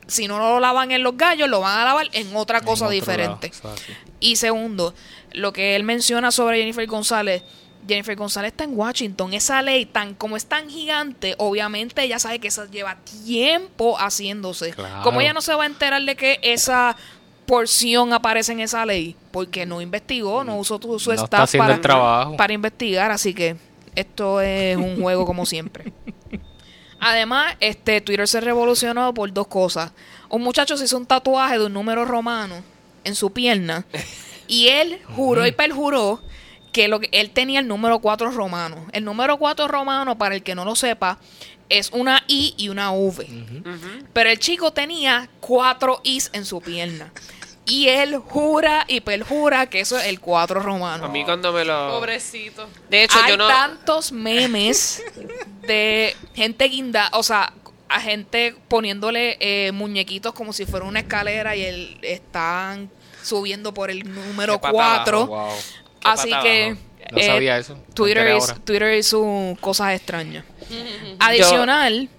si 0.07 0.27
no 0.27 0.37
lo 0.39 0.59
lavan 0.59 0.91
en 0.91 1.03
los 1.03 1.17
gallos, 1.17 1.49
lo 1.49 1.59
van 1.61 1.79
a 1.79 1.83
lavar 1.85 2.07
en 2.13 2.35
otra 2.35 2.61
cosa 2.61 2.85
En 2.85 2.91
diferente. 2.91 3.51
Y 4.19 4.37
segundo, 4.37 4.93
lo 5.33 5.51
que 5.53 5.75
él 5.75 5.83
menciona 5.83 6.31
sobre 6.31 6.59
Jennifer 6.59 6.85
González. 6.87 7.43
Jennifer 7.87 8.15
González 8.15 8.51
está 8.51 8.63
en 8.65 8.77
Washington. 8.77 9.33
Esa 9.33 9.61
ley, 9.61 9.85
tan 9.85 10.13
como 10.15 10.35
es 10.37 10.45
tan 10.45 10.69
gigante, 10.69 11.35
obviamente 11.37 12.03
ella 12.03 12.19
sabe 12.19 12.39
que 12.39 12.47
eso 12.49 12.65
lleva 12.65 12.97
tiempo 13.25 13.97
haciéndose. 13.97 14.71
Claro. 14.71 15.03
Como 15.03 15.21
ella 15.21 15.33
no 15.33 15.41
se 15.41 15.53
va 15.55 15.63
a 15.63 15.67
enterar 15.67 16.01
de 16.03 16.15
que 16.15 16.39
esa 16.41 16.95
porción 17.45 18.11
aparece 18.13 18.51
en 18.51 18.59
esa 18.59 18.85
ley, 18.85 19.15
porque 19.31 19.65
no 19.65 19.81
investigó, 19.81 20.43
no 20.43 20.57
usó 20.57 20.79
tu- 20.79 20.99
su 20.99 21.09
No 21.09 21.13
está 21.15 21.25
staff 21.25 21.41
haciendo 21.43 21.63
para, 21.65 21.75
el 21.75 21.81
trabajo. 21.81 22.37
para 22.37 22.53
investigar, 22.53 23.09
así 23.11 23.33
que 23.33 23.55
esto 23.95 24.41
es 24.41 24.75
un 24.75 25.01
juego 25.01 25.25
como 25.25 25.45
siempre. 25.45 25.93
Además, 26.99 27.55
este 27.59 28.01
Twitter 28.01 28.27
se 28.27 28.41
revolucionó 28.41 29.13
por 29.13 29.31
dos 29.31 29.47
cosas. 29.47 29.91
Un 30.29 30.41
muchacho 30.41 30.75
se 30.77 30.85
hizo 30.85 30.97
un 30.97 31.05
tatuaje 31.05 31.59
de 31.59 31.65
un 31.67 31.73
número 31.73 32.05
romano 32.05 32.55
en 33.03 33.15
su 33.15 33.31
pierna 33.31 33.85
y 34.47 34.67
él 34.67 34.99
juró 35.15 35.45
y 35.45 35.51
perjuró 35.51 36.21
que, 36.77 36.87
lo 36.87 36.99
que 36.99 37.09
él 37.11 37.31
tenía 37.31 37.59
el 37.59 37.67
número 37.67 37.97
4 37.99 38.29
romano. 38.31 38.85
El 38.91 39.03
número 39.03 39.37
4 39.37 39.67
romano, 39.67 40.17
para 40.17 40.35
el 40.35 40.43
que 40.43 40.53
no 40.53 40.63
lo 40.63 40.75
sepa, 40.75 41.17
es 41.69 41.89
una 41.91 42.23
I 42.27 42.53
y 42.55 42.69
una 42.69 42.91
V. 42.91 43.27
Pero 44.13 44.29
el 44.29 44.37
chico 44.37 44.71
tenía 44.71 45.27
cuatro 45.39 45.99
Is 46.03 46.29
en 46.33 46.45
su 46.45 46.61
pierna. 46.61 47.11
Y 47.65 47.89
él 47.89 48.17
jura 48.17 48.85
y 48.87 49.01
perjura 49.01 49.65
que 49.65 49.79
eso 49.79 49.97
es 49.97 50.05
el 50.05 50.19
4 50.19 50.61
romano. 50.61 51.05
A 51.05 51.09
mí 51.09 51.25
cuando 51.25 51.51
me 51.51 51.65
lo... 51.65 51.89
Pobrecito. 51.89 52.67
De 52.89 53.03
hecho, 53.03 53.17
Hay 53.21 53.31
yo 53.31 53.37
no... 53.37 53.47
tantos 53.47 54.11
memes 54.11 55.03
de 55.67 56.15
gente 56.35 56.65
guinda, 56.65 57.09
o 57.13 57.23
sea, 57.23 57.51
a 57.89 57.99
gente 57.99 58.55
poniéndole 58.67 59.37
eh, 59.39 59.71
muñequitos 59.71 60.31
como 60.33 60.53
si 60.53 60.65
fuera 60.67 60.85
una 60.85 60.99
escalera 60.99 61.55
y 61.55 61.63
él 61.63 61.97
están 62.03 62.89
subiendo 63.23 63.73
por 63.73 63.89
el 63.89 64.03
número 64.13 64.53
Qué 64.53 64.59
pata 64.59 64.73
4. 64.73 65.27
Wow. 65.27 65.49
Así 66.03 66.29
que. 66.43 66.75
No 67.11 67.19
eh, 67.19 67.25
sabía 67.25 67.57
eso. 67.57 67.75
me 67.75 67.93
Twitter 67.93 68.31
ahora. 68.31 68.55
Twitter 68.65 68.97
hizo 68.97 69.55
cosas 69.61 69.95
extrañas. 69.95 70.43
Adicional, 71.19 72.09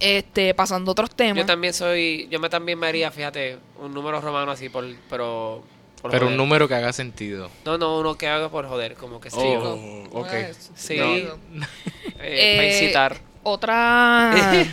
este, 0.00 0.54
pasando 0.54 0.90
a 0.90 0.92
otros 0.92 1.10
temas. 1.10 1.36
Yo 1.36 1.46
también 1.46 1.74
soy... 1.74 2.26
Yo 2.30 2.40
me 2.40 2.48
también 2.48 2.78
me 2.78 2.86
haría, 2.86 3.10
fíjate, 3.10 3.58
un 3.78 3.92
número 3.92 4.20
romano 4.20 4.52
así, 4.52 4.68
por, 4.68 4.86
pero... 5.10 5.62
por 6.00 6.10
Pero 6.10 6.28
un 6.28 6.36
número 6.36 6.66
que 6.66 6.74
haga 6.74 6.92
sentido. 6.92 7.50
No, 7.64 7.76
no, 7.76 7.98
uno 7.98 8.16
que 8.16 8.26
haga 8.26 8.48
por 8.48 8.66
joder, 8.66 8.94
como 8.94 9.20
que 9.20 9.30
sí. 9.30 9.36
Oh, 9.38 10.04
ok. 10.12 10.32
Sí. 10.74 10.96
No. 10.98 11.66
Eh, 12.18 12.56
para 12.56 12.66
Eh, 12.66 12.72
incitar. 12.72 13.20
Otra 13.42 14.32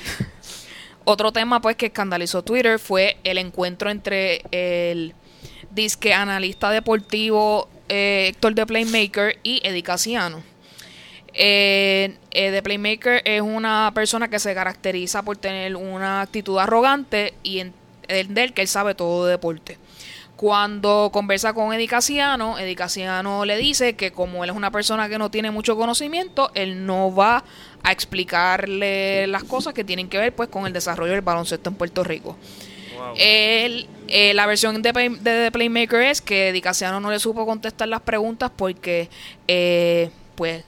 otro 1.03 1.33
tema 1.33 1.59
pues 1.61 1.75
que 1.75 1.87
escandalizó 1.87 2.41
Twitter 2.41 2.79
fue 2.79 3.17
el 3.25 3.37
encuentro 3.37 3.89
entre 3.89 4.41
el 4.51 5.13
disque 5.69 6.13
analista 6.13 6.71
deportivo 6.71 7.67
eh, 7.93 8.29
Héctor 8.29 8.55
de 8.55 8.65
Playmaker 8.65 9.37
y 9.43 9.61
Eddie 9.63 9.83
Casiano. 9.83 10.41
Eh, 11.35 12.15
eh, 12.31 12.51
The 12.51 12.63
Playmaker 12.63 13.21
es 13.23 13.41
una 13.41 13.91
persona 13.93 14.29
que 14.29 14.39
se 14.39 14.55
caracteriza 14.55 15.21
por 15.21 15.37
tener 15.37 15.75
una 15.75 16.21
actitud 16.21 16.57
arrogante 16.57 17.35
y 17.43 17.59
entender 17.59 18.53
que 18.53 18.63
él 18.63 18.67
sabe 18.67 18.95
todo 18.95 19.25
de 19.25 19.31
deporte. 19.31 19.77
Cuando 20.35 21.11
conversa 21.13 21.53
con 21.53 21.71
Eddie 21.71 21.87
Casiano, 21.87 22.57
Eddie 22.57 22.75
Casiano 22.75 23.45
le 23.45 23.57
dice 23.57 23.95
que 23.95 24.11
como 24.11 24.43
él 24.43 24.49
es 24.49 24.55
una 24.55 24.71
persona 24.71 25.07
que 25.07 25.19
no 25.19 25.29
tiene 25.29 25.51
mucho 25.51 25.77
conocimiento, 25.77 26.49
él 26.55 26.87
no 26.87 27.13
va 27.13 27.43
a 27.83 27.91
explicarle 27.91 29.27
las 29.27 29.43
cosas 29.43 29.75
que 29.75 29.83
tienen 29.83 30.09
que 30.09 30.17
ver 30.17 30.33
pues 30.33 30.49
con 30.49 30.65
el 30.65 30.73
desarrollo 30.73 31.11
del 31.11 31.21
baloncesto 31.21 31.69
en 31.69 31.75
Puerto 31.75 32.03
Rico. 32.03 32.37
Wow. 32.97 33.13
Él, 33.17 33.87
eh, 34.15 34.35
la 34.35 34.45
versión 34.45 34.79
de, 34.83 34.91
de 34.91 35.51
Playmaker 35.51 36.03
es 36.03 36.21
que 36.21 36.49
Eddie 36.49 36.61
Casiano 36.61 36.99
no 36.99 37.09
le 37.09 37.17
supo 37.17 37.47
contestar 37.47 37.87
las 37.87 38.01
preguntas 38.01 38.51
porque 38.55 39.09
eh, 39.47 40.11
pues 40.35 40.63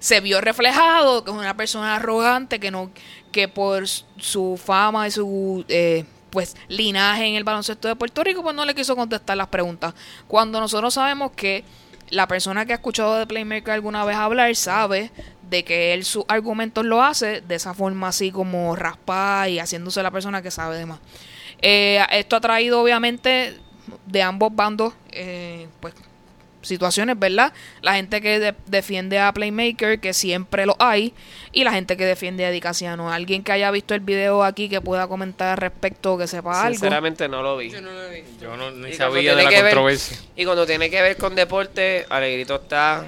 se 0.00 0.18
vio 0.18 0.40
reflejado 0.40 1.22
que 1.22 1.30
es 1.30 1.36
una 1.36 1.56
persona 1.56 1.94
arrogante 1.94 2.58
que 2.58 2.72
no 2.72 2.90
que 3.30 3.46
por 3.46 3.86
su 3.86 4.60
fama 4.60 5.06
y 5.06 5.12
su 5.12 5.64
eh, 5.68 6.04
pues 6.30 6.56
linaje 6.66 7.26
en 7.26 7.36
el 7.36 7.44
baloncesto 7.44 7.86
de 7.86 7.94
Puerto 7.94 8.24
Rico 8.24 8.42
pues 8.42 8.56
no 8.56 8.64
le 8.64 8.74
quiso 8.74 8.96
contestar 8.96 9.36
las 9.36 9.46
preguntas. 9.46 9.94
Cuando 10.26 10.58
nosotros 10.58 10.94
sabemos 10.94 11.30
que 11.30 11.62
la 12.10 12.26
persona 12.26 12.66
que 12.66 12.72
ha 12.72 12.76
escuchado 12.76 13.14
de 13.14 13.28
Playmaker 13.28 13.70
alguna 13.70 14.04
vez 14.04 14.16
hablar 14.16 14.52
sabe 14.56 15.12
de 15.48 15.62
que 15.62 15.94
él 15.94 16.04
sus 16.04 16.24
argumentos 16.26 16.84
lo 16.84 17.04
hace 17.04 17.40
de 17.40 17.54
esa 17.54 17.72
forma 17.72 18.08
así 18.08 18.32
como 18.32 18.74
raspa 18.74 19.48
y 19.48 19.60
haciéndose 19.60 20.02
la 20.02 20.10
persona 20.10 20.42
que 20.42 20.50
sabe 20.50 20.76
de 20.76 20.86
más 20.86 20.98
Eh, 21.66 21.98
esto 22.12 22.36
ha 22.36 22.40
traído 22.40 22.80
obviamente 22.82 23.54
de 24.06 24.22
ambos 24.22 24.54
bandos 24.54 24.92
eh, 25.12 25.66
pues 25.80 25.94
situaciones, 26.60 27.18
¿verdad? 27.18 27.52
La 27.82 27.94
gente 27.94 28.20
que 28.22 28.38
de- 28.38 28.54
defiende 28.66 29.18
a 29.18 29.32
Playmaker, 29.32 29.98
que 30.00 30.14
siempre 30.14 30.64
lo 30.66 30.76
hay, 30.78 31.12
y 31.52 31.62
la 31.64 31.72
gente 31.72 31.96
que 31.98 32.06
defiende 32.06 32.44
a 32.44 32.48
Eddie 32.50 32.60
Casiano. 32.62 33.12
Alguien 33.12 33.42
que 33.42 33.52
haya 33.52 33.70
visto 33.70 33.94
el 33.94 34.00
video 34.00 34.42
aquí 34.42 34.68
que 34.70 34.80
pueda 34.80 35.06
comentar 35.06 35.48
al 35.48 35.56
respecto, 35.58 36.16
que 36.16 36.26
sepa 36.26 36.62
algo. 36.62 36.74
Sinceramente 36.78 37.28
no 37.28 37.42
lo 37.42 37.56
vi. 37.58 37.68
Yo 37.70 37.80
no 37.82 37.92
lo 37.92 38.02
he 38.04 38.22
visto. 38.22 38.44
Yo 38.44 38.56
no 38.56 38.70
ni 38.70 38.76
Y 38.90 38.96
cuando 38.96 38.96
sabía 38.96 39.34
de 39.36 39.36
tiene 39.36 39.42
la 39.44 39.48
que 39.50 39.56
ver- 39.62 39.74
controversia. 39.74 40.18
Y 40.36 40.44
cuando 40.46 40.66
tiene 40.66 40.88
que 40.90 41.02
ver 41.02 41.16
con 41.18 41.34
deporte, 41.34 42.06
Alegrito 42.08 42.54
está... 42.56 43.06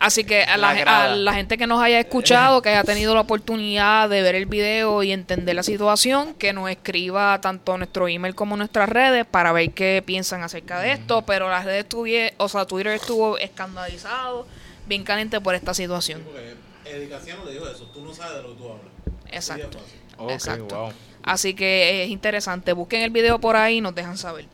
Así 0.00 0.22
que 0.22 0.44
a 0.44 0.56
la, 0.56 0.74
La 0.74 0.80
grada. 0.80 1.12
a 1.12 1.16
la 1.16 1.34
gente 1.34 1.58
que 1.58 1.66
nos 1.66 1.82
haya 1.82 1.98
escuchado, 1.98 2.62
que 2.62 2.68
haya 2.68 2.84
tenido 2.84 3.14
la 3.14 3.22
oportunidad 3.22 4.08
de 4.08 4.22
ver 4.22 4.36
el 4.36 4.46
video 4.46 5.02
y 5.02 5.10
entender 5.10 5.56
la 5.56 5.64
situación, 5.64 6.34
que 6.34 6.52
nos 6.52 6.70
escriba 6.70 7.40
tanto 7.40 7.76
nuestro 7.76 8.06
email 8.06 8.34
como 8.36 8.56
nuestras 8.56 8.88
redes 8.88 9.26
para 9.26 9.50
ver 9.52 9.72
qué 9.72 10.02
piensan 10.06 10.42
acerca 10.42 10.80
de 10.80 10.92
esto. 10.92 11.22
Pero 11.22 11.48
las 11.48 11.64
redes 11.64 11.88
tuvie, 11.88 12.34
o 12.36 12.48
sea, 12.48 12.64
Twitter 12.64 12.92
estuvo 12.92 13.38
escandalizado, 13.38 14.46
bien 14.86 15.02
caliente 15.02 15.40
por 15.40 15.56
esta 15.56 15.74
situación. 15.74 16.22
Porque 16.24 16.54
Edicaciano 16.84 17.44
le 17.44 17.52
dijo 17.52 17.68
eso, 17.68 17.84
tú 17.92 18.00
no 18.02 18.14
sabes 18.14 18.36
de 18.36 18.42
lo 18.42 18.50
que 18.50 18.58
tú 18.58 18.64
hablas. 18.64 18.86
Exacto. 19.32 19.78
Exacto. 20.30 20.76
wow. 20.76 20.92
Así 21.24 21.54
que 21.54 22.04
es 22.04 22.10
interesante. 22.10 22.72
Busquen 22.72 23.02
el 23.02 23.10
video 23.10 23.40
por 23.40 23.56
ahí 23.56 23.78
y 23.78 23.80
nos 23.80 23.94
dejan 23.94 24.16
saber. 24.16 24.46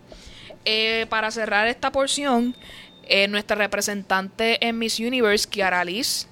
Eh, 0.64 1.06
para 1.10 1.30
cerrar 1.30 1.68
esta 1.68 1.92
porción, 1.92 2.56
eh, 3.08 3.28
nuestra 3.28 3.56
representante 3.56 4.64
en 4.66 4.78
Miss 4.78 4.98
Universe, 4.98 5.48
Kiara 5.48 5.84
Liz, 5.84 6.28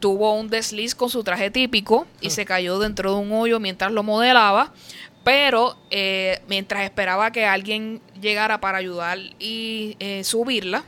tuvo 0.00 0.34
un 0.34 0.48
desliz 0.48 0.94
con 0.94 1.10
su 1.10 1.24
traje 1.24 1.50
típico 1.50 2.06
y 2.20 2.30
se 2.30 2.44
cayó 2.44 2.78
dentro 2.78 3.14
de 3.14 3.20
un 3.20 3.32
hoyo 3.32 3.60
mientras 3.60 3.92
lo 3.92 4.02
modelaba. 4.02 4.72
Pero 5.24 5.76
eh, 5.90 6.40
mientras 6.48 6.84
esperaba 6.84 7.32
que 7.32 7.46
alguien 7.46 8.00
llegara 8.20 8.60
para 8.60 8.78
ayudar 8.78 9.18
y 9.40 9.96
eh, 9.98 10.22
subirla, 10.22 10.84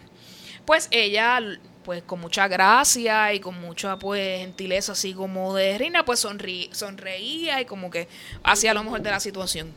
pues 0.64 0.86
ella, 0.92 1.40
pues 1.84 2.04
con 2.04 2.20
mucha 2.20 2.46
gracia 2.46 3.34
y 3.34 3.40
con 3.40 3.60
mucha 3.60 3.98
pues 3.98 4.38
gentileza, 4.38 4.92
así 4.92 5.12
como 5.12 5.56
de 5.56 5.76
reina, 5.76 6.04
pues 6.04 6.20
sonreía 6.20 7.60
y 7.60 7.64
como 7.64 7.90
que 7.90 8.06
hacía 8.44 8.74
lo 8.74 8.84
mejor 8.84 9.02
de 9.02 9.10
la 9.10 9.18
situación. 9.18 9.74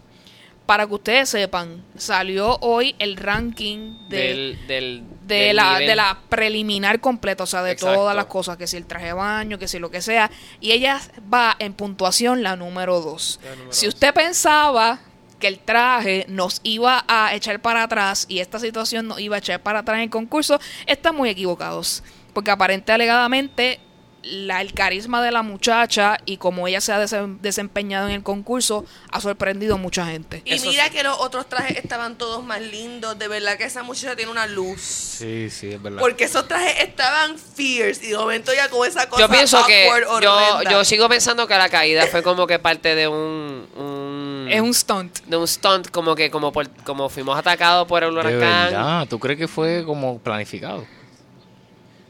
Para 0.68 0.86
que 0.86 0.94
ustedes 0.94 1.30
sepan, 1.30 1.84
salió 1.98 2.58
hoy 2.62 2.96
el 3.00 3.18
ranking 3.18 4.08
de, 4.10 4.18
del, 4.18 4.68
del, 4.68 5.04
de, 5.36 5.54
la, 5.54 5.74
nivel. 5.74 5.88
de 5.88 5.96
la 5.96 6.18
preliminar 6.30 7.00
completa, 7.00 7.44
o 7.44 7.48
sea, 7.48 7.64
de 7.64 7.72
Exacto. 7.72 7.96
todas 7.96 8.16
las 8.16 8.26
cosas, 8.26 8.58
que 8.58 8.68
si 8.68 8.78
el 8.78 8.86
traje 8.86 9.08
de 9.08 9.14
baño, 9.14 9.58
que 9.60 9.68
si 9.68 9.80
lo 9.80 9.90
que 9.92 10.02
sea. 10.02 10.30
Y 10.60 10.72
ella 10.72 11.00
va 11.34 11.56
en 11.60 11.74
puntuación 11.74 12.44
la 12.44 12.56
número 12.56 13.02
2. 13.02 13.40
La 13.44 13.50
número 13.56 13.74
Si 13.74 13.86
dos. 13.86 13.96
usted 13.96 14.14
pensaba 14.14 15.00
que 15.40 15.48
el 15.48 15.60
traje 15.60 16.26
nos 16.30 16.60
iba 16.64 17.04
a 17.08 17.34
echar 17.34 17.60
para 17.62 17.84
atrás 17.84 18.26
y 18.30 18.40
esta 18.40 18.60
situación 18.60 19.08
nos 19.08 19.20
iba 19.20 19.36
a 19.38 19.40
echar 19.40 19.60
para 19.62 19.80
atrás 19.80 19.98
en 19.98 20.04
el 20.04 20.10
concurso, 20.10 20.60
están 20.86 21.16
muy 21.16 21.30
equivocados. 21.30 22.04
Porque 22.34 22.52
aparente 22.52 22.92
alegadamente 22.92 23.80
la, 24.24 24.62
el 24.62 24.74
carisma 24.74 25.24
de 25.24 25.32
la 25.32 25.42
muchacha 25.42 26.18
y 26.26 26.38
como 26.38 26.68
ella 26.68 26.80
se 26.80 26.92
ha 26.94 27.00
dese- 27.04 27.40
desempeñado 27.42 28.08
en 28.08 28.14
el 28.16 28.24
concurso 28.24 28.86
ha 29.12 29.20
sorprendido 29.20 29.76
a 29.76 29.78
mucha 29.78 30.06
gente. 30.06 30.44
Y 30.46 30.54
Eso 30.54 30.70
mira 30.70 30.86
sí. 30.86 30.92
que 30.92 31.04
los 31.04 31.18
otros 31.20 31.50
trajes 31.50 31.78
estaban 31.78 32.18
todos 32.18 32.44
más 32.44 32.62
lindos. 32.62 33.18
De 33.18 33.28
verdad 33.28 33.58
que 33.58 33.64
esa 33.64 33.82
muchacha 33.84 34.16
tiene 34.16 34.30
una 34.32 34.46
luz. 34.46 34.80
Sí, 34.82 35.50
sí, 35.50 35.72
es 35.72 35.82
verdad. 35.82 36.00
Porque 36.00 36.26
esos 36.26 36.48
trajes 36.48 36.76
estaban 36.82 37.38
fierce. 37.40 38.06
Y 38.06 38.10
de 38.12 38.18
momento 38.18 38.54
ya 38.54 38.70
con 38.70 38.88
esa 38.88 39.10
cosa 39.10 39.22
Yo 39.24 39.30
pienso 39.30 39.66
que 39.66 39.90
yo, 40.22 40.62
yo 40.70 40.86
sigo 40.86 41.10
pensando 41.10 41.48
que 41.48 41.56
la 41.58 41.70
caída 41.70 42.06
fue 42.08 42.22
como 42.22 42.46
que 42.46 42.60
parte 42.60 42.94
de 42.94 43.08
un, 43.08 43.68
un 43.76 44.48
Es 44.52 44.62
un 44.62 44.74
stunt. 44.74 45.20
de 45.26 45.38
un 45.38 45.48
stunt 45.48 45.90
como 45.90 46.14
que 46.16 46.30
como 46.30 46.52
por- 46.52 46.70
como 46.84 47.10
fuimos 47.10 47.38
atacados 47.38 47.88
por 47.88 48.04
el 48.04 48.14
De 48.14 48.20
huracán. 48.20 48.40
verdad, 48.72 49.08
¿tú 49.08 49.18
crees 49.20 49.40
que 49.40 49.48
fue 49.48 49.84
como 49.86 50.20
planificado? 50.20 50.86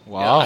Wow. 0.06 0.44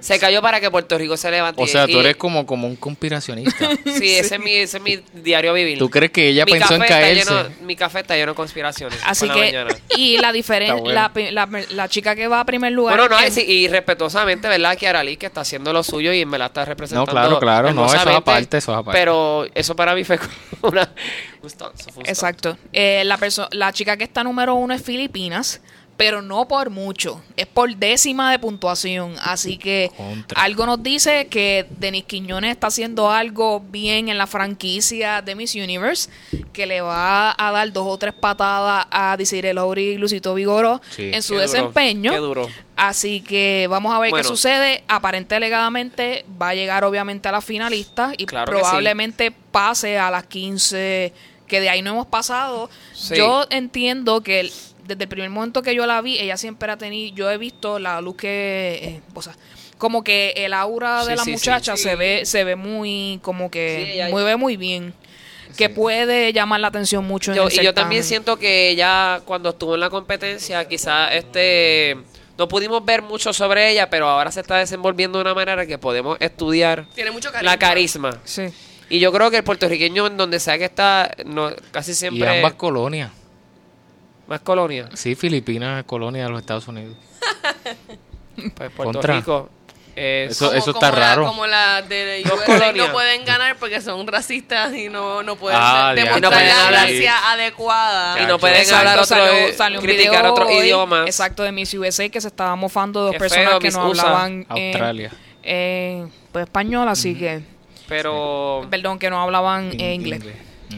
Se 0.00 0.18
cayó 0.18 0.42
para 0.42 0.60
que 0.60 0.70
Puerto 0.70 0.98
Rico 0.98 1.16
se 1.16 1.30
levante. 1.30 1.62
O 1.62 1.66
sea, 1.66 1.86
tú 1.86 2.00
eres 2.00 2.16
como, 2.16 2.44
como 2.44 2.66
un 2.66 2.76
conspiracionista. 2.76 3.68
Sí, 3.84 4.14
ese 4.14 4.34
es 4.36 4.40
mi 4.40 4.54
ese 4.54 4.78
es 4.78 4.82
mi 4.82 5.00
diario 5.14 5.52
vivir. 5.52 5.78
¿Tú 5.78 5.88
crees 5.88 6.10
que 6.10 6.28
ella 6.28 6.44
Mi 6.44 6.52
pensó 6.52 6.74
en 6.74 6.80
café 6.80 6.92
está 6.92 7.00
caerse? 7.00 7.30
lleno- 7.30 7.66
mi 7.66 7.76
café 7.76 8.00
está 8.00 8.16
lleno 8.16 8.32
de 8.32 8.36
conspiraciones. 8.36 8.98
Así 9.04 9.26
la 9.26 9.34
que, 9.34 9.66
y 9.96 10.18
la 10.18 10.32
diferencia, 10.32 10.74
bueno. 10.74 10.92
la, 10.92 11.46
la, 11.46 11.62
la 11.70 11.88
chica 11.88 12.16
que 12.16 12.26
va 12.26 12.40
a 12.40 12.44
primer 12.44 12.72
lugar. 12.72 12.96
Bueno, 12.98 13.14
no, 13.14 13.20
en- 13.24 13.32
y, 13.50 13.68
respetuosamente, 13.68 14.48
¿verdad? 14.48 14.76
Que 14.76 14.88
Aralí 14.88 15.16
que 15.16 15.26
está 15.26 15.42
haciendo 15.42 15.72
lo 15.72 15.82
suyo 15.84 16.12
y 16.12 16.24
me 16.24 16.38
la 16.38 16.46
está 16.46 16.64
representando. 16.64 17.06
No, 17.06 17.12
claro, 17.12 17.38
claro, 17.38 17.72
no, 17.72 17.86
eso 17.86 17.96
es 17.96 18.16
aparte, 18.16 18.58
eso 18.58 18.72
es 18.72 18.78
aparte. 18.78 18.98
Pero 18.98 19.46
eso 19.54 19.76
para 19.76 19.94
mí 19.94 20.02
fue 20.04 20.18
como 20.18 20.32
una. 20.72 20.90
Exacto. 22.04 22.56
Eh, 22.72 23.02
la, 23.04 23.18
la 23.52 23.72
chica 23.72 23.96
que 23.96 24.04
está 24.04 24.24
número 24.24 24.54
uno 24.54 24.74
es 24.74 24.82
Filipinas, 24.82 25.60
pero 26.04 26.20
no 26.20 26.48
por 26.48 26.70
mucho. 26.70 27.22
Es 27.36 27.46
por 27.46 27.76
décima 27.76 28.32
de 28.32 28.40
puntuación. 28.40 29.14
Así 29.22 29.56
que 29.56 29.92
Contra. 29.96 30.42
algo 30.42 30.66
nos 30.66 30.82
dice 30.82 31.28
que 31.28 31.64
Denis 31.78 32.02
Quiñones 32.04 32.50
está 32.50 32.66
haciendo 32.66 33.08
algo 33.12 33.60
bien 33.60 34.08
en 34.08 34.18
la 34.18 34.26
franquicia 34.26 35.22
de 35.22 35.36
Miss 35.36 35.54
Universe, 35.54 36.10
que 36.52 36.66
le 36.66 36.80
va 36.80 37.32
a 37.38 37.52
dar 37.52 37.72
dos 37.72 37.86
o 37.86 37.96
tres 37.98 38.14
patadas 38.14 38.86
a 38.90 39.16
Desiree 39.16 39.54
Lowry 39.54 39.90
y 39.90 39.96
Lucito 39.96 40.34
Vigoro 40.34 40.80
Sí. 40.90 41.12
en 41.14 41.22
su 41.22 41.34
Qué 41.34 41.40
duro, 41.42 41.52
desempeño. 41.52 42.10
Qué 42.10 42.18
duro. 42.18 42.48
Así 42.74 43.20
que 43.20 43.68
vamos 43.70 43.94
a 43.94 44.00
ver 44.00 44.10
Bueno. 44.10 44.22
qué 44.24 44.28
sucede. 44.28 44.82
Aparente 44.88 45.36
alegadamente 45.36 46.24
va 46.40 46.48
a 46.48 46.54
llegar 46.56 46.82
obviamente 46.82 47.28
a 47.28 47.32
las 47.32 47.44
finalistas 47.44 48.14
y 48.18 48.26
Claro 48.26 48.50
probablemente 48.50 49.30
pase 49.30 49.98
a 50.00 50.10
las 50.10 50.24
15 50.24 51.12
que 51.46 51.60
de 51.60 51.68
ahí 51.68 51.82
no 51.82 51.90
hemos 51.90 52.06
pasado. 52.06 52.70
Sí. 52.94 53.14
Yo 53.14 53.44
entiendo 53.50 54.22
que 54.22 54.40
el- 54.40 54.52
desde 54.86 55.04
el 55.04 55.08
primer 55.08 55.30
momento 55.30 55.62
que 55.62 55.74
yo 55.74 55.86
la 55.86 56.00
vi, 56.00 56.18
ella 56.18 56.36
siempre 56.36 56.70
ha 56.72 56.76
tenido, 56.76 57.14
yo 57.14 57.30
he 57.30 57.38
visto 57.38 57.78
la 57.78 58.00
luz 58.00 58.16
que, 58.16 58.78
eh, 58.82 59.00
o 59.14 59.22
sea, 59.22 59.34
como 59.78 60.04
que 60.04 60.32
el 60.36 60.52
aura 60.54 61.04
de 61.04 61.16
la 61.16 61.24
sí, 61.24 61.32
muchacha 61.32 61.76
Sí. 61.76 61.82
se 61.84 61.96
ve 61.96 62.22
se 62.24 62.44
ve 62.44 62.56
muy 62.56 63.18
como 63.22 63.50
que 63.50 63.84
Sí, 63.86 63.92
ella- 63.94 64.08
muy 64.10 64.22
ve 64.22 64.36
muy 64.36 64.56
bien, 64.56 64.94
que 65.56 65.68
puede 65.68 66.32
llamar 66.32 66.60
la 66.60 66.68
atención 66.68 67.04
mucho 67.04 67.30
en 67.32 67.36
Yo, 67.36 67.48
el 67.48 67.52
y 67.52 67.62
yo 67.64 67.74
también 67.74 68.04
siento 68.04 68.38
que 68.38 68.70
ella, 68.70 69.20
cuando 69.24 69.50
estuvo 69.50 69.74
en 69.74 69.80
la 69.80 69.90
competencia, 69.90 70.66
quizás 70.68 71.12
este. 71.14 71.96
No 72.38 72.48
pudimos 72.48 72.82
ver 72.84 73.02
mucho 73.02 73.32
sobre 73.34 73.70
ella, 73.70 73.90
pero 73.90 74.08
ahora 74.08 74.32
se 74.32 74.40
está 74.40 74.56
desenvolviendo 74.56 75.18
de 75.18 75.22
una 75.22 75.34
manera 75.34 75.66
que 75.66 75.76
podemos 75.76 76.16
estudiar 76.18 76.86
Tiene 76.94 77.10
mucho 77.10 77.30
carisma. 77.30 77.52
la 77.52 77.58
carisma. 77.58 78.18
Sí. 78.24 78.44
Y 78.88 78.98
yo 79.00 79.12
creo 79.12 79.30
que 79.30 79.36
el 79.36 79.44
puertorriqueño, 79.44 80.06
en 80.06 80.16
donde 80.16 80.40
sea 80.40 80.56
que 80.58 80.64
está, 80.64 81.14
no, 81.26 81.50
casi 81.70 81.90
Y 81.92 81.94
siempre. 81.94 82.26
ambas 82.38 82.54
colonias. 82.54 83.10
Más 84.32 84.40
colonia. 84.40 84.88
Sí, 84.94 85.14
Filipinas 85.14 85.80
es 85.80 85.84
colonia 85.84 86.24
de 86.24 86.30
los 86.30 86.40
Estados 86.40 86.66
Unidos. 86.68 86.96
Pues 88.34 88.70
Puerto 88.70 88.84
Contra. 88.94 89.16
Rico. 89.16 89.50
es- 89.94 90.30
Eso- 90.32 90.46
Como- 90.46 90.58
eso 90.58 90.70
está 90.70 90.88
como 90.88 90.98
la- 91.00 91.06
raro. 91.08 91.26
como 91.26 91.46
la 91.46 91.82
de 91.82 92.22
Dos 92.24 92.32
USA 92.32 92.46
colonias. 92.46 92.86
no 92.86 92.92
pueden 92.94 93.24
ganar 93.26 93.56
porque 93.58 93.78
son 93.82 94.06
racistas 94.06 94.74
y 94.74 94.88
no, 94.88 95.22
no 95.22 95.36
pueden 95.36 95.58
Ah, 95.62 95.92
demostrar 95.94 96.22
ya, 96.22 96.30
no 96.30 96.30
la 96.30 96.64
hablar. 96.66 96.86
gracia 96.88 97.30
adecuada. 97.32 98.22
Y 98.22 98.26
no 98.26 98.38
pueden 98.38 98.56
Exacto, 98.56 98.78
hablar 98.78 98.94
otro, 98.94 99.04
salió- 99.16 99.32
eh, 99.48 99.52
salió 99.52 99.78
un 99.80 99.84
criticar 99.84 100.22
video 100.22 100.34
hoy, 100.46 100.54
idiomas. 100.64 101.06
Exacto, 101.06 101.42
de 101.42 101.52
Miss 101.52 101.74
USA 101.74 102.08
que 102.08 102.20
se 102.22 102.28
estaba 102.28 102.56
mofando 102.56 103.00
de 103.00 103.04
dos 103.04 103.12
Qué 103.12 103.18
personas 103.18 103.48
feo, 103.50 103.58
que 103.58 103.66
Miss 103.68 103.76
no 103.76 103.88
USA. 103.90 104.02
hablaban 104.02 104.46
Australia. 104.48 105.12
eh, 105.42 106.06
pues, 106.32 106.44
español, 106.44 106.88
así 106.88 107.14
que, 107.14 107.42
Pero, 107.86 108.66
perdón, 108.70 108.98
que 108.98 109.10
no 109.10 109.20
hablaban 109.20 109.74
In- 109.74 109.80
eh, 109.80 109.92
inglés. 109.94 110.22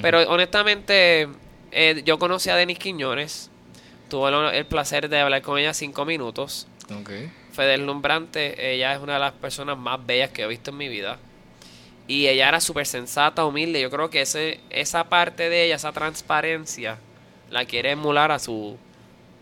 Pero 0.03 0.23
honestamente, 0.29 1.29
eh, 1.75 2.03
yo 2.05 2.19
conocí 2.19 2.51
a 2.51 2.57
Denis 2.57 2.79
Quiñones. 2.79 3.51
Tuve 4.09 4.31
el, 4.31 4.55
el 4.55 4.67
placer 4.67 5.09
de 5.09 5.21
hablar 5.21 5.43
con 5.43 5.59
ella 5.59 5.75
cinco 5.75 6.05
minutos. 6.05 6.67
Ok. 7.01 7.11
Fue 7.53 7.67
deslumbrante. 7.67 8.75
Ella 8.75 8.95
es 8.95 9.01
una 9.01 9.15
de 9.15 9.21
las 9.21 9.33
personas 9.33 9.77
más 9.77 10.05
bellas 10.05 10.31
que 10.31 10.43
he 10.43 10.47
visto 10.47 10.71
en 10.71 10.77
mi 10.77 10.89
vida. 10.89 11.19
Y 12.07 12.27
ella 12.27 12.49
era 12.49 12.61
súper 12.61 12.87
sensata, 12.87 13.45
humilde. 13.45 13.81
Yo 13.81 13.91
creo 13.91 14.11
que 14.11 14.21
ese, 14.21 14.61
esa 14.71 15.05
parte 15.05 15.49
de 15.49 15.65
ella, 15.65 15.77
esa 15.77 15.93
transparencia, 15.93 16.99
la 17.51 17.65
quiere 17.65 17.93
emular 17.93 18.31
a 18.31 18.39
su 18.39 18.77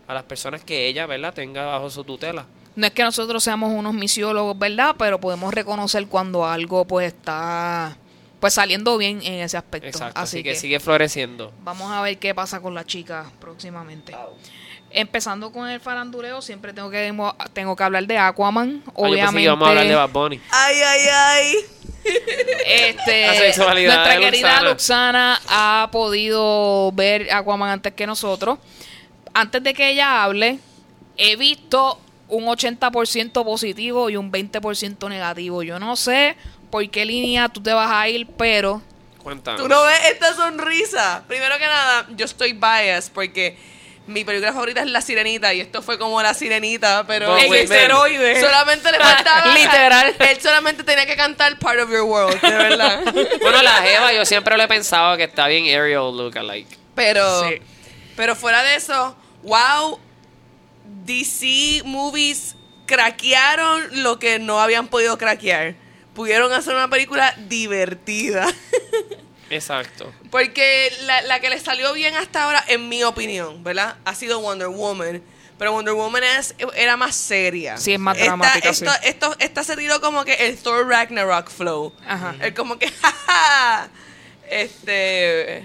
a 0.07 0.13
las 0.13 0.23
personas 0.23 0.63
que 0.63 0.87
ella, 0.87 1.05
¿verdad?, 1.05 1.33
tenga 1.33 1.65
bajo 1.65 1.89
su 1.89 2.03
tutela. 2.03 2.45
No 2.75 2.87
es 2.87 2.93
que 2.93 3.03
nosotros 3.03 3.43
seamos 3.43 3.71
unos 3.71 3.93
misiólogos, 3.93 4.57
¿verdad? 4.57 4.95
Pero 4.97 5.19
podemos 5.19 5.53
reconocer 5.53 6.07
cuando 6.07 6.45
algo 6.45 6.85
pues 6.85 7.13
está 7.13 7.95
pues 8.43 8.55
saliendo 8.55 8.97
bien 8.97 9.21
en 9.23 9.35
ese 9.35 9.55
aspecto. 9.55 9.87
Exacto. 9.87 10.19
Así, 10.19 10.39
Así, 10.39 10.43
que, 10.43 10.49
que, 10.49 10.55
sigue 10.57 10.81
floreciendo. 10.81 11.53
vamos 11.63 11.89
a 11.89 12.01
ver 12.01 12.17
qué 12.17 12.35
pasa 12.35 12.59
con 12.59 12.73
la 12.73 12.83
chica 12.83 13.31
próximamente. 13.39 14.13
Empezando 14.91 15.53
con 15.53 15.69
el 15.69 15.79
faranduleo, 15.79 16.41
siempre 16.41 16.73
tengo 16.73 16.89
que 16.89 17.15
tengo 17.53 17.75
que 17.77 17.83
hablar 17.85 18.05
de 18.05 18.17
Aquaman, 18.17 18.83
Ah, 18.85 18.91
yo 18.95 19.03
pensé 19.03 19.15
que 19.15 19.23
obviamente. 19.23 19.49
a 19.49 19.69
hablar 19.69 19.87
de 19.87 19.95
Bad 19.95 20.09
Bunny. 20.09 20.41
Ay, 20.51 20.75
ay, 20.75 21.01
ay. 21.09 21.55
Este, 22.65 23.27
nuestra 23.55 24.19
querida 24.19 24.61
Luxana. 24.61 24.69
Luxana 24.69 25.41
ha 25.47 25.89
podido 25.89 26.91
ver 26.91 27.31
Aquaman 27.31 27.69
antes 27.69 27.93
que 27.93 28.05
nosotros. 28.05 28.59
Antes 29.33 29.63
de 29.63 29.73
que 29.73 29.91
ella 29.91 30.21
hable, 30.21 30.59
he 31.15 31.37
visto 31.37 31.97
un 32.27 32.43
80% 32.43 33.45
positivo 33.45 34.09
y 34.09 34.17
un 34.17 34.33
20% 34.33 35.07
negativo. 35.07 35.63
Yo 35.63 35.79
no 35.79 35.95
sé 35.95 36.35
por 36.73 36.89
qué 36.89 37.05
línea 37.05 37.49
tú 37.49 37.61
te 37.61 37.71
vas 37.71 37.91
a 37.91 38.09
ir, 38.09 38.25
pero 38.35 38.81
Cuéntanos. 39.21 39.61
Tú 39.61 39.67
no 39.69 39.83
ves 39.83 39.99
esta 40.11 40.33
sonrisa. 40.33 41.23
Primero 41.27 41.55
que 41.59 41.65
nada, 41.67 42.07
yo 42.15 42.25
estoy 42.25 42.53
biased 42.53 43.11
porque 43.13 43.55
mi 44.07 44.23
película 44.25 44.51
favorita 44.51 44.81
es 44.81 44.87
La 44.87 44.99
Sirenita 45.01 45.53
y 45.53 45.61
esto 45.61 45.83
fue 45.83 45.99
como 45.99 46.19
La 46.23 46.33
Sirenita, 46.33 47.05
pero 47.05 47.37
en 47.37 47.53
esteroides. 47.53 48.41
solamente 48.41 48.91
le 48.91 48.97
faltaba 48.97 49.45
Literal. 49.55 50.15
Él 50.17 50.41
solamente 50.41 50.83
tenía 50.83 51.05
que 51.05 51.15
cantar 51.15 51.59
Part 51.59 51.79
of 51.81 51.91
Your 51.91 52.01
World, 52.01 52.41
de 52.41 52.49
verdad. 52.49 53.01
Bueno, 53.41 53.61
la 53.61 53.73
Jeva, 53.83 54.11
yo 54.13 54.25
siempre 54.25 54.57
lo 54.57 54.63
he 54.63 54.67
pensado 54.67 55.15
que 55.15 55.25
está 55.25 55.47
bien 55.47 55.65
Ariel 55.65 56.17
lookalike. 56.17 56.75
Pero, 56.95 57.47
Sí. 57.47 57.61
pero 58.15 58.35
fuera 58.35 58.63
de 58.63 58.75
eso, 58.77 59.15
wow, 59.43 59.99
DC 61.05 61.83
Movies 61.85 62.55
craquearon 62.87 64.03
lo 64.03 64.17
que 64.17 64.39
no 64.39 64.59
habían 64.59 64.87
podido 64.87 65.19
craquear. 65.19 65.75
Pudieron 66.15 66.51
hacer 66.53 66.75
una 66.75 66.89
película 66.89 67.33
divertida. 67.47 68.47
Exacto. 69.49 70.11
Porque 70.31 70.91
la, 71.03 71.21
la 71.23 71.39
que 71.39 71.49
le 71.49 71.59
salió 71.59 71.93
bien 71.93 72.15
hasta 72.15 72.43
ahora, 72.43 72.63
en 72.67 72.89
mi 72.89 73.03
opinión, 73.03 73.63
¿verdad? 73.63 73.95
Ha 74.05 74.15
sido 74.15 74.39
Wonder 74.39 74.67
Woman. 74.69 75.21
Pero 75.59 75.71
Wonder 75.73 75.93
Woman 75.93 76.23
es, 76.23 76.55
era 76.75 76.97
más 76.97 77.15
seria. 77.15 77.77
Sí, 77.77 77.93
es 77.93 77.99
más 77.99 78.15
Esta- 78.17 78.25
dramática, 78.25 78.69
Esto, 78.69 78.91
sí. 78.91 78.97
esto, 79.03 79.35
esta 79.39 79.63
se 79.63 79.75
tiró 79.77 80.01
como 80.01 80.25
que 80.25 80.33
el 80.33 80.57
Thor 80.57 80.87
Ragnarok 80.87 81.49
flow. 81.49 81.93
Ajá. 82.07 82.35
El 82.41 82.53
como 82.53 82.77
que, 82.79 82.89
jaja. 83.01 83.89
Este. 84.49 85.63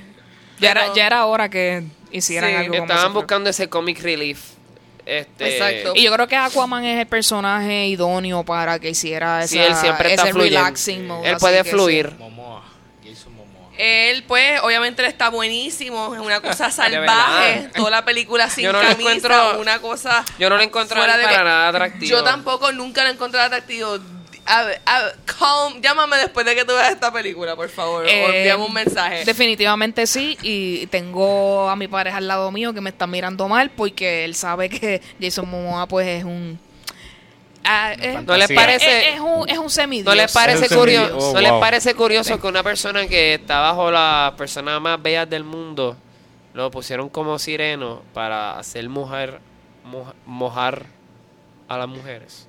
Ya 0.60 0.70
era, 0.72 0.94
ya 0.94 1.06
era 1.06 1.24
hora 1.26 1.48
que 1.48 1.84
hicieran 2.10 2.50
Sí, 2.50 2.56
algo 2.56 2.74
Estaban 2.74 3.14
buscando 3.14 3.48
ese 3.50 3.68
comic 3.68 4.00
relief. 4.02 4.40
Este, 5.08 5.56
Exacto. 5.56 5.92
Y 5.96 6.02
yo 6.02 6.12
creo 6.12 6.28
que 6.28 6.36
Aquaman 6.36 6.84
es 6.84 7.00
el 7.00 7.06
personaje 7.06 7.86
idóneo 7.86 8.44
para 8.44 8.78
que 8.78 8.90
hiciera 8.90 9.38
esa, 9.42 9.48
Sí, 9.48 9.58
él 9.58 9.74
siempre 9.74 10.10
está 10.10 10.24
ese 10.24 10.32
fluyendo. 10.32 10.58
relaxing 10.60 11.06
mode. 11.06 11.30
Él 11.30 11.36
puede 11.38 11.64
fluir. 11.64 12.14
Momoa. 12.18 12.62
Jason 13.02 13.34
Momoa. 13.34 13.70
Él, 13.78 14.24
pues, 14.24 14.60
obviamente 14.62 15.00
él 15.02 15.08
está 15.08 15.30
buenísimo. 15.30 16.14
Es 16.14 16.20
una 16.20 16.40
cosa 16.42 16.70
salvaje. 16.70 17.70
Toda 17.74 17.90
la 17.90 18.04
película 18.04 18.50
sin 18.50 18.64
Yo 18.64 18.72
no 18.72 18.80
camisa. 18.80 19.00
encuentro- 19.00 19.60
Una 19.60 19.78
cosa. 19.80 20.24
Yo 20.38 20.50
no 20.50 20.56
lo 20.58 20.62
encuentro 20.62 20.98
fuera 20.98 21.16
de 21.16 21.24
para 21.24 21.42
nada 21.44 21.68
atractivo. 21.68 22.10
Yo 22.10 22.22
tampoco 22.22 22.70
nunca 22.72 23.02
lo 23.04 23.10
encontré 23.10 23.40
atractivo. 23.40 23.98
A 24.50 24.62
ver, 24.64 24.80
a 24.86 25.02
ver, 25.02 25.16
calm, 25.38 25.80
llámame 25.82 26.16
después 26.16 26.46
de 26.46 26.54
que 26.54 26.64
tú 26.64 26.72
veas 26.72 26.90
esta 26.90 27.12
película, 27.12 27.54
por 27.54 27.68
favor. 27.68 28.04
o 28.04 28.08
Eh, 28.08 28.38
envíame 28.38 28.64
un 28.64 28.72
mensaje. 28.72 29.24
Definitivamente 29.24 30.06
sí, 30.06 30.38
y 30.42 30.86
tengo 30.86 31.68
a 31.68 31.76
mi 31.76 31.86
pareja 31.86 32.16
al 32.16 32.26
lado 32.28 32.50
mío 32.50 32.72
que 32.72 32.80
me 32.80 32.90
está 32.90 33.06
mirando 33.06 33.46
mal 33.48 33.70
porque 33.70 34.24
él 34.24 34.34
sabe 34.34 34.68
que 34.70 35.02
Jason 35.20 35.48
Momoa 35.50 35.86
pues 35.86 36.08
es 36.08 36.24
un... 36.24 36.58
ah, 37.64 37.92
es, 37.92 38.22
¿No 38.22 38.36
les 38.38 38.50
parece, 38.52 39.08
es, 39.10 39.14
es 39.16 39.20
un, 39.20 39.48
es 39.48 39.58
un 39.58 39.68
semidios. 39.70 40.06
¿no 40.06 40.14
les 40.14 40.32
parece, 40.32 40.64
Es 40.64 40.72
un 40.72 40.78
curioso. 40.78 41.18
Oh, 41.18 41.32
¿no 41.34 41.40
les 41.42 41.52
parece 41.52 41.94
curioso 41.94 42.40
que 42.40 42.46
una 42.46 42.62
persona 42.62 43.06
que 43.06 43.34
está 43.34 43.60
bajo 43.60 43.90
las 43.90 44.32
personas 44.32 44.80
más 44.80 45.00
bellas 45.02 45.28
del 45.28 45.44
mundo 45.44 45.96
lo 46.54 46.70
pusieron 46.70 47.10
como 47.10 47.38
sireno 47.38 48.00
para 48.14 48.58
hacer 48.58 48.88
mujer, 48.88 49.40
moja- 49.84 50.14
mojar 50.24 50.86
a 51.68 51.76
las 51.76 51.86
mujeres? 51.88 52.47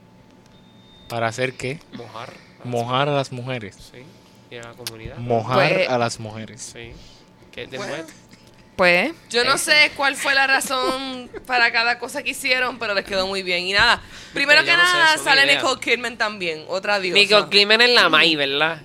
¿Para 1.09 1.27
hacer 1.27 1.53
qué? 1.53 1.79
Mojar. 1.93 2.29
a 2.29 2.33
las- 2.59 2.65
Mojar 2.65 3.09
a 3.09 3.11
las 3.13 3.31
mujeres. 3.31 3.75
Sí. 3.91 4.03
Y 4.51 4.57
a 4.57 4.63
la 4.63 4.71
comunidad. 4.73 5.17
Mojar 5.17 5.73
Pues- 5.73 5.89
a 5.89 5.97
las 5.97 6.19
mujeres. 6.19 6.71
Sí. 6.73 6.91
Que 7.51 7.63
es 7.63 7.71
de 7.71 7.77
Bueno. 7.77 7.93
wet. 7.93 8.05
Pues, 8.75 9.11
Yo 9.29 9.43
no 9.43 9.57
sé 9.57 9.91
cuál 9.97 10.15
fue 10.15 10.33
la 10.33 10.47
razón 10.47 11.29
para 11.45 11.69
cada 11.73 11.99
cosa 11.99 12.23
que 12.23 12.29
hicieron, 12.29 12.79
pero 12.79 12.93
les 12.93 13.03
quedó 13.03 13.27
muy 13.27 13.43
bien. 13.43 13.65
Y 13.65 13.73
nada, 13.73 14.01
primero 14.33 14.63
que 14.63 14.71
no 14.71 14.85
sé, 14.85 14.93
nada 14.93 15.15
es 15.15 15.21
una 15.21 15.35
sale. 15.35 15.55
Nicole 15.55 15.81
Kidman 15.81 16.17
también, 16.17 16.63
otra 16.69 16.97
diosa. 16.99 17.19
Nicole 17.19 17.49
Kidman 17.49 17.81
es 17.81 17.89
la 17.89 18.07
Mai, 18.07 18.35
¿verdad? 18.37 18.81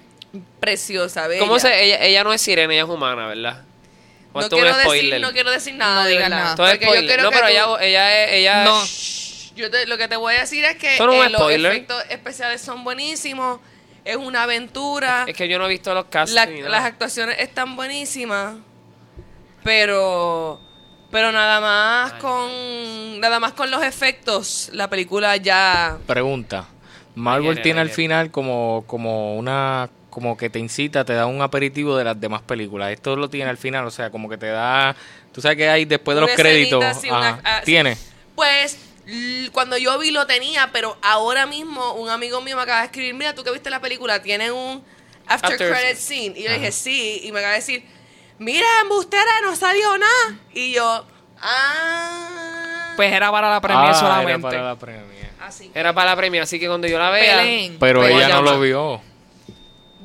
Preciosa, 0.59 1.29
bella. 1.29 1.39
¿Cómo 1.41 1.61
se, 1.61 1.85
ella, 1.85 2.03
ella 2.05 2.25
no 2.25 2.33
es 2.33 2.41
sirena, 2.43 2.73
ella 2.73 2.83
es 2.83 2.89
humana, 2.89 3.29
¿verdad? 3.29 3.63
No 4.35 4.49
quiero, 4.49 4.77
decir, 4.77 5.21
no 5.21 5.31
quiero 5.33 5.51
decir 5.53 5.75
nada 5.75 6.09
No 6.11 6.29
nada. 6.29 6.57
Todo 6.57 6.67
yo 6.67 6.73
No, 6.75 6.91
que 6.93 7.07
pero 7.07 7.31
tú- 7.31 7.47
ella, 7.47 7.67
ella, 7.81 8.25
es- 8.25 8.33
ella 8.33 8.65
No. 8.65 8.83
Yo 9.55 9.71
te- 9.71 9.87
lo 9.87 9.97
que 9.99 10.09
te 10.09 10.17
voy 10.17 10.35
a 10.35 10.41
decir 10.41 10.65
es 10.65 10.77
que 10.77 10.99
no 10.99 11.13
eh, 11.13 11.31
los 11.31 11.41
spoiler. 11.41 11.73
efectos 11.73 12.05
especiales 12.11 12.61
son 12.61 12.83
buenísimos. 12.85 13.61
Es 14.05 14.17
una 14.17 14.43
aventura. 14.43 15.25
Es 15.27 15.37
que 15.37 15.49
yo 15.49 15.59
no 15.59 15.67
he 15.67 15.69
visto 15.69 15.95
los. 15.95 16.07
La- 16.33 16.47
nada. 16.47 16.69
las 16.69 16.85
actuaciones 16.85 17.37
están 17.39 17.77
buenísimas. 17.77 18.57
Pero. 19.63 20.61
Pero 21.11 21.31
nada 21.33 21.61
más 21.61 22.13
Ay, 22.15 22.21
con. 22.21 23.21
Nada 23.21 23.39
más 23.41 23.53
con 23.53 23.71
los 23.71 23.83
efectos. 23.83 24.71
La 24.73 24.89
película 24.91 25.37
ya. 25.37 25.99
Pregunta. 26.07 26.67
Marvel 27.15 27.63
tiene 27.63 27.81
al 27.81 27.91
final 27.91 28.33
como, 28.33 28.83
como 28.89 29.37
una 29.37 29.89
como 30.11 30.37
que 30.37 30.51
te 30.51 30.59
incita, 30.59 31.05
te 31.05 31.13
da 31.13 31.27
un 31.27 31.43
aperitivo 31.43 31.97
de 31.97 32.05
las 32.05 32.21
demás 32.21 32.43
películas. 32.43 32.91
Esto 32.93 33.15
lo 33.17 33.29
tiene 33.31 33.51
al 33.51 33.57
final, 33.57 33.85
o 33.87 33.91
sea, 33.91 34.11
como 34.11 34.29
que 34.29 34.37
te 34.37 34.47
da, 34.49 34.95
tú 35.33 35.41
sabes 35.41 35.57
que 35.57 35.69
hay 35.69 35.85
después 35.87 36.17
de 36.17 36.23
Una 36.23 36.33
los 36.33 36.37
créditos, 36.41 36.85
escenita, 36.85 37.01
sí, 37.01 37.09
una- 37.11 37.29
ajá, 37.31 37.41
ah, 37.45 37.59
sí. 37.61 37.65
tiene. 37.67 37.97
Pues. 38.37 38.79
Cuando 39.53 39.77
yo 39.77 39.99
vi 39.99 40.11
lo 40.11 40.27
tenía, 40.27 40.71
pero 40.73 40.97
ahora 41.03 41.47
mismo 41.47 41.93
un 41.95 42.09
amigo 42.09 42.41
mío 42.41 42.57
me 42.57 42.63
acaba 42.63 42.81
de 42.81 42.87
escribir, 42.87 43.15
mira, 43.15 43.35
tú 43.35 43.45
que 43.45 43.51
viste 43.51 43.71
la 43.71 43.81
película, 43.81 44.23
tiene 44.23 44.51
un 44.51 44.83
after, 45.27 45.53
After- 45.53 45.71
credit 45.73 45.97
scene. 45.99 46.39
Y 46.39 46.43
yo 46.45 46.49
le 46.51 46.59
dije, 46.59 46.73
sí, 46.73 47.21
y 47.25 47.33
me 47.33 47.39
acaba 47.41 47.53
de 47.53 47.59
decir, 47.61 47.85
mira, 48.39 48.67
embustera, 48.83 49.31
no 49.43 49.55
salió 49.57 49.99
nada. 49.99 50.39
Y 50.53 50.73
yo, 50.73 51.07
ah. 51.41 52.93
pues 52.97 53.13
era 53.13 53.31
para 53.31 53.51
la 53.51 53.61
premia 53.61 53.83
Ah, 53.83 53.89
era 53.91 53.95
solamente. 53.99 54.43
para 54.43 54.63
la 54.63 54.77
premia. 54.79 55.31
así. 55.43 55.71
Era 55.75 55.93
para 55.93 56.11
la 56.11 56.17
premia, 56.17 56.43
así 56.43 56.59
que 56.59 56.67
cuando 56.67 56.87
yo 56.87 56.99
la 56.99 57.11
vea. 57.11 57.39
Pelén. 57.39 57.77
Pero 57.79 58.07
ella 58.07 58.29
no 58.29 58.43
lo 58.43 58.61
vio. 58.61 59.01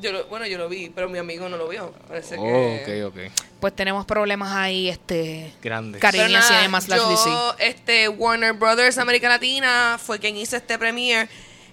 Yo 0.00 0.12
lo- 0.12 0.26
bueno, 0.26 0.46
yo 0.46 0.56
lo 0.58 0.68
vi, 0.68 0.90
pero 0.90 1.08
mi 1.08 1.18
amigo 1.18 1.48
no 1.48 1.56
lo 1.56 1.68
vio. 1.68 1.92
Parece 2.08 2.36
Oh, 2.38 2.42
que... 2.44 3.04
ok, 3.04 3.14
ok. 3.14 3.32
Pues 3.60 3.76
tenemos 3.76 4.06
problemas 4.06 4.52
ahí, 4.56 4.88
este... 4.88 5.52
Grande. 5.62 5.98
Cari- 5.98 6.12
Pero 6.18 6.22
Caribbean 6.24 6.32
nada, 6.42 6.56
Cinema 6.60 6.80
slash 6.80 6.98
yo, 6.98 7.10
DC. 7.10 7.64
este, 7.68 8.08
Warner 8.08 8.52
Brothers 8.54 8.96
América 8.98 9.28
Latina 9.28 9.98
fue 10.02 10.18
quien 10.18 10.36
hizo 10.36 10.56
este 10.56 10.78
premiere. 10.78 11.28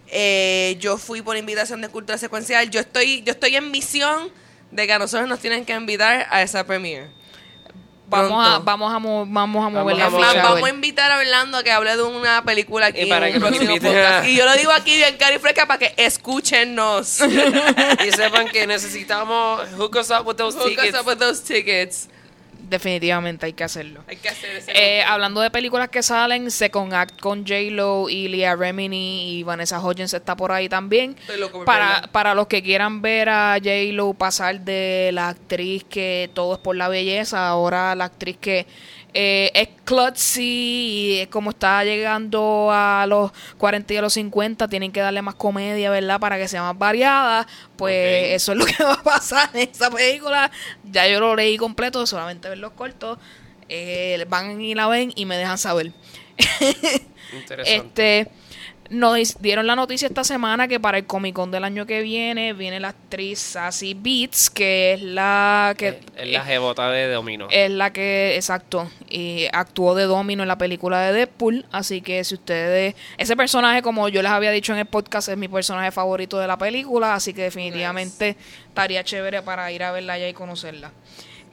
Eh, 0.08 0.78
yo 0.80 0.98
fui 0.98 1.22
por 1.22 1.36
invitación 1.38 1.82
de 1.82 1.90
Cultura 1.90 2.18
Secuencial. 2.18 2.70
Yo 2.70 2.80
estoy, 2.80 3.22
yo 3.24 3.32
estoy 3.32 3.56
en 3.56 3.72
misión 3.72 4.30
de 4.72 4.86
que 4.88 4.94
a 4.94 5.00
nosotros 5.00 5.28
nos 5.30 5.40
tienen 5.40 5.66
que 5.66 5.74
invitar 5.74 6.28
a 6.30 6.42
esa 6.42 6.66
premiere. 6.66 7.10
Vamos 8.10 8.48
a, 8.48 8.60
vamos 8.60 8.94
a, 8.94 9.00
mo- 9.00 9.26
vamos 9.28 9.66
a 9.66 9.70
mover 9.70 9.98
Vamos 9.98 10.20
la 10.22 10.28
a 10.28 10.32
ficha. 10.32 10.42
a 10.42 10.50
vamos 10.52 10.64
a 10.70 10.70
invitar 10.74 11.12
a 11.12 11.18
Orlando 11.18 11.58
a 11.58 11.64
que 11.64 11.72
hable 11.72 11.96
de 11.98 12.04
una 12.04 12.42
película 12.44 12.86
aquí 12.88 13.02
Y 13.02 13.06
para 13.10 13.28
en 13.28 13.34
que 13.42 13.90
a- 14.06 14.28
Y 14.30 14.36
yo 14.38 14.46
lo 14.46 14.54
digo 14.56 14.72
aquí 14.72 14.96
bien 14.96 15.18
cari 15.18 15.40
fresca 15.40 15.66
para 15.68 15.78
que 15.80 15.94
escúchenos. 15.98 17.20
Y 18.08 18.12
sepan 18.12 18.48
que 18.48 18.66
necesitamos 18.68 19.62
hook 19.78 19.98
us 19.98 20.10
up 20.12 20.26
with 20.26 20.36
those 20.38 20.58
Hook 20.58 20.70
us 20.70 20.76
tickets. 20.78 20.98
up 21.00 21.06
with 21.08 21.18
those 21.18 21.42
tickets. 21.44 22.08
Definitivamente 22.70 23.46
hay 23.46 23.54
que 23.54 23.64
hacerlo. 23.64 24.04
Hay 24.08 24.18
que 24.18 24.28
hacer 24.28 24.50
ese 24.58 24.72
Eh, 24.76 25.02
hablando 25.04 25.40
de 25.40 25.50
películas 25.50 25.88
que 25.90 26.04
salen, 26.04 26.52
Second 26.52 26.94
Act 26.94 27.20
con 27.20 27.46
J-Lo 27.46 28.10
y 28.10 28.28
Leah 28.28 28.56
Remini 28.56 29.38
y 29.38 29.44
Vanessa 29.44 29.80
Hudgens 29.80 30.14
está 30.14 30.36
por 30.36 30.52
ahí 30.52 30.68
también. 30.68 31.16
Loco 31.38 31.64
Para, 31.64 32.10
para 32.12 32.36
los 32.36 32.48
que 32.48 32.62
quieran 32.62 33.02
ver 33.02 33.30
a 33.30 33.58
J-Lo 33.64 34.14
pasar 34.14 34.60
de 34.62 35.12
la 35.14 35.30
actriz 35.30 35.86
que 35.86 36.30
todo 36.34 36.56
es 36.56 36.60
por 36.60 36.76
la 36.76 36.90
belleza, 36.90 37.48
ahora 37.48 37.96
la 37.96 38.06
actriz 38.06 38.38
que 38.38 38.68
eh, 39.20 39.50
es 39.56 39.70
klutzy 39.84 40.44
y 40.44 41.20
es 41.22 41.28
como 41.30 41.50
está 41.50 41.84
llegando 41.84 42.70
a 42.72 43.04
los 43.08 43.32
40 43.58 43.92
y 43.96 43.98
a 43.98 44.04
los 44.04 44.14
50, 44.14 44.68
tienen 44.68 44.92
que 44.92 45.00
darle 45.00 45.24
más 45.24 45.34
comedia, 45.34 45.90
¿verdad? 45.90 46.20
Para 46.20 46.38
que 46.38 46.48
sea 46.48 46.62
más 46.62 46.78
variada. 46.78 47.48
Pues 47.78 48.36
eso 48.36 48.52
es 48.52 48.60
lo 48.60 48.66
que 48.66 48.76
va 48.84 48.94
a 48.94 49.02
pasar 49.02 49.50
en 49.56 49.70
esa 49.72 49.90
película. 49.90 50.52
Ya 50.84 51.08
yo 51.08 51.20
lo 51.20 51.36
leí 51.36 51.58
completo, 51.58 52.06
solamente 52.06 52.48
ver 52.48 52.60
los 52.60 52.74
cortos. 52.74 53.18
Eh, 53.70 54.24
van 54.30 54.62
y 54.62 54.76
la 54.76 54.88
ven 54.88 55.12
y 55.16 55.26
me 55.26 55.36
dejan 55.36 55.58
saber. 55.58 55.94
Interesante. 57.34 58.20
Este 58.20 58.32
nos 58.90 59.42
dieron 59.42 59.68
la 59.68 59.76
noticia 59.76 60.08
esta 60.08 60.24
semana 60.24 60.68
que 60.68 60.80
para 60.80 60.98
el 60.98 61.06
Comic 61.06 61.36
Con 61.36 61.52
del 61.52 61.64
año 61.64 61.86
que 61.86 62.02
viene 62.02 62.54
viene 62.54 62.80
la 62.80 62.90
actriz 62.90 63.40
Sassy 63.40 63.94
Beats, 63.94 64.50
que 64.50 64.94
es 64.94 65.02
la 65.02 65.76
que 65.78 65.90
es, 65.90 65.96
es 66.16 66.28
la 66.30 66.44
jebota 66.44 66.90
de 66.92 67.12
Domino. 67.12 67.48
es 67.50 67.72
la 67.72 67.92
que, 67.92 68.36
exacto, 68.36 68.90
y 69.10 69.48
actuó 69.52 69.96
de 69.96 70.04
Domino 70.04 70.44
en 70.44 70.48
la 70.48 70.58
película 70.58 71.02
de 71.02 71.14
Deadpool. 71.14 71.66
Así 71.72 72.02
que 72.02 72.24
si 72.24 72.36
ustedes. 72.36 72.96
Ese 73.18 73.36
personaje, 73.36 73.82
como 73.82 74.10
yo 74.10 74.22
les 74.22 74.32
había 74.32 74.52
dicho 74.52 74.74
en 74.74 74.80
el 74.80 74.86
podcast, 74.86 75.30
es 75.30 75.38
mi 75.38 75.48
personaje 75.48 75.92
favorito 75.92 76.38
de 76.40 76.48
la 76.48 76.58
película. 76.58 77.16
Así 77.16 77.34
que 77.34 77.44
definitivamente 77.44 78.38
estaría 78.68 79.04
chévere 79.04 79.42
para 79.42 79.72
ir 79.72 79.84
a 79.84 79.92
verla 79.92 80.14
allá 80.14 80.28
y 80.28 80.34
conocerla. 80.34 80.92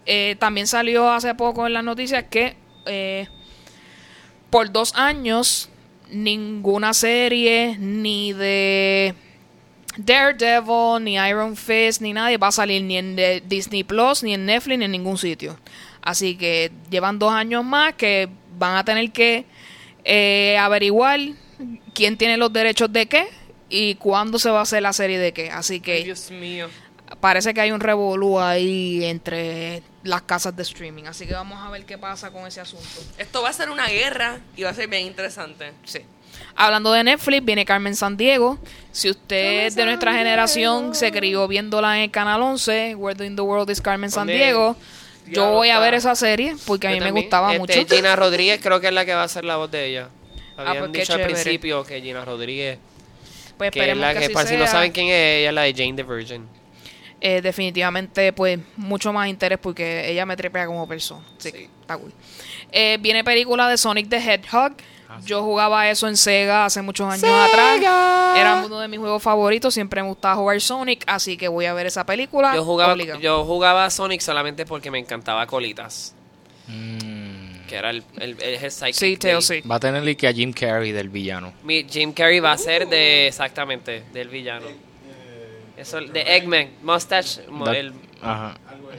Eh, 0.07 0.37
también 0.39 0.67
salió 0.67 1.11
hace 1.11 1.35
poco 1.35 1.67
en 1.67 1.73
las 1.73 1.85
noticias 1.85 2.25
que 2.29 2.57
eh, 2.87 3.27
por 4.51 4.71
dos 4.71 4.95
años 4.95 5.71
ninguna 6.15 6.95
serie 6.95 7.77
ni 7.79 8.33
de 8.33 9.15
Daredevil, 9.97 11.03
ni 11.03 11.15
Iron 11.15 11.57
Fist, 11.57 12.01
ni 12.01 12.13
nadie 12.13 12.37
va 12.37 12.49
a 12.49 12.53
salir 12.53 12.83
ni 12.83 12.97
en 12.97 13.17
Disney 13.49 13.85
Plus, 13.85 14.23
ni 14.23 14.35
en 14.35 14.47
Netflix, 14.47 14.79
ni 14.79 14.85
en 14.85 14.93
ningún 14.93 15.19
sitio. 15.19 15.59
Así 16.03 16.37
que 16.37 16.71
llevan 16.91 17.19
dos 17.19 17.33
años 17.33 17.65
más 17.65 17.95
que 17.95 18.29
van 18.59 18.77
a 18.77 18.85
tener 18.85 19.11
que 19.11 19.47
eh, 20.05 20.57
averiguar 20.59 21.21
quién 21.95 22.17
tiene 22.17 22.37
los 22.37 22.53
derechos 22.53 22.93
de 22.93 23.07
qué 23.07 23.27
y 23.69 23.95
cuándo 23.95 24.39
se 24.39 24.51
va 24.51 24.61
a 24.61 24.63
hacer 24.63 24.83
la 24.83 24.93
serie 24.93 25.19
de 25.19 25.33
qué. 25.33 25.51
Así 25.51 25.81
que 25.81 26.05
Dios 26.05 26.31
mío. 26.31 26.69
parece 27.21 27.55
que 27.55 27.61
hay 27.61 27.71
un 27.71 27.81
revolú 27.81 28.39
ahí 28.39 29.05
entre 29.05 29.83
las 30.05 30.23
casas 30.23 30.55
de 30.55 30.63
streaming. 30.63 31.05
Así 31.05 31.27
que 31.27 31.35
vamos 31.35 31.59
a 31.61 31.71
ver 31.71 31.85
qué 31.85 31.99
pasa 31.99 32.31
con 32.31 32.47
ese 32.47 32.61
asunto. 32.61 32.87
Esto 33.19 33.43
va 33.43 33.49
a 33.49 33.53
ser 33.53 33.71
una 33.71 33.89
guerra 33.89 34.39
y 34.57 34.63
va 34.63 34.71
a 34.71 34.75
ser 34.75 34.89
bien 34.89 35.07
interesante. 35.07 35.73
Sí. 35.85 36.01
Hablando 36.57 36.93
de 36.93 37.05
Netflix, 37.05 37.45
viene 37.45 37.65
Carmen 37.65 37.95
Sandiego. 37.97 38.59
Si 38.93 39.09
usted 39.11 39.67
es 39.67 39.75
de 39.75 39.85
nuestra 39.85 40.13
generación 40.15 40.95
se 40.95 41.11
crió 41.13 41.49
viéndola 41.49 41.97
en 41.97 42.05
el 42.05 42.11
canal 42.11 42.43
11, 42.43 42.95
Where 42.97 43.25
in 43.27 43.35
the 43.37 43.43
World 43.43 43.71
is 43.71 43.81
Carmen. 43.81 44.11
Sandiego, 44.11 44.77
yo 45.27 45.51
voy 45.53 45.71
a 45.71 45.79
ver 45.79 45.95
esa 45.95 46.15
serie 46.15 46.57
porque 46.67 46.89
a 46.89 46.91
mí 46.91 47.01
me 47.01 47.11
gustaba 47.11 47.55
Este, 47.55 47.59
mucho. 47.59 47.95
Gina 47.97 48.15
Rodríguez 48.17 48.61
creo 48.63 48.81
que 48.81 48.89
es 48.89 48.93
la 48.93 49.05
que 49.05 49.15
va 49.15 49.23
a 49.23 49.29
ser 49.29 49.45
la 49.45 49.57
voz 49.57 49.71
de 49.71 49.87
ella. 49.87 50.09
Habían 50.57 50.79
pues 50.79 50.91
qué 50.93 50.99
dicho 51.01 51.13
al 51.15 51.19
chévere. 51.21 51.35
principio 51.35 51.85
que 51.85 52.01
Gina 52.01 52.25
Rodríguez, 52.25 52.79
Pues 53.57 53.71
que 53.71 53.91
es 53.91 53.97
la 53.97 54.13
que, 54.13 54.19
que, 54.21 54.25
así 54.27 54.35
para 54.35 54.49
si 54.49 54.57
no 54.57 54.67
saben 54.67 54.93
quién 54.93 55.07
es, 55.09 55.13
ella 55.41 55.49
es 55.49 55.55
la 55.55 55.63
de 55.63 55.73
Jane 55.73 55.95
the 55.95 56.03
Virgin. 56.03 56.47
Eh, 57.27 57.41
definitivamente, 57.41 58.35
pues, 58.35 58.59
mucho 58.77 59.11
más 59.11 59.29
interés 59.29 59.59
porque 59.59 60.11
ella 60.11 60.27
me 60.27 60.37
trepea 60.37 60.67
como 60.67 60.87
persona. 60.87 61.25
Así 61.39 61.49
Sí. 61.49 61.53
que 61.53 61.65
está 61.81 61.97
cool. 61.97 62.13
Eh, 62.71 62.99
viene 63.01 63.25
película 63.25 63.67
de 63.67 63.79
Sonic 63.79 64.11
the 64.11 64.19
Hedgehog. 64.19 64.73
Yo 65.25 65.43
jugaba 65.43 65.89
eso 65.89 66.07
en 66.07 66.19
Sega 66.19 66.67
hace 66.67 66.83
muchos 66.83 67.07
años 67.11 67.25
atrás. 67.25 67.79
Era 68.37 68.63
uno 68.67 68.79
de 68.79 68.89
mis 68.89 68.99
juegos 68.99 69.23
favoritos. 69.23 69.73
Siempre 69.73 70.03
me 70.03 70.09
gustaba 70.09 70.35
jugar 70.35 70.61
Sonic, 70.61 71.03
así 71.07 71.39
que 71.39 71.49
voy 71.49 71.65
a 71.65 71.73
ver 71.73 71.87
esa 71.87 72.05
película. 72.05 72.55
Yo 72.55 72.63
jugaba, 72.65 72.95
yo 73.21 73.45
jugaba 73.47 73.89
Sonic 73.89 74.21
solamente 74.21 74.67
porque 74.67 74.91
me 74.91 74.99
encantaba 74.99 75.47
Colitas, 75.47 76.15
Mm. 76.69 77.67
que 77.69 77.77
era 77.77 77.91
el, 77.91 78.03
el, 78.19 78.37
el, 78.43 78.65
el 78.65 78.71
Sí, 78.95 79.17
Teo, 79.17 79.41
sí. 79.41 79.61
Va 79.63 79.77
a 79.77 79.81
tenerle 79.81 80.17
que 80.17 80.27
a 80.29 80.33
Jim 80.33 80.53
Carrey 80.53 80.93
del 80.93 81.09
villano. 81.09 81.53
Mi 81.63 81.85
Jim 81.89 82.13
Carrey 82.13 82.41
va 82.41 82.53
a 82.53 82.59
ser 82.59 82.87
de 82.89 83.29
exactamente 83.29 84.03
del 84.13 84.29
villano. 84.29 84.67
Eso 85.77 86.01
de 86.01 86.37
Eggman, 86.37 86.71
Mustache, 86.83 87.43
Da- 87.65 87.77
el- 87.77 87.93
Ajá. 88.23 88.57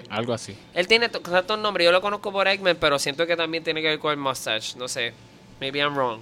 Algo 0.10 0.34
así. 0.34 0.56
él 0.74 0.88
tiene 0.88 1.10
to- 1.10 1.22
tantos 1.22 1.58
nombres, 1.58 1.86
yo 1.86 1.92
lo 1.92 2.02
conozco 2.02 2.32
por 2.32 2.48
Eggman, 2.48 2.78
pero 2.80 3.00
siento 3.00 3.26
que 3.26 3.36
también 3.38 3.64
tiene 3.64 3.82
que 3.82 3.88
ver 3.88 4.00
con 4.00 4.12
el 4.12 4.18
Mustache, 4.18 4.78
no 4.78 4.88
sé. 4.88 5.14
Maybe 5.62 5.80
I'm 5.80 5.96
wrong. 5.96 6.20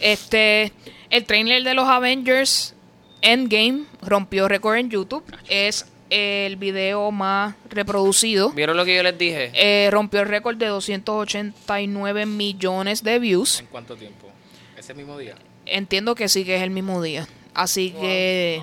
Este, 0.00 0.72
el 1.10 1.24
trailer 1.24 1.62
de 1.64 1.74
los 1.74 1.86
Avengers 1.88 2.74
Endgame 3.20 3.84
rompió 4.00 4.48
récord 4.48 4.76
en 4.76 4.90
YouTube. 4.90 5.24
Es 5.48 5.86
el 6.10 6.56
video 6.56 7.10
más 7.10 7.54
reproducido. 7.68 8.50
¿Vieron 8.50 8.76
lo 8.76 8.84
que 8.84 8.96
yo 8.96 9.02
les 9.02 9.18
dije? 9.18 9.50
Eh, 9.54 9.90
rompió 9.90 10.20
el 10.20 10.28
récord 10.28 10.56
de 10.56 10.66
289 10.66 12.26
millones 12.26 13.02
de 13.02 13.18
views. 13.18 13.60
¿En 13.60 13.66
cuánto 13.66 13.96
tiempo? 13.96 14.28
¿Ese 14.76 14.94
mismo 14.94 15.18
día? 15.18 15.34
Entiendo 15.66 16.14
que 16.14 16.28
sí 16.28 16.44
que 16.44 16.56
es 16.56 16.62
el 16.62 16.70
mismo 16.70 17.02
día. 17.02 17.26
Así 17.54 17.90
que 17.90 18.62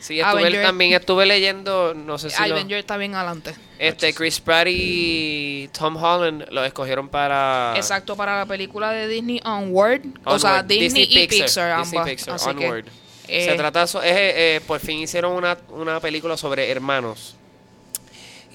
Sí, 0.00 0.18
estuve, 0.18 0.42
Avenger- 0.48 0.62
también 0.62 0.92
estuve 0.94 1.26
leyendo, 1.26 1.92
no 1.94 2.18
sé 2.18 2.30
si 2.30 2.38
lo- 2.48 2.54
Avenger 2.54 2.78
está 2.78 2.96
bien 2.96 3.14
adelante. 3.14 3.54
este 3.78 4.12
Chris 4.14 4.40
Pratt 4.40 4.66
y 4.68 5.68
Tom 5.78 5.96
Holland 6.02 6.46
lo 6.50 6.64
escogieron 6.64 7.08
para 7.08 7.74
Exacto, 7.76 8.16
para 8.16 8.38
la 8.38 8.46
película 8.46 8.92
de 8.92 9.06
Disney 9.08 9.40
Onward. 9.44 10.00
O 10.24 10.38
sea, 10.38 10.62
Disney, 10.62 11.04
y 11.10 11.28
Pixar, 11.28 11.78
Disney 11.80 11.98
ambas. 11.98 12.08
Pixar, 12.08 12.34
Así 12.34 12.48
Onward. 12.48 12.84
que, 13.26 13.44
Se 13.44 13.52
eh, 13.52 13.56
trata, 13.56 13.86
so- 13.86 14.02
es, 14.02 14.10
eh, 14.12 14.56
eh, 14.56 14.60
por 14.66 14.80
fin 14.80 15.00
hicieron 15.00 15.32
una, 15.32 15.56
una 15.68 16.00
película 16.00 16.36
sobre 16.36 16.70
hermanos. 16.70 17.36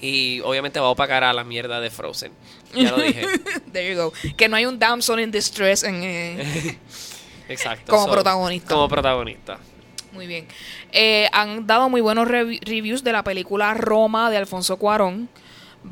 Y 0.02 0.40
obviamente 0.40 0.78
va 0.78 0.86
a 0.86 0.90
opacar 0.90 1.24
a 1.24 1.32
la 1.32 1.42
mierda 1.44 1.80
de 1.80 1.90
Frozen. 1.90 2.30
Ya 2.74 2.90
lo 2.90 2.98
dije. 3.00 3.24
There 3.72 3.88
you 3.94 3.96
go. 3.98 4.12
Que 4.36 4.48
no 4.48 4.56
hay 4.56 4.66
un 4.66 4.78
damsel 4.78 5.20
in 5.20 5.30
distress 5.30 5.82
en... 5.84 6.02
eh, 6.02 6.78
Exacto. 7.48 7.92
Como 7.92 8.10
protagonista. 8.12 8.74
Como 8.74 8.88
protagonista. 8.88 9.58
Muy 10.16 10.26
bien. 10.26 10.46
Eh, 10.92 11.28
han 11.32 11.66
dado 11.66 11.88
muy 11.88 12.00
buenos 12.00 12.26
revi- 12.28 12.60
reviews 12.64 13.04
de 13.04 13.12
la 13.12 13.22
película 13.22 13.72
Roma 13.74 14.30
de 14.30 14.36
Alfonso 14.38 14.76
Cuarón. 14.78 15.28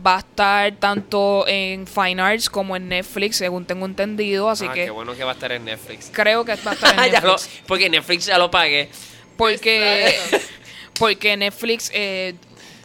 Va 0.05 0.17
a 0.17 0.19
estar 0.19 0.73
tanto 0.81 1.45
en 1.47 1.87
Fine 1.87 2.21
Arts 2.21 2.51
como 2.51 2.75
en 2.75 2.89
Netflix, 2.89 3.37
según 3.37 3.65
tengo 3.65 3.87
entendido. 3.87 4.51
Así 4.51 4.67
ah, 4.69 4.73
que 4.73 4.87
qué 4.87 4.91
bueno 4.91 5.15
que 5.15 5.23
va 5.23 5.31
a 5.31 5.35
estar 5.35 5.53
en 5.53 5.65
Netflix. 5.65 6.11
creo 6.13 6.45
que 6.45 6.57
va 6.57 6.73
a 6.73 6.75
estar 6.75 6.91
en 6.99 7.13
lo- 7.23 7.33
Netflix. 7.37 7.63
porque 7.69 7.89
Netflix 7.89 8.25
ya 8.27 8.37
lo 8.39 8.51
pagué. 8.51 8.89
porque, 9.37 10.17
porque 10.99 11.37
Netflix 11.37 11.91
eh, 11.95 12.35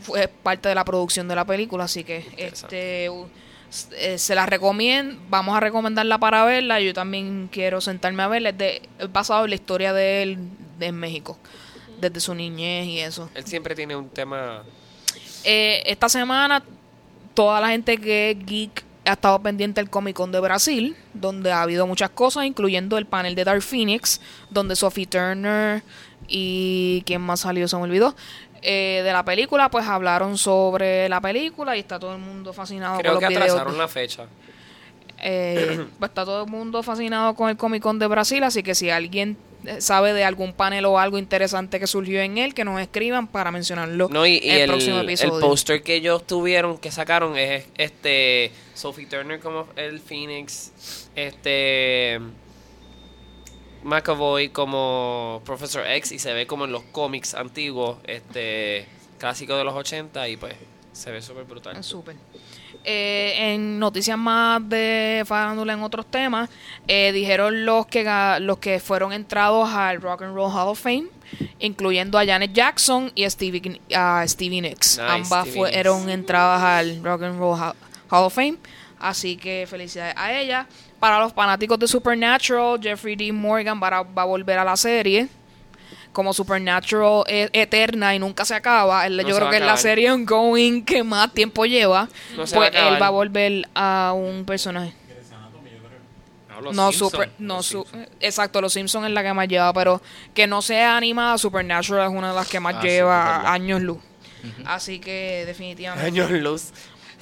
fue 0.03 0.27
parte 0.27 0.69
de 0.69 0.75
la 0.75 0.85
producción 0.85 1.27
de 1.27 1.35
la 1.35 1.45
película. 1.45 1.85
Así 1.85 2.03
que 2.03 2.25
este 2.37 3.09
eh, 3.97 4.17
se 4.19 4.35
la 4.35 4.45
recomiendo. 4.45 5.19
Vamos 5.29 5.55
a 5.57 5.59
recomendarla 5.61 6.17
para 6.19 6.43
verla. 6.45 6.79
Yo 6.79 6.93
también 6.93 7.49
quiero 7.51 7.81
sentarme 7.81 8.21
a 8.21 8.27
verla. 8.27 8.49
Es, 8.49 8.57
de, 8.59 8.81
es 8.99 9.11
basado 9.11 9.45
en 9.45 9.49
la 9.49 9.55
historia 9.55 9.93
de 9.93 10.21
él 10.23 10.37
en 10.87 10.95
México. 10.95 11.37
Desde 11.99 12.19
su 12.19 12.33
niñez 12.33 12.85
y 12.87 12.99
eso. 12.99 13.29
Él 13.35 13.45
siempre 13.45 13.75
tiene 13.75 13.95
un 13.95 14.09
tema. 14.09 14.63
Eh, 15.43 15.83
esta 15.85 16.07
semana, 16.09 16.63
toda 17.33 17.59
la 17.61 17.69
gente 17.69 17.97
que 17.97 18.31
es 18.31 18.45
geek 18.45 18.83
ha 19.05 19.13
estado 19.13 19.41
pendiente 19.41 19.81
del 19.81 19.89
Comic 19.89 20.15
Con 20.15 20.31
de 20.31 20.39
Brasil, 20.39 20.95
donde 21.13 21.51
ha 21.51 21.61
habido 21.61 21.87
muchas 21.87 22.09
cosas, 22.11 22.45
incluyendo 22.45 22.97
el 22.97 23.05
panel 23.05 23.35
de 23.35 23.43
Dark 23.43 23.61
Phoenix, 23.63 24.21
donde 24.49 24.75
Sophie 24.75 25.07
Turner 25.07 25.81
y 26.27 27.01
quién 27.05 27.21
más 27.21 27.39
salió, 27.41 27.67
se 27.67 27.75
me 27.77 27.83
olvidó. 27.83 28.15
eh, 28.61 29.01
de 29.03 29.11
la 29.13 29.23
película, 29.23 29.69
pues 29.69 29.87
hablaron 29.87 30.37
sobre 30.37 31.07
la 31.09 31.21
película 31.21 31.75
y 31.77 31.79
está 31.79 31.97
todo 31.97 32.13
el 32.13 32.19
mundo 32.19 32.51
fascinado 32.53 32.99
Creo 32.99 33.13
con 33.13 33.19
que 33.21 33.25
los 33.25 33.29
videos. 33.33 33.49
atrasaron 33.51 33.77
la 33.77 33.87
fecha. 33.87 34.25
Eh, 35.21 35.85
pues 35.97 36.09
está 36.09 36.23
todo 36.25 36.43
el 36.43 36.49
mundo 36.51 36.83
fascinado 36.83 37.35
con 37.35 37.49
el 37.49 37.57
Comic 37.57 37.81
Con 37.81 37.99
de 37.99 38.07
Brasil, 38.07 38.43
así 38.43 38.61
que 38.61 38.75
si 38.75 38.89
alguien 38.89 39.37
sabe 39.79 40.13
de 40.13 40.23
algún 40.23 40.53
panel 40.53 40.85
o 40.85 40.99
algo 40.99 41.17
interesante 41.17 41.79
que 41.79 41.87
surgió 41.87 42.21
en 42.21 42.37
él, 42.37 42.53
que 42.53 42.63
nos 42.63 42.79
escriban 42.79 43.27
para 43.27 43.51
mencionarlo 43.51 44.07
No, 44.09 44.25
y, 44.25 44.37
y 44.37 44.49
en 44.49 44.55
el, 44.55 44.61
el, 44.61 44.67
próximo 44.69 44.99
el 44.99 45.05
episodio. 45.05 45.39
póster 45.39 45.83
que 45.83 45.95
ellos 45.95 46.25
tuvieron, 46.25 46.77
que 46.77 46.91
sacaron, 46.91 47.37
es 47.37 47.65
este 47.77 48.51
Sophie 48.73 49.05
Turner 49.05 49.39
como 49.39 49.67
el 49.75 49.99
Phoenix, 49.99 51.09
este 51.15 52.19
McAvoy 53.83 54.49
como 54.49 55.41
Professor 55.45 55.85
X, 55.87 56.11
y 56.11 56.19
se 56.19 56.33
ve 56.33 56.47
como 56.47 56.65
en 56.65 56.71
los 56.71 56.83
cómics 56.83 57.33
antiguos, 57.33 57.97
este 58.05 58.85
clásico 59.17 59.55
de 59.55 59.63
los 59.63 59.73
80, 59.73 60.27
y 60.29 60.37
pues 60.37 60.55
se 60.93 61.11
ve 61.11 61.21
súper 61.21 61.45
brutal. 61.45 61.75
Ah, 61.77 61.83
Súper. 61.83 62.15
Eh, 62.85 63.53
en 63.53 63.77
noticias 63.77 64.17
más 64.17 64.67
de 64.67 65.23
farándula 65.25 65.73
en 65.73 65.83
otros 65.83 66.05
temas, 66.09 66.49
eh, 66.87 67.11
dijeron 67.11 67.65
los 67.65 67.85
que 67.87 68.03
los 68.39 68.57
que 68.59 68.79
fueron 68.79 69.11
entrados 69.13 69.69
al 69.69 70.01
Rock 70.01 70.23
and 70.23 70.33
Roll 70.33 70.49
Hall 70.51 70.69
of 70.69 70.79
Fame, 70.79 71.07
incluyendo 71.59 72.17
a 72.17 72.25
Janet 72.25 72.53
Jackson 72.53 73.11
y 73.15 73.25
a 73.25 73.29
Stevie, 73.29 73.81
a 73.93 74.23
Stevie 74.27 74.61
Nicks. 74.61 74.97
Nice, 74.97 75.01
Ambas 75.11 75.41
Stevie 75.47 75.57
fueron 75.59 75.99
Nicks. 76.05 76.13
entradas 76.13 76.63
al 76.63 77.03
Rock 77.03 77.23
and 77.23 77.37
Roll 77.37 77.59
Ha- 77.59 77.75
Hall 78.09 78.23
of 78.25 78.33
Fame. 78.33 78.57
Así 78.97 79.37
que 79.37 79.65
felicidades 79.69 80.15
a 80.17 80.33
ella. 80.39 80.65
Para 80.99 81.19
los 81.19 81.31
fanáticos 81.33 81.79
de 81.79 81.87
Supernatural, 81.87 82.79
Jeffrey 82.81 83.15
D. 83.15 83.31
Morgan 83.31 83.79
va 83.81 83.87
a, 83.87 84.03
va 84.03 84.21
a 84.23 84.25
volver 84.25 84.57
a 84.57 84.63
la 84.65 84.75
serie. 84.75 85.27
Como 86.19 86.33
Supernatural 86.33 87.23
es 87.27 87.49
eterna 87.53 88.13
y 88.13 88.19
nunca 88.19 88.43
se 88.43 88.53
acaba. 88.53 89.07
Él- 89.07 89.15
No 89.15 89.23
yo 89.23 89.29
se 89.29 89.35
creo 89.39 89.49
que 89.51 89.55
es 89.55 89.63
la 89.63 89.77
serie 89.77 90.11
ongoing 90.11 90.83
que 90.83 91.01
más 91.01 91.33
tiempo 91.33 91.65
lleva. 91.65 92.09
No 92.35 92.43
va 92.43 92.49
pues 92.53 92.71
él 92.75 93.01
va 93.01 93.07
a 93.07 93.09
volver 93.09 93.69
a 93.73 94.11
un 94.13 94.43
personaje. 94.43 94.93
No, 96.49 96.59
los 96.61 96.75
no, 96.75 96.91
super, 96.91 97.29
no 97.39 97.55
los 97.55 97.65
su- 97.65 97.83
Simpson. 97.83 98.07
exacto, 98.19 98.59
los 98.59 98.73
Simpsons 98.73 99.07
es 99.07 99.13
la 99.13 99.23
que 99.23 99.33
más 99.33 99.47
lleva, 99.47 99.71
pero 99.71 100.01
que 100.33 100.45
no 100.45 100.61
sea 100.61 100.97
animada, 100.97 101.37
Supernatural 101.37 102.11
es 102.11 102.17
una 102.17 102.31
de 102.31 102.35
las 102.35 102.49
que 102.49 102.59
más 102.59 102.75
Ah, 102.75 102.81
lleva 102.81 103.53
años 103.53 103.81
luz. 103.81 103.99
Así 104.65 104.99
que 104.99 105.45
definitivamente. 105.47 106.05
Años 106.05 106.29
luz. 106.31 106.73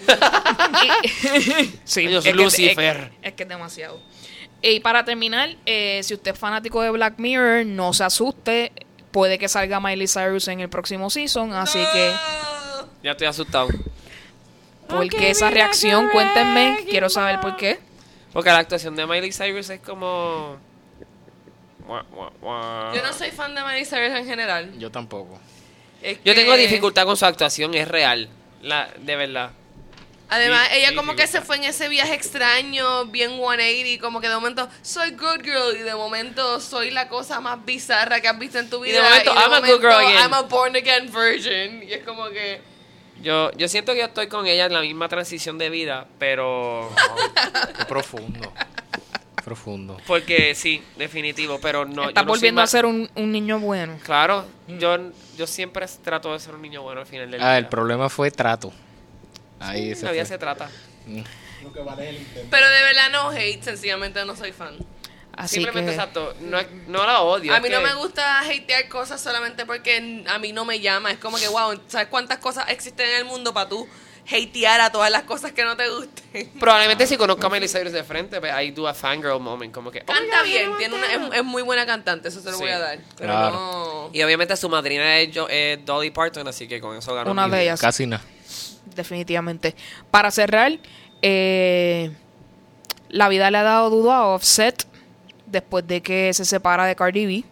Sí, 1.83 2.05
es 2.07 2.23
que- 2.23 2.33
Lucifer. 2.33 3.11
Es, 3.21 3.27
es 3.29 3.33
que 3.33 3.43
es 3.43 3.49
demasiado. 3.49 3.99
Y 4.59 4.79
para 4.79 5.05
terminar, 5.05 5.55
eh, 5.67 6.01
si 6.03 6.15
usted 6.15 6.31
es 6.31 6.39
fanático 6.39 6.81
de 6.81 6.89
Black 6.89 7.19
Mirror, 7.19 7.63
no 7.67 7.93
se 7.93 8.03
asuste. 8.03 8.71
Puede 9.17 9.39
que 9.39 9.49
salga 9.49 9.79
Miley 9.79 10.07
Cyrus 10.07 10.47
en 10.47 10.59
el 10.59 10.69
próximo 10.69 11.09
season, 11.09 11.51
así 11.51 11.79
que 11.91 12.13
Ya 13.01 13.13
estoy 13.13 13.25
asustado. 13.25 13.67
¿por 14.87 15.09
qué 15.09 15.31
esa 15.31 15.49
reacción? 15.49 16.09
Cuéntenme, 16.09 16.85
quiero 16.87 17.09
saber 17.09 17.39
por 17.39 17.57
qué. 17.57 17.79
Porque 18.31 18.51
la 18.51 18.59
actuación 18.59 18.95
de 18.95 19.07
Miley 19.07 19.31
Cyrus 19.31 19.71
es 19.71 19.79
como... 19.79 20.57
Yo 21.87 23.01
no 23.03 23.11
soy 23.11 23.31
fan 23.31 23.55
de 23.55 23.63
Miley 23.63 23.85
Cyrus 23.85 24.15
en 24.19 24.27
general. 24.27 24.77
Yo 24.77 24.91
tampoco. 24.91 25.39
Es 26.03 26.23
Yo 26.23 26.35
tengo 26.35 26.55
dificultad 26.55 27.05
con 27.05 27.17
su 27.17 27.25
actuación, 27.25 27.73
es 27.73 27.87
real. 27.87 28.29
La, 28.61 28.87
de 28.99 29.15
verdad. 29.15 29.49
Además, 30.29 30.67
Sí, 30.69 30.77
ella 30.77 30.89
sí, 30.89 30.95
como 30.95 31.11
sí, 31.13 31.17
que 31.19 31.27
se 31.27 31.41
fue 31.41 31.55
en 31.55 31.63
ese 31.63 31.87
viaje 31.87 32.13
extraño, 32.13 33.05
bien 33.05 33.31
180, 33.37 34.01
como 34.01 34.19
que 34.19 34.27
de 34.27 34.35
momento 34.35 34.67
soy 34.81 35.11
good 35.11 35.41
girl 35.43 35.75
y 35.79 35.83
de 35.83 35.95
momento 35.95 36.59
soy 36.59 36.91
la 36.91 37.07
cosa 37.07 37.39
más 37.39 37.63
bizarra 37.65 38.19
que 38.19 38.27
has 38.27 38.37
visto 38.37 38.59
en 38.59 38.69
tu 38.69 38.83
Y 38.83 38.89
vida. 38.89 39.01
de 39.03 39.09
momento, 39.09 39.33
I'm 39.33 39.53
a 39.53 39.59
good 39.61 39.79
girl 39.81 39.93
again. 39.93 40.17
I'm 40.17 40.33
a 40.33 40.41
born 40.41 40.75
again 40.75 41.09
virgin. 41.11 41.83
Y 41.87 41.93
es 41.93 42.03
como 42.03 42.25
que... 42.29 42.61
Yo, 43.21 43.51
yo 43.53 43.67
siento 43.67 43.93
que 43.93 43.99
yo 43.99 44.05
estoy 44.05 44.27
con 44.27 44.45
ella 44.45 44.65
en 44.65 44.73
la 44.73 44.81
misma 44.81 45.07
transición 45.09 45.57
de 45.57 45.69
vida, 45.69 46.05
pero... 46.19 46.89
Qué 47.77 47.85
profundo. 47.85 48.53
profundo. 49.43 49.97
Porque 50.05 50.53
sí, 50.55 50.83
definitivo, 50.97 51.57
pero 51.61 51.85
no... 51.85 52.03
yo 52.03 52.09
Está 52.09 52.21
no 52.23 52.27
volviendo 52.27 52.61
a 52.61 52.67
ser 52.67 52.85
un, 52.85 53.09
un 53.15 53.31
niño 53.31 53.59
bueno. 53.59 53.97
Claro, 54.03 54.45
yo, 54.67 54.97
yo 55.37 55.47
siempre 55.47 55.85
trato 56.03 56.33
de 56.33 56.39
ser 56.39 56.53
un 56.53 56.61
niño 56.61 56.81
bueno 56.83 57.01
al 57.01 57.07
final 57.07 57.31
del 57.31 57.41
Ah, 57.41 57.51
día. 57.51 57.57
el 57.59 57.67
problema 57.67 58.09
fue 58.09 58.29
trato. 58.29 58.71
Ahí 59.59 59.95
se 59.95 60.05
La 60.05 60.11
vida 60.11 60.23
fue. 60.23 60.29
se 60.35 60.37
trata. 60.37 60.69
Lo 61.63 61.73
que 61.73 61.79
vale 61.81 62.03
es 62.03 62.09
el 62.15 62.21
intento. 62.21 62.47
Pero 62.51 62.69
de 62.69 62.81
verdad 62.83 63.09
no 63.11 63.29
hate, 63.31 63.63
sencillamente 63.63 64.23
no 64.25 64.35
soy 64.35 64.51
fan. 64.51 64.77
Así 65.35 65.55
Simplemente, 65.57 65.91
que 65.91 65.95
exacto, 65.95 66.33
no, 66.41 66.57
no 66.87 67.05
la 67.05 67.21
odio. 67.21 67.53
a 67.53 67.59
mí 67.59 67.69
no 67.69 67.79
me 67.81 67.93
gusta 67.93 68.39
hatear 68.39 68.87
cosas 68.89 69.21
solamente 69.21 69.67
porque 69.67 70.23
a 70.27 70.39
mí 70.39 70.51
no 70.51 70.65
me 70.65 70.79
llama. 70.79 71.11
Es 71.11 71.19
como 71.19 71.37
que, 71.37 71.47
wow, 71.47 71.79
¿sabes 71.87 72.07
cuántas 72.07 72.39
cosas 72.39 72.65
existen 72.69 73.07
en 73.09 73.17
el 73.17 73.25
mundo 73.25 73.53
para 73.53 73.69
tú 73.69 73.87
hatear 74.29 74.81
a 74.81 74.91
todas 74.91 75.09
las 75.11 75.23
cosas 75.23 75.51
que 75.53 75.63
no 75.63 75.77
te 75.77 75.87
gusten. 75.89 76.49
Probablemente 76.59 77.05
si 77.07 77.15
conozco 77.17 77.45
a 77.47 77.49
Miley 77.49 77.69
Cyrus 77.69 77.93
de 77.93 78.03
frente, 78.03 78.39
pues 78.41 78.51
I 78.61 78.71
do 78.71 78.85
a 78.87 78.93
fangirl 78.93 79.39
moment, 79.39 79.73
como 79.73 79.89
que... 79.91 80.01
Canta 80.01 80.41
bien, 80.43 80.71
yo 80.71 80.77
tiene 80.77 80.95
una, 80.95 81.13
es, 81.13 81.35
es 81.37 81.43
muy 81.45 81.61
buena 81.61 81.85
cantante, 81.85 82.27
eso 82.29 82.41
se 82.41 82.51
lo 82.51 82.57
Sí. 82.57 82.63
voy 82.63 82.71
a 82.71 82.79
dar. 82.79 82.99
Pero 83.15 83.31
Claro. 83.31 83.51
no. 83.51 84.09
Y 84.11 84.21
obviamente 84.23 84.57
su 84.57 84.67
madrina 84.69 85.19
es, 85.19 85.29
Jo- 85.33 85.47
es 85.47 85.85
Dolly 85.85 86.09
Parton, 86.11 86.45
así 86.47 86.67
que 86.67 86.81
con 86.81 86.97
eso 86.97 87.13
ganó. 87.15 87.31
Una 87.31 87.47
de 87.47 87.61
ellas. 87.61 87.79
Casi 87.79 88.05
nada. 88.07 88.21
Definitivamente. 88.97 89.73
Para 90.11 90.29
cerrar, 90.31 90.73
eh, 91.21 92.11
la 93.09 93.29
vida 93.29 93.49
le 93.49 93.59
ha 93.59 93.63
dado 93.63 93.89
duda 93.89 94.17
a 94.17 94.25
Offset 94.27 94.85
después 95.45 95.87
de 95.87 96.01
que 96.01 96.33
se 96.33 96.43
separa 96.43 96.85
de 96.85 96.95
Cardi 96.97 97.25
B. 97.25 97.43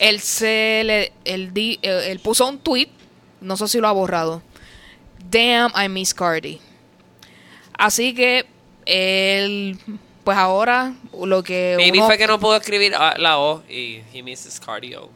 Él 0.00 0.20
se 0.20 0.82
le, 0.84 1.12
él, 1.24 1.52
di- 1.54 1.78
eh, 1.82 2.08
él 2.10 2.18
puso 2.18 2.48
un 2.48 2.58
tweet, 2.58 2.88
no 3.40 3.56
sé 3.56 3.68
si 3.68 3.78
lo 3.78 3.86
ha 3.88 3.92
borrado. 3.92 4.42
Damn, 5.30 5.72
I 5.80 5.88
miss 5.88 6.12
Cardi. 6.12 6.60
Así 7.78 8.14
que 8.14 8.44
él, 8.86 9.78
pues 10.24 10.36
ahora 10.36 10.94
lo 11.24 11.42
que 11.42 11.74
Maybe 11.76 11.98
uno- 11.98 12.06
fue 12.06 12.18
que 12.18 12.26
no 12.26 12.38
pudo 12.38 12.56
escribir 12.56 12.94
ah, 12.96 13.14
la 13.18 13.38
O 13.38 13.62
y 13.68 14.02
he 14.12 14.22
misses 14.22 14.60
cardio. 14.60 15.08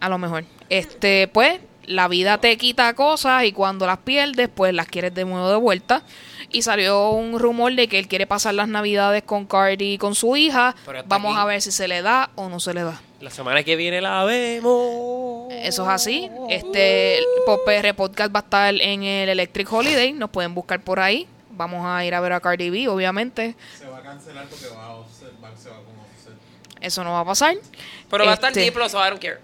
a 0.00 0.08
lo 0.08 0.18
mejor. 0.18 0.44
Este, 0.68 1.28
pues, 1.28 1.60
la 1.84 2.08
vida 2.08 2.38
te 2.38 2.56
quita 2.56 2.94
cosas 2.94 3.44
y 3.44 3.52
cuando 3.52 3.86
las 3.86 3.98
pierdes, 3.98 4.48
pues 4.48 4.72
las 4.74 4.86
quieres 4.86 5.14
de 5.14 5.24
nuevo 5.24 5.48
de 5.50 5.56
vuelta. 5.56 6.02
Y 6.50 6.62
salió 6.62 7.10
un 7.10 7.38
rumor 7.38 7.74
de 7.74 7.88
que 7.88 7.98
él 7.98 8.08
quiere 8.08 8.26
pasar 8.26 8.54
las 8.54 8.68
navidades 8.68 9.22
con 9.22 9.46
Cardi 9.46 9.94
y 9.94 9.98
con 9.98 10.14
su 10.14 10.36
hija. 10.36 10.74
Vamos 11.06 11.32
aquí. 11.32 11.40
a 11.40 11.44
ver 11.46 11.62
si 11.62 11.72
se 11.72 11.88
le 11.88 12.02
da 12.02 12.30
o 12.34 12.48
no 12.48 12.60
se 12.60 12.74
le 12.74 12.82
da. 12.82 13.00
La 13.20 13.30
semana 13.30 13.62
que 13.62 13.76
viene 13.76 14.00
la 14.00 14.24
vemos. 14.24 15.50
Eso 15.52 15.82
es 15.84 15.88
así. 15.88 16.30
Este 16.50 17.18
el 17.18 17.24
PR 17.64 17.94
Podcast 17.94 18.34
va 18.34 18.40
a 18.40 18.42
estar 18.42 18.74
en 18.74 19.02
el 19.02 19.28
Electric 19.28 19.72
Holiday. 19.72 20.12
Nos 20.12 20.28
pueden 20.30 20.54
buscar 20.54 20.80
por 20.80 21.00
ahí. 21.00 21.26
Vamos 21.50 21.86
a 21.86 22.04
ir 22.04 22.14
a 22.14 22.20
ver 22.20 22.32
a 22.32 22.40
Cardi 22.40 22.68
B, 22.70 22.88
obviamente. 22.88 23.54
Se 23.78 23.86
va 23.86 23.98
a 23.98 24.02
cancelar 24.02 24.46
porque 24.48 24.66
va 24.68 24.86
a 24.86 24.94
offset, 24.96 25.32
va, 25.42 25.56
se 25.56 25.68
va 25.70 25.76
con 25.76 25.94
offset. 26.00 26.34
Eso 26.80 27.04
no 27.04 27.12
va 27.12 27.20
a 27.20 27.24
pasar. 27.24 27.56
Pero 28.10 28.24
va 28.24 28.32
a 28.32 28.34
estar 28.34 28.50
Este, 28.50 28.60
Diplo, 28.60 28.88
so 28.88 28.98
I 28.98 29.10
don't 29.10 29.20
care. 29.22 29.38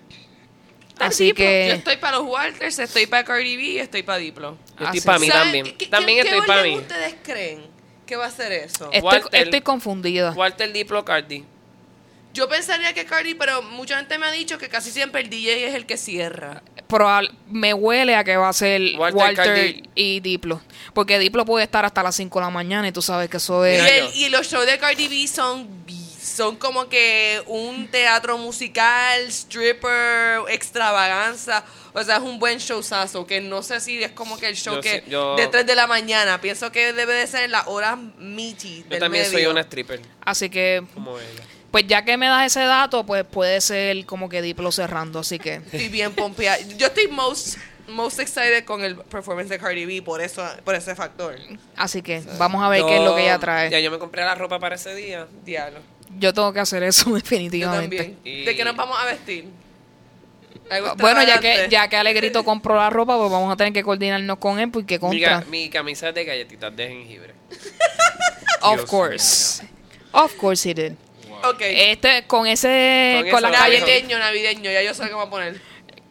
Así 1.07 1.25
Diplo. 1.27 1.45
que- 1.45 1.67
Yo 1.69 1.75
estoy 1.75 1.97
para 1.97 2.19
los 2.19 2.27
Walters, 2.27 2.79
estoy 2.79 3.07
para 3.07 3.25
Cardi 3.25 3.57
B 3.57 3.63
y 3.63 3.79
estoy 3.79 4.03
para 4.03 4.19
Diplo. 4.19 4.57
Yo 4.79 4.85
estoy 4.87 5.01
para 5.03 5.19
mí 5.19 5.27
¿Saben 5.29 5.43
también. 5.45 5.77
qué- 5.77 5.87
también 5.87 6.23
qué 6.23 6.29
estoy 6.31 6.47
para 6.47 6.63
mí. 6.63 6.77
ustedes 6.77 7.15
creen 7.23 7.63
que 8.07 8.17
va 8.17 8.27
a 8.27 8.31
ser 8.31 8.53
eso? 8.53 8.91
Estoy, 8.93 9.01
Walter- 9.03 9.41
estoy 9.45 9.61
confundida. 9.61 10.33
Walter 10.33 10.73
Diplo 10.73 11.05
Cardi. 11.05 11.45
Yo 12.35 12.49
pensaría 12.49 12.93
que 12.93 13.05
Cardi, 13.05 13.35
pero 13.35 13.63
mucha 13.63 13.97
gente 13.97 14.17
me 14.19 14.27
ha 14.27 14.31
dicho 14.31 14.59
que 14.59 14.69
casi 14.69 14.91
siempre 14.91 15.23
el 15.23 15.31
DJ 15.31 15.67
es 15.69 15.75
el 15.75 15.87
que 15.87 15.97
cierra. 15.97 16.63
Probable- 16.87 17.31
me 17.49 17.75
huele 17.75 18.15
a 18.15 18.23
que 18.23 18.37
va 18.37 18.49
a 18.49 18.53
ser 18.53 18.81
Walter 18.97 19.83
y 19.95 20.21
Diplo. 20.21 20.61
Porque 20.95 21.19
Diplo 21.19 21.45
puede 21.45 21.65
estar 21.65 21.85
hasta 21.85 22.03
las 22.03 22.15
5 22.15 22.39
de 22.39 22.45
la 22.45 22.51
mañana 22.51 22.87
y 22.89 22.93
tú 22.93 23.03
sabes 23.03 23.29
que 23.29 23.39
eso 23.39 23.67
Y, 23.67 23.71
es... 23.71 23.81
El- 23.91 24.05
yo- 24.05 24.11
y 24.15 24.29
los 24.29 24.47
shows 24.49 24.67
de 24.67 24.79
Cardi 24.79 25.09
B 25.09 25.27
son, 25.27 25.67
son 26.39 26.55
como 26.57 26.89
que 26.89 27.43
un 27.47 27.89
teatro 27.89 28.39
musical, 28.39 29.23
stripper, 29.27 30.39
extravaganza. 30.49 31.65
O 31.93 32.03
sea, 32.05 32.17
es 32.19 32.23
un 32.23 32.39
buen 32.39 32.59
showzazo. 32.59 33.27
Que 33.27 33.41
no 33.41 33.61
sé 33.65 33.81
si 33.81 34.01
es 34.03 34.13
como 34.13 34.39
que 34.39 34.47
el 34.47 34.55
show 34.55 34.77
Yo 34.77 34.81
que 34.81 35.01
sí- 35.05 35.11
yo- 35.11 35.35
de 35.35 35.49
3 35.49 35.67
de 35.67 35.75
la 35.75 35.89
mañana. 35.89 36.41
Pienso 36.41 36.71
que 36.71 36.93
debe 36.93 37.15
de 37.15 37.27
ser 37.27 37.43
en 37.45 37.51
las 37.51 37.67
horas 37.67 37.99
meaty 38.19 38.85
Yo 38.85 38.89
del 38.91 39.01
también 39.01 39.27
soy 39.27 39.47
una 39.47 39.63
stripper, 39.63 40.01
Así 40.25 40.49
que, 40.49 40.85
como 40.95 41.19
ella. 41.19 41.43
pues 41.73 41.87
ya 41.89 42.05
que 42.05 42.17
me 42.17 42.27
das 42.29 42.47
ese 42.47 42.65
dato, 42.65 43.05
pues 43.05 43.25
puede 43.25 43.61
ser 43.61 44.07
como 44.07 44.29
que 44.29 44.41
Diplo 44.41 44.71
cerrando. 44.71 45.19
Así 45.19 45.41
que 45.41 45.55
Estoy 45.55 45.89
bien 45.89 46.13
pompeada. 46.13 46.59
Yo 46.77 46.87
estoy 46.87 47.09
most, 47.09 47.57
most 47.89 48.21
excited 48.21 48.65
con 48.65 48.85
el 48.85 48.95
performance 48.97 49.49
de 49.49 49.59
Cardi 49.59 49.87
B 49.87 50.03
por 50.03 50.21
eso, 50.21 50.47
por 50.65 50.77
ese 50.77 50.95
factor. 50.95 51.35
así 51.75 52.01
que 52.01 52.23
vamos 52.39 52.63
a 52.63 52.69
ver 52.69 52.85
qué 52.85 52.97
es 52.99 53.03
lo 53.03 53.17
que 53.17 53.23
ella 53.23 53.41
trae. 53.41 53.71
Ya 53.71 53.81
yo 53.81 53.91
me 53.91 53.99
compré 53.99 54.23
la 54.25 54.37
ropa 54.37 54.61
para 54.61 54.77
ese 54.77 54.95
día. 54.95 55.27
Diablo. 55.45 55.81
Yo 56.19 56.33
tengo 56.33 56.53
que 56.53 56.61
hacer 56.61 56.83
eso 56.83 57.05
Yo 57.11 57.15
definitivamente. 57.17 57.97
también. 57.97 58.19
Y- 58.25 58.45
¿De 58.45 58.57
qué 58.57 58.65
nos 58.65 58.77
vamos 58.77 58.99
a 59.01 59.05
vestir? 59.05 59.47
Bueno, 60.99 61.23
ya 61.23 61.41
que 61.41 61.67
ya 61.71 61.89
que 61.89 61.97
Alegrito 61.97 62.45
compró 62.45 62.77
la 62.77 62.91
ropa, 62.91 63.17
pues 63.17 63.31
vamos 63.31 63.51
a 63.53 63.57
tener 63.57 63.73
que 63.73 63.83
coordinarnos 63.83 64.37
con 64.39 64.59
él 64.59 64.71
porque 64.71 64.97
Mi, 64.97 65.01
contra. 65.01 65.41
ga- 65.43 65.47
mi 65.47 65.71
camisa 65.71 66.11
es 66.11 66.15
de 66.15 66.25
galletitas 66.25 66.75
de 66.77 66.89
jengibre. 66.89 67.35
Of 68.61 68.77
Dios 68.77 68.91
course. 68.91 69.67
Of 70.13 70.35
course 70.37 70.69
he 70.69 70.75
did. 70.75 70.93
Ok. 71.45 71.61
Este, 71.61 72.25
con 72.27 72.47
ese, 72.47 73.21
Con 73.23 73.31
con, 73.31 73.43
la 73.43 73.51
navideño, 73.51 74.19
navideño. 74.19 74.71
Ya 74.71 74.83
yo 74.83 74.93
sé 74.93 75.07
qué 75.09 75.15
voy 75.15 75.27
a 75.27 75.31
poner. 75.31 75.61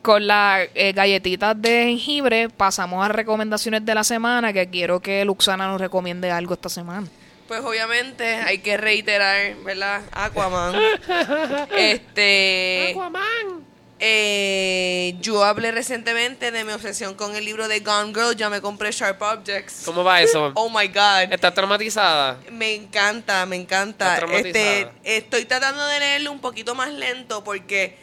con 0.02 0.26
las 0.26 0.68
eh, 0.74 0.94
galletitas 0.94 1.62
de 1.62 1.84
jengibre, 1.88 2.50
pasamos 2.50 3.06
a 3.06 3.10
recomendaciones 3.10 3.86
de 3.86 3.94
la 3.94 4.04
semana, 4.06 4.54
que 4.54 4.70
quiero 4.70 5.02
que 5.02 5.24
Luxana 5.26 5.68
nos 5.68 5.82
recomiende 5.82 6.32
algo 6.32 6.54
esta 6.54 6.70
semana. 6.70 7.06
Pues 7.48 7.62
obviamente 7.62 8.26
hay 8.26 8.58
que 8.60 8.76
reiterar, 8.78 9.56
¿verdad? 9.64 10.02
Aquaman. 10.12 10.76
este. 11.78 12.90
Aquaman. 12.92 13.66
eh, 14.00 15.16
yo 15.22 15.44
hablé 15.44 15.72
recientemente 15.72 16.52
de 16.52 16.66
mi 16.66 16.74
obsesión 16.74 17.16
con 17.16 17.36
el 17.36 17.46
libro 17.46 17.68
de 17.68 17.80
Gone 17.80 18.14
Girl. 18.14 18.36
Ya 18.36 18.50
me 18.50 18.60
compré 18.62 18.92
Sharp 18.92 19.22
Objects. 19.22 19.84
¿Cómo 19.86 20.04
va 20.04 20.22
eso? 20.22 20.52
Oh 20.56 20.70
my 20.70 20.88
God. 20.88 21.32
¿Estás 21.32 21.54
traumatizada? 21.54 22.38
Me 22.52 22.76
encanta, 22.76 23.46
me 23.46 23.56
encanta. 23.56 24.18
Este, 24.34 24.90
estoy 25.04 25.46
tratando 25.46 25.86
de 25.88 26.00
leerlo 26.00 26.32
un 26.34 26.40
poquito 26.42 26.76
más 26.76 26.92
lento 26.92 27.44
porque 27.46 27.98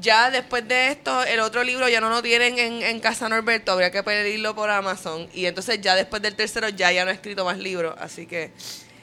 ya 0.00 0.30
después 0.30 0.66
de 0.66 0.88
esto, 0.88 1.22
el 1.24 1.40
otro 1.40 1.62
libro 1.64 1.88
ya 1.88 2.00
no 2.00 2.08
lo 2.10 2.22
tienen 2.22 2.58
en, 2.58 2.82
en 2.82 3.00
Casa 3.00 3.28
Norberto, 3.28 3.72
habría 3.72 3.90
que 3.90 4.02
pedirlo 4.02 4.54
por 4.54 4.70
Amazon. 4.70 5.28
Y 5.34 5.46
entonces 5.46 5.80
ya 5.80 5.94
después 5.94 6.22
del 6.22 6.34
tercero 6.34 6.68
ya 6.68 6.90
ya 6.92 7.04
no 7.04 7.10
he 7.10 7.14
escrito 7.14 7.44
más 7.44 7.58
libros, 7.58 7.94
así 7.98 8.26
que... 8.26 8.50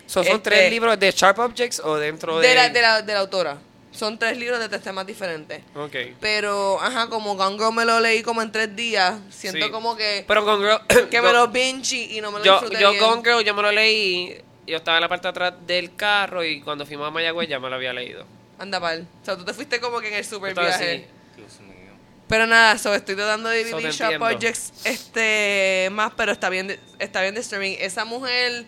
So, 0.05 0.23
¿Son 0.23 0.37
Este- 0.37 0.49
tres 0.49 0.71
libros 0.71 0.99
de 0.99 1.11
Sharp 1.11 1.37
Objects 1.39 1.79
o 1.83 1.95
dentro 1.97 2.39
de...? 2.39 2.47
De 2.47 2.55
la, 2.55 2.69
de, 2.69 2.81
la, 2.81 3.01
de 3.03 3.13
la 3.13 3.19
autora. 3.19 3.57
Son 3.91 4.17
tres 4.17 4.37
libros 4.37 4.59
de 4.59 4.69
tres 4.69 4.81
temas 4.81 5.05
diferentes. 5.05 5.61
Ok. 5.75 5.95
Pero, 6.19 6.79
ajá, 6.81 7.07
como 7.09 7.35
Gone 7.35 7.57
Girl 7.57 7.73
me 7.73 7.85
lo 7.85 7.99
leí 7.99 8.21
como 8.23 8.41
en 8.41 8.51
tres 8.51 8.75
días, 8.75 9.19
siento 9.29 9.65
Sí. 9.65 9.71
como 9.71 9.95
que, 9.95 10.23
Pero 10.27 10.43
con 10.45 10.59
Girl... 10.61 10.79
que 11.09 11.21
me 11.21 11.31
lo 11.33 11.47
binge 11.49 11.95
y 12.11 12.21
no 12.21 12.31
me 12.31 12.39
lo 12.39 12.45
Yo, 12.45 12.53
disfruté 12.53 12.81
yo 12.81 12.91
bien. 12.91 13.03
Gone 13.03 13.21
Girl, 13.23 13.43
yo 13.43 13.53
me 13.53 13.61
lo 13.61 13.71
leí... 13.71 14.41
Yo 14.65 14.77
estaba 14.77 14.97
en 14.97 15.01
la 15.01 15.09
parte 15.09 15.23
de 15.23 15.29
atrás 15.29 15.53
del 15.65 15.95
carro 15.95 16.43
y 16.43 16.61
cuando 16.61 16.85
fuimos 16.85 17.07
a 17.07 17.11
Mayagüez 17.11 17.49
ya 17.49 17.59
me 17.59 17.69
lo 17.69 17.75
había 17.75 17.91
leído. 17.93 18.23
Anda 18.59 18.79
pal. 18.79 19.07
O 19.21 19.25
sea, 19.25 19.37
tú 19.37 19.45
te 19.45 19.53
fuiste 19.53 19.79
como 19.79 19.99
que 19.99 20.09
en 20.09 20.15
el 20.15 20.25
super 20.25 20.53
viaje. 20.53 20.73
así. 20.73 21.05
Dios 21.37 21.59
mío. 21.61 21.93
Pero 22.27 22.45
nada, 22.45 22.77
so, 22.77 22.93
estoy 22.93 23.15
tratando 23.15 23.49
de 23.49 23.63
dividir 23.63 23.85
entiendo. 23.87 24.25
Objects 24.25 24.71
este, 24.85 25.89
más, 25.91 26.11
pero 26.15 26.31
está 26.31 26.49
bien, 26.49 26.67
de- 26.67 26.79
está 26.99 27.21
bien 27.21 27.33
disturbing. 27.33 27.77
Esa 27.79 28.05
mujer, 28.05 28.65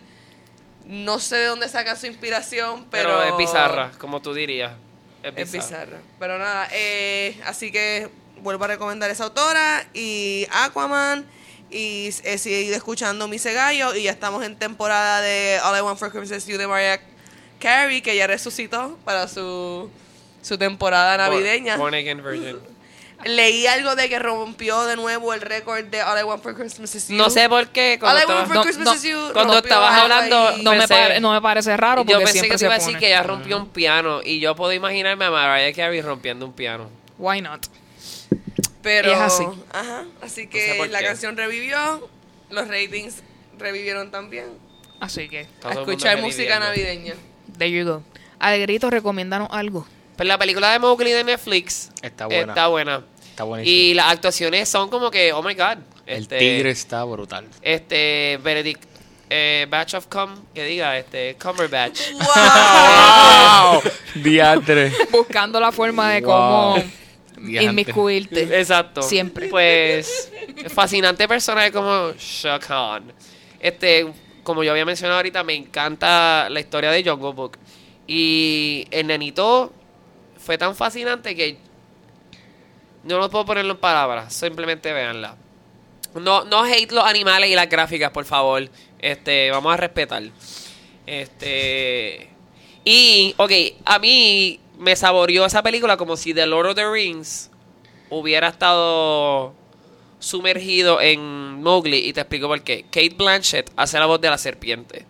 no 0.86 1.20
sé 1.20 1.36
de 1.36 1.46
dónde 1.46 1.68
saca 1.68 1.94
su 1.94 2.06
inspiración, 2.06 2.86
pero... 2.90 3.10
Pero, 3.10 3.22
es 3.24 3.36
bizarra, 3.36 3.92
como 3.98 4.20
tú 4.20 4.34
dirías. 4.34 4.72
Es 5.22 5.34
Es 5.36 5.52
bizarra. 5.52 5.84
bizarra. 5.84 6.00
Pero 6.18 6.38
nada, 6.38 6.68
eh, 6.72 7.40
así 7.44 7.70
que 7.70 8.08
vuelvo 8.40 8.64
a 8.64 8.68
recomendar 8.68 9.10
esa 9.10 9.24
autora 9.24 9.86
y 9.94 10.46
Aquaman. 10.50 11.24
Y 11.70 12.08
he 12.24 12.36
seguido 12.36 12.76
escuchando 12.76 13.28
Mi 13.28 13.38
Gallo 13.38 13.94
y 13.94 14.02
ya 14.02 14.10
estamos 14.10 14.44
en 14.44 14.58
temporada 14.58 15.22
de 15.22 15.58
All 15.64 15.78
I 15.78 15.80
Want 15.80 15.98
for 15.98 16.10
Christmas 16.10 16.30
is 16.42 16.46
You 16.46 16.58
de 16.58 16.66
Mariah 16.66 17.00
Carey, 17.62 18.02
que 18.02 18.16
ya 18.16 18.26
resucitó 18.26 18.98
para 19.04 19.28
su, 19.28 19.88
su 20.42 20.58
temporada 20.58 21.16
navideña. 21.16 21.76
Born 21.76 21.94
Again 21.94 22.22
Virgin. 22.22 22.58
Leí 23.24 23.68
algo 23.68 23.94
de 23.94 24.08
que 24.08 24.18
rompió 24.18 24.82
de 24.82 24.96
nuevo 24.96 25.32
el 25.32 25.40
récord 25.40 25.84
de 25.84 26.02
All 26.02 26.18
I 26.18 26.24
Want 26.24 26.42
for 26.42 26.56
Christmas 26.56 26.92
is 26.96 27.06
You. 27.06 27.16
No 27.16 27.30
sé 27.30 27.48
por 27.48 27.68
qué. 27.68 27.92
All 27.94 27.98
Cuando 28.00 28.18
I 28.18 28.22
estaba, 28.22 28.38
Want 28.40 28.48
for 28.48 28.56
no, 28.56 28.62
Christmas 28.64 28.84
no, 28.86 28.94
is 28.94 29.02
You. 29.04 29.32
cuando 29.32 29.58
estabas 29.58 30.00
hablando. 30.00 30.56
No 30.58 30.74
me, 30.74 30.88
pare- 30.88 31.20
no 31.20 31.32
me 31.32 31.40
parece 31.40 31.76
raro 31.76 32.02
yo 32.02 32.18
porque 32.18 32.24
pensé 32.24 32.32
siempre 32.32 32.50
que 32.50 32.58
te 32.58 32.64
iba 32.64 32.74
a 32.74 32.78
decir 32.78 32.98
que 32.98 33.06
ella 33.06 33.22
rompió 33.22 33.56
un 33.58 33.68
piano 33.68 34.20
y 34.24 34.40
yo 34.40 34.56
puedo 34.56 34.72
imaginarme 34.72 35.24
a 35.26 35.30
Mariah 35.30 35.72
Carey 35.72 36.02
rompiendo 36.02 36.44
un 36.46 36.52
piano. 36.52 36.90
Why 37.16 37.40
not? 37.42 37.64
Pero, 38.82 39.12
Es 39.12 39.18
así. 39.20 39.44
Ajá, 39.72 40.04
así 40.20 40.46
No 40.46 40.50
que 40.50 40.72
sé 40.72 40.74
por 40.74 40.88
la 40.88 40.98
qué. 40.98 41.04
canción 41.04 41.36
revivió, 41.36 42.08
los 42.50 42.66
ratings 42.66 43.22
revivieron 43.56 44.10
también. 44.10 44.46
Así 44.98 45.28
que, 45.28 45.46
a 45.62 45.70
escuchar 45.72 46.20
música 46.20 46.58
navideña. 46.58 47.14
There 47.58 47.70
you 47.70 47.84
go. 47.84 48.02
Alegrito, 48.38 48.90
recomiéndanos 48.90 49.48
algo. 49.50 49.86
Pues 50.16 50.28
la 50.28 50.38
película 50.38 50.72
de 50.72 50.78
Mowgli 50.78 51.10
de 51.12 51.24
Netflix 51.24 51.90
Está 52.02 52.26
buena. 52.26 52.52
Está 52.52 52.66
buena. 52.68 53.02
Está 53.30 53.44
buenísimo. 53.44 53.74
Y 53.76 53.94
las 53.94 54.12
actuaciones 54.12 54.68
son 54.68 54.88
como 54.90 55.10
que, 55.10 55.32
oh 55.32 55.42
my 55.42 55.54
god. 55.54 55.78
El 56.06 56.22
Este, 56.22 56.38
tigre 56.38 56.70
está 56.70 57.04
brutal. 57.04 57.46
Este, 57.62 58.38
Benedict 58.42 58.82
eh, 59.30 59.66
Batch 59.70 59.94
of 59.94 60.06
Cum, 60.08 60.30
que 60.52 60.64
diga, 60.64 60.98
este, 60.98 61.36
Cumberbatch. 61.42 62.00
¡Wow! 62.12 63.82
Diantre. 64.22 64.92
Buscando 65.10 65.58
la 65.58 65.72
forma 65.72 66.10
de 66.10 66.20
Wow. 66.20 66.30
cómo 66.30 66.84
inmiscuirte. 67.38 68.58
Exacto. 68.60 69.00
Siempre. 69.02 69.48
Pues, 69.48 70.30
fascinante 70.68 71.26
personaje 71.26 71.72
como 71.72 72.12
Shah 72.18 72.58
Khan. 72.58 73.12
Este, 73.58 74.12
como 74.42 74.64
yo 74.64 74.72
había 74.72 74.84
mencionado 74.84 75.18
ahorita, 75.18 75.44
me 75.44 75.54
encanta 75.54 76.48
la 76.50 76.60
historia 76.60 76.90
de 76.90 77.04
Jungle 77.04 77.32
Book. 77.32 77.58
Y 78.06 78.86
el 78.90 79.06
nenito 79.06 79.72
fue 80.38 80.58
tan 80.58 80.74
fascinante 80.74 81.34
que 81.36 81.56
no 83.04 83.18
lo 83.18 83.30
puedo 83.30 83.44
ponerlo 83.44 83.72
en 83.72 83.78
palabras, 83.78 84.32
simplemente 84.34 84.92
véanla. 84.92 85.36
No, 86.14 86.44
no 86.44 86.64
hate 86.64 86.92
los 86.92 87.04
animales 87.04 87.50
y 87.50 87.54
las 87.54 87.68
gráficas, 87.68 88.10
por 88.10 88.24
favor. 88.24 88.68
Este, 88.98 89.50
vamos 89.50 89.72
a 89.72 89.76
respetar. 89.76 90.22
Este. 91.06 92.28
Y, 92.84 93.34
ok, 93.38 93.52
a 93.84 93.98
mí 93.98 94.60
me 94.78 94.96
saboreó 94.96 95.46
esa 95.46 95.62
película 95.62 95.96
como 95.96 96.16
si 96.16 96.34
The 96.34 96.46
Lord 96.46 96.70
of 96.70 96.74
the 96.74 96.90
Rings 96.90 97.50
hubiera 98.10 98.48
estado 98.48 99.54
sumergido 100.22 101.00
en 101.00 101.62
Mowgli. 101.62 101.98
Y 101.98 102.12
te 102.12 102.20
explico 102.20 102.48
por 102.48 102.62
qué. 102.62 102.84
Kate 102.84 103.14
Blanchett 103.16 103.70
hace 103.76 103.98
la 103.98 104.06
voz 104.06 104.20
de 104.20 104.30
la 104.30 104.38
serpiente. 104.38 105.04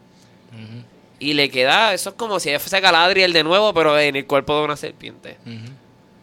Y 1.19 1.35
le 1.35 1.51
queda, 1.51 1.95
eso 1.95 2.11
es 2.11 2.17
como 2.17 2.41
si 2.41 2.49
ella 2.49 2.59
fuese 2.59 2.81
Galadriel 2.81 3.33
de 3.33 3.45
nuevo, 3.45 3.73
pero 3.73 3.97
en 3.97 4.17
el 4.17 4.27
cuerpo 4.27 4.59
de 4.59 4.65
una 4.65 4.77
serpiente. 4.77 5.37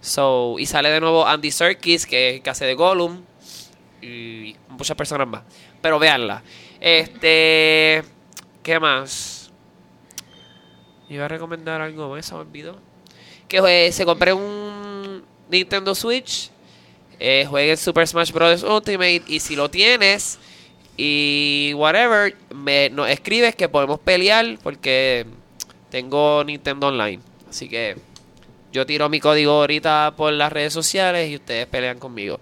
So, 0.02 0.56
y 0.60 0.66
sale 0.66 0.90
de 0.90 1.00
nuevo 1.00 1.26
Andy 1.26 1.52
Serkis, 1.52 2.06
que 2.06 2.30
es 2.30 2.36
el 2.36 2.42
que 2.42 2.50
hace 2.50 2.66
de 2.66 2.74
Gollum. 2.74 3.22
Y 4.02 4.56
muchas 4.68 4.98
personas 4.98 5.28
más. 5.28 5.44
Pero 5.82 6.00
véanla. 6.00 6.44
Este. 6.82 8.04
¿Qué 8.62 8.80
más? 8.80 9.52
Iba 11.10 11.26
a 11.26 11.28
recomendar 11.28 11.82
algo 11.82 12.10
más, 12.10 12.26
se 12.26 12.34
me 12.34 12.42
olvidó. 12.42 12.78
Que 13.48 13.88
eh, 13.88 13.92
se 13.92 14.06
compré 14.06 14.34
un 14.34 15.24
Nintendo 15.50 15.96
Switch. 15.96 16.52
Eh, 17.20 17.46
juegue 17.48 17.76
Super 17.78 18.08
Smash 18.08 18.32
Bros. 18.32 18.64
Ultimate. 18.64 19.24
Y 19.28 19.40
si 19.40 19.56
lo 19.56 19.70
tienes 19.70 20.40
y 20.98 21.74
whatever, 21.76 22.36
me 22.54 22.90
nos 22.90 23.10
escribes 23.10 23.56
que 23.56 23.70
podemos 23.70 24.00
pelear 24.00 24.58
porque 24.64 25.26
tengo 25.90 26.44
Nintendo 26.44 26.88
Online. 26.88 27.22
Así 27.50 27.68
que 27.70 27.98
yo 28.72 28.86
tiro 28.86 29.10
mi 29.10 29.20
código 29.20 29.54
ahorita 29.54 30.14
por 30.16 30.34
las 30.34 30.52
redes 30.52 30.74
sociales 30.74 31.30
y 31.30 31.36
ustedes 31.36 31.68
pelean 31.68 32.00
conmigo. 32.00 32.40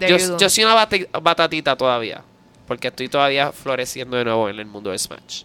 Yo, 0.00 0.48
soy 0.50 0.64
una 0.64 0.86
batatita 1.20 1.76
todavía. 1.76 2.22
Porque 2.66 2.88
estoy 2.88 3.08
todavía 3.08 3.52
floreciendo 3.52 4.16
de 4.16 4.24
nuevo 4.24 4.48
en 4.48 4.58
el 4.58 4.66
mundo 4.66 4.90
de 4.90 4.98
Smash. 4.98 5.44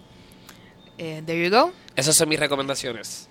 Eh, 0.97 1.21
there 1.25 1.43
you 1.43 1.51
go. 1.51 1.71
Esas 1.95 2.15
son 2.15 2.27
mis 2.29 2.39
recomendaciones. 2.39 3.29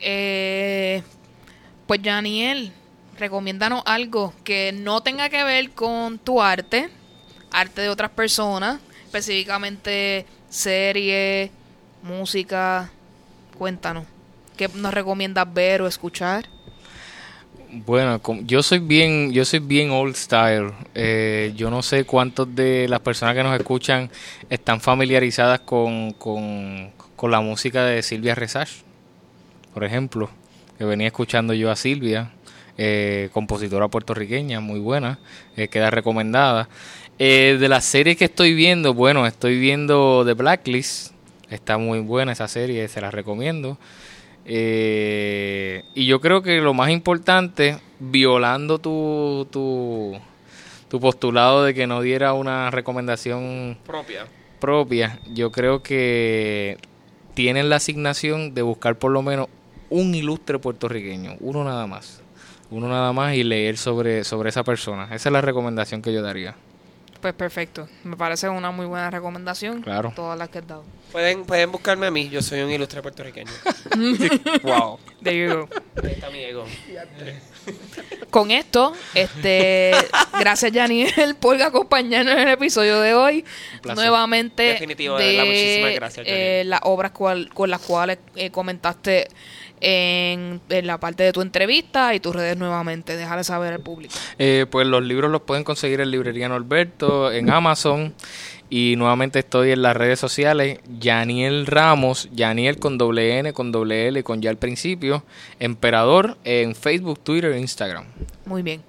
Eh, 0.00 1.02
pues 1.86 2.00
Janiel, 2.02 2.72
recomiéndanos 3.18 3.82
algo 3.86 4.32
que 4.44 4.72
no 4.72 5.02
tenga 5.02 5.28
que 5.28 5.44
ver 5.44 5.70
con 5.70 6.18
tu 6.18 6.42
arte, 6.42 6.88
arte 7.50 7.82
de 7.82 7.88
otras 7.88 8.10
personas, 8.10 8.80
específicamente 9.04 10.26
serie, 10.48 11.50
música. 12.02 12.90
Cuéntanos. 13.58 14.04
¿Qué 14.56 14.68
nos 14.74 14.92
recomiendas 14.92 15.52
ver 15.52 15.82
o 15.82 15.86
escuchar? 15.86 16.48
Bueno, 17.74 18.20
yo 18.44 18.62
soy 18.62 18.80
bien, 18.80 19.32
yo 19.32 19.46
soy 19.46 19.60
bien 19.60 19.90
old 19.90 20.14
style. 20.14 20.72
Eh, 20.94 21.54
yo 21.56 21.70
no 21.70 21.82
sé 21.82 22.04
cuántos 22.04 22.54
de 22.54 22.86
las 22.86 23.00
personas 23.00 23.34
que 23.34 23.42
nos 23.42 23.58
escuchan 23.58 24.10
están 24.50 24.80
familiarizadas 24.80 25.60
con, 25.60 26.12
con, 26.12 26.90
con 27.16 27.30
la 27.30 27.40
música 27.40 27.84
de 27.84 28.02
Silvia 28.02 28.34
Resach, 28.34 28.68
por 29.72 29.84
ejemplo, 29.84 30.28
que 30.76 30.84
venía 30.84 31.06
escuchando 31.06 31.54
yo 31.54 31.70
a 31.70 31.76
Silvia, 31.76 32.32
eh, 32.78 33.28
compositora 33.32 33.88
puertorriqueña, 33.88 34.60
muy 34.60 34.80
buena, 34.80 35.18
eh, 35.56 35.68
queda 35.68 35.90
recomendada. 35.90 36.68
Eh, 37.18 37.56
de 37.60 37.68
las 37.68 37.84
series 37.84 38.16
que 38.16 38.24
estoy 38.24 38.54
viendo, 38.54 38.94
bueno, 38.94 39.26
estoy 39.26 39.58
viendo 39.58 40.24
The 40.26 40.32
Blacklist, 40.34 41.12
está 41.50 41.78
muy 41.78 42.00
buena 42.00 42.32
esa 42.32 42.48
serie, 42.48 42.88
se 42.88 43.00
la 43.00 43.10
recomiendo. 43.10 43.78
Eh, 44.44 45.84
y 45.94 46.06
yo 46.06 46.20
creo 46.20 46.42
que 46.42 46.60
lo 46.60 46.74
más 46.74 46.90
importante, 46.90 47.78
violando 48.00 48.78
tu, 48.78 49.46
tu, 49.52 50.18
tu 50.88 50.98
postulado 51.00 51.64
de 51.64 51.74
que 51.74 51.86
no 51.86 52.00
diera 52.00 52.32
una 52.32 52.70
recomendación 52.70 53.78
Propia. 53.86 54.26
propia, 54.58 55.20
yo 55.32 55.52
creo 55.52 55.82
que 55.82 56.78
tienen 57.34 57.68
la 57.68 57.76
asignación 57.76 58.54
de 58.54 58.62
buscar 58.62 58.96
por 58.96 59.12
lo 59.12 59.22
menos 59.22 59.48
un 59.90 60.14
ilustre 60.14 60.58
puertorriqueño, 60.58 61.36
uno 61.40 61.64
nada 61.64 61.86
más. 61.86 62.21
Uno 62.72 62.88
nada 62.88 63.12
más 63.12 63.34
y 63.34 63.44
leer 63.44 63.76
sobre, 63.76 64.24
sobre 64.24 64.48
esa 64.48 64.64
persona. 64.64 65.04
Esa 65.14 65.28
es 65.28 65.32
la 65.32 65.42
recomendación 65.42 66.00
que 66.00 66.10
yo 66.10 66.22
daría. 66.22 66.54
Pues 67.20 67.34
perfecto. 67.34 67.86
Me 68.02 68.16
parece 68.16 68.48
una 68.48 68.70
muy 68.70 68.86
buena 68.86 69.10
recomendación. 69.10 69.82
Claro. 69.82 70.12
Todas 70.16 70.38
las 70.38 70.48
que 70.48 70.58
has 70.58 70.66
dado. 70.66 70.82
Pueden, 71.12 71.44
pueden 71.44 71.70
buscarme 71.70 72.06
a 72.06 72.10
mí, 72.10 72.30
yo 72.30 72.40
soy 72.40 72.60
un 72.62 72.70
ilustre 72.70 73.02
puertorriqueño. 73.02 73.50
wow. 74.62 74.98
There 75.22 75.36
you 75.38 75.54
go. 75.54 75.68
Ahí 76.02 76.12
está 76.12 76.30
mi 76.30 76.38
ego. 76.38 76.64
Con 78.30 78.50
esto, 78.50 78.94
este, 79.14 79.92
gracias 80.40 80.72
Janiel 80.72 81.36
por 81.38 81.60
acompañarnos 81.62 82.32
en 82.32 82.40
el 82.40 82.48
episodio 82.48 83.00
de 83.00 83.14
hoy. 83.14 83.44
Nuevamente 83.94 84.62
Definitivo, 84.62 85.18
de 85.18 85.26
verdad, 85.26 85.44
muchísimas 85.44 85.94
gracias, 85.94 86.26
eh, 86.28 86.62
las 86.66 86.80
obras 86.84 87.12
cual- 87.12 87.50
con 87.52 87.68
las 87.70 87.82
cuales 87.82 88.18
eh, 88.34 88.50
comentaste 88.50 89.28
en, 89.82 90.60
en 90.68 90.86
la 90.86 90.98
parte 90.98 91.24
de 91.24 91.32
tu 91.32 91.42
entrevista 91.42 92.14
y 92.14 92.20
tus 92.20 92.34
redes 92.34 92.56
nuevamente. 92.56 93.16
Déjale 93.16 93.44
saber 93.44 93.74
al 93.74 93.80
público. 93.80 94.14
Eh, 94.38 94.66
pues 94.70 94.86
los 94.86 95.02
libros 95.02 95.30
los 95.30 95.42
pueden 95.42 95.64
conseguir 95.64 96.00
en 96.00 96.10
Librería 96.10 96.48
Norberto, 96.48 97.30
en 97.32 97.50
Amazon. 97.50 98.14
Y 98.70 98.94
nuevamente 98.96 99.40
estoy 99.40 99.72
en 99.72 99.82
las 99.82 99.94
redes 99.94 100.18
sociales. 100.18 100.78
Yaniel 100.98 101.66
Ramos, 101.66 102.30
Yaniel 102.32 102.78
con 102.78 102.96
doble 102.96 103.38
N, 103.38 103.52
con 103.52 103.70
doble 103.70 104.08
L, 104.08 104.22
con 104.22 104.40
ya 104.40 104.48
al 104.48 104.56
principio. 104.56 105.24
Emperador 105.58 106.38
en 106.44 106.74
Facebook, 106.74 107.20
Twitter 107.20 107.52
e 107.52 107.60
Instagram. 107.60 108.06
Muy 108.46 108.62
bien. 108.62 108.82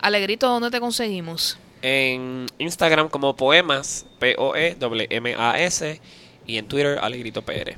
Alegrito, 0.00 0.48
¿dónde 0.48 0.70
te 0.70 0.80
conseguimos? 0.80 1.58
En 1.82 2.46
Instagram 2.58 3.08
como 3.08 3.36
Poemas, 3.36 4.06
E 4.20 4.34
P-O-E-M-A-S. 4.34 6.00
Y 6.46 6.56
en 6.56 6.66
Twitter, 6.66 6.98
Alegrito 6.98 7.42
PR. 7.42 7.76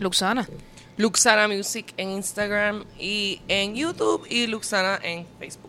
Luxana. 0.00 0.48
Luxana 0.98 1.48
Music 1.48 1.94
en 1.96 2.10
Instagram 2.10 2.84
y 2.98 3.40
en 3.48 3.74
YouTube 3.74 4.26
y 4.28 4.46
Luxana 4.46 4.98
en 5.02 5.26
Facebook. 5.38 5.68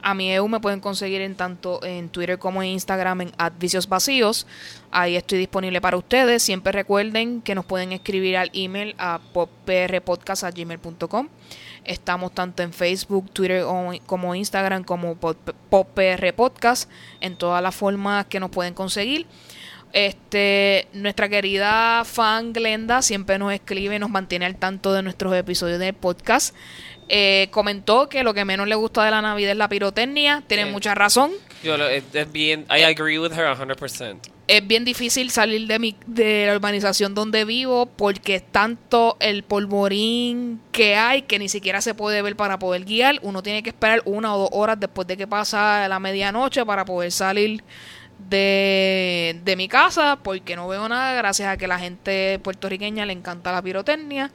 A 0.00 0.14
mi 0.14 0.30
EU 0.32 0.46
me 0.46 0.60
pueden 0.60 0.78
conseguir 0.80 1.20
en 1.22 1.34
tanto 1.34 1.82
en 1.84 2.08
Twitter 2.08 2.38
como 2.38 2.62
en 2.62 2.68
Instagram 2.68 3.20
en 3.22 3.32
Vicios 3.58 3.88
Vacíos. 3.88 4.46
Ahí 4.92 5.16
estoy 5.16 5.38
disponible 5.38 5.80
para 5.80 5.96
ustedes. 5.96 6.40
Siempre 6.44 6.70
recuerden 6.70 7.42
que 7.42 7.56
nos 7.56 7.64
pueden 7.64 7.90
escribir 7.92 8.36
al 8.36 8.48
email 8.54 8.94
a 8.96 9.18
poprpodcast.gmail.com. 9.32 11.28
Estamos 11.84 12.32
tanto 12.32 12.62
en 12.62 12.72
Facebook, 12.72 13.28
Twitter 13.32 13.64
como 14.06 14.34
Instagram 14.36 14.84
como 14.84 15.16
Pop- 15.16 15.50
PopPR 15.68 16.32
Podcast 16.32 16.88
en 17.20 17.34
todas 17.36 17.60
las 17.60 17.74
formas 17.74 18.26
que 18.26 18.38
nos 18.38 18.50
pueden 18.50 18.74
conseguir. 18.74 19.26
Este, 19.92 20.86
nuestra 20.92 21.28
querida 21.28 22.04
fan 22.04 22.52
Glenda 22.52 23.02
siempre 23.02 23.38
nos 23.38 23.52
escribe 23.52 23.96
y 23.96 23.98
nos 23.98 24.10
mantiene 24.10 24.46
al 24.46 24.56
tanto 24.56 24.92
de 24.92 25.02
nuestros 25.02 25.34
episodios 25.34 25.78
del 25.78 25.94
podcast. 25.94 26.54
Eh, 27.08 27.48
comentó 27.50 28.08
que 28.08 28.22
lo 28.22 28.34
que 28.34 28.44
menos 28.44 28.68
le 28.68 28.74
gusta 28.74 29.02
de 29.04 29.10
la 29.10 29.22
Navidad 29.22 29.52
es 29.52 29.56
la 29.56 29.68
pirotecnia. 29.68 30.42
Tiene 30.46 30.64
Eh. 30.64 30.72
mucha 30.72 30.94
razón. 30.94 31.30
Yo 31.64 31.76
lo- 31.76 31.88
es, 31.88 32.04
es 32.12 32.30
bien, 32.30 32.66
I 32.70 32.82
agree 32.82 33.18
with 33.18 33.32
her 33.32 33.46
100%. 33.56 34.20
Es 34.46 34.66
bien 34.66 34.84
difícil 34.84 35.30
salir 35.30 35.66
de 35.66 35.78
mi 35.78 35.94
de 36.06 36.46
la 36.46 36.54
urbanización 36.54 37.14
donde 37.14 37.44
vivo 37.44 37.84
porque 37.86 38.36
es 38.36 38.42
tanto 38.50 39.16
el 39.20 39.42
polvorín 39.42 40.60
que 40.72 40.96
hay 40.96 41.22
que 41.22 41.38
ni 41.38 41.48
siquiera 41.50 41.80
se 41.82 41.94
puede 41.94 42.22
ver 42.22 42.36
para 42.36 42.58
poder 42.58 42.84
guiar. 42.84 43.18
Uno 43.22 43.42
tiene 43.42 43.62
que 43.62 43.70
esperar 43.70 44.00
una 44.06 44.34
o 44.34 44.38
dos 44.38 44.48
horas 44.52 44.78
después 44.80 45.06
de 45.08 45.16
que 45.18 45.26
pasa 45.26 45.86
la 45.88 45.98
medianoche 45.98 46.64
para 46.64 46.84
poder 46.86 47.12
salir 47.12 47.62
de, 48.18 49.40
de 49.44 49.56
mi 49.56 49.68
casa 49.68 50.18
porque 50.22 50.56
no 50.56 50.68
veo 50.68 50.88
nada 50.88 51.14
gracias 51.14 51.48
a 51.48 51.56
que 51.56 51.66
la 51.66 51.78
gente 51.78 52.38
puertorriqueña 52.42 53.06
le 53.06 53.12
encanta 53.12 53.52
la 53.52 53.62
pirotecnia 53.62 54.30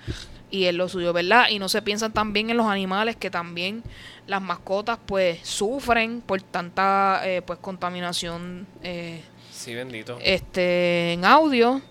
y 0.49 0.65
es 0.65 0.73
lo 0.75 0.87
suyo, 0.87 1.13
¿verdad? 1.13 1.47
Y 1.49 1.57
no 1.59 1.67
se 1.67 1.81
piensan 1.81 2.13
también 2.13 2.49
en 2.51 2.57
los 2.57 2.67
animales 2.67 3.15
que 3.15 3.31
también 3.31 3.83
las 4.27 4.41
mascotas 4.41 4.99
pues 5.05 5.39
sufren 5.41 6.21
por 6.21 6.41
tanta 6.41 7.21
eh, 7.25 7.41
pues 7.41 7.59
contaminación 7.59 8.67
eh, 8.83 9.21
Sí, 9.51 9.73
bendito. 9.73 10.17
este 10.21 11.13
en 11.13 11.25
audio 11.25 11.81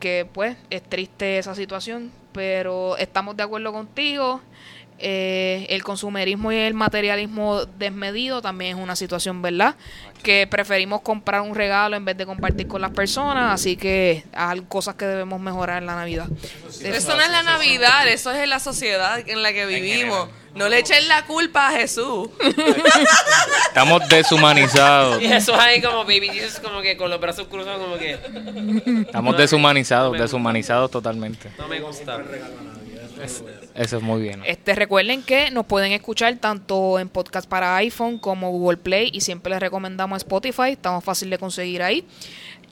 que 0.00 0.26
pues 0.32 0.56
es 0.70 0.82
triste 0.82 1.38
esa 1.38 1.54
situación 1.54 2.12
pero 2.32 2.96
estamos 2.98 3.36
de 3.36 3.42
acuerdo 3.42 3.72
contigo 3.72 4.40
Eh, 4.98 5.66
el 5.68 5.84
consumerismo 5.84 6.52
y 6.52 6.56
el 6.56 6.72
materialismo 6.72 7.66
desmedido 7.78 8.40
también 8.40 8.78
es 8.78 8.82
una 8.82 8.96
situación 8.96 9.42
verdad 9.42 9.74
que 10.22 10.46
preferimos 10.46 11.02
comprar 11.02 11.42
un 11.42 11.54
regalo 11.54 11.96
en 11.96 12.04
vez 12.06 12.16
de 12.16 12.24
compartir 12.24 12.66
con 12.66 12.80
las 12.80 12.92
personas 12.92 13.52
así 13.52 13.76
que 13.76 14.24
hay 14.32 14.62
cosas 14.62 14.94
que 14.94 15.04
debemos 15.04 15.38
mejorar 15.38 15.82
en 15.82 15.86
la 15.86 15.96
navidad 15.96 16.28
Eso 16.82 17.14
no 17.14 17.20
es 17.22 17.30
la 17.30 17.42
Navidad, 17.42 18.08
eso 18.08 18.32
es 18.32 18.48
la 18.48 18.58
sociedad 18.58 19.18
en 19.26 19.42
la 19.42 19.52
que 19.52 19.66
vivimos. 19.66 20.28
No 20.54 20.70
le 20.70 20.78
echen 20.78 21.06
la 21.06 21.26
culpa 21.26 21.68
a 21.68 21.72
Jesús. 21.72 22.30
Estamos 23.68 24.08
deshumanizados. 24.08 25.20
Y 25.20 25.26
eso 25.26 25.54
ahí 25.60 25.82
como 25.82 26.04
Baby 26.04 26.30
Jesus, 26.30 26.60
como 26.60 26.80
que 26.80 26.96
con 26.96 27.10
los 27.10 27.20
brazos 27.20 27.46
cruzados, 27.48 27.78
como 27.78 27.98
que 27.98 28.18
Estamos 29.02 29.36
deshumanizados, 29.36 30.16
deshumanizados 30.18 30.90
totalmente. 30.90 31.50
no 31.58 31.68
me 31.68 31.80
gusta. 31.80 32.22
Eso 33.22 33.96
es 33.96 34.02
muy 34.02 34.22
bien. 34.22 34.42
Este, 34.46 34.74
recuerden 34.74 35.22
que 35.22 35.50
nos 35.50 35.66
pueden 35.66 35.92
escuchar 35.92 36.36
tanto 36.36 36.98
en 36.98 37.08
podcast 37.08 37.48
para 37.48 37.76
iPhone 37.76 38.18
como 38.18 38.50
Google 38.50 38.78
Play 38.78 39.10
y 39.12 39.20
siempre 39.20 39.50
les 39.50 39.60
recomendamos 39.60 40.18
Spotify, 40.18 40.72
estamos 40.72 41.04
fácil 41.04 41.30
de 41.30 41.38
conseguir 41.38 41.82
ahí. 41.82 42.04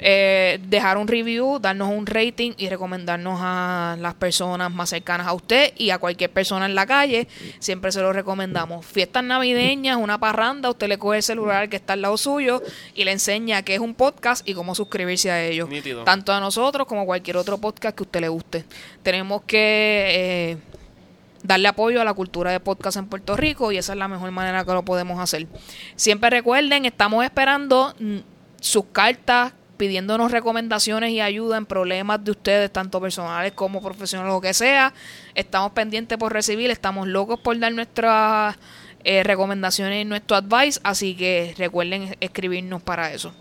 Eh, 0.01 0.59
dejar 0.67 0.99
un 0.99 1.07
review, 1.07 1.61
darnos 1.61 1.89
un 1.89 2.05
rating 2.05 2.53
y 2.59 2.69
recomendarnos 2.69 3.39
a 3.41 3.97
las 4.01 4.15
personas 4.15 4.73
más 4.73 4.91
cercanas 4.91 5.27
a 5.27 5.33
usted 5.33 5.73
y 5.77 5.91
a 5.91 5.99
cualquier 5.99 6.31
persona 6.31 6.67
en 6.67 6.75
la 6.75 6.85
calle. 6.85 7.29
Siempre 7.61 7.93
se 7.93 8.01
lo 8.01 8.13
recomendamos. 8.13 8.85
Fiestas 8.85 9.23
navideñas, 9.23 9.97
una 9.97 10.19
parranda, 10.19 10.71
usted 10.71 10.89
le 10.89 10.99
coge 10.99 11.19
el 11.19 11.23
celular 11.23 11.69
que 11.69 11.77
está 11.77 11.93
al 11.93 12.03
lado 12.03 12.17
suyo 12.17 12.61
y 12.95 13.05
le 13.05 13.13
enseña 13.13 13.63
qué 13.63 13.75
es 13.75 13.81
un 13.81 13.95
podcast 13.95 14.47
y 14.49 14.55
cómo 14.55 14.75
suscribirse 14.75 15.31
a 15.31 15.45
ellos. 15.45 15.69
Nítido. 15.69 16.03
Tanto 16.05 16.33
a 16.33 16.41
nosotros 16.41 16.89
como 16.89 17.03
a 17.03 17.07
cualquier 17.07 17.37
otro 17.37 17.59
podcast 17.59 17.97
que 17.97 18.03
a 18.03 18.07
usted 18.07 18.21
le 18.21 18.29
guste. 18.29 18.65
Tenemos 19.03 19.43
que... 19.43 20.07
eh, 20.09 20.57
darle 21.45 21.69
apoyo 21.69 22.01
a 22.01 22.05
la 22.05 22.15
cultura 22.15 22.51
de 22.51 22.59
podcast 22.59 22.97
en 22.97 23.07
Puerto 23.07 23.37
Rico 23.37 23.71
y 23.71 23.77
esa 23.77 23.93
es 23.93 23.99
la 23.99 24.09
mejor 24.09 24.31
manera 24.31 24.65
que 24.65 24.73
lo 24.73 24.83
podemos 24.83 25.21
hacer. 25.21 25.47
Siempre 25.95 26.31
recuerden, 26.31 26.87
estamos 26.87 27.23
esperando 27.23 27.95
mm, 28.01 28.17
sus 28.61 28.87
cartas 28.87 29.53
pidiéndonos 29.77 30.31
recomendaciones 30.33 31.11
y 31.11 31.21
ayuda 31.21 31.57
en 31.57 31.67
problemas 31.67 32.25
de 32.25 32.31
ustedes, 32.31 32.73
tanto 32.73 33.01
personales 33.01 33.53
como 33.53 33.83
profesionales, 33.83 34.33
lo 34.33 34.41
que 34.41 34.55
sea. 34.55 34.93
Estamos 35.35 35.73
pendientes 35.73 36.17
por 36.19 36.33
recibir, 36.33 36.71
estamos 36.71 37.09
locos 37.09 37.39
por 37.41 37.59
dar 37.59 37.73
nuestras 37.73 38.57
eh, 39.05 39.23
recomendaciones 39.23 40.03
y 40.03 40.05
nuestro 40.05 40.37
advice, 40.37 40.81
así 40.83 41.15
que 41.15 41.55
recuerden 41.59 42.17
escribirnos 42.21 42.83
para 42.83 43.13
eso. 43.13 43.33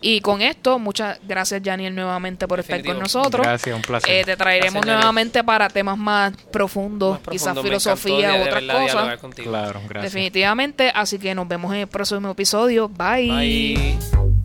Y 0.00 0.20
con 0.20 0.40
esto, 0.40 0.78
muchas 0.78 1.18
gracias, 1.26 1.60
Janiel, 1.64 1.94
nuevamente 1.94 2.46
por 2.46 2.60
estar 2.60 2.82
con 2.84 2.98
nosotros. 2.98 3.44
Gracias, 3.44 3.74
un 3.74 3.82
placer. 3.82 4.10
Eh, 4.10 4.24
te 4.24 4.36
traeremos 4.36 4.82
Gracias, 4.82 4.96
nuevamente 4.96 5.44
para 5.44 5.68
temas 5.68 5.98
más 5.98 6.32
profundos, 6.52 7.18
Más 7.20 7.28
quizás 7.28 7.54
profundo, 7.54 7.62
filosofía 7.62 8.34
u 8.36 8.42
otras 8.42 8.62
cosas. 8.62 9.18
contigo. 9.18 9.50
Claro, 9.50 9.80
gracias. 9.88 10.12
Definitivamente, 10.12 10.92
así 10.94 11.18
que 11.18 11.34
nos 11.34 11.48
vemos 11.48 11.72
en 11.74 11.80
el 11.80 11.86
próximo 11.88 12.30
episodio. 12.30 12.88
Bye. 12.88 13.30
Bye. 13.30 14.37